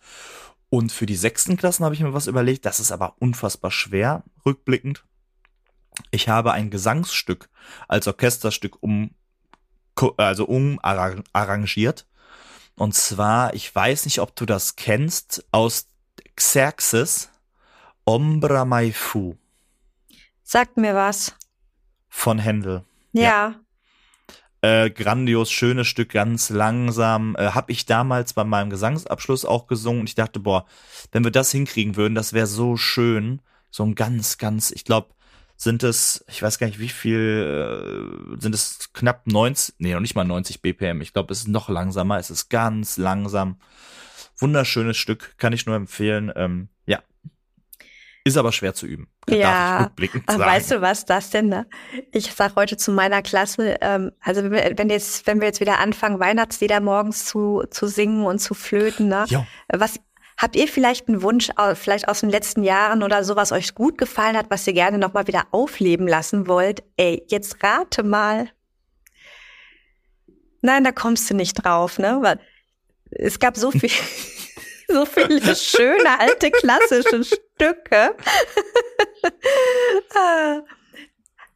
Und 0.70 0.92
für 0.92 1.04
die 1.04 1.16
sechsten 1.16 1.56
Klassen 1.56 1.84
habe 1.84 1.96
ich 1.96 2.00
mir 2.00 2.14
was 2.14 2.28
überlegt, 2.28 2.64
das 2.64 2.78
ist 2.78 2.92
aber 2.92 3.16
unfassbar 3.18 3.72
schwer, 3.72 4.22
rückblickend. 4.46 5.04
Ich 6.12 6.28
habe 6.28 6.52
ein 6.52 6.70
Gesangsstück 6.70 7.48
als 7.88 8.06
Orchesterstück 8.06 8.80
um, 8.80 9.10
also 10.18 10.44
umarrangiert. 10.44 12.06
Und 12.76 12.94
zwar, 12.94 13.52
ich 13.54 13.74
weiß 13.74 14.04
nicht, 14.04 14.20
ob 14.20 14.36
du 14.36 14.46
das 14.46 14.76
kennst, 14.76 15.44
aus 15.50 15.88
Xerxes, 16.36 17.30
Ombra 18.04 18.64
Mai 18.64 18.92
Fu 18.92 19.41
Sagt 20.42 20.76
mir 20.76 20.94
was. 20.94 21.34
von 22.08 22.38
Händel. 22.38 22.84
Ja. 23.12 23.54
Äh, 24.60 24.90
grandios, 24.90 25.50
schönes 25.50 25.88
Stück, 25.88 26.10
ganz 26.10 26.50
langsam. 26.50 27.34
Äh, 27.36 27.48
hab 27.48 27.68
ich 27.68 27.86
damals 27.86 28.32
bei 28.34 28.44
meinem 28.44 28.70
Gesangsabschluss 28.70 29.44
auch 29.44 29.66
gesungen 29.66 30.00
und 30.00 30.08
ich 30.08 30.14
dachte, 30.14 30.38
boah, 30.38 30.66
wenn 31.10 31.24
wir 31.24 31.32
das 31.32 31.50
hinkriegen 31.50 31.96
würden, 31.96 32.14
das 32.14 32.32
wäre 32.32 32.46
so 32.46 32.76
schön. 32.76 33.40
So 33.70 33.84
ein 33.84 33.94
ganz, 33.94 34.38
ganz, 34.38 34.70
ich 34.70 34.84
glaube, 34.84 35.14
sind 35.56 35.82
es, 35.82 36.24
ich 36.28 36.42
weiß 36.42 36.58
gar 36.58 36.66
nicht 36.66 36.78
wie 36.78 36.88
viel, 36.88 38.34
äh, 38.36 38.40
sind 38.40 38.54
es 38.54 38.90
knapp 38.92 39.26
90, 39.26 39.76
nee, 39.78 39.94
noch 39.94 40.00
nicht 40.00 40.14
mal 40.14 40.24
90 40.24 40.60
BPM. 40.60 41.00
Ich 41.00 41.12
glaube, 41.12 41.32
es 41.32 41.40
ist 41.40 41.48
noch 41.48 41.68
langsamer, 41.68 42.18
es 42.18 42.30
ist 42.30 42.48
ganz 42.48 42.96
langsam. 42.98 43.58
Wunderschönes 44.38 44.96
Stück, 44.96 45.34
kann 45.38 45.52
ich 45.52 45.66
nur 45.66 45.76
empfehlen. 45.76 46.32
Ähm, 46.36 46.68
ja. 46.86 47.00
Ist 48.24 48.36
aber 48.36 48.52
schwer 48.52 48.72
zu 48.72 48.86
üben. 48.86 49.08
Darf 49.26 49.38
Ja. 49.38 49.90
Ach, 50.26 50.38
weißt 50.38 50.70
du 50.70 50.80
was, 50.80 51.04
das 51.04 51.30
denn? 51.30 51.48
Ne? 51.48 51.66
Ich 52.12 52.32
sag 52.32 52.54
heute 52.54 52.76
zu 52.76 52.92
meiner 52.92 53.20
Klasse, 53.20 53.76
ähm, 53.80 54.12
also 54.20 54.44
wenn 54.44 54.52
wir, 54.52 54.78
wenn 54.78 54.90
jetzt, 54.90 55.26
wenn 55.26 55.40
wir 55.40 55.48
jetzt 55.48 55.60
wieder 55.60 55.78
anfangen, 55.80 56.20
Weihnachtslieder 56.20 56.80
morgens 56.80 57.24
zu, 57.24 57.64
zu 57.70 57.88
singen 57.88 58.24
und 58.24 58.38
zu 58.38 58.54
flöten, 58.54 59.08
ne? 59.08 59.24
Ja. 59.28 59.44
Was 59.68 59.98
habt 60.38 60.54
ihr 60.54 60.68
vielleicht 60.68 61.08
einen 61.08 61.22
Wunsch, 61.22 61.50
vielleicht 61.74 62.08
aus 62.08 62.20
den 62.20 62.30
letzten 62.30 62.62
Jahren 62.62 63.02
oder 63.02 63.24
so, 63.24 63.34
was 63.34 63.50
euch 63.50 63.74
gut 63.74 63.98
gefallen 63.98 64.36
hat, 64.36 64.46
was 64.50 64.66
ihr 64.66 64.72
gerne 64.72 64.98
nochmal 64.98 65.26
wieder 65.26 65.46
aufleben 65.50 66.06
lassen 66.06 66.46
wollt? 66.46 66.84
Ey, 66.96 67.24
jetzt 67.28 67.62
rate 67.62 68.04
mal. 68.04 68.48
Nein, 70.60 70.84
da 70.84 70.92
kommst 70.92 71.28
du 71.28 71.34
nicht 71.34 71.54
drauf, 71.54 71.98
ne? 71.98 72.38
Es 73.10 73.40
gab 73.40 73.56
so 73.56 73.72
viel, 73.72 73.90
so 74.88 75.04
viele 75.06 75.54
schöne 75.54 76.18
alte 76.18 76.50
klassische 76.50 77.24
Stücke. 77.24 78.14
Ah. 80.14 80.60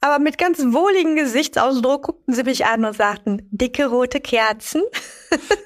Aber 0.01 0.19
mit 0.19 0.39
ganz 0.39 0.61
wohligen 0.61 1.17
Gesichtsausdruck 1.17 2.05
guckten 2.05 2.35
sie 2.35 2.45
mich 2.45 2.65
an 2.67 2.85
und 2.85 2.97
sagten, 2.97 3.49
dicke 3.51 3.87
rote 3.87 4.21
Kerzen. 4.21 4.83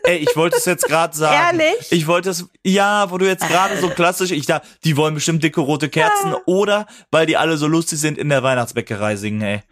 Ey, 0.04 0.16
ich 0.18 0.36
wollte 0.36 0.56
es 0.56 0.64
jetzt 0.64 0.86
gerade 0.86 1.16
sagen. 1.16 1.58
Ehrlich? 1.60 1.92
Ich 1.92 2.06
wollte 2.06 2.30
es, 2.30 2.46
ja, 2.64 3.10
wo 3.10 3.18
du 3.18 3.26
jetzt 3.26 3.46
gerade 3.46 3.76
so 3.78 3.88
klassisch, 3.90 4.30
ich 4.30 4.46
dachte, 4.46 4.66
die 4.84 4.96
wollen 4.96 5.14
bestimmt 5.14 5.42
dicke 5.42 5.60
rote 5.60 5.88
Kerzen 5.88 6.34
oder 6.46 6.86
weil 7.10 7.26
die 7.26 7.36
alle 7.36 7.56
so 7.56 7.66
lustig 7.66 8.00
sind 8.00 8.18
in 8.18 8.28
der 8.28 8.42
Weihnachtsbäckerei 8.42 9.16
singen, 9.16 9.42
ey. 9.42 9.62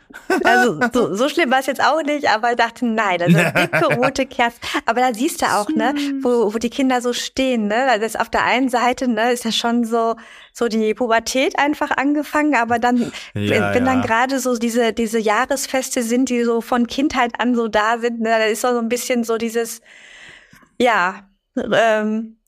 Also 0.42 0.80
so, 0.92 1.14
so 1.14 1.28
schlimm 1.28 1.50
war 1.50 1.58
es 1.60 1.66
jetzt 1.66 1.82
auch 1.82 2.02
nicht, 2.02 2.28
aber 2.30 2.50
ich 2.50 2.56
dachte, 2.56 2.86
nein, 2.86 3.20
also 3.20 3.36
dicke 3.60 3.94
rote 3.96 4.26
Kerzen. 4.26 4.60
Aber 4.86 5.00
da 5.00 5.12
siehst 5.12 5.42
du 5.42 5.46
auch, 5.46 5.68
ne, 5.68 5.94
wo, 6.22 6.54
wo 6.54 6.58
die 6.58 6.70
Kinder 6.70 7.02
so 7.02 7.12
stehen, 7.12 7.66
ne? 7.66 7.86
Das 7.86 8.14
ist 8.14 8.20
auf 8.20 8.30
der 8.30 8.44
einen 8.44 8.68
Seite, 8.70 9.08
ne, 9.08 9.32
ist 9.32 9.44
ja 9.44 9.52
schon 9.52 9.84
so, 9.84 10.16
so 10.52 10.68
die 10.68 10.94
Pubertät 10.94 11.58
einfach 11.58 11.90
angefangen, 11.90 12.54
aber 12.54 12.78
dann, 12.78 13.12
Ja, 13.34 13.74
wenn 13.74 13.84
dann 13.84 14.00
ja. 14.00 14.06
gerade 14.06 14.40
so 14.40 14.56
diese, 14.56 14.92
diese 14.92 15.18
Jahresfeste 15.18 16.02
sind, 16.02 16.30
die 16.30 16.42
so 16.42 16.60
von 16.60 16.86
Kindheit 16.86 17.32
an 17.38 17.54
so 17.54 17.68
da 17.68 17.98
sind, 17.98 18.20
ne, 18.20 18.30
da 18.30 18.44
ist 18.44 18.62
so 18.62 18.78
ein 18.78 18.88
bisschen 18.88 19.24
so 19.24 19.36
dieses, 19.36 19.77
ja, 20.78 21.28
ähm, 21.56 22.38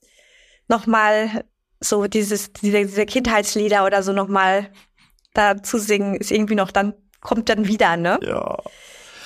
nochmal 0.67 1.43
so 1.79 2.07
dieses, 2.07 2.53
diese, 2.53 2.85
diese 2.85 3.05
Kindheitslieder 3.05 3.85
oder 3.85 4.03
so 4.03 4.13
nochmal 4.13 4.71
da 5.33 5.61
zu 5.61 5.77
singen, 5.79 6.15
ist 6.15 6.31
irgendwie 6.31 6.55
noch 6.55 6.71
dann, 6.71 6.93
kommt 7.21 7.49
dann 7.49 7.67
wieder, 7.67 7.97
ne? 7.97 8.19
Ja. 8.23 8.57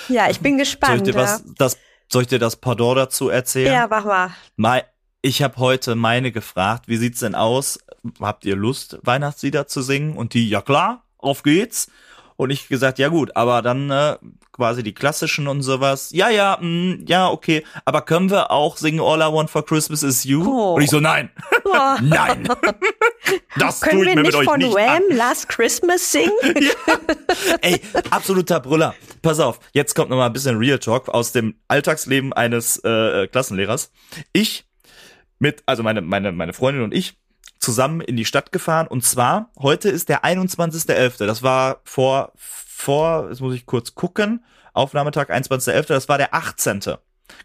Ja, 0.07 0.29
ich 0.29 0.39
bin 0.39 0.53
Soll 0.53 0.61
ich 0.61 0.69
gespannt. 0.69 1.07
dir 1.07 1.15
was, 1.15 1.43
das, 1.57 1.77
soll 2.11 2.21
ich 2.23 2.27
dir 2.27 2.39
das 2.39 2.55
Pardon 2.55 2.95
dazu 2.95 3.29
erzählen? 3.29 3.73
ja, 3.73 3.87
mach 3.89 4.05
mal. 4.05 4.29
Mei- 4.55 4.85
Ich 5.21 5.41
habe 5.41 5.57
heute 5.57 5.95
meine 5.95 6.31
gefragt, 6.31 6.87
wie 6.87 6.97
sieht's 6.97 7.21
denn 7.21 7.33
aus? 7.35 7.79
Habt 8.19 8.45
ihr 8.45 8.55
Lust, 8.55 8.99
Weihnachtslieder 9.01 9.65
zu 9.67 9.81
singen? 9.81 10.15
Und 10.15 10.33
die, 10.35 10.47
ja 10.47 10.61
klar, 10.61 11.03
auf 11.17 11.41
geht's. 11.41 11.89
Und 12.37 12.49
ich 12.49 12.67
gesagt, 12.67 12.99
ja 12.99 13.07
gut, 13.07 13.35
aber 13.35 13.61
dann 13.61 13.89
äh, 13.89 14.17
quasi 14.51 14.83
die 14.83 14.93
klassischen 14.93 15.47
und 15.47 15.61
sowas. 15.61 16.09
Ja, 16.11 16.29
ja, 16.29 16.57
mh, 16.59 16.97
ja, 17.07 17.29
okay. 17.29 17.63
Aber 17.85 18.01
können 18.01 18.29
wir 18.29 18.51
auch 18.51 18.75
singen 18.77 18.99
All 18.99 19.21
I 19.21 19.33
Want 19.33 19.49
for 19.49 19.65
Christmas 19.65 20.03
is 20.03 20.25
You? 20.25 20.43
Oh. 20.45 20.73
Und 20.73 20.81
ich 20.81 20.89
so, 20.89 20.99
nein, 20.99 21.29
Oh. 21.65 21.95
nein. 22.01 22.47
das 23.57 23.79
tue 23.79 23.89
Können 23.89 24.01
ich 24.01 24.07
wir 24.07 24.15
mir 24.15 24.21
mit 24.21 24.25
nicht 24.27 24.35
euch 24.35 24.45
von 24.45 24.59
nicht 24.59 24.75
Wham 24.75 25.03
an. 25.09 25.17
Last 25.17 25.47
Christmas 25.49 26.11
singen? 26.11 26.31
Ey, 27.61 27.79
absoluter 28.11 28.59
Brüller. 28.59 28.95
Pass 29.21 29.39
auf, 29.39 29.59
jetzt 29.73 29.95
kommt 29.95 30.09
noch 30.09 30.17
mal 30.17 30.27
ein 30.27 30.33
bisschen 30.33 30.57
Real 30.57 30.79
Talk 30.79 31.09
aus 31.09 31.31
dem 31.31 31.55
Alltagsleben 31.69 32.33
eines 32.33 32.77
äh, 32.83 33.27
Klassenlehrers. 33.27 33.91
Ich 34.33 34.65
mit, 35.39 35.63
also 35.65 35.83
meine, 35.83 36.01
meine, 36.01 36.31
meine 36.31 36.53
Freundin 36.53 36.83
und 36.83 36.93
ich 36.93 37.17
zusammen 37.65 38.01
in 38.01 38.15
die 38.15 38.25
Stadt 38.25 38.51
gefahren 38.51 38.87
und 38.87 39.03
zwar 39.03 39.49
heute 39.59 39.89
ist 39.89 40.07
der 40.07 40.23
21.11. 40.23 41.25
Das 41.25 41.43
war 41.43 41.81
vor, 41.83 42.31
vor, 42.35 43.29
jetzt 43.29 43.41
muss 43.41 43.55
ich 43.55 43.65
kurz 43.65 43.95
gucken, 43.95 44.45
Aufnahmetag 44.73 45.29
21.11. 45.29 45.87
Das 45.87 46.07
war 46.07 46.17
der 46.17 46.33
18. 46.33 46.81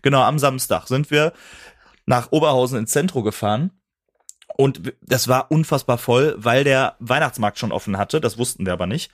Genau, 0.02 0.22
am 0.22 0.38
Samstag 0.38 0.86
sind 0.86 1.10
wir 1.10 1.32
nach 2.06 2.32
Oberhausen 2.32 2.78
ins 2.78 2.90
Zentrum 2.90 3.24
gefahren. 3.24 3.70
Und 4.56 4.92
das 5.00 5.28
war 5.28 5.50
unfassbar 5.50 5.96
voll, 5.96 6.34
weil 6.36 6.64
der 6.64 6.96
Weihnachtsmarkt 6.98 7.58
schon 7.58 7.72
offen 7.72 7.96
hatte. 7.96 8.20
Das 8.20 8.36
wussten 8.36 8.66
wir 8.66 8.72
aber 8.74 8.86
nicht. 8.86 9.10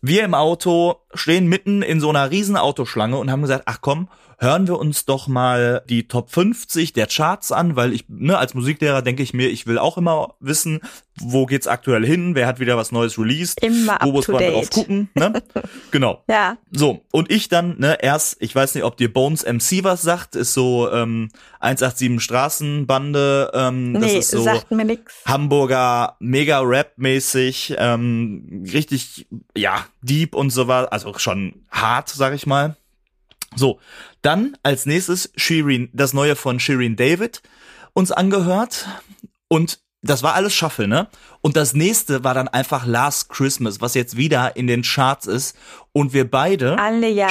Wir 0.00 0.24
im 0.24 0.34
Auto 0.34 0.96
stehen 1.12 1.46
mitten 1.46 1.82
in 1.82 2.00
so 2.00 2.10
einer 2.10 2.30
riesen 2.30 2.56
Autoschlange 2.56 3.16
und 3.16 3.30
haben 3.30 3.42
gesagt, 3.42 3.64
ach 3.66 3.78
komm, 3.80 4.08
hören 4.38 4.66
wir 4.66 4.78
uns 4.78 5.04
doch 5.04 5.28
mal 5.28 5.82
die 5.88 6.08
Top 6.08 6.30
50 6.30 6.92
der 6.92 7.06
Charts 7.06 7.52
an, 7.52 7.76
weil 7.76 7.92
ich, 7.92 8.04
ne, 8.08 8.38
als 8.38 8.54
Musiklehrer 8.54 9.02
denke 9.02 9.22
ich 9.22 9.34
mir, 9.34 9.48
ich 9.48 9.66
will 9.66 9.78
auch 9.78 9.98
immer 9.98 10.34
wissen, 10.40 10.80
wo 11.20 11.46
geht's 11.46 11.66
aktuell 11.66 12.04
hin, 12.04 12.34
wer 12.34 12.46
hat 12.46 12.58
wieder 12.58 12.76
was 12.76 12.90
Neues 12.90 13.18
released, 13.18 13.62
Immer 13.62 13.98
wo 14.02 14.12
muss 14.12 14.28
man 14.28 14.42
drauf 14.42 14.70
gucken, 14.70 15.08
ne? 15.14 15.42
genau. 15.90 16.24
Ja. 16.28 16.56
So, 16.72 17.04
und 17.12 17.30
ich 17.30 17.48
dann, 17.48 17.78
ne, 17.78 17.98
erst, 18.00 18.36
ich 18.40 18.54
weiß 18.54 18.74
nicht, 18.74 18.84
ob 18.84 18.96
dir 18.96 19.12
Bones 19.12 19.44
MC 19.44 19.84
was 19.84 20.02
sagt, 20.02 20.34
ist 20.34 20.54
so 20.54 20.90
ähm, 20.90 21.28
187 21.60 22.20
Straßenbande, 22.22 23.50
ähm, 23.54 23.94
das 23.94 24.02
Nee, 24.02 24.18
ist 24.18 24.30
so 24.30 24.42
sagt 24.42 24.70
mir 24.70 24.84
nix. 24.84 25.14
Hamburger 25.24 26.16
mega 26.18 26.60
Rap-mäßig, 26.60 27.76
ähm, 27.78 28.64
richtig, 28.72 29.26
ja, 29.56 29.86
deep 30.02 30.34
und 30.34 30.50
so 30.50 30.68
was, 30.68 30.88
also 30.88 31.16
schon 31.18 31.64
hart, 31.70 32.08
sag 32.08 32.34
ich 32.34 32.46
mal. 32.46 32.76
So, 33.56 33.78
dann 34.24 34.56
als 34.62 34.86
nächstes 34.86 35.32
Shirin, 35.36 35.90
das 35.92 36.12
neue 36.12 36.36
von 36.36 36.60
Shirin 36.60 36.96
David 36.96 37.42
uns 37.92 38.12
angehört 38.12 38.88
und 39.48 39.80
das 40.02 40.22
war 40.22 40.34
alles 40.34 40.54
Shuffle, 40.54 40.86
ne? 40.86 41.08
Und 41.40 41.56
das 41.56 41.72
nächste 41.72 42.24
war 42.24 42.34
dann 42.34 42.48
einfach 42.48 42.84
Last 42.84 43.30
Christmas, 43.30 43.80
was 43.80 43.94
jetzt 43.94 44.16
wieder 44.16 44.54
in 44.56 44.66
den 44.66 44.82
Charts 44.82 45.26
ist 45.26 45.56
und 45.92 46.12
wir 46.12 46.30
beide 46.30 46.76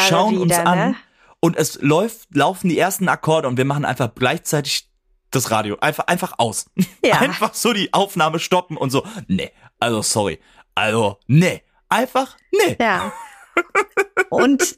schauen 0.07 0.37
uns 0.37 0.53
wieder, 0.53 0.65
an 0.65 0.77
ne? 0.77 0.95
und 1.39 1.55
es 1.55 1.79
läuft, 1.81 2.35
laufen 2.35 2.69
die 2.69 2.79
ersten 2.79 3.07
Akkorde 3.09 3.47
und 3.47 3.57
wir 3.57 3.65
machen 3.65 3.85
einfach 3.85 4.09
gleichzeitig 4.15 4.89
das 5.29 5.51
Radio 5.51 5.77
einfach 5.81 6.07
einfach 6.07 6.33
aus. 6.37 6.65
Ja. 7.03 7.17
Einfach 7.19 7.53
so 7.53 7.73
die 7.73 7.93
Aufnahme 7.93 8.39
stoppen 8.39 8.77
und 8.77 8.91
so. 8.91 9.03
Nee, 9.27 9.51
also 9.79 10.01
sorry. 10.01 10.39
Also 10.75 11.19
nee, 11.27 11.61
einfach 11.89 12.37
nee. 12.51 12.75
Ja. 12.79 13.11
Und 14.29 14.77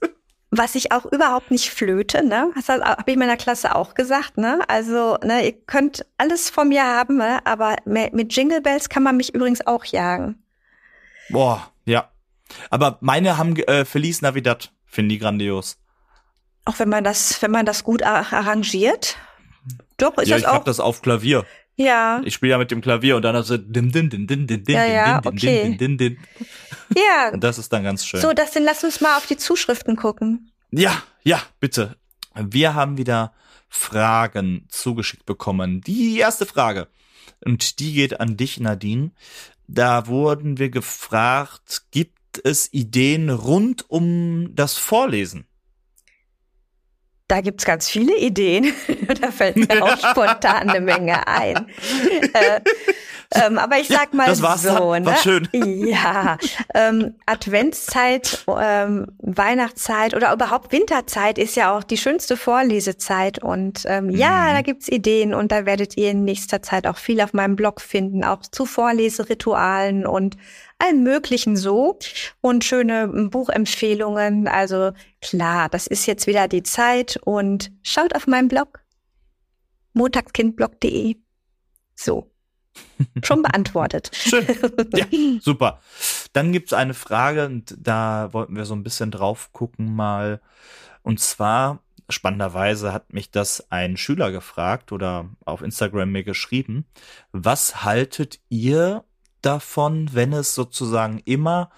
was 0.58 0.76
ich 0.76 0.92
auch 0.92 1.06
überhaupt 1.06 1.52
nicht 1.52 1.70
flöte, 1.72 2.24
ne, 2.24 2.52
das 2.56 2.70
habe 2.70 3.12
ich 3.12 3.18
meiner 3.18 3.38
Klasse 3.38 3.76
auch 3.76 3.94
gesagt, 3.94 4.38
ne, 4.38 4.60
also, 4.68 5.18
ne, 5.24 5.46
ihr 5.46 5.54
könnt 5.54 6.06
alles 6.18 6.50
von 6.50 6.70
mir 6.70 6.84
haben, 6.84 7.18
ne, 7.18 7.40
aber 7.46 7.76
mit 7.86 8.36
Jingle 8.36 8.62
Bells 8.62 8.90
kann 8.90 9.04
man 9.04 9.18
mich 9.18 9.34
übrigens 9.34 9.66
auch 9.66 9.86
jagen. 9.86 10.44
Boah, 11.30 11.72
ja. 11.86 12.10
Aber 12.70 12.98
meine 13.02 13.38
haben 13.38 13.56
äh, 13.56 13.86
Feliz 13.86 14.22
Navidad, 14.22 14.72
finde 14.86 15.16
ich 15.16 15.22
grandios. 15.22 15.78
Auch 16.66 16.80
wenn 16.80 16.90
man 16.90 17.04
das, 17.04 17.42
wenn 17.42 17.52
man 17.52 17.66
das 17.66 17.84
gut 17.84 18.04
arrangiert. 18.04 19.18
Doch, 19.98 20.18
ist 20.18 20.28
ja, 20.28 20.36
das 20.36 20.42
ich 20.42 20.48
auch. 20.48 20.52
Ich 20.52 20.56
habe 20.56 20.66
das 20.66 20.80
auf 20.80 21.02
Klavier. 21.02 21.46
Ja. 21.76 22.22
Ich 22.24 22.34
spiele 22.34 22.52
ja 22.52 22.58
mit 22.58 22.72
dem 22.72 22.82
Klavier 22.82 23.16
und 23.18 23.24
dann 23.24 23.36
hast 23.36 23.50
du 23.50 23.58
dim 23.58 23.92
dim 23.92 24.10
dim 24.10 24.28
dim 24.28 24.48
dim 24.48 24.64
dim 24.64 24.76
ja, 24.76 25.20
dim 25.20 25.36
dim 25.36 25.78
dim 25.78 25.98
dim 25.98 26.18
Ja. 26.96 27.30
Und 27.34 27.44
das 27.44 27.58
ist 27.58 27.72
dann 27.74 27.84
ganz 27.84 28.06
schön. 28.06 28.22
So, 28.22 28.32
das 28.32 28.52
dann 28.52 28.64
lass 28.64 28.84
uns 28.84 29.02
mal 29.02 29.18
auf 29.18 29.26
die 29.26 29.38
Zuschriften 29.38 29.96
gucken. 29.98 30.52
Ja, 30.72 31.04
ja, 31.24 31.42
bitte. 31.60 31.98
Wir 32.34 32.76
haben 32.76 32.98
wieder 32.98 33.34
Fragen 33.68 34.68
zugeschickt 34.70 35.26
bekommen. 35.26 35.82
Die 35.82 36.18
erste 36.18 36.46
Frage. 36.46 36.88
Und 37.44 37.80
die 37.80 37.94
geht 37.94 38.20
an 38.20 38.38
dich, 38.38 38.60
Nadine. 38.60 39.12
Da 39.68 40.08
wurden 40.08 40.58
wir 40.58 40.70
gefragt, 40.70 41.84
gibt 41.92 42.40
es 42.44 42.72
Ideen 42.74 43.30
rund 43.30 43.90
um 43.90 44.56
das 44.56 44.78
Vorlesen? 44.78 45.46
Da 47.28 47.42
gibt's 47.42 47.66
ganz 47.66 47.90
viele 47.90 48.16
Ideen. 48.18 48.72
da 49.22 49.32
fällt 49.32 49.56
mir 49.56 49.84
auch 49.84 49.98
spontan 49.98 50.70
eine 50.70 50.80
Menge 50.80 51.28
ein. 51.28 51.68
Äh, 52.34 52.62
ähm, 53.34 53.58
aber 53.58 53.80
ich 53.80 53.88
sag 53.88 54.14
mal 54.14 54.28
das 54.28 54.42
war's 54.42 54.62
so, 54.62 54.94
dann. 54.94 55.04
ne? 55.04 55.10
War 55.10 55.18
schön. 55.18 55.48
Ja, 55.52 56.38
ähm, 56.74 57.16
Adventszeit, 57.26 58.46
ähm, 58.60 59.08
Weihnachtszeit 59.20 60.14
oder 60.14 60.32
überhaupt 60.34 60.72
Winterzeit 60.72 61.38
ist 61.38 61.56
ja 61.56 61.76
auch 61.76 61.84
die 61.84 61.98
schönste 61.98 62.38
Vorlesezeit 62.38 63.42
und 63.42 63.84
ähm, 63.86 64.06
mhm. 64.08 64.12
ja, 64.12 64.54
da 64.54 64.62
gibt's 64.62 64.88
Ideen 64.88 65.34
und 65.34 65.52
da 65.52 65.66
werdet 65.66 65.98
ihr 65.98 66.12
in 66.12 66.24
nächster 66.24 66.62
Zeit 66.62 66.86
auch 66.86 66.98
viel 66.98 67.22
auf 67.22 67.34
meinem 67.34 67.56
Blog 67.56 67.82
finden, 67.82 68.24
auch 68.24 68.42
zu 68.42 68.66
Vorleseritualen 68.66 70.06
und 70.06 70.38
allen 70.80 71.04
möglichen 71.04 71.56
so 71.56 71.98
und 72.42 72.64
schöne 72.64 73.08
Buchempfehlungen. 73.08 74.48
Also 74.48 74.92
klar, 75.22 75.70
das 75.70 75.88
ist 75.88 76.06
jetzt 76.06 76.28
wieder 76.28 76.48
die 76.48 76.64
Zeit 76.64 77.18
und 77.24 77.72
schaut 77.84 78.16
auf 78.16 78.28
meinem 78.28 78.48
Blog 78.48 78.82
montagskindblog.de. 79.94 81.16
So. 81.96 82.32
Schon 83.24 83.42
beantwortet. 83.42 84.12
Schön. 84.14 84.46
Ja, 84.94 85.06
super. 85.40 85.82
Dann 86.34 86.52
gibt's 86.52 86.74
eine 86.74 86.94
Frage 86.94 87.46
und 87.46 87.76
da 87.80 88.34
wollten 88.34 88.58
wir 88.58 88.66
so 88.66 88.76
ein 88.76 88.84
bisschen 88.84 89.12
drauf 89.12 89.54
gucken 89.54 89.96
mal. 89.96 90.42
Und 91.02 91.22
zwar, 91.22 91.80
spannenderweise 92.10 92.92
hat 92.92 93.14
mich 93.14 93.32
das 93.32 93.72
ein 93.72 93.96
Schüler 93.96 94.32
gefragt 94.32 94.92
oder 94.92 95.30
auf 95.46 95.62
Instagram 95.62 96.12
mir 96.12 96.24
geschrieben. 96.24 96.86
Was 97.32 97.86
haltet 97.86 98.40
ihr 98.50 99.06
davon, 99.46 100.10
wenn 100.14 100.34
es 100.34 100.56
sozusagen 100.56 101.22
immer 101.26 101.70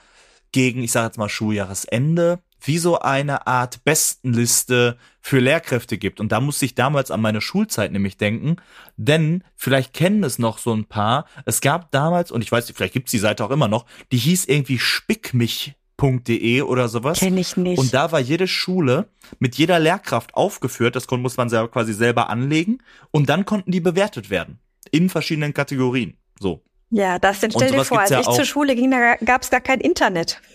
gegen, 0.52 0.84
ich 0.84 0.92
sage 0.92 1.08
jetzt 1.08 1.18
mal 1.18 1.30
Schuljahresende, 1.30 2.40
wie 2.62 2.78
so 2.78 3.00
eine 3.00 3.48
Art 3.48 3.84
Bestenliste 3.84 4.98
für 5.22 5.40
Lehrkräfte 5.40 5.98
gibt. 5.98 6.20
Und 6.20 6.32
da 6.32 6.40
musste 6.40 6.66
ich 6.66 6.76
damals 6.76 7.12
an 7.12 7.22
meine 7.22 7.42
Schulzeit 7.42 7.92
nämlich 7.92 8.18
denken, 8.18 8.58
denn 8.96 9.44
vielleicht 9.56 9.94
kennen 9.94 10.24
es 10.24 10.40
noch 10.40 10.58
so 10.58 10.74
ein 10.74 10.86
paar. 10.86 11.26
Es 11.46 11.62
gab 11.62 11.92
damals, 11.92 12.32
und 12.32 12.42
ich 12.42 12.52
weiß 12.52 12.68
nicht, 12.68 12.78
vielleicht 12.78 12.94
gibt's 12.94 13.12
die 13.12 13.20
Seite 13.20 13.46
auch 13.46 13.52
immer 13.52 13.68
noch, 13.68 13.86
die 14.12 14.18
hieß 14.18 14.46
irgendwie 14.46 14.80
spickmich.de 14.80 16.62
oder 16.62 16.88
sowas. 16.88 17.20
Kenn 17.20 17.38
ich 17.38 17.58
nicht. 17.58 17.78
Und 17.78 17.94
da 17.94 18.12
war 18.12 18.20
jede 18.20 18.48
Schule 18.48 19.10
mit 19.40 19.56
jeder 19.56 19.80
Lehrkraft 19.80 20.34
aufgeführt, 20.34 20.96
das 20.96 21.10
muss 21.10 21.38
man 21.38 21.50
selber 21.50 21.70
quasi 21.70 21.94
selber 21.94 22.30
anlegen 22.30 22.80
und 23.12 23.30
dann 23.30 23.46
konnten 23.46 23.72
die 23.72 23.82
bewertet 23.82 24.30
werden 24.30 24.60
in 24.92 25.10
verschiedenen 25.10 25.54
Kategorien. 25.54 26.18
So. 26.40 26.64
Ja, 26.90 27.20
das 27.20 27.40
denn 27.40 27.52
stell 27.52 27.72
dir 27.72 27.84
vor, 27.84 28.00
als 28.00 28.10
ja 28.10 28.22
ich 28.22 28.30
zur 28.30 28.46
Schule 28.46 28.76
ging, 28.76 28.92
da 28.92 29.16
gab's 29.18 29.50
gar 29.50 29.62
kein 29.62 29.80
Internet. 29.80 30.42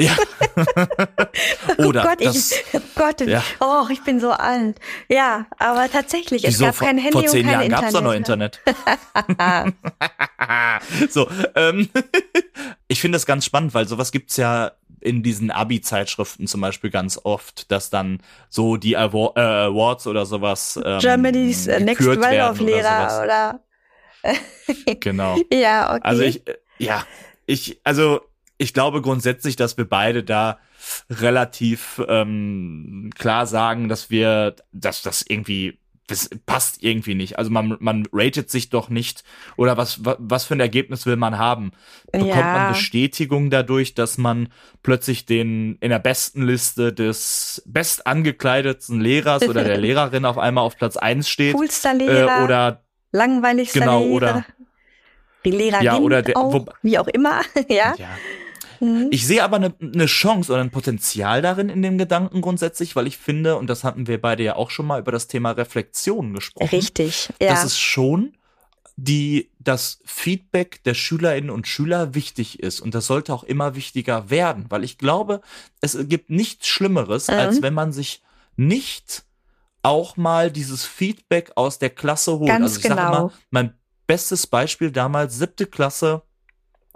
Ja. 0.00 0.16
Oder 1.84 2.04
oh 2.04 2.08
Gott, 2.08 2.24
das, 2.24 2.52
ich, 2.52 2.64
oh 2.72 2.80
Gott, 2.94 3.20
ja. 3.20 3.42
oh, 3.60 3.84
ich 3.90 4.02
bin 4.02 4.20
so 4.20 4.30
alt. 4.30 4.78
Ja, 5.08 5.46
aber 5.58 5.90
tatsächlich, 5.90 6.44
es 6.44 6.54
Wieso? 6.54 6.66
gab 6.66 6.78
kein 6.78 6.98
Handy 6.98 7.12
vor 7.12 7.26
zehn 7.26 7.40
und 7.40 7.52
kein 7.52 7.52
Jahren 7.52 7.64
Internet. 7.64 7.82
gab's 7.82 7.92
doch 7.92 8.02
noch 8.02 8.12
Internet. 8.14 8.60
so, 11.10 11.28
ähm, 11.54 11.88
ich 12.86 13.00
finde 13.00 13.16
das 13.16 13.26
ganz 13.26 13.44
spannend, 13.44 13.74
weil 13.74 13.88
sowas 13.88 14.12
gibt's 14.12 14.36
ja 14.36 14.72
in 15.00 15.22
diesen 15.22 15.50
Abi-Zeitschriften 15.50 16.46
zum 16.46 16.60
Beispiel 16.60 16.90
ganz 16.90 17.20
oft, 17.22 17.70
dass 17.70 17.90
dann 17.90 18.20
so 18.48 18.76
die 18.76 18.94
äh, 18.94 18.96
Awards 18.96 20.06
oder 20.06 20.26
sowas 20.26 20.78
ähm, 20.82 21.00
Germany's 21.00 21.66
Next 21.66 22.06
Waldorf-Lehrer 22.06 23.22
oder 23.24 23.60
genau. 25.00 25.36
ja, 25.52 25.94
okay. 25.94 26.00
Also 26.02 26.22
ich, 26.22 26.42
ja, 26.78 27.04
ich, 27.46 27.80
also 27.84 28.20
ich 28.58 28.74
glaube 28.74 29.02
grundsätzlich, 29.02 29.56
dass 29.56 29.76
wir 29.76 29.88
beide 29.88 30.22
da 30.22 30.58
relativ 31.10 32.02
ähm, 32.08 33.10
klar 33.16 33.46
sagen, 33.46 33.88
dass 33.88 34.10
wir, 34.10 34.56
dass 34.72 35.02
das 35.02 35.24
irgendwie 35.26 35.78
das 36.08 36.30
passt 36.46 36.82
irgendwie 36.82 37.14
nicht. 37.14 37.38
Also 37.38 37.50
man, 37.50 37.76
man 37.80 38.06
ratet 38.12 38.50
sich 38.50 38.70
doch 38.70 38.88
nicht 38.88 39.24
oder 39.56 39.76
was, 39.76 40.00
was 40.02 40.44
für 40.44 40.54
ein 40.54 40.60
Ergebnis 40.60 41.04
will 41.06 41.16
man 41.16 41.38
haben? 41.38 41.72
Bekommt 42.10 42.30
ja. 42.30 42.52
man 42.58 42.72
Bestätigung 42.72 43.50
dadurch, 43.50 43.94
dass 43.94 44.16
man 44.16 44.48
plötzlich 44.82 45.26
den 45.26 45.76
in 45.80 45.90
der 45.90 45.98
besten 45.98 46.42
Liste 46.46 46.94
des 46.94 47.62
bestangekleidetsten 47.66 49.00
Lehrers 49.00 49.46
oder 49.46 49.64
der 49.64 49.76
Lehrerin 49.78 50.24
auf 50.24 50.38
einmal 50.38 50.64
auf 50.64 50.76
Platz 50.76 50.96
eins 50.96 51.28
steht? 51.28 51.54
Coolster 51.54 51.92
Lehrer. 51.92 52.40
Äh, 52.40 52.44
oder 52.44 52.84
langweiligster 53.12 53.80
genau, 53.80 54.00
Lehrer. 54.00 54.14
Oder, 54.14 54.44
die 55.44 55.50
Lehrerin 55.50 55.84
ja, 55.84 55.98
oder 55.98 56.22
der, 56.22 56.36
auch, 56.36 56.52
wo, 56.52 56.66
wie 56.82 56.98
auch 56.98 57.08
immer, 57.08 57.40
ja. 57.68 57.94
ja. 57.96 58.08
Mhm. 58.80 59.08
Ich 59.10 59.26
sehe 59.26 59.42
aber 59.42 59.56
eine, 59.56 59.74
eine 59.80 60.06
Chance 60.06 60.52
oder 60.52 60.60
ein 60.60 60.70
Potenzial 60.70 61.42
darin 61.42 61.68
in 61.68 61.82
dem 61.82 61.98
Gedanken 61.98 62.40
grundsätzlich, 62.40 62.94
weil 62.96 63.06
ich 63.06 63.18
finde, 63.18 63.56
und 63.56 63.68
das 63.68 63.82
hatten 63.82 64.06
wir 64.06 64.20
beide 64.20 64.42
ja 64.42 64.56
auch 64.56 64.70
schon 64.70 64.86
mal 64.86 65.00
über 65.00 65.12
das 65.12 65.26
Thema 65.26 65.50
Reflexion 65.50 66.34
gesprochen. 66.34 66.68
Richtig, 66.68 67.30
ja. 67.40 67.48
Dass 67.48 67.64
es 67.64 67.78
schon 67.78 68.34
die 69.00 69.52
das 69.60 70.00
Feedback 70.04 70.82
der 70.82 70.94
Schülerinnen 70.94 71.50
und 71.50 71.68
Schüler 71.68 72.16
wichtig 72.16 72.58
ist 72.60 72.80
und 72.80 72.96
das 72.96 73.06
sollte 73.06 73.32
auch 73.32 73.44
immer 73.44 73.76
wichtiger 73.76 74.28
werden, 74.28 74.66
weil 74.70 74.82
ich 74.82 74.98
glaube, 74.98 75.40
es 75.80 75.96
gibt 76.08 76.30
nichts 76.30 76.66
Schlimmeres, 76.66 77.28
mhm. 77.28 77.34
als 77.34 77.62
wenn 77.62 77.74
man 77.74 77.92
sich 77.92 78.22
nicht 78.56 79.22
auch 79.88 80.16
mal 80.16 80.50
dieses 80.50 80.84
Feedback 80.84 81.52
aus 81.56 81.78
der 81.78 81.90
Klasse 81.90 82.38
holt. 82.38 82.48
Ganz 82.48 82.62
also 82.62 82.76
ich 82.76 82.82
genau. 82.82 82.96
sage 82.96 83.16
immer, 83.16 83.32
mein 83.50 83.74
bestes 84.06 84.46
Beispiel 84.46 84.90
damals 84.90 85.38
siebte 85.38 85.66
Klasse 85.66 86.22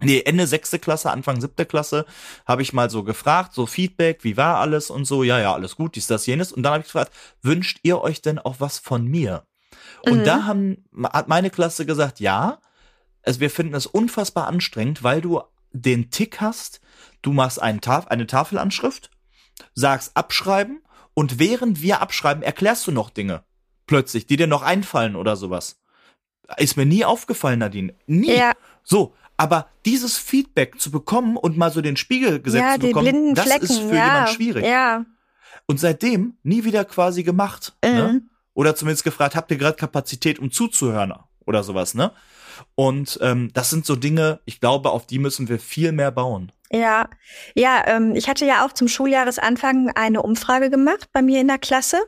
nee, 0.00 0.22
Ende 0.24 0.46
sechste 0.46 0.78
Klasse, 0.78 1.10
Anfang 1.10 1.40
siebte 1.40 1.66
Klasse, 1.66 2.06
habe 2.46 2.62
ich 2.62 2.72
mal 2.72 2.90
so 2.90 3.04
gefragt, 3.04 3.54
so 3.54 3.66
Feedback, 3.66 4.24
wie 4.24 4.36
war 4.36 4.56
alles 4.56 4.90
und 4.90 5.04
so, 5.04 5.22
ja, 5.22 5.38
ja, 5.38 5.52
alles 5.54 5.76
gut, 5.76 5.96
dies, 5.96 6.06
das, 6.06 6.26
jenes. 6.26 6.52
Und 6.52 6.62
dann 6.62 6.72
habe 6.72 6.80
ich 6.80 6.86
gefragt, 6.86 7.12
wünscht 7.42 7.78
ihr 7.82 8.00
euch 8.00 8.22
denn 8.22 8.38
auch 8.38 8.56
was 8.58 8.78
von 8.78 9.06
mir? 9.06 9.46
Und 10.02 10.20
mhm. 10.20 10.24
da 10.24 10.44
haben, 10.44 10.84
hat 11.04 11.28
meine 11.28 11.50
Klasse 11.50 11.86
gesagt, 11.86 12.20
ja, 12.20 12.58
also 13.22 13.40
wir 13.40 13.50
finden 13.50 13.74
es 13.74 13.86
unfassbar 13.86 14.48
anstrengend, 14.48 15.02
weil 15.02 15.20
du 15.20 15.40
den 15.72 16.10
Tick 16.10 16.40
hast, 16.40 16.80
du 17.22 17.32
machst 17.32 17.62
einen 17.62 17.80
Taf 17.80 18.08
eine 18.08 18.26
Tafelanschrift, 18.26 19.10
sagst 19.74 20.16
abschreiben 20.16 20.82
und 21.14 21.38
während 21.38 21.82
wir 21.82 22.00
abschreiben, 22.00 22.42
erklärst 22.42 22.86
du 22.86 22.92
noch 22.92 23.10
Dinge 23.10 23.42
plötzlich, 23.86 24.26
die 24.26 24.36
dir 24.36 24.46
noch 24.46 24.62
einfallen 24.62 25.16
oder 25.16 25.36
sowas. 25.36 25.80
Ist 26.56 26.76
mir 26.76 26.86
nie 26.86 27.04
aufgefallen, 27.04 27.58
Nadine. 27.58 27.94
Nie. 28.06 28.36
Ja. 28.36 28.52
So, 28.82 29.14
aber 29.36 29.68
dieses 29.84 30.18
Feedback 30.18 30.80
zu 30.80 30.90
bekommen 30.90 31.36
und 31.36 31.56
mal 31.56 31.70
so 31.70 31.80
den 31.80 31.96
Spiegel 31.96 32.40
gesetzt 32.40 32.62
ja, 32.62 32.74
zu 32.74 32.86
bekommen, 32.88 33.34
das 33.34 33.46
Flecken, 33.46 33.64
ist 33.64 33.78
für 33.78 33.94
ja, 33.94 34.06
jemand 34.06 34.28
schwierig. 34.30 34.64
Ja. 34.64 35.04
Und 35.66 35.80
seitdem 35.80 36.34
nie 36.42 36.64
wieder 36.64 36.84
quasi 36.84 37.22
gemacht. 37.22 37.74
Ne? 37.84 37.90
Mhm. 37.90 37.96
Ne? 37.96 38.22
Oder 38.54 38.74
zumindest 38.74 39.04
gefragt, 39.04 39.34
habt 39.34 39.50
ihr 39.50 39.56
gerade 39.56 39.76
Kapazität, 39.76 40.38
um 40.38 40.50
zuzuhören 40.50 41.14
oder 41.46 41.62
sowas, 41.62 41.94
ne? 41.94 42.12
Und 42.74 43.18
ähm, 43.22 43.50
das 43.54 43.70
sind 43.70 43.86
so 43.86 43.96
Dinge, 43.96 44.40
ich 44.44 44.60
glaube, 44.60 44.90
auf 44.90 45.06
die 45.06 45.18
müssen 45.18 45.48
wir 45.48 45.58
viel 45.58 45.92
mehr 45.92 46.10
bauen. 46.10 46.52
Ja, 46.72 47.10
ja, 47.54 47.82
ähm, 47.86 48.14
ich 48.14 48.28
hatte 48.28 48.46
ja 48.46 48.64
auch 48.64 48.72
zum 48.72 48.88
Schuljahresanfang 48.88 49.90
eine 49.94 50.22
Umfrage 50.22 50.70
gemacht 50.70 51.10
bei 51.12 51.20
mir 51.20 51.40
in 51.40 51.48
der 51.48 51.58
Klasse, 51.58 51.98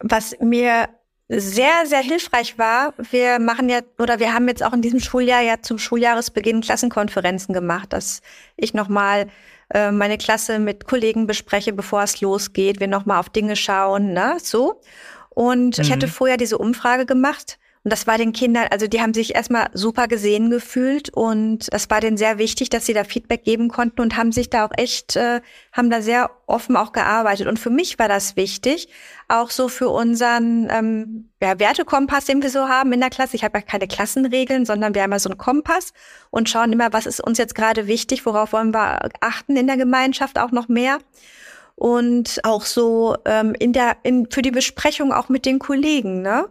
was 0.00 0.36
mir 0.40 0.88
sehr, 1.28 1.86
sehr 1.86 2.00
hilfreich 2.00 2.58
war. 2.58 2.94
Wir 2.98 3.38
machen 3.38 3.68
ja, 3.68 3.80
oder 4.00 4.18
wir 4.18 4.34
haben 4.34 4.48
jetzt 4.48 4.64
auch 4.64 4.72
in 4.72 4.82
diesem 4.82 4.98
Schuljahr 4.98 5.42
ja 5.42 5.62
zum 5.62 5.78
Schuljahresbeginn 5.78 6.62
Klassenkonferenzen 6.62 7.54
gemacht, 7.54 7.92
dass 7.92 8.22
ich 8.56 8.74
nochmal 8.74 9.28
äh, 9.72 9.92
meine 9.92 10.18
Klasse 10.18 10.58
mit 10.58 10.86
Kollegen 10.86 11.28
bespreche, 11.28 11.72
bevor 11.72 12.02
es 12.02 12.20
losgeht, 12.20 12.80
wir 12.80 12.88
nochmal 12.88 13.20
auf 13.20 13.28
Dinge 13.28 13.54
schauen, 13.54 14.12
ne, 14.12 14.38
so. 14.42 14.80
Und 15.28 15.78
mhm. 15.78 15.84
ich 15.84 15.92
hatte 15.92 16.08
vorher 16.08 16.36
diese 16.36 16.58
Umfrage 16.58 17.06
gemacht 17.06 17.59
Und 17.82 17.94
das 17.94 18.06
war 18.06 18.18
den 18.18 18.32
Kindern, 18.32 18.66
also 18.70 18.86
die 18.86 19.00
haben 19.00 19.14
sich 19.14 19.34
erstmal 19.34 19.70
super 19.72 20.06
gesehen 20.06 20.50
gefühlt 20.50 21.08
und 21.08 21.72
das 21.72 21.88
war 21.88 22.02
denen 22.02 22.18
sehr 22.18 22.36
wichtig, 22.36 22.68
dass 22.68 22.84
sie 22.84 22.92
da 22.92 23.04
Feedback 23.04 23.42
geben 23.42 23.68
konnten 23.68 24.02
und 24.02 24.18
haben 24.18 24.32
sich 24.32 24.50
da 24.50 24.66
auch 24.66 24.72
echt, 24.76 25.16
äh, 25.16 25.40
haben 25.72 25.88
da 25.88 26.02
sehr 26.02 26.30
offen 26.46 26.76
auch 26.76 26.92
gearbeitet. 26.92 27.46
Und 27.46 27.58
für 27.58 27.70
mich 27.70 27.98
war 27.98 28.06
das 28.06 28.36
wichtig, 28.36 28.88
auch 29.28 29.48
so 29.48 29.68
für 29.68 29.88
unseren 29.88 30.68
ähm, 30.70 31.30
ja, 31.40 31.58
Wertekompass, 31.58 32.26
den 32.26 32.42
wir 32.42 32.50
so 32.50 32.68
haben 32.68 32.92
in 32.92 33.00
der 33.00 33.08
Klasse. 33.08 33.36
Ich 33.36 33.44
habe 33.44 33.56
ja 33.56 33.62
keine 33.62 33.88
Klassenregeln, 33.88 34.66
sondern 34.66 34.94
wir 34.94 35.02
haben 35.02 35.12
ja 35.12 35.18
so 35.18 35.30
einen 35.30 35.38
Kompass 35.38 35.94
und 36.28 36.50
schauen 36.50 36.74
immer, 36.74 36.92
was 36.92 37.06
ist 37.06 37.24
uns 37.24 37.38
jetzt 37.38 37.54
gerade 37.54 37.86
wichtig, 37.86 38.26
worauf 38.26 38.52
wollen 38.52 38.74
wir 38.74 39.08
achten 39.20 39.56
in 39.56 39.66
der 39.66 39.78
Gemeinschaft 39.78 40.38
auch 40.38 40.50
noch 40.50 40.68
mehr 40.68 40.98
und 41.76 42.40
auch 42.42 42.66
so 42.66 43.16
ähm, 43.24 43.54
in 43.58 43.72
der 43.72 43.96
in 44.02 44.30
für 44.30 44.42
die 44.42 44.50
Besprechung 44.50 45.14
auch 45.14 45.30
mit 45.30 45.46
den 45.46 45.58
Kollegen, 45.58 46.20
ne? 46.20 46.50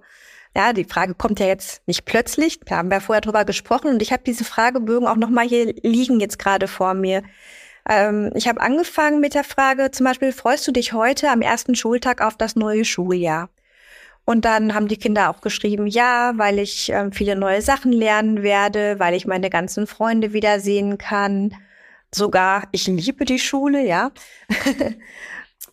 Ja, 0.60 0.74
die 0.74 0.84
Frage 0.84 1.14
kommt 1.14 1.39
ja 1.39 1.45
jetzt 1.45 1.82
nicht 1.88 2.03
plötzlich. 2.03 2.60
Da 2.66 2.76
haben 2.76 2.91
wir 2.91 2.99
vorher 2.99 3.22
drüber 3.22 3.45
gesprochen 3.45 3.91
und 3.91 4.01
ich 4.01 4.12
habe 4.12 4.24
diese 4.26 4.43
Fragebögen 4.43 5.07
auch 5.07 5.16
noch 5.16 5.30
mal 5.30 5.47
hier 5.47 5.74
liegen 5.84 6.20
jetzt 6.20 6.38
gerade 6.38 6.68
vor 6.68 6.93
mir. 6.93 7.24
Ähm, 7.88 8.32
ich 8.36 8.45
habe 8.45 8.60
angefangen 8.60 9.22
mit 9.22 9.36
der 9.36 9.45
Frage 9.45 9.89
zum 9.91 10.05
Beispiel, 10.05 10.34
freust 10.34 10.68
du 10.68 10.74
dich 10.74 10.91
heute 10.91 11.30
am 11.30 11.41
ersten 11.41 11.76
Schultag 11.76 12.22
auf 12.22 12.36
das 12.36 12.57
neue 12.57 12.84
Schuljahr? 12.84 13.47
Und 14.26 14.43
dann 14.43 14.76
haben 14.76 14.89
die 14.89 14.97
Kinder 14.97 15.30
auch 15.30 15.39
geschrieben, 15.39 15.88
ja, 15.88 16.34
weil 16.36 16.60
ich 16.60 16.91
äh, 16.91 17.10
viele 17.14 17.38
neue 17.38 17.62
Sachen 17.62 17.93
lernen 17.93 18.43
werde, 18.43 18.99
weil 18.99 19.14
ich 19.14 19.26
meine 19.26 19.49
ganzen 19.49 19.88
Freunde 19.88 20.34
wiedersehen 20.34 20.97
kann. 20.97 21.55
Sogar, 22.14 22.68
ich 22.74 22.86
liebe 22.86 23.24
die 23.24 23.39
Schule, 23.39 23.86
ja. 23.86 24.12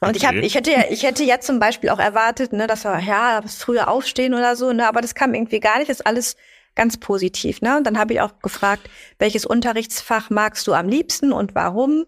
Und 0.01 0.09
okay. 0.11 0.17
ich 0.19 0.27
habe, 0.27 0.39
ich 0.41 0.55
hätte 0.55 0.71
ja, 0.71 0.85
ich 0.91 1.03
hätte 1.03 1.25
ja 1.25 1.41
zum 1.41 1.59
Beispiel 1.59 1.91
auch 1.91 1.99
erwartet, 1.99 2.53
ne, 2.53 2.67
dass 2.67 2.85
wir 2.85 2.99
ja 3.01 3.43
früher 3.47 3.89
aufstehen 3.89 4.35
oder 4.35 4.57
so, 4.57 4.73
ne, 4.73 4.87
aber 4.87 5.01
das 5.01 5.15
kam 5.15 5.35
irgendwie 5.35 5.61
gar 5.61 5.79
nicht. 5.79 5.89
Das 5.89 6.01
ist 6.01 6.07
alles 6.07 6.37
ganz 6.75 6.99
positiv, 6.99 7.63
ne. 7.63 7.77
Und 7.77 7.87
dann 7.87 7.99
habe 7.99 8.13
ich 8.13 8.21
auch 8.21 8.39
gefragt, 8.41 8.89
welches 9.19 9.47
Unterrichtsfach 9.47 10.31
magst 10.31 10.67
du 10.67 10.75
am 10.75 10.89
liebsten 10.89 11.33
und 11.33 11.55
warum? 11.55 12.05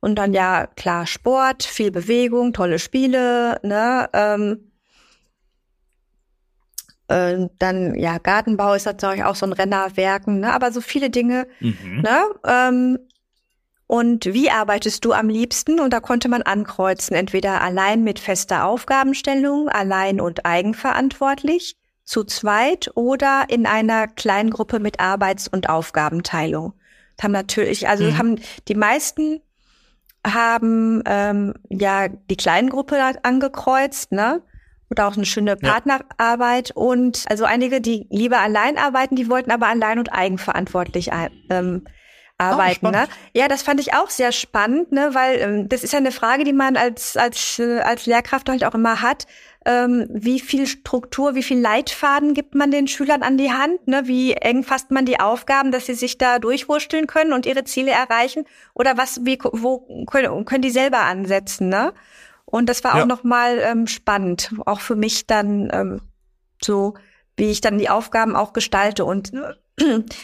Und 0.00 0.16
dann 0.16 0.32
ja 0.32 0.66
klar 0.66 1.06
Sport, 1.06 1.62
viel 1.62 1.90
Bewegung, 1.90 2.52
tolle 2.52 2.78
Spiele, 2.78 3.60
ne. 3.62 4.08
Ähm, 4.12 4.72
äh, 7.08 7.48
dann 7.58 7.94
ja 7.94 8.18
Gartenbau 8.18 8.74
ist 8.74 8.86
natürlich 8.86 9.24
auch 9.24 9.36
so 9.36 9.46
ein 9.46 9.52
Rennerwerken, 9.52 10.40
ne, 10.40 10.52
aber 10.54 10.72
so 10.72 10.80
viele 10.80 11.10
Dinge, 11.10 11.46
mhm. 11.60 12.00
ne. 12.02 12.22
Ähm, 12.46 12.98
und 13.86 14.26
wie 14.26 14.50
arbeitest 14.50 15.04
du 15.04 15.12
am 15.12 15.28
liebsten? 15.28 15.78
Und 15.78 15.92
da 15.92 16.00
konnte 16.00 16.28
man 16.28 16.42
ankreuzen, 16.42 17.16
entweder 17.16 17.60
allein 17.60 18.02
mit 18.02 18.18
fester 18.18 18.64
Aufgabenstellung, 18.64 19.68
allein 19.68 20.20
und 20.20 20.44
eigenverantwortlich, 20.44 21.76
zu 22.04 22.24
zweit 22.24 22.90
oder 22.94 23.44
in 23.48 23.66
einer 23.66 24.06
kleinen 24.06 24.50
Gruppe 24.50 24.78
mit 24.78 25.00
Arbeits- 25.00 25.48
und 25.48 25.68
Aufgabenteilung. 25.68 26.74
Das 27.16 27.24
haben 27.24 27.32
natürlich, 27.32 27.88
also 27.88 28.04
mhm. 28.04 28.18
haben 28.18 28.40
die 28.68 28.74
meisten 28.74 29.40
haben 30.26 31.02
ähm, 31.06 31.54
ja 31.68 32.08
die 32.08 32.36
kleinen 32.36 32.68
Gruppe 32.68 33.00
angekreuzt, 33.22 34.12
ne? 34.12 34.42
Oder 34.90 35.08
auch 35.08 35.16
eine 35.16 35.26
schöne 35.26 35.56
Partnerarbeit. 35.56 36.68
Ja. 36.68 36.74
Und 36.76 37.24
also 37.28 37.44
einige, 37.44 37.80
die 37.80 38.06
lieber 38.10 38.38
allein 38.38 38.78
arbeiten, 38.78 39.16
die 39.16 39.28
wollten 39.28 39.50
aber 39.50 39.66
allein 39.66 39.98
und 39.98 40.12
eigenverantwortlich 40.12 41.10
ähm, 41.50 41.84
arbeiten. 42.38 42.86
Oh, 42.86 42.90
ne? 42.90 43.08
Ja, 43.34 43.48
das 43.48 43.62
fand 43.62 43.80
ich 43.80 43.94
auch 43.94 44.10
sehr 44.10 44.32
spannend, 44.32 44.92
ne? 44.92 45.10
weil 45.12 45.40
ähm, 45.40 45.68
das 45.68 45.82
ist 45.82 45.92
ja 45.92 45.98
eine 45.98 46.12
Frage, 46.12 46.44
die 46.44 46.52
man 46.52 46.76
als, 46.76 47.16
als, 47.16 47.58
äh, 47.58 47.80
als 47.80 48.06
Lehrkraft 48.06 48.48
halt 48.48 48.64
auch 48.64 48.74
immer 48.74 49.00
hat. 49.00 49.26
Ähm, 49.64 50.06
wie 50.10 50.38
viel 50.38 50.66
Struktur, 50.66 51.34
wie 51.34 51.42
viel 51.42 51.58
Leitfaden 51.58 52.34
gibt 52.34 52.54
man 52.54 52.70
den 52.70 52.86
Schülern 52.86 53.22
an 53.22 53.38
die 53.38 53.52
Hand? 53.52 53.88
Ne? 53.88 54.02
Wie 54.04 54.34
eng 54.34 54.62
fasst 54.62 54.90
man 54.90 55.06
die 55.06 55.18
Aufgaben, 55.18 55.72
dass 55.72 55.86
sie 55.86 55.94
sich 55.94 56.18
da 56.18 56.38
durchwursteln 56.38 57.06
können 57.06 57.32
und 57.32 57.46
ihre 57.46 57.64
Ziele 57.64 57.90
erreichen? 57.90 58.44
Oder 58.74 58.96
was, 58.96 59.24
wie, 59.24 59.38
wo 59.42 60.04
können, 60.06 60.44
können 60.44 60.62
die 60.62 60.70
selber 60.70 61.00
ansetzen? 61.00 61.68
Ne? 61.68 61.92
Und 62.44 62.68
das 62.68 62.84
war 62.84 62.96
ja. 62.96 63.02
auch 63.02 63.06
nochmal 63.06 63.58
ähm, 63.58 63.86
spannend, 63.86 64.52
auch 64.66 64.80
für 64.80 64.94
mich 64.94 65.26
dann 65.26 65.68
ähm, 65.72 66.00
so, 66.62 66.94
wie 67.36 67.50
ich 67.50 67.60
dann 67.60 67.78
die 67.78 67.90
Aufgaben 67.90 68.36
auch 68.36 68.52
gestalte. 68.52 69.04
Und 69.04 69.32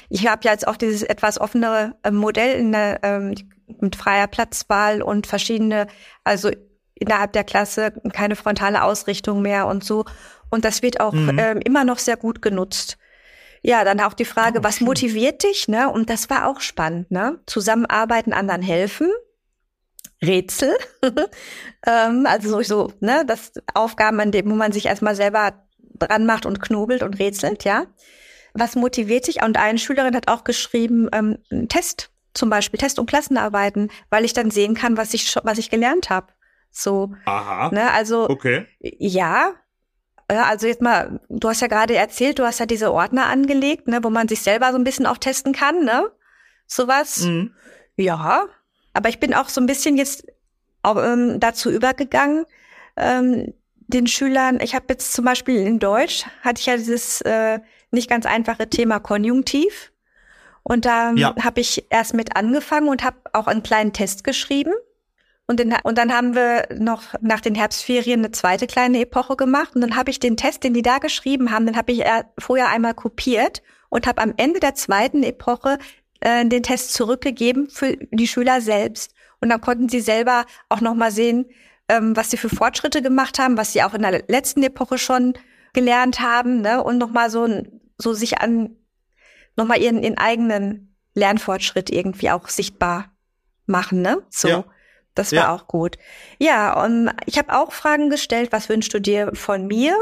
ich 0.08 0.26
habe 0.26 0.40
ja 0.44 0.52
jetzt 0.52 0.66
auch 0.66 0.76
dieses 0.76 1.02
etwas 1.02 1.40
offenere 1.40 1.94
äh, 2.02 2.10
Modell 2.10 2.58
in 2.58 2.72
der, 2.72 3.00
ähm, 3.02 3.34
mit 3.80 3.96
freier 3.96 4.26
Platzwahl 4.26 5.02
und 5.02 5.26
verschiedene, 5.26 5.86
also 6.24 6.50
innerhalb 6.94 7.32
der 7.32 7.44
Klasse 7.44 7.92
keine 8.12 8.36
frontale 8.36 8.82
Ausrichtung 8.82 9.42
mehr 9.42 9.66
und 9.66 9.84
so. 9.84 10.04
Und 10.50 10.64
das 10.64 10.82
wird 10.82 11.00
auch 11.00 11.12
mhm. 11.12 11.38
ähm, 11.38 11.60
immer 11.64 11.84
noch 11.84 11.98
sehr 11.98 12.16
gut 12.16 12.42
genutzt. 12.42 12.98
Ja, 13.62 13.84
dann 13.84 14.00
auch 14.00 14.12
die 14.12 14.24
Frage, 14.24 14.60
oh, 14.60 14.64
was 14.64 14.78
schön. 14.78 14.86
motiviert 14.86 15.42
dich, 15.44 15.68
ne? 15.68 15.88
Und 15.88 16.10
das 16.10 16.28
war 16.28 16.48
auch 16.48 16.60
spannend, 16.60 17.10
ne? 17.10 17.38
Zusammenarbeiten, 17.46 18.32
anderen 18.32 18.60
helfen. 18.60 19.08
Rätsel. 20.20 20.74
ähm, 21.86 22.26
also 22.26 22.50
sowieso, 22.50 22.92
ne, 23.00 23.24
das 23.26 23.52
Aufgaben, 23.74 24.20
an 24.20 24.32
dem, 24.32 24.50
wo 24.50 24.54
man 24.54 24.72
sich 24.72 24.86
erstmal 24.86 25.14
selber 25.14 25.52
dran 25.98 26.26
macht 26.26 26.46
und 26.46 26.60
knobelt 26.60 27.02
und 27.02 27.18
rätselt, 27.18 27.64
ja. 27.64 27.86
Was 28.54 28.76
motiviert 28.76 29.26
dich? 29.26 29.42
Und 29.42 29.56
eine 29.56 29.78
Schülerin 29.78 30.14
hat 30.14 30.28
auch 30.28 30.44
geschrieben, 30.44 31.08
ähm, 31.12 31.38
Test, 31.68 32.10
zum 32.34 32.50
Beispiel 32.50 32.78
Test- 32.78 32.98
und 32.98 33.06
Klassenarbeiten, 33.06 33.90
weil 34.10 34.24
ich 34.24 34.32
dann 34.32 34.50
sehen 34.50 34.74
kann, 34.74 34.96
was 34.96 35.14
ich 35.14 35.36
was 35.42 35.58
ich 35.58 35.70
gelernt 35.70 36.10
habe. 36.10 36.28
So. 36.70 37.12
Aha. 37.26 37.70
Ne, 37.72 37.90
also 37.92 38.28
okay. 38.28 38.66
ja. 38.80 39.52
Also 40.28 40.66
jetzt 40.66 40.80
mal, 40.80 41.20
du 41.28 41.48
hast 41.48 41.60
ja 41.60 41.66
gerade 41.66 41.94
erzählt, 41.94 42.38
du 42.38 42.44
hast 42.44 42.58
ja 42.58 42.64
diese 42.64 42.92
Ordner 42.92 43.26
angelegt, 43.26 43.86
ne, 43.86 44.02
wo 44.02 44.08
man 44.08 44.28
sich 44.28 44.40
selber 44.40 44.70
so 44.70 44.78
ein 44.78 44.84
bisschen 44.84 45.04
auch 45.04 45.18
testen 45.18 45.52
kann, 45.52 45.84
ne? 45.84 46.10
Sowas. 46.66 47.24
Mhm. 47.24 47.54
Ja. 47.96 48.46
Aber 48.94 49.08
ich 49.10 49.20
bin 49.20 49.34
auch 49.34 49.50
so 49.50 49.60
ein 49.60 49.66
bisschen 49.66 49.98
jetzt 49.98 50.24
auch, 50.82 50.96
ähm, 50.96 51.38
dazu 51.38 51.70
übergegangen, 51.70 52.46
ähm, 52.96 53.52
den 53.92 54.06
Schülern, 54.06 54.60
ich 54.60 54.74
habe 54.74 54.86
jetzt 54.88 55.12
zum 55.12 55.24
Beispiel 55.24 55.66
in 55.66 55.78
Deutsch, 55.78 56.24
hatte 56.42 56.60
ich 56.60 56.66
ja 56.66 56.76
dieses 56.76 57.20
äh, 57.22 57.60
nicht 57.92 58.08
ganz 58.08 58.26
einfache 58.26 58.68
Thema 58.68 58.98
Konjunktiv. 58.98 59.92
Und 60.62 60.84
da 60.84 61.12
ja. 61.12 61.34
habe 61.42 61.60
ich 61.60 61.86
erst 61.90 62.14
mit 62.14 62.36
angefangen 62.36 62.88
und 62.88 63.04
habe 63.04 63.16
auch 63.32 63.46
einen 63.46 63.62
kleinen 63.62 63.92
Test 63.92 64.24
geschrieben. 64.24 64.72
Und, 65.46 65.58
den, 65.58 65.74
und 65.82 65.98
dann 65.98 66.12
haben 66.12 66.34
wir 66.34 66.68
noch 66.78 67.02
nach 67.20 67.40
den 67.40 67.54
Herbstferien 67.54 68.20
eine 68.20 68.30
zweite 68.30 68.66
kleine 68.66 69.00
Epoche 69.00 69.36
gemacht. 69.36 69.74
Und 69.74 69.80
dann 69.80 69.96
habe 69.96 70.10
ich 70.10 70.20
den 70.20 70.36
Test, 70.36 70.64
den 70.64 70.72
die 70.72 70.82
da 70.82 70.98
geschrieben 70.98 71.50
haben, 71.50 71.66
den 71.66 71.76
habe 71.76 71.92
ich 71.92 72.04
vorher 72.38 72.68
einmal 72.68 72.94
kopiert 72.94 73.62
und 73.88 74.06
habe 74.06 74.22
am 74.22 74.34
Ende 74.36 74.60
der 74.60 74.74
zweiten 74.74 75.22
Epoche 75.22 75.78
äh, 76.20 76.46
den 76.46 76.62
Test 76.62 76.94
zurückgegeben 76.94 77.68
für 77.68 77.96
die 78.10 78.28
Schüler 78.28 78.60
selbst. 78.60 79.14
Und 79.40 79.48
dann 79.48 79.60
konnten 79.60 79.88
sie 79.88 80.00
selber 80.00 80.46
auch 80.68 80.80
noch 80.80 80.94
mal 80.94 81.10
sehen, 81.10 81.46
ähm, 81.88 82.16
was 82.16 82.30
sie 82.30 82.36
für 82.36 82.48
Fortschritte 82.48 83.02
gemacht 83.02 83.40
haben, 83.40 83.56
was 83.56 83.72
sie 83.72 83.82
auch 83.82 83.94
in 83.94 84.02
der 84.02 84.22
letzten 84.28 84.62
Epoche 84.62 84.98
schon 84.98 85.34
gelernt 85.72 86.20
haben, 86.20 86.60
ne? 86.60 86.82
Und 86.82 86.98
noch 86.98 87.10
mal 87.10 87.28
so 87.28 87.44
ein 87.44 87.80
so 88.02 88.12
sich 88.12 88.38
an 88.38 88.76
nochmal 89.56 89.80
ihren, 89.80 90.02
ihren 90.02 90.18
eigenen 90.18 90.96
Lernfortschritt 91.14 91.90
irgendwie 91.90 92.30
auch 92.30 92.48
sichtbar 92.48 93.12
machen, 93.66 94.02
ne? 94.02 94.22
So. 94.30 94.48
Ja. 94.48 94.64
Das 95.14 95.32
war 95.32 95.38
ja. 95.38 95.54
auch 95.54 95.66
gut. 95.66 95.98
Ja, 96.38 96.82
und 96.82 97.10
ich 97.26 97.36
habe 97.36 97.54
auch 97.54 97.72
Fragen 97.72 98.08
gestellt, 98.08 98.50
was 98.50 98.68
wünschst 98.68 98.94
du 98.94 99.00
dir 99.00 99.30
von 99.34 99.66
mir? 99.66 99.94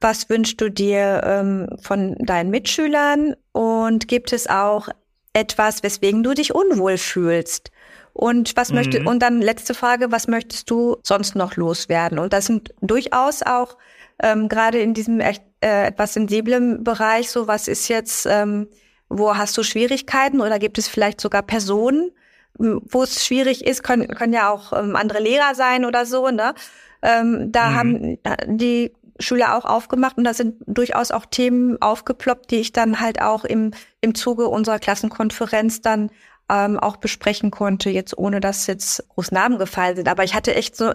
Was 0.00 0.28
wünschst 0.28 0.60
du 0.60 0.70
dir 0.70 1.22
ähm, 1.24 1.68
von 1.82 2.14
deinen 2.18 2.50
Mitschülern? 2.50 3.34
Und 3.52 4.06
gibt 4.06 4.32
es 4.32 4.46
auch 4.46 4.88
etwas, 5.32 5.82
weswegen 5.82 6.22
du 6.22 6.34
dich 6.34 6.54
unwohl 6.54 6.98
fühlst? 6.98 7.72
Und 8.12 8.56
was 8.56 8.70
mhm. 8.70 8.76
möchte 8.76 9.02
und 9.02 9.18
dann 9.20 9.42
letzte 9.42 9.74
Frage, 9.74 10.12
was 10.12 10.28
möchtest 10.28 10.70
du 10.70 10.98
sonst 11.02 11.34
noch 11.34 11.56
loswerden? 11.56 12.20
Und 12.20 12.32
das 12.32 12.46
sind 12.46 12.72
durchaus 12.80 13.42
auch 13.42 13.76
ähm, 14.22 14.48
gerade 14.48 14.78
in 14.78 14.94
diesem 14.94 15.18
echt, 15.18 15.42
äh, 15.64 15.86
etwas 15.86 16.12
sensiblen 16.12 16.84
Bereich, 16.84 17.30
so 17.30 17.48
was 17.48 17.68
ist 17.68 17.88
jetzt, 17.88 18.26
ähm, 18.26 18.68
wo 19.08 19.34
hast 19.34 19.56
du 19.56 19.62
Schwierigkeiten 19.62 20.42
oder 20.42 20.58
gibt 20.58 20.76
es 20.76 20.88
vielleicht 20.88 21.20
sogar 21.20 21.42
Personen, 21.42 22.10
wo 22.58 23.02
es 23.02 23.24
schwierig 23.24 23.66
ist, 23.66 23.82
können, 23.82 24.06
können 24.08 24.34
ja 24.34 24.50
auch 24.50 24.72
ähm, 24.72 24.94
andere 24.94 25.20
Lehrer 25.20 25.54
sein 25.54 25.84
oder 25.84 26.06
so, 26.06 26.28
ne? 26.28 26.54
Ähm, 27.02 27.50
da 27.50 27.70
mhm. 27.70 27.74
haben 27.74 28.18
äh, 28.22 28.36
die 28.46 28.92
Schüler 29.18 29.56
auch 29.56 29.64
aufgemacht 29.64 30.18
und 30.18 30.24
da 30.24 30.34
sind 30.34 30.56
durchaus 30.66 31.10
auch 31.10 31.24
Themen 31.26 31.80
aufgeploppt, 31.80 32.50
die 32.50 32.56
ich 32.56 32.72
dann 32.72 33.00
halt 33.00 33.22
auch 33.22 33.44
im, 33.44 33.72
im 34.00 34.14
Zuge 34.14 34.48
unserer 34.48 34.78
Klassenkonferenz 34.78 35.80
dann 35.80 36.10
ähm, 36.50 36.78
auch 36.78 36.96
besprechen 36.96 37.50
konnte, 37.50 37.90
jetzt 37.90 38.16
ohne 38.18 38.40
dass 38.40 38.66
jetzt 38.66 39.08
groß 39.08 39.32
Namen 39.32 39.58
gefallen 39.58 39.96
sind. 39.96 40.08
Aber 40.08 40.24
ich 40.24 40.34
hatte 40.34 40.54
echt 40.54 40.76
so 40.76 40.92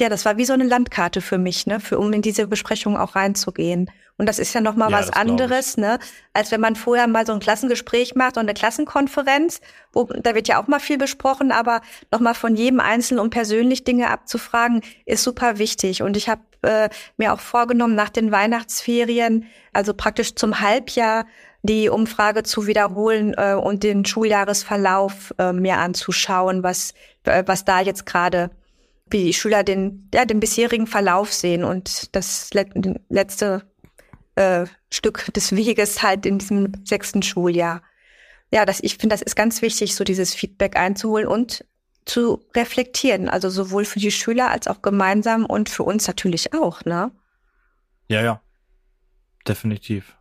Ja, 0.00 0.08
das 0.08 0.24
war 0.24 0.38
wie 0.38 0.46
so 0.46 0.54
eine 0.54 0.64
Landkarte 0.64 1.20
für 1.20 1.36
mich, 1.36 1.66
ne, 1.66 1.78
für 1.78 1.98
um 1.98 2.10
in 2.14 2.22
diese 2.22 2.46
Besprechung 2.46 2.96
auch 2.96 3.16
reinzugehen. 3.16 3.90
Und 4.16 4.28
das 4.28 4.38
ist 4.38 4.54
ja 4.54 4.62
noch 4.62 4.74
mal 4.74 4.90
ja, 4.90 4.98
was 4.98 5.10
anderes, 5.10 5.76
ne, 5.76 5.98
als 6.32 6.50
wenn 6.50 6.60
man 6.60 6.74
vorher 6.74 7.06
mal 7.06 7.26
so 7.26 7.32
ein 7.34 7.38
Klassengespräch 7.38 8.14
macht 8.14 8.38
und 8.38 8.44
eine 8.44 8.54
Klassenkonferenz, 8.54 9.60
wo 9.92 10.04
da 10.04 10.34
wird 10.34 10.48
ja 10.48 10.60
auch 10.60 10.68
mal 10.68 10.80
viel 10.80 10.96
besprochen, 10.96 11.52
aber 11.52 11.82
noch 12.10 12.20
mal 12.20 12.32
von 12.32 12.56
jedem 12.56 12.80
Einzelnen 12.80 13.20
um 13.20 13.28
persönlich 13.28 13.84
Dinge 13.84 14.08
abzufragen, 14.08 14.80
ist 15.04 15.22
super 15.22 15.58
wichtig. 15.58 16.02
Und 16.02 16.16
ich 16.16 16.30
habe 16.30 16.40
äh, 16.62 16.88
mir 17.18 17.34
auch 17.34 17.40
vorgenommen, 17.40 17.94
nach 17.94 18.10
den 18.10 18.32
Weihnachtsferien, 18.32 19.46
also 19.74 19.92
praktisch 19.92 20.34
zum 20.34 20.60
Halbjahr, 20.60 21.26
die 21.62 21.90
Umfrage 21.90 22.42
zu 22.42 22.66
wiederholen 22.66 23.34
äh, 23.36 23.52
und 23.52 23.82
den 23.82 24.06
Schuljahresverlauf 24.06 25.34
äh, 25.38 25.52
mir 25.52 25.76
anzuschauen, 25.76 26.62
was 26.62 26.94
äh, 27.24 27.42
was 27.46 27.66
da 27.66 27.80
jetzt 27.80 28.06
gerade 28.06 28.50
wie 29.10 29.24
die 29.24 29.34
Schüler 29.34 29.64
den, 29.64 30.08
ja, 30.14 30.24
den 30.24 30.40
bisherigen 30.40 30.86
Verlauf 30.86 31.32
sehen 31.32 31.64
und 31.64 32.14
das 32.14 32.50
letzte 32.52 33.62
äh, 34.36 34.66
Stück 34.90 35.32
des 35.34 35.54
Weges 35.54 36.02
halt 36.02 36.26
in 36.26 36.38
diesem 36.38 36.72
sechsten 36.84 37.22
Schuljahr. 37.22 37.82
Ja, 38.52 38.64
das, 38.64 38.80
ich 38.82 38.96
finde, 38.96 39.14
das 39.14 39.22
ist 39.22 39.36
ganz 39.36 39.62
wichtig, 39.62 39.94
so 39.94 40.04
dieses 40.04 40.34
Feedback 40.34 40.76
einzuholen 40.76 41.28
und 41.28 41.64
zu 42.04 42.44
reflektieren. 42.54 43.28
Also 43.28 43.50
sowohl 43.50 43.84
für 43.84 44.00
die 44.00 44.10
Schüler 44.10 44.50
als 44.50 44.66
auch 44.66 44.82
gemeinsam 44.82 45.46
und 45.46 45.68
für 45.68 45.84
uns 45.84 46.06
natürlich 46.08 46.52
auch, 46.52 46.84
ne? 46.84 47.12
Ja, 48.08 48.22
ja. 48.22 48.40
Definitiv. 49.46 50.16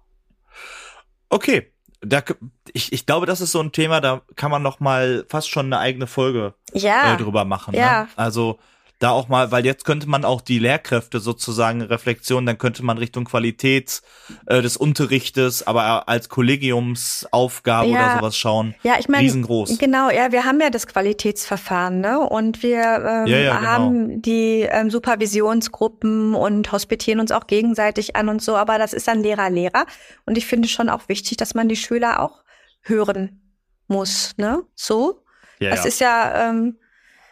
Okay. 1.30 1.74
Da, 2.02 2.24
ich, 2.72 2.94
ich 2.94 3.06
glaube, 3.06 3.26
das 3.26 3.42
ist 3.42 3.52
so 3.52 3.60
ein 3.60 3.74
Thema, 3.74 4.00
da 4.00 4.22
kann 4.36 4.52
man 4.52 4.62
noch 4.62 4.80
mal 4.80 5.26
fast 5.28 5.50
schon 5.50 5.66
eine 5.66 5.80
eigene 5.80 6.08
Folge 6.08 6.54
ja. 6.72 7.14
äh, 7.14 7.18
drüber 7.18 7.44
machen. 7.44 7.74
Ja. 7.74 8.04
Ne? 8.04 8.10
Also 8.16 8.60
da 9.00 9.12
auch 9.12 9.30
mal, 9.30 9.50
weil 9.52 9.66
jetzt 9.66 9.86
könnte 9.86 10.10
man 10.10 10.26
auch 10.26 10.42
die 10.42 10.60
Lehrkräfte 10.60 11.22
sozusagen 11.22 11.82
Reflexion, 11.82 12.46
dann 12.46 12.58
könnte 12.58 12.84
man 12.84 12.98
Richtung 12.98 13.24
Qualität 13.24 14.02
äh, 14.46 14.62
des 14.62 14.76
Unterrichtes, 14.76 15.66
aber 15.66 16.10
als 16.10 16.28
Kollegiumsaufgabe 16.28 17.90
ja. 17.90 17.98
oder 17.98 18.16
sowas 18.18 18.38
schauen. 18.38 18.76
Ja, 18.84 18.96
ich 19.00 19.08
meine, 19.08 19.24
riesengroß. 19.24 19.78
Genau, 19.80 20.10
ja, 20.10 20.34
wir 20.34 20.44
haben 20.44 20.60
ja 20.60 20.70
das 20.70 20.86
Qualitätsverfahren, 20.86 22.02
ne? 22.02 22.20
Und 22.20 22.62
wir 22.62 22.82
ähm, 22.82 23.28
ja, 23.28 23.38
ja, 23.38 23.58
genau. 23.58 23.70
haben 23.70 24.22
die 24.22 24.68
ähm, 24.70 24.92
Supervisionsgruppen 24.92 26.36
und 26.36 26.70
hospitieren 26.74 27.22
uns 27.22 27.32
auch 27.32 27.48
gegenseitig 27.48 28.18
an 28.18 28.28
und 28.28 28.42
so, 28.42 28.58
aber 28.58 28.78
das 28.78 28.92
ist 28.92 29.08
dann 29.08 29.24
Lehrer, 29.24 29.50
Lehrer. 29.50 29.86
Und 30.26 30.38
ich 30.38 30.46
finde 30.46 30.68
schon 30.68 30.90
auch 30.90 31.08
wichtig, 31.08 31.38
dass 31.38 31.56
man 31.56 31.70
die 31.70 31.78
Schüler 31.78 32.20
auch 32.20 32.44
hören 32.82 33.54
muss, 33.88 34.34
ne? 34.38 34.64
So. 34.76 35.24
Ja, 35.60 35.72
das 35.72 35.86
ist 35.86 36.00
ja, 36.00 36.50
ähm, 36.50 36.78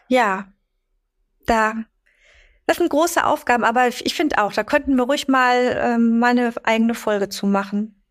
ja, 0.09 0.47
da, 1.47 1.73
das 2.67 2.77
sind 2.77 2.89
große 2.89 3.25
Aufgaben, 3.25 3.63
aber 3.63 3.87
ich 3.87 4.13
finde 4.13 4.37
auch, 4.37 4.53
da 4.53 4.63
könnten 4.63 4.95
wir 4.95 5.03
ruhig 5.03 5.27
mal 5.27 5.77
ähm, 5.81 6.19
meine 6.19 6.53
eigene 6.63 6.93
Folge 6.93 7.29
zu 7.29 7.47
machen. 7.47 8.01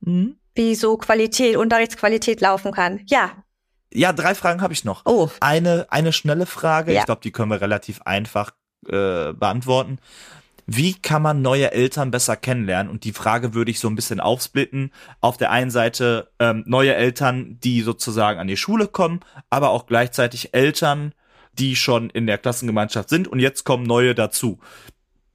Mhm. 0.00 0.36
Wie 0.54 0.74
so 0.74 0.96
Qualität, 0.96 1.56
Unterrichtsqualität 1.56 2.40
laufen 2.40 2.72
kann. 2.72 3.00
Ja. 3.06 3.32
Ja, 3.92 4.12
drei 4.12 4.34
Fragen 4.34 4.62
habe 4.62 4.72
ich 4.72 4.84
noch. 4.84 5.02
Oh. 5.06 5.28
Eine, 5.40 5.86
eine 5.90 6.12
schnelle 6.12 6.46
Frage. 6.46 6.92
Ja. 6.92 7.00
Ich 7.00 7.06
glaube, 7.06 7.20
die 7.22 7.32
können 7.32 7.50
wir 7.50 7.60
relativ 7.60 8.02
einfach 8.02 8.52
äh, 8.88 9.32
beantworten. 9.32 9.98
Wie 10.66 10.94
kann 10.94 11.22
man 11.22 11.42
neue 11.42 11.70
Eltern 11.72 12.10
besser 12.10 12.36
kennenlernen? 12.36 12.90
Und 12.90 13.04
die 13.04 13.12
Frage 13.12 13.54
würde 13.54 13.70
ich 13.70 13.78
so 13.78 13.88
ein 13.88 13.94
bisschen 13.94 14.18
aufsplitten. 14.18 14.92
Auf 15.20 15.36
der 15.36 15.52
einen 15.52 15.70
Seite 15.70 16.32
ähm, 16.40 16.64
neue 16.66 16.94
Eltern, 16.94 17.58
die 17.60 17.82
sozusagen 17.82 18.40
an 18.40 18.48
die 18.48 18.56
Schule 18.56 18.88
kommen, 18.88 19.20
aber 19.48 19.70
auch 19.70 19.86
gleichzeitig 19.86 20.54
Eltern, 20.54 21.14
die 21.58 21.76
schon 21.76 22.10
in 22.10 22.26
der 22.26 22.38
Klassengemeinschaft 22.38 23.08
sind 23.08 23.28
und 23.28 23.40
jetzt 23.40 23.64
kommen 23.64 23.84
neue 23.84 24.14
dazu. 24.14 24.58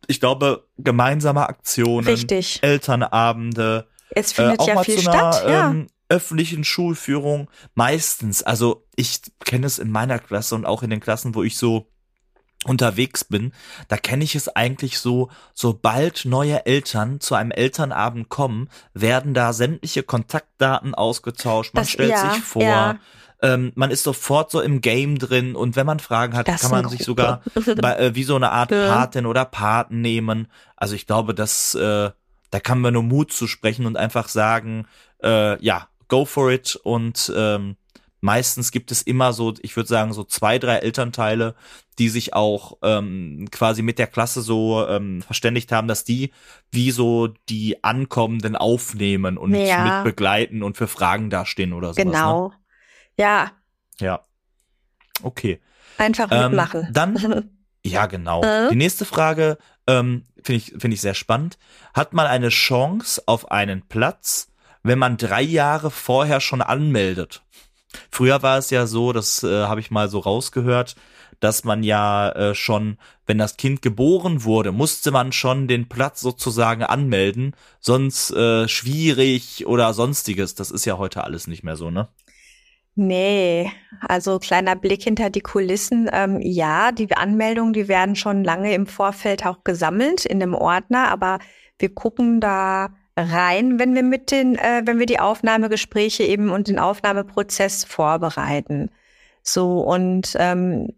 Ich 0.07 0.19
glaube, 0.19 0.67
gemeinsame 0.77 1.47
Aktionen, 1.47 2.07
Richtig. 2.07 2.59
Elternabende, 2.61 3.87
es 4.09 4.33
findet 4.33 4.59
äh, 4.59 4.59
auch 4.59 4.67
ja 4.67 4.75
mal 4.75 4.83
viel 4.83 4.97
zu 4.97 5.11
einer, 5.11 5.33
statt, 5.33 5.49
ja. 5.49 5.69
Ähm, 5.69 5.87
öffentlichen 6.09 6.63
Schulführung 6.63 7.49
meistens, 7.73 8.43
also 8.43 8.85
ich 8.95 9.21
kenne 9.45 9.65
es 9.65 9.79
in 9.79 9.89
meiner 9.89 10.19
Klasse 10.19 10.55
und 10.55 10.65
auch 10.65 10.83
in 10.83 10.89
den 10.89 10.99
Klassen, 10.99 11.35
wo 11.35 11.43
ich 11.43 11.57
so 11.57 11.87
unterwegs 12.65 13.23
bin, 13.23 13.53
da 13.87 13.97
kenne 13.97 14.23
ich 14.23 14.35
es 14.35 14.47
eigentlich 14.49 14.99
so, 14.99 15.31
sobald 15.53 16.25
neue 16.25 16.65
Eltern 16.65 17.19
zu 17.19 17.33
einem 17.33 17.51
Elternabend 17.51 18.29
kommen, 18.29 18.69
werden 18.93 19.33
da 19.33 19.51
sämtliche 19.53 20.03
Kontaktdaten 20.03 20.93
ausgetauscht, 20.93 21.73
man 21.73 21.83
das, 21.83 21.91
stellt 21.91 22.11
ja, 22.11 22.33
sich 22.33 22.43
vor, 22.43 22.61
ja. 22.61 22.99
Ähm, 23.41 23.71
man 23.75 23.89
ist 23.89 24.03
sofort 24.03 24.51
so 24.51 24.61
im 24.61 24.81
Game 24.81 25.17
drin 25.17 25.55
und 25.55 25.75
wenn 25.75 25.85
man 25.85 25.99
Fragen 25.99 26.35
hat, 26.35 26.47
das 26.47 26.61
kann 26.61 26.71
man 26.71 26.89
sich 26.89 27.03
sogar 27.03 27.41
bei, 27.81 27.95
äh, 27.95 28.15
wie 28.15 28.23
so 28.23 28.35
eine 28.35 28.51
Art 28.51 28.69
Patin 28.69 29.25
oder 29.25 29.45
Paten 29.45 30.01
nehmen. 30.01 30.47
Also 30.75 30.93
ich 30.93 31.07
glaube, 31.07 31.33
dass 31.33 31.73
äh, 31.73 32.11
da 32.51 32.59
kann 32.59 32.79
man 32.79 32.93
nur 32.93 33.03
Mut 33.03 33.31
zu 33.31 33.47
sprechen 33.47 33.85
und 33.85 33.97
einfach 33.97 34.27
sagen, 34.27 34.85
äh, 35.23 35.61
ja, 35.63 35.87
go 36.07 36.25
for 36.25 36.51
it 36.51 36.75
und 36.75 37.33
ähm, 37.35 37.77
meistens 38.19 38.71
gibt 38.71 38.91
es 38.91 39.01
immer 39.01 39.33
so, 39.33 39.53
ich 39.61 39.75
würde 39.75 39.89
sagen, 39.89 40.13
so 40.13 40.23
zwei, 40.23 40.59
drei 40.59 40.77
Elternteile, 40.77 41.55
die 41.97 42.09
sich 42.09 42.33
auch 42.33 42.77
ähm, 42.83 43.47
quasi 43.51 43.81
mit 43.81 43.99
der 43.99 44.07
Klasse 44.07 44.41
so 44.41 44.87
ähm, 44.87 45.21
verständigt 45.21 45.71
haben, 45.71 45.87
dass 45.87 46.03
die 46.03 46.31
wie 46.71 46.91
so 46.91 47.29
die 47.49 47.83
Ankommenden 47.83 48.55
aufnehmen 48.55 49.37
und 49.37 49.53
ja. 49.55 49.95
mit 49.95 50.03
begleiten 50.03 50.63
und 50.63 50.77
für 50.77 50.87
Fragen 50.87 51.29
dastehen 51.29 51.73
oder 51.73 51.93
sowas. 51.93 52.05
Ne? 52.05 52.11
Genau. 52.11 52.49
Ne? 52.49 52.55
Ja. 53.17 53.51
Ja. 53.99 54.25
Okay. 55.23 55.61
Einfach 55.97 56.29
ähm, 56.31 56.51
mitmachen. 56.51 56.87
Dann, 56.91 57.51
ja, 57.85 58.05
genau. 58.05 58.43
Äh? 58.43 58.69
Die 58.69 58.75
nächste 58.75 59.05
Frage 59.05 59.57
ähm, 59.87 60.23
finde 60.43 60.57
ich, 60.57 60.65
finde 60.71 60.93
ich 60.93 61.01
sehr 61.01 61.13
spannend. 61.13 61.57
Hat 61.93 62.13
man 62.13 62.27
eine 62.27 62.49
Chance 62.49 63.23
auf 63.25 63.51
einen 63.51 63.87
Platz, 63.87 64.51
wenn 64.83 64.99
man 64.99 65.17
drei 65.17 65.41
Jahre 65.41 65.91
vorher 65.91 66.41
schon 66.41 66.61
anmeldet? 66.61 67.43
Früher 68.09 68.41
war 68.41 68.57
es 68.57 68.69
ja 68.69 68.87
so, 68.87 69.11
das 69.11 69.43
äh, 69.43 69.65
habe 69.65 69.81
ich 69.81 69.91
mal 69.91 70.09
so 70.09 70.19
rausgehört, 70.19 70.95
dass 71.41 71.63
man 71.63 71.83
ja 71.83 72.29
äh, 72.29 72.55
schon, 72.55 72.97
wenn 73.25 73.37
das 73.37 73.57
Kind 73.57 73.81
geboren 73.81 74.43
wurde, 74.43 74.71
musste 74.71 75.11
man 75.11 75.31
schon 75.31 75.67
den 75.67 75.89
Platz 75.89 76.21
sozusagen 76.21 76.83
anmelden, 76.83 77.55
sonst 77.79 78.31
äh, 78.31 78.67
schwierig 78.67 79.65
oder 79.65 79.93
sonstiges. 79.93 80.55
Das 80.55 80.71
ist 80.71 80.85
ja 80.85 80.97
heute 80.97 81.23
alles 81.23 81.47
nicht 81.47 81.63
mehr 81.63 81.75
so, 81.75 81.91
ne? 81.91 82.07
Nee, 82.95 83.71
also 84.01 84.37
kleiner 84.39 84.75
Blick 84.75 85.03
hinter 85.03 85.29
die 85.29 85.41
Kulissen. 85.41 86.09
Ähm, 86.11 86.39
ja, 86.41 86.91
die 86.91 87.11
Anmeldungen, 87.15 87.73
die 87.73 87.87
werden 87.87 88.15
schon 88.15 88.43
lange 88.43 88.73
im 88.73 88.85
Vorfeld 88.85 89.45
auch 89.45 89.63
gesammelt 89.63 90.25
in 90.25 90.39
dem 90.39 90.53
Ordner, 90.53 91.09
aber 91.09 91.39
wir 91.79 91.93
gucken 91.93 92.41
da 92.41 92.89
rein, 93.15 93.79
wenn 93.79 93.95
wir 93.95 94.03
mit 94.03 94.31
den, 94.31 94.55
äh, 94.55 94.81
wenn 94.85 94.99
wir 94.99 95.05
die 95.05 95.19
Aufnahmegespräche 95.19 96.23
eben 96.23 96.49
und 96.49 96.67
den 96.67 96.79
Aufnahmeprozess 96.79 97.85
vorbereiten. 97.85 98.89
So 99.41 99.81
und 99.81 100.35
ähm, 100.37 100.93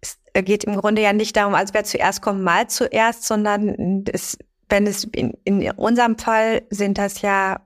es 0.00 0.18
geht 0.32 0.64
im 0.64 0.76
Grunde 0.76 1.02
ja 1.02 1.12
nicht 1.12 1.36
darum, 1.36 1.54
als 1.54 1.74
wer 1.74 1.84
zuerst 1.84 2.22
kommt, 2.22 2.42
mal 2.42 2.68
zuerst, 2.68 3.24
sondern 3.24 4.04
es, 4.10 4.38
wenn 4.68 4.86
es 4.86 5.04
in, 5.04 5.34
in 5.44 5.70
unserem 5.72 6.18
Fall 6.18 6.62
sind 6.70 6.98
das 6.98 7.22
ja 7.22 7.60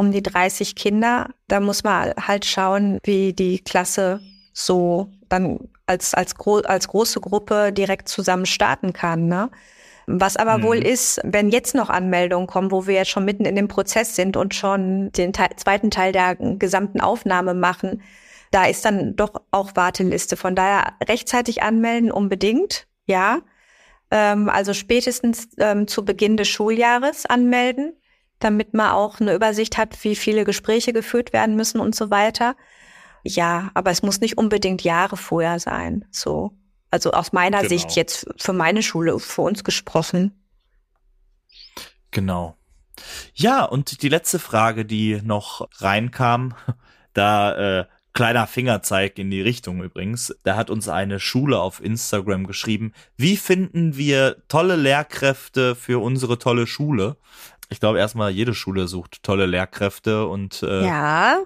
um 0.00 0.12
die 0.12 0.22
30 0.22 0.74
Kinder. 0.74 1.28
Da 1.46 1.60
muss 1.60 1.84
man 1.84 2.14
halt 2.26 2.46
schauen, 2.46 2.98
wie 3.04 3.34
die 3.34 3.58
Klasse 3.58 4.20
so 4.54 5.12
dann 5.28 5.68
als, 5.86 6.14
als, 6.14 6.34
gro 6.36 6.56
als 6.60 6.88
große 6.88 7.20
Gruppe 7.20 7.72
direkt 7.72 8.08
zusammen 8.08 8.46
starten 8.46 8.94
kann. 8.94 9.28
Ne? 9.28 9.50
Was 10.06 10.38
aber 10.38 10.58
mhm. 10.58 10.62
wohl 10.62 10.76
ist, 10.78 11.20
wenn 11.22 11.50
jetzt 11.50 11.74
noch 11.74 11.90
Anmeldungen 11.90 12.46
kommen, 12.46 12.70
wo 12.70 12.86
wir 12.86 12.94
jetzt 12.94 13.10
schon 13.10 13.26
mitten 13.26 13.44
in 13.44 13.56
dem 13.56 13.68
Prozess 13.68 14.16
sind 14.16 14.38
und 14.38 14.54
schon 14.54 15.12
den 15.12 15.34
Teil, 15.34 15.50
zweiten 15.56 15.90
Teil 15.90 16.12
der 16.12 16.34
gesamten 16.34 17.02
Aufnahme 17.02 17.52
machen, 17.52 18.02
da 18.50 18.64
ist 18.64 18.84
dann 18.86 19.14
doch 19.16 19.34
auch 19.50 19.76
Warteliste. 19.76 20.36
Von 20.36 20.56
daher 20.56 20.94
rechtzeitig 21.06 21.62
anmelden 21.62 22.10
unbedingt, 22.10 22.86
ja. 23.06 23.42
Ähm, 24.10 24.48
also 24.48 24.72
spätestens 24.72 25.48
ähm, 25.58 25.86
zu 25.86 26.06
Beginn 26.06 26.38
des 26.38 26.48
Schuljahres 26.48 27.26
anmelden 27.26 27.99
damit 28.40 28.74
man 28.74 28.90
auch 28.90 29.20
eine 29.20 29.34
Übersicht 29.34 29.78
hat, 29.78 30.02
wie 30.02 30.16
viele 30.16 30.44
Gespräche 30.44 30.92
geführt 30.92 31.32
werden 31.32 31.56
müssen 31.56 31.80
und 31.80 31.94
so 31.94 32.10
weiter. 32.10 32.56
Ja, 33.22 33.70
aber 33.74 33.90
es 33.90 34.02
muss 34.02 34.20
nicht 34.20 34.38
unbedingt 34.38 34.82
Jahre 34.82 35.16
vorher 35.16 35.58
sein. 35.60 36.06
So. 36.10 36.52
Also 36.90 37.12
aus 37.12 37.32
meiner 37.32 37.58
genau. 37.58 37.68
Sicht 37.68 37.92
jetzt 37.92 38.26
für 38.36 38.52
meine 38.52 38.82
Schule, 38.82 39.18
für 39.20 39.42
uns 39.42 39.62
gesprochen. 39.62 40.32
Genau. 42.10 42.56
Ja, 43.34 43.64
und 43.64 44.02
die 44.02 44.08
letzte 44.08 44.38
Frage, 44.38 44.84
die 44.84 45.20
noch 45.22 45.68
reinkam, 45.80 46.54
da 47.12 47.80
äh, 47.80 47.84
kleiner 48.12 48.46
Fingerzeig 48.46 49.18
in 49.18 49.30
die 49.30 49.40
Richtung 49.40 49.82
übrigens, 49.82 50.34
da 50.42 50.56
hat 50.56 50.70
uns 50.70 50.88
eine 50.88 51.20
Schule 51.20 51.60
auf 51.60 51.82
Instagram 51.82 52.46
geschrieben, 52.46 52.92
wie 53.16 53.36
finden 53.36 53.96
wir 53.96 54.42
tolle 54.48 54.76
Lehrkräfte 54.76 55.76
für 55.76 56.02
unsere 56.02 56.38
tolle 56.38 56.66
Schule? 56.66 57.16
Ich 57.70 57.80
glaube 57.80 57.98
erstmal 57.98 58.30
jede 58.30 58.54
Schule 58.54 58.88
sucht 58.88 59.22
tolle 59.22 59.46
Lehrkräfte 59.46 60.26
und 60.26 60.62
äh, 60.62 60.84
ja. 60.84 61.38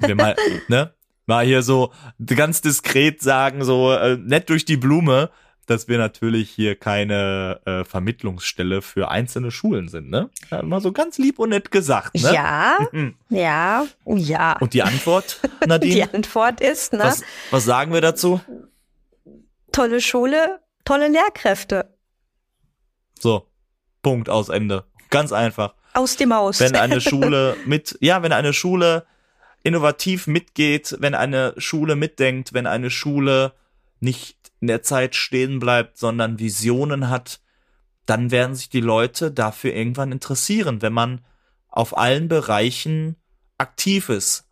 wir 0.00 0.14
mal, 0.14 0.36
ne, 0.68 0.94
mal 1.26 1.44
hier 1.44 1.62
so 1.62 1.92
ganz 2.24 2.62
diskret 2.62 3.20
sagen, 3.20 3.64
so 3.64 3.92
äh, 3.92 4.16
nett 4.16 4.48
durch 4.48 4.64
die 4.64 4.76
Blume. 4.76 5.30
dass 5.66 5.88
wir 5.88 5.96
natürlich 5.96 6.50
hier 6.50 6.76
keine 6.76 7.58
äh, 7.64 7.84
Vermittlungsstelle 7.84 8.82
für 8.82 9.10
einzelne 9.10 9.50
Schulen 9.50 9.88
sind, 9.88 10.10
ne? 10.10 10.28
Ja, 10.50 10.62
mal 10.62 10.82
so 10.82 10.92
ganz 10.92 11.16
lieb 11.16 11.38
und 11.38 11.48
nett 11.48 11.70
gesagt, 11.70 12.14
ne? 12.14 12.34
Ja, 12.34 12.78
ja, 13.30 13.86
ja. 14.04 14.56
Und 14.60 14.74
die 14.74 14.82
Antwort, 14.82 15.40
Nadine? 15.66 15.94
die 15.94 16.02
Antwort 16.02 16.60
ist, 16.60 16.92
ne? 16.92 16.98
Was, 16.98 17.22
was 17.50 17.64
sagen 17.64 17.94
wir 17.94 18.02
dazu? 18.02 18.42
Tolle 19.72 20.02
Schule, 20.02 20.60
tolle 20.84 21.08
Lehrkräfte. 21.08 21.96
So, 23.18 23.48
Punkt 24.02 24.28
aus 24.28 24.50
Ende. 24.50 24.84
Ganz 25.14 25.32
einfach. 25.32 25.74
Aus 25.94 26.16
dem 26.16 26.34
Haus. 26.34 26.60
Wenn 26.60 26.76
eine 26.76 27.00
Schule 27.02 27.56
mit, 27.64 27.96
ja, 28.00 28.22
wenn 28.22 28.32
eine 28.32 28.52
Schule 28.52 29.06
innovativ 29.62 30.26
mitgeht, 30.26 30.96
wenn 31.00 31.14
eine 31.14 31.54
Schule 31.56 31.96
mitdenkt, 31.96 32.52
wenn 32.52 32.66
eine 32.66 32.90
Schule 32.90 33.52
nicht 34.00 34.36
in 34.60 34.66
der 34.66 34.82
Zeit 34.82 35.14
stehen 35.14 35.58
bleibt, 35.58 35.98
sondern 35.98 36.38
Visionen 36.38 37.08
hat, 37.08 37.40
dann 38.06 38.30
werden 38.30 38.54
sich 38.54 38.68
die 38.68 38.80
Leute 38.80 39.30
dafür 39.30 39.72
irgendwann 39.72 40.12
interessieren, 40.12 40.82
wenn 40.82 40.92
man 40.92 41.24
auf 41.68 41.96
allen 41.96 42.28
Bereichen 42.28 43.16
aktiv 43.56 44.08
ist. 44.08 44.46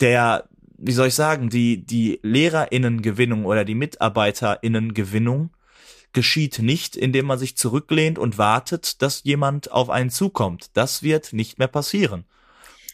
Der, 0.00 0.48
wie 0.78 0.92
soll 0.92 1.08
ich 1.08 1.14
sagen, 1.14 1.50
die, 1.50 1.84
die 1.84 2.20
Lehrerinnengewinnung 2.22 3.44
oder 3.44 3.64
die 3.64 3.74
Mitarbeiterinnengewinnung 3.74 5.50
geschieht 6.12 6.58
nicht, 6.60 6.96
indem 6.96 7.26
man 7.26 7.38
sich 7.38 7.56
zurücklehnt 7.56 8.18
und 8.18 8.38
wartet, 8.38 9.02
dass 9.02 9.22
jemand 9.24 9.70
auf 9.70 9.90
einen 9.90 10.10
zukommt. 10.10 10.70
Das 10.74 11.02
wird 11.02 11.32
nicht 11.32 11.58
mehr 11.58 11.68
passieren. 11.68 12.24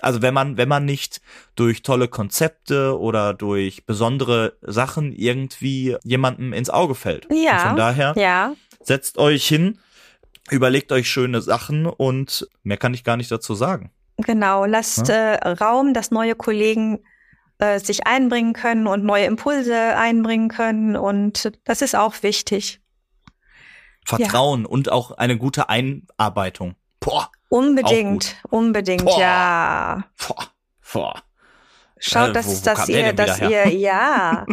Also 0.03 0.21
wenn 0.21 0.35
man, 0.35 0.57
wenn 0.57 0.69
man 0.69 0.85
nicht 0.85 1.21
durch 1.55 1.83
tolle 1.83 2.09
Konzepte 2.09 2.99
oder 2.99 3.35
durch 3.35 3.87
besondere 3.87 4.55
Sachen 4.61 5.13
irgendwie 5.13 5.97
jemandem 6.03 6.53
ins 6.53 6.71
Auge 6.71 6.97
fällt. 6.97 7.29
Ja. 7.31 7.53
Und 7.53 7.69
von 7.69 7.77
daher 7.77 8.13
ja. 8.17 8.55
setzt 8.83 9.17
euch 9.17 9.47
hin, 9.47 9.79
überlegt 10.51 10.91
euch 10.91 11.09
schöne 11.09 11.41
Sachen 11.41 11.87
und 11.87 12.49
mehr 12.65 12.79
kann 12.79 12.95
ich 12.95 13.05
gar 13.05 13.17
nicht 13.17 13.31
dazu 13.31 13.55
sagen. 13.55 13.93
Genau, 14.17 14.65
lasst 14.65 15.09
ja? 15.09 15.35
äh, 15.35 15.49
Raum, 15.53 15.95
dass 15.95 16.11
neue 16.11 16.35
Kollegen 16.35 16.99
äh, 17.59 17.79
sich 17.79 18.05
einbringen 18.07 18.55
können 18.55 18.89
und 18.89 19.05
neue 19.05 19.25
Impulse 19.27 19.77
einbringen 19.77 20.49
können 20.49 20.97
und 20.97 21.53
das 21.63 21.81
ist 21.81 21.95
auch 21.95 22.25
wichtig. 22.25 22.82
Vertrauen 24.05 24.63
ja. 24.63 24.69
und 24.69 24.91
auch 24.91 25.13
eine 25.13 25.37
gute 25.39 25.69
Einarbeitung. 25.69 26.75
Boah. 27.01 27.31
Unbedingt, 27.49 28.37
unbedingt, 28.49 29.05
Boah. 29.05 29.21
ja. 29.21 30.05
Boah. 30.27 30.47
Boah. 30.93 31.23
Schaut, 31.99 32.31
äh, 32.31 32.33
dass, 32.33 32.47
wo, 32.47 32.71
wo 32.71 32.75
dass 32.75 32.89
ihr, 32.89 33.13
dass 33.13 33.41
ihr, 33.41 33.69
ja, 33.75 34.47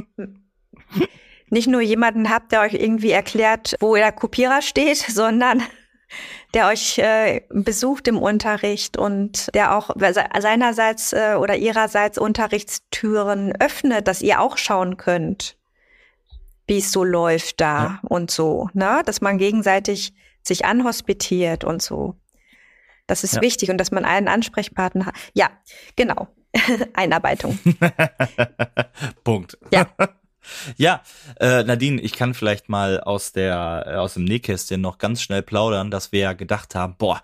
nicht 1.49 1.67
nur 1.67 1.81
jemanden 1.81 2.29
habt, 2.29 2.51
der 2.51 2.61
euch 2.61 2.73
irgendwie 2.73 3.11
erklärt, 3.11 3.75
wo 3.79 3.95
der 3.95 4.11
Kopierer 4.11 4.61
steht, 4.61 4.97
sondern 5.09 5.63
der 6.53 6.67
euch 6.67 6.97
äh, 6.97 7.41
besucht 7.49 8.07
im 8.07 8.17
Unterricht 8.17 8.97
und 8.97 9.53
der 9.53 9.75
auch 9.75 9.91
seinerseits 10.39 11.13
äh, 11.13 11.35
oder 11.39 11.55
ihrerseits 11.55 12.17
Unterrichtstüren 12.17 13.53
öffnet, 13.59 14.07
dass 14.07 14.21
ihr 14.21 14.41
auch 14.41 14.57
schauen 14.57 14.97
könnt 14.97 15.58
wie 16.69 16.77
es 16.77 16.91
so 16.91 17.03
läuft 17.03 17.59
da 17.59 17.83
ja. 17.83 17.99
und 18.03 18.31
so, 18.31 18.69
ne? 18.73 19.01
Dass 19.05 19.21
man 19.21 19.37
gegenseitig 19.37 20.13
sich 20.41 20.65
anhospitiert 20.65 21.63
und 21.63 21.81
so. 21.81 22.15
Das 23.07 23.23
ist 23.23 23.35
ja. 23.35 23.41
wichtig 23.41 23.71
und 23.71 23.77
dass 23.77 23.91
man 23.91 24.05
einen 24.05 24.27
Ansprechpartner 24.27 25.07
hat. 25.07 25.15
Ja, 25.33 25.49
genau. 25.95 26.27
Einarbeitung. 26.93 27.59
Punkt. 29.23 29.57
Ja. 29.71 29.87
Ja, 30.77 31.03
äh, 31.39 31.63
Nadine, 31.63 32.01
ich 32.01 32.13
kann 32.13 32.33
vielleicht 32.33 32.69
mal 32.69 32.99
aus 33.01 33.33
der 33.33 33.83
äh, 33.85 33.95
aus 33.97 34.15
dem 34.15 34.23
Nähkästchen 34.23 34.81
noch 34.81 34.97
ganz 34.97 35.21
schnell 35.21 35.43
plaudern, 35.43 35.91
dass 35.91 36.11
wir 36.11 36.21
ja 36.21 36.33
gedacht 36.33 36.73
haben, 36.73 36.95
boah, 36.97 37.21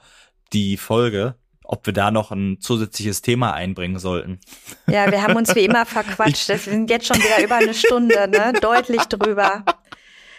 die 0.53 0.77
Folge, 0.77 1.34
ob 1.68 1.86
wir 1.86 1.94
da 1.94 2.12
noch 2.12 2.32
ein 2.32 2.60
zusätzliches 2.60 3.22
Thema 3.22 3.54
einbringen 3.54 4.00
sollten. 4.00 4.40
Ja, 4.88 5.12
wir 5.12 5.22
haben 5.22 5.36
uns 5.36 5.54
wie 5.56 5.66
immer 5.66 5.86
verquatscht. 5.86 6.50
Wir 6.50 6.58
sind 6.58 6.90
jetzt 6.90 7.08
schon 7.08 7.18
wieder 7.18 7.44
über 7.44 7.56
eine 7.56 7.74
Stunde, 7.74 8.28
ne? 8.28 8.54
Deutlich 8.62 9.04
drüber. 9.04 9.64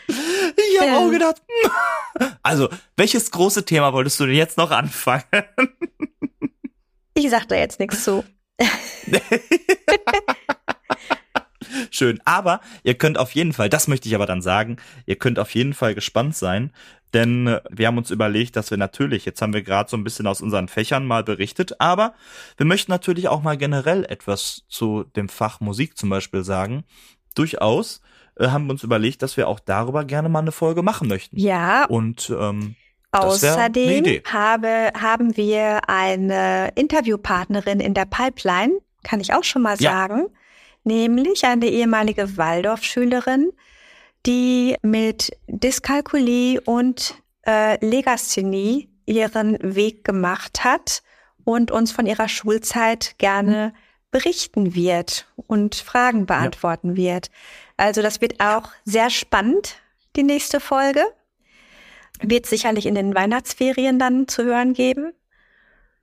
Ich 0.08 0.80
habe 0.80 0.90
ähm. 0.90 0.94
auch 0.94 1.10
gedacht. 1.10 1.42
Also, 2.42 2.70
welches 2.96 3.30
große 3.30 3.66
Thema 3.66 3.92
wolltest 3.92 4.18
du 4.20 4.24
denn 4.24 4.36
jetzt 4.36 4.56
noch 4.56 4.70
anfangen? 4.70 5.24
Ich 7.18 7.30
sag 7.30 7.48
da 7.48 7.56
jetzt 7.56 7.80
nichts 7.80 8.04
zu. 8.04 8.24
Schön. 11.90 12.20
Aber 12.26 12.60
ihr 12.82 12.92
könnt 12.92 13.16
auf 13.16 13.32
jeden 13.32 13.54
Fall, 13.54 13.70
das 13.70 13.88
möchte 13.88 14.06
ich 14.06 14.14
aber 14.14 14.26
dann 14.26 14.42
sagen, 14.42 14.76
ihr 15.06 15.16
könnt 15.16 15.38
auf 15.38 15.54
jeden 15.54 15.72
Fall 15.72 15.94
gespannt 15.94 16.36
sein, 16.36 16.72
denn 17.16 17.46
äh, 17.46 17.60
wir 17.70 17.86
haben 17.86 17.98
uns 17.98 18.10
überlegt, 18.10 18.56
dass 18.56 18.70
wir 18.70 18.76
natürlich, 18.76 19.24
jetzt 19.24 19.40
haben 19.40 19.54
wir 19.54 19.62
gerade 19.62 19.88
so 19.88 19.96
ein 19.96 20.04
bisschen 20.04 20.26
aus 20.26 20.42
unseren 20.42 20.68
Fächern 20.68 21.06
mal 21.06 21.24
berichtet, 21.24 21.80
aber 21.80 22.14
wir 22.58 22.66
möchten 22.66 22.92
natürlich 22.92 23.28
auch 23.28 23.42
mal 23.42 23.56
generell 23.56 24.04
etwas 24.04 24.64
zu 24.68 25.04
dem 25.16 25.30
Fach 25.30 25.60
Musik 25.60 25.96
zum 25.96 26.10
Beispiel 26.10 26.44
sagen. 26.44 26.84
Durchaus 27.34 28.02
äh, 28.38 28.48
haben 28.48 28.66
wir 28.66 28.72
uns 28.72 28.82
überlegt, 28.82 29.22
dass 29.22 29.38
wir 29.38 29.48
auch 29.48 29.60
darüber 29.60 30.04
gerne 30.04 30.28
mal 30.28 30.40
eine 30.40 30.52
Folge 30.52 30.82
machen 30.82 31.08
möchten. 31.08 31.38
Ja. 31.38 31.86
Und 31.86 32.30
ähm, 32.38 32.76
Außerdem 33.12 34.04
habe, 34.30 34.90
haben 35.00 35.38
wir 35.38 35.88
eine 35.88 36.72
Interviewpartnerin 36.74 37.80
in 37.80 37.94
der 37.94 38.04
Pipeline, 38.04 38.74
kann 39.04 39.20
ich 39.20 39.32
auch 39.32 39.44
schon 39.44 39.62
mal 39.62 39.76
ja. 39.78 39.90
sagen, 39.90 40.26
nämlich 40.84 41.46
eine 41.46 41.66
ehemalige 41.66 42.36
Waldorfschülerin, 42.36 43.52
die 44.26 44.76
mit 44.82 45.30
Dyskalkulie 45.46 46.60
und 46.60 47.14
äh, 47.46 47.84
Legasthenie 47.84 48.90
ihren 49.06 49.56
Weg 49.62 50.04
gemacht 50.04 50.64
hat 50.64 51.02
und 51.44 51.70
uns 51.70 51.92
von 51.92 52.06
ihrer 52.06 52.28
Schulzeit 52.28 53.14
gerne 53.18 53.72
berichten 54.10 54.74
wird 54.74 55.28
und 55.36 55.76
Fragen 55.76 56.26
beantworten 56.26 56.90
ja. 56.90 56.96
wird. 56.96 57.30
Also 57.76 58.02
das 58.02 58.20
wird 58.20 58.40
auch 58.40 58.70
sehr 58.84 59.10
spannend, 59.10 59.76
die 60.16 60.22
nächste 60.22 60.60
Folge. 60.60 61.04
Wird 62.20 62.46
sicherlich 62.46 62.86
in 62.86 62.94
den 62.94 63.14
Weihnachtsferien 63.14 63.98
dann 63.98 64.26
zu 64.26 64.44
hören 64.44 64.72
geben. 64.72 65.12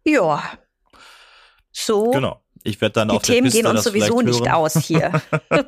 Ja. 0.04 0.44
So. 1.72 2.12
Genau. 2.12 2.43
Ich 2.64 2.80
werde 2.80 2.94
dann 2.94 3.10
die 3.10 3.16
auf 3.16 3.24
Themen 3.24 3.44
der 3.44 3.52
Piste 3.52 3.62
gehen 3.62 3.68
uns 3.68 3.84
sowieso 3.84 4.22
nicht 4.22 4.50
aus 4.50 4.78
hier. 4.78 5.22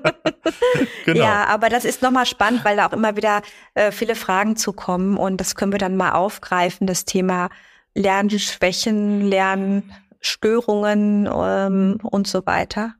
genau. 1.05 1.23
Ja, 1.23 1.45
aber 1.45 1.69
das 1.69 1.85
ist 1.85 2.01
nochmal 2.01 2.26
spannend, 2.26 2.65
weil 2.65 2.76
da 2.77 2.88
auch 2.88 2.93
immer 2.93 3.15
wieder 3.17 3.41
äh, 3.73 3.91
viele 3.91 4.15
Fragen 4.15 4.55
zu 4.55 4.72
kommen 4.73 5.17
und 5.17 5.38
das 5.38 5.55
können 5.55 5.72
wir 5.72 5.80
dann 5.80 5.97
mal 5.97 6.13
aufgreifen, 6.13 6.88
das 6.88 7.05
Thema 7.05 7.49
Lernschwächen, 7.93 9.22
Lernstörungen 9.22 11.30
ähm, 11.31 11.99
und 12.01 12.27
so 12.27 12.43
weiter. 12.45 12.95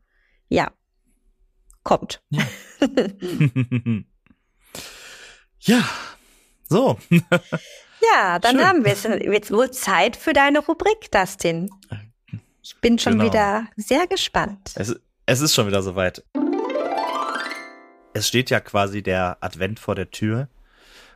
Ja, 0.48 0.72
kommt. 1.84 2.22
Ja, 2.30 2.44
ja. 5.60 5.84
so. 6.68 6.98
ja, 7.10 8.40
dann 8.40 8.58
Schön. 8.58 8.68
haben 8.68 8.84
wir 8.86 8.94
es 8.94 9.04
jetzt 9.04 9.52
wohl 9.52 9.70
Zeit 9.72 10.18
für 10.18 10.34
deine 10.34 10.60
Rubrik, 10.60 11.12
Dustin. 11.12 11.70
Ich 12.66 12.78
bin 12.78 12.98
schon 12.98 13.20
genau. 13.20 13.26
wieder 13.26 13.68
sehr 13.76 14.08
gespannt. 14.08 14.72
Es, 14.74 14.96
es 15.28 15.42
ist 15.42 15.54
schon 15.54 15.68
wieder 15.68 15.84
soweit. 15.84 16.24
Es 18.16 18.28
steht 18.28 18.50
ja 18.50 18.60
quasi 18.60 19.04
der 19.04 19.38
Advent 19.42 19.80
vor 19.80 19.94
der 19.94 20.10
Tür. 20.10 20.50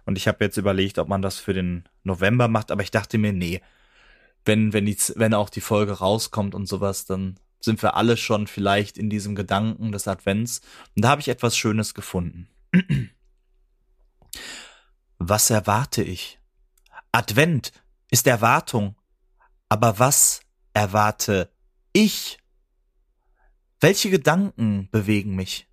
Und 0.06 0.16
ich 0.16 0.28
habe 0.28 0.46
jetzt 0.46 0.58
überlegt, 0.58 1.00
ob 1.00 1.08
man 1.08 1.24
das 1.24 1.40
für 1.40 1.56
den 1.56 1.90
November 2.04 2.48
macht, 2.50 2.70
aber 2.70 2.84
ich 2.84 2.92
dachte 2.92 3.18
mir, 3.18 3.34
nee, 3.34 3.62
wenn, 4.46 4.74
wenn, 4.74 4.86
die, 4.86 4.96
wenn 5.16 5.34
auch 5.34 5.50
die 5.50 5.62
Folge 5.62 5.94
rauskommt 5.94 6.54
und 6.54 6.68
sowas, 6.68 7.06
dann 7.06 7.40
sind 7.60 7.82
wir 7.82 7.96
alle 7.96 8.16
schon 8.16 8.46
vielleicht 8.46 9.00
in 9.00 9.10
diesem 9.10 9.34
Gedanken 9.34 9.92
des 9.92 10.08
Advents. 10.08 10.62
Und 10.96 11.04
da 11.04 11.10
habe 11.10 11.22
ich 11.22 11.30
etwas 11.30 11.58
Schönes 11.58 11.96
gefunden. 11.96 12.48
Was 15.18 15.50
erwarte 15.50 16.04
ich? 16.04 16.40
Advent 17.12 17.72
ist 18.12 18.28
Erwartung. 18.28 18.96
Aber 19.68 19.98
was 19.98 20.42
erwarte 20.80 21.52
ich? 21.92 22.38
Welche 23.82 24.10
Gedanken 24.10 24.88
bewegen 24.90 25.36
mich? 25.36 25.68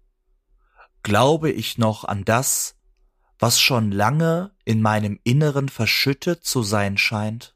Glaube 1.05 1.53
ich 1.53 1.78
noch 1.78 2.03
an 2.03 2.24
das, 2.24 2.74
was 3.39 3.61
schon 3.61 3.93
lange 3.93 4.51
in 4.65 4.83
meinem 4.83 5.20
Inneren 5.23 5.69
verschüttet 5.69 6.45
zu 6.45 6.65
sein 6.65 6.99
scheint? 6.99 7.55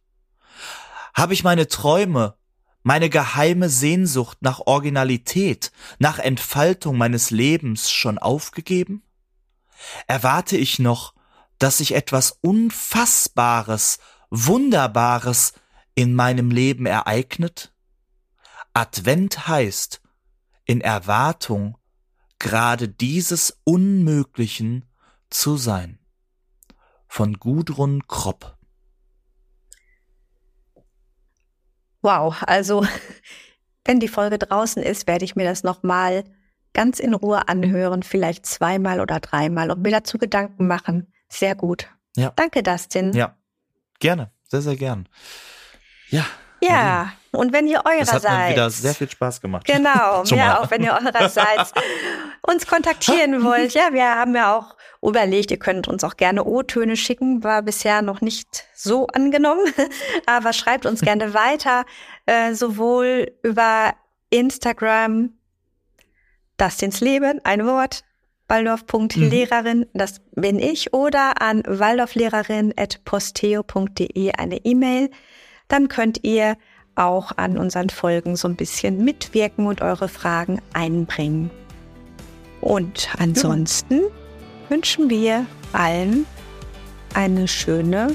Habe 1.13 1.35
ich 1.35 1.43
meine 1.43 1.67
Träume, 1.67 2.37
meine 2.85 3.11
geheime 3.11 3.69
Sehnsucht 3.69 4.39
nach 4.43 4.61
Originalität, 4.61 5.73
nach 5.99 6.21
Entfaltung 6.21 6.97
meines 6.97 7.33
Lebens 7.33 7.91
schon 7.91 8.19
aufgegeben? 8.19 9.03
Erwarte 10.07 10.57
ich 10.57 10.79
noch, 10.79 11.15
dass 11.59 11.79
sich 11.79 11.97
etwas 11.97 12.39
Unfassbares, 12.43 13.99
Wunderbares 14.31 15.55
in 15.95 16.15
meinem 16.15 16.51
Leben 16.51 16.87
ereignet? 16.87 17.73
Advent 18.73 19.49
heißt, 19.49 20.01
in 20.65 20.81
Erwartung 20.81 21.77
gerade 22.39 22.89
dieses 22.89 23.61
Unmöglichen 23.65 24.87
zu 25.29 25.57
sein. 25.57 26.01
von 27.13 27.35
Gudrun 27.35 28.07
Kropp. 28.07 28.57
Wow, 32.03 32.43
also 32.47 32.87
wenn 33.85 33.99
die 33.99 34.07
Folge 34.07 34.39
draußen 34.39 34.81
ist, 34.81 35.09
werde 35.09 35.25
ich 35.25 35.35
mir 35.35 35.45
das 35.45 35.65
nochmal 35.65 36.23
ganz 36.73 37.01
in 37.01 37.15
Ruhe 37.15 37.49
anhören, 37.49 38.05
vielleicht 38.05 38.47
zweimal 38.47 39.01
oder 39.01 39.19
dreimal 39.19 39.73
und 39.73 39.83
mir 39.83 39.91
dazu 39.91 40.19
Gedanken 40.19 40.69
machen. 40.69 41.13
Sehr 41.29 41.57
gut. 41.57 41.89
Ja. 42.15 42.33
Danke, 42.37 42.63
Dustin. 42.63 43.13
Ja, 43.13 43.37
gerne, 43.99 44.31
sehr, 44.45 44.63
sehr 44.63 44.77
gern. 44.77 45.09
Ja. 46.11 46.27
Ja, 46.63 47.13
und 47.33 47.55
wenn 47.55 47.67
ihr 47.67 47.83
eurerseits. 47.87 48.23
Das 48.23 48.31
hat 48.31 48.49
mir 48.49 48.53
wieder 48.53 48.71
sehr 48.71 48.95
viel 48.95 49.09
Spaß 49.09 49.41
gemacht. 49.41 49.67
Genau, 49.67 50.23
ja, 50.25 50.61
auch 50.61 50.71
wenn 50.71 50.83
ihr 50.83 50.93
eurerseits 50.93 51.73
uns 52.43 52.67
kontaktieren 52.67 53.43
wollt. 53.45 53.73
Ja, 53.73 53.93
wir 53.93 54.05
haben 54.05 54.35
ja 54.35 54.57
auch 54.57 54.77
überlegt, 55.03 55.51
ihr 55.51 55.59
könnt 55.59 55.89
uns 55.89 56.05
auch 56.05 56.17
gerne 56.17 56.45
O-Töne 56.45 56.97
schicken, 56.97 57.43
war 57.43 57.63
bisher 57.63 58.03
noch 58.03 58.21
nicht 58.21 58.67
so 58.75 59.07
angenommen, 59.07 59.65
aber 60.27 60.53
schreibt 60.53 60.85
uns 60.87 61.01
gerne 61.01 61.35
weiter, 61.35 61.85
äh, 62.27 62.55
sowohl 62.55 63.33
über 63.43 63.95
Instagram, 64.29 65.33
das 66.57 66.81
ins 66.83 67.01
Leben, 67.01 67.41
ein 67.45 67.65
Wort, 67.65 68.03
waldorf.lehrerin, 68.49 69.79
mhm. 69.79 69.87
das 69.95 70.21
bin 70.33 70.59
ich, 70.59 70.93
oder 70.93 71.41
an 71.41 71.63
waldorflehrerin.posteo.de 71.67 74.33
eine 74.33 74.57
E-Mail. 74.65 75.11
Dann 75.71 75.89
könnt 75.89 76.23
ihr 76.23 76.59
auch 76.97 77.33
an 77.37 77.57
unseren 77.57 77.89
Folgen 77.89 78.37
so 78.37 78.47
ein 78.47 78.57
bisschen 78.57 79.03
mitwirken 79.03 79.67
und 79.67 79.81
eure 79.81 80.09
Fragen 80.09 80.61
einbringen. 80.75 81.51
Und 82.61 83.09
ansonsten 83.19 84.01
ja. 84.01 84.09
wünschen 84.69 85.09
wir 85.09 85.47
allen 85.73 86.27
eine 87.15 87.49
schöne 87.49 88.15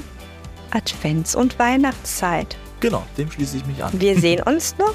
Advents- 0.70 1.34
und 1.34 1.58
Weihnachtszeit. 1.58 2.56
Genau, 2.80 3.02
dem 3.18 3.30
schließe 3.30 3.56
ich 3.56 3.66
mich 3.66 3.82
an. 3.82 3.98
Wir 3.98 4.18
sehen 4.20 4.42
uns 4.42 4.76
noch 4.78 4.94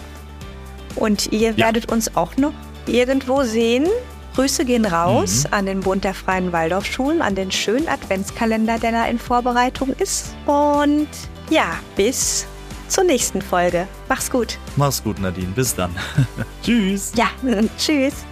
und 0.95 1.31
ihr 1.31 1.51
ja. 1.51 1.57
werdet 1.57 1.91
uns 1.91 2.15
auch 2.15 2.37
noch 2.37 2.53
irgendwo 2.85 3.43
sehen. 3.43 3.87
Grüße 4.35 4.63
gehen 4.63 4.85
raus 4.85 5.45
mhm. 5.45 5.53
an 5.53 5.65
den 5.65 5.79
Bund 5.81 6.03
der 6.05 6.13
Freien 6.13 6.53
Waldorfschulen, 6.53 7.21
an 7.21 7.35
den 7.35 7.51
schönen 7.51 7.89
Adventskalender, 7.89 8.79
der 8.79 8.91
da 8.91 9.05
in 9.07 9.19
Vorbereitung 9.19 9.89
ist. 9.97 10.33
Und 10.45 11.09
ja, 11.49 11.79
bis 11.97 12.47
zur 12.91 13.03
nächsten 13.05 13.41
Folge. 13.41 13.87
Mach's 14.09 14.29
gut. 14.29 14.57
Mach's 14.75 15.03
gut, 15.03 15.19
Nadine. 15.19 15.51
Bis 15.55 15.73
dann. 15.73 15.95
tschüss. 16.63 17.13
Ja, 17.15 17.27
tschüss. 17.77 18.25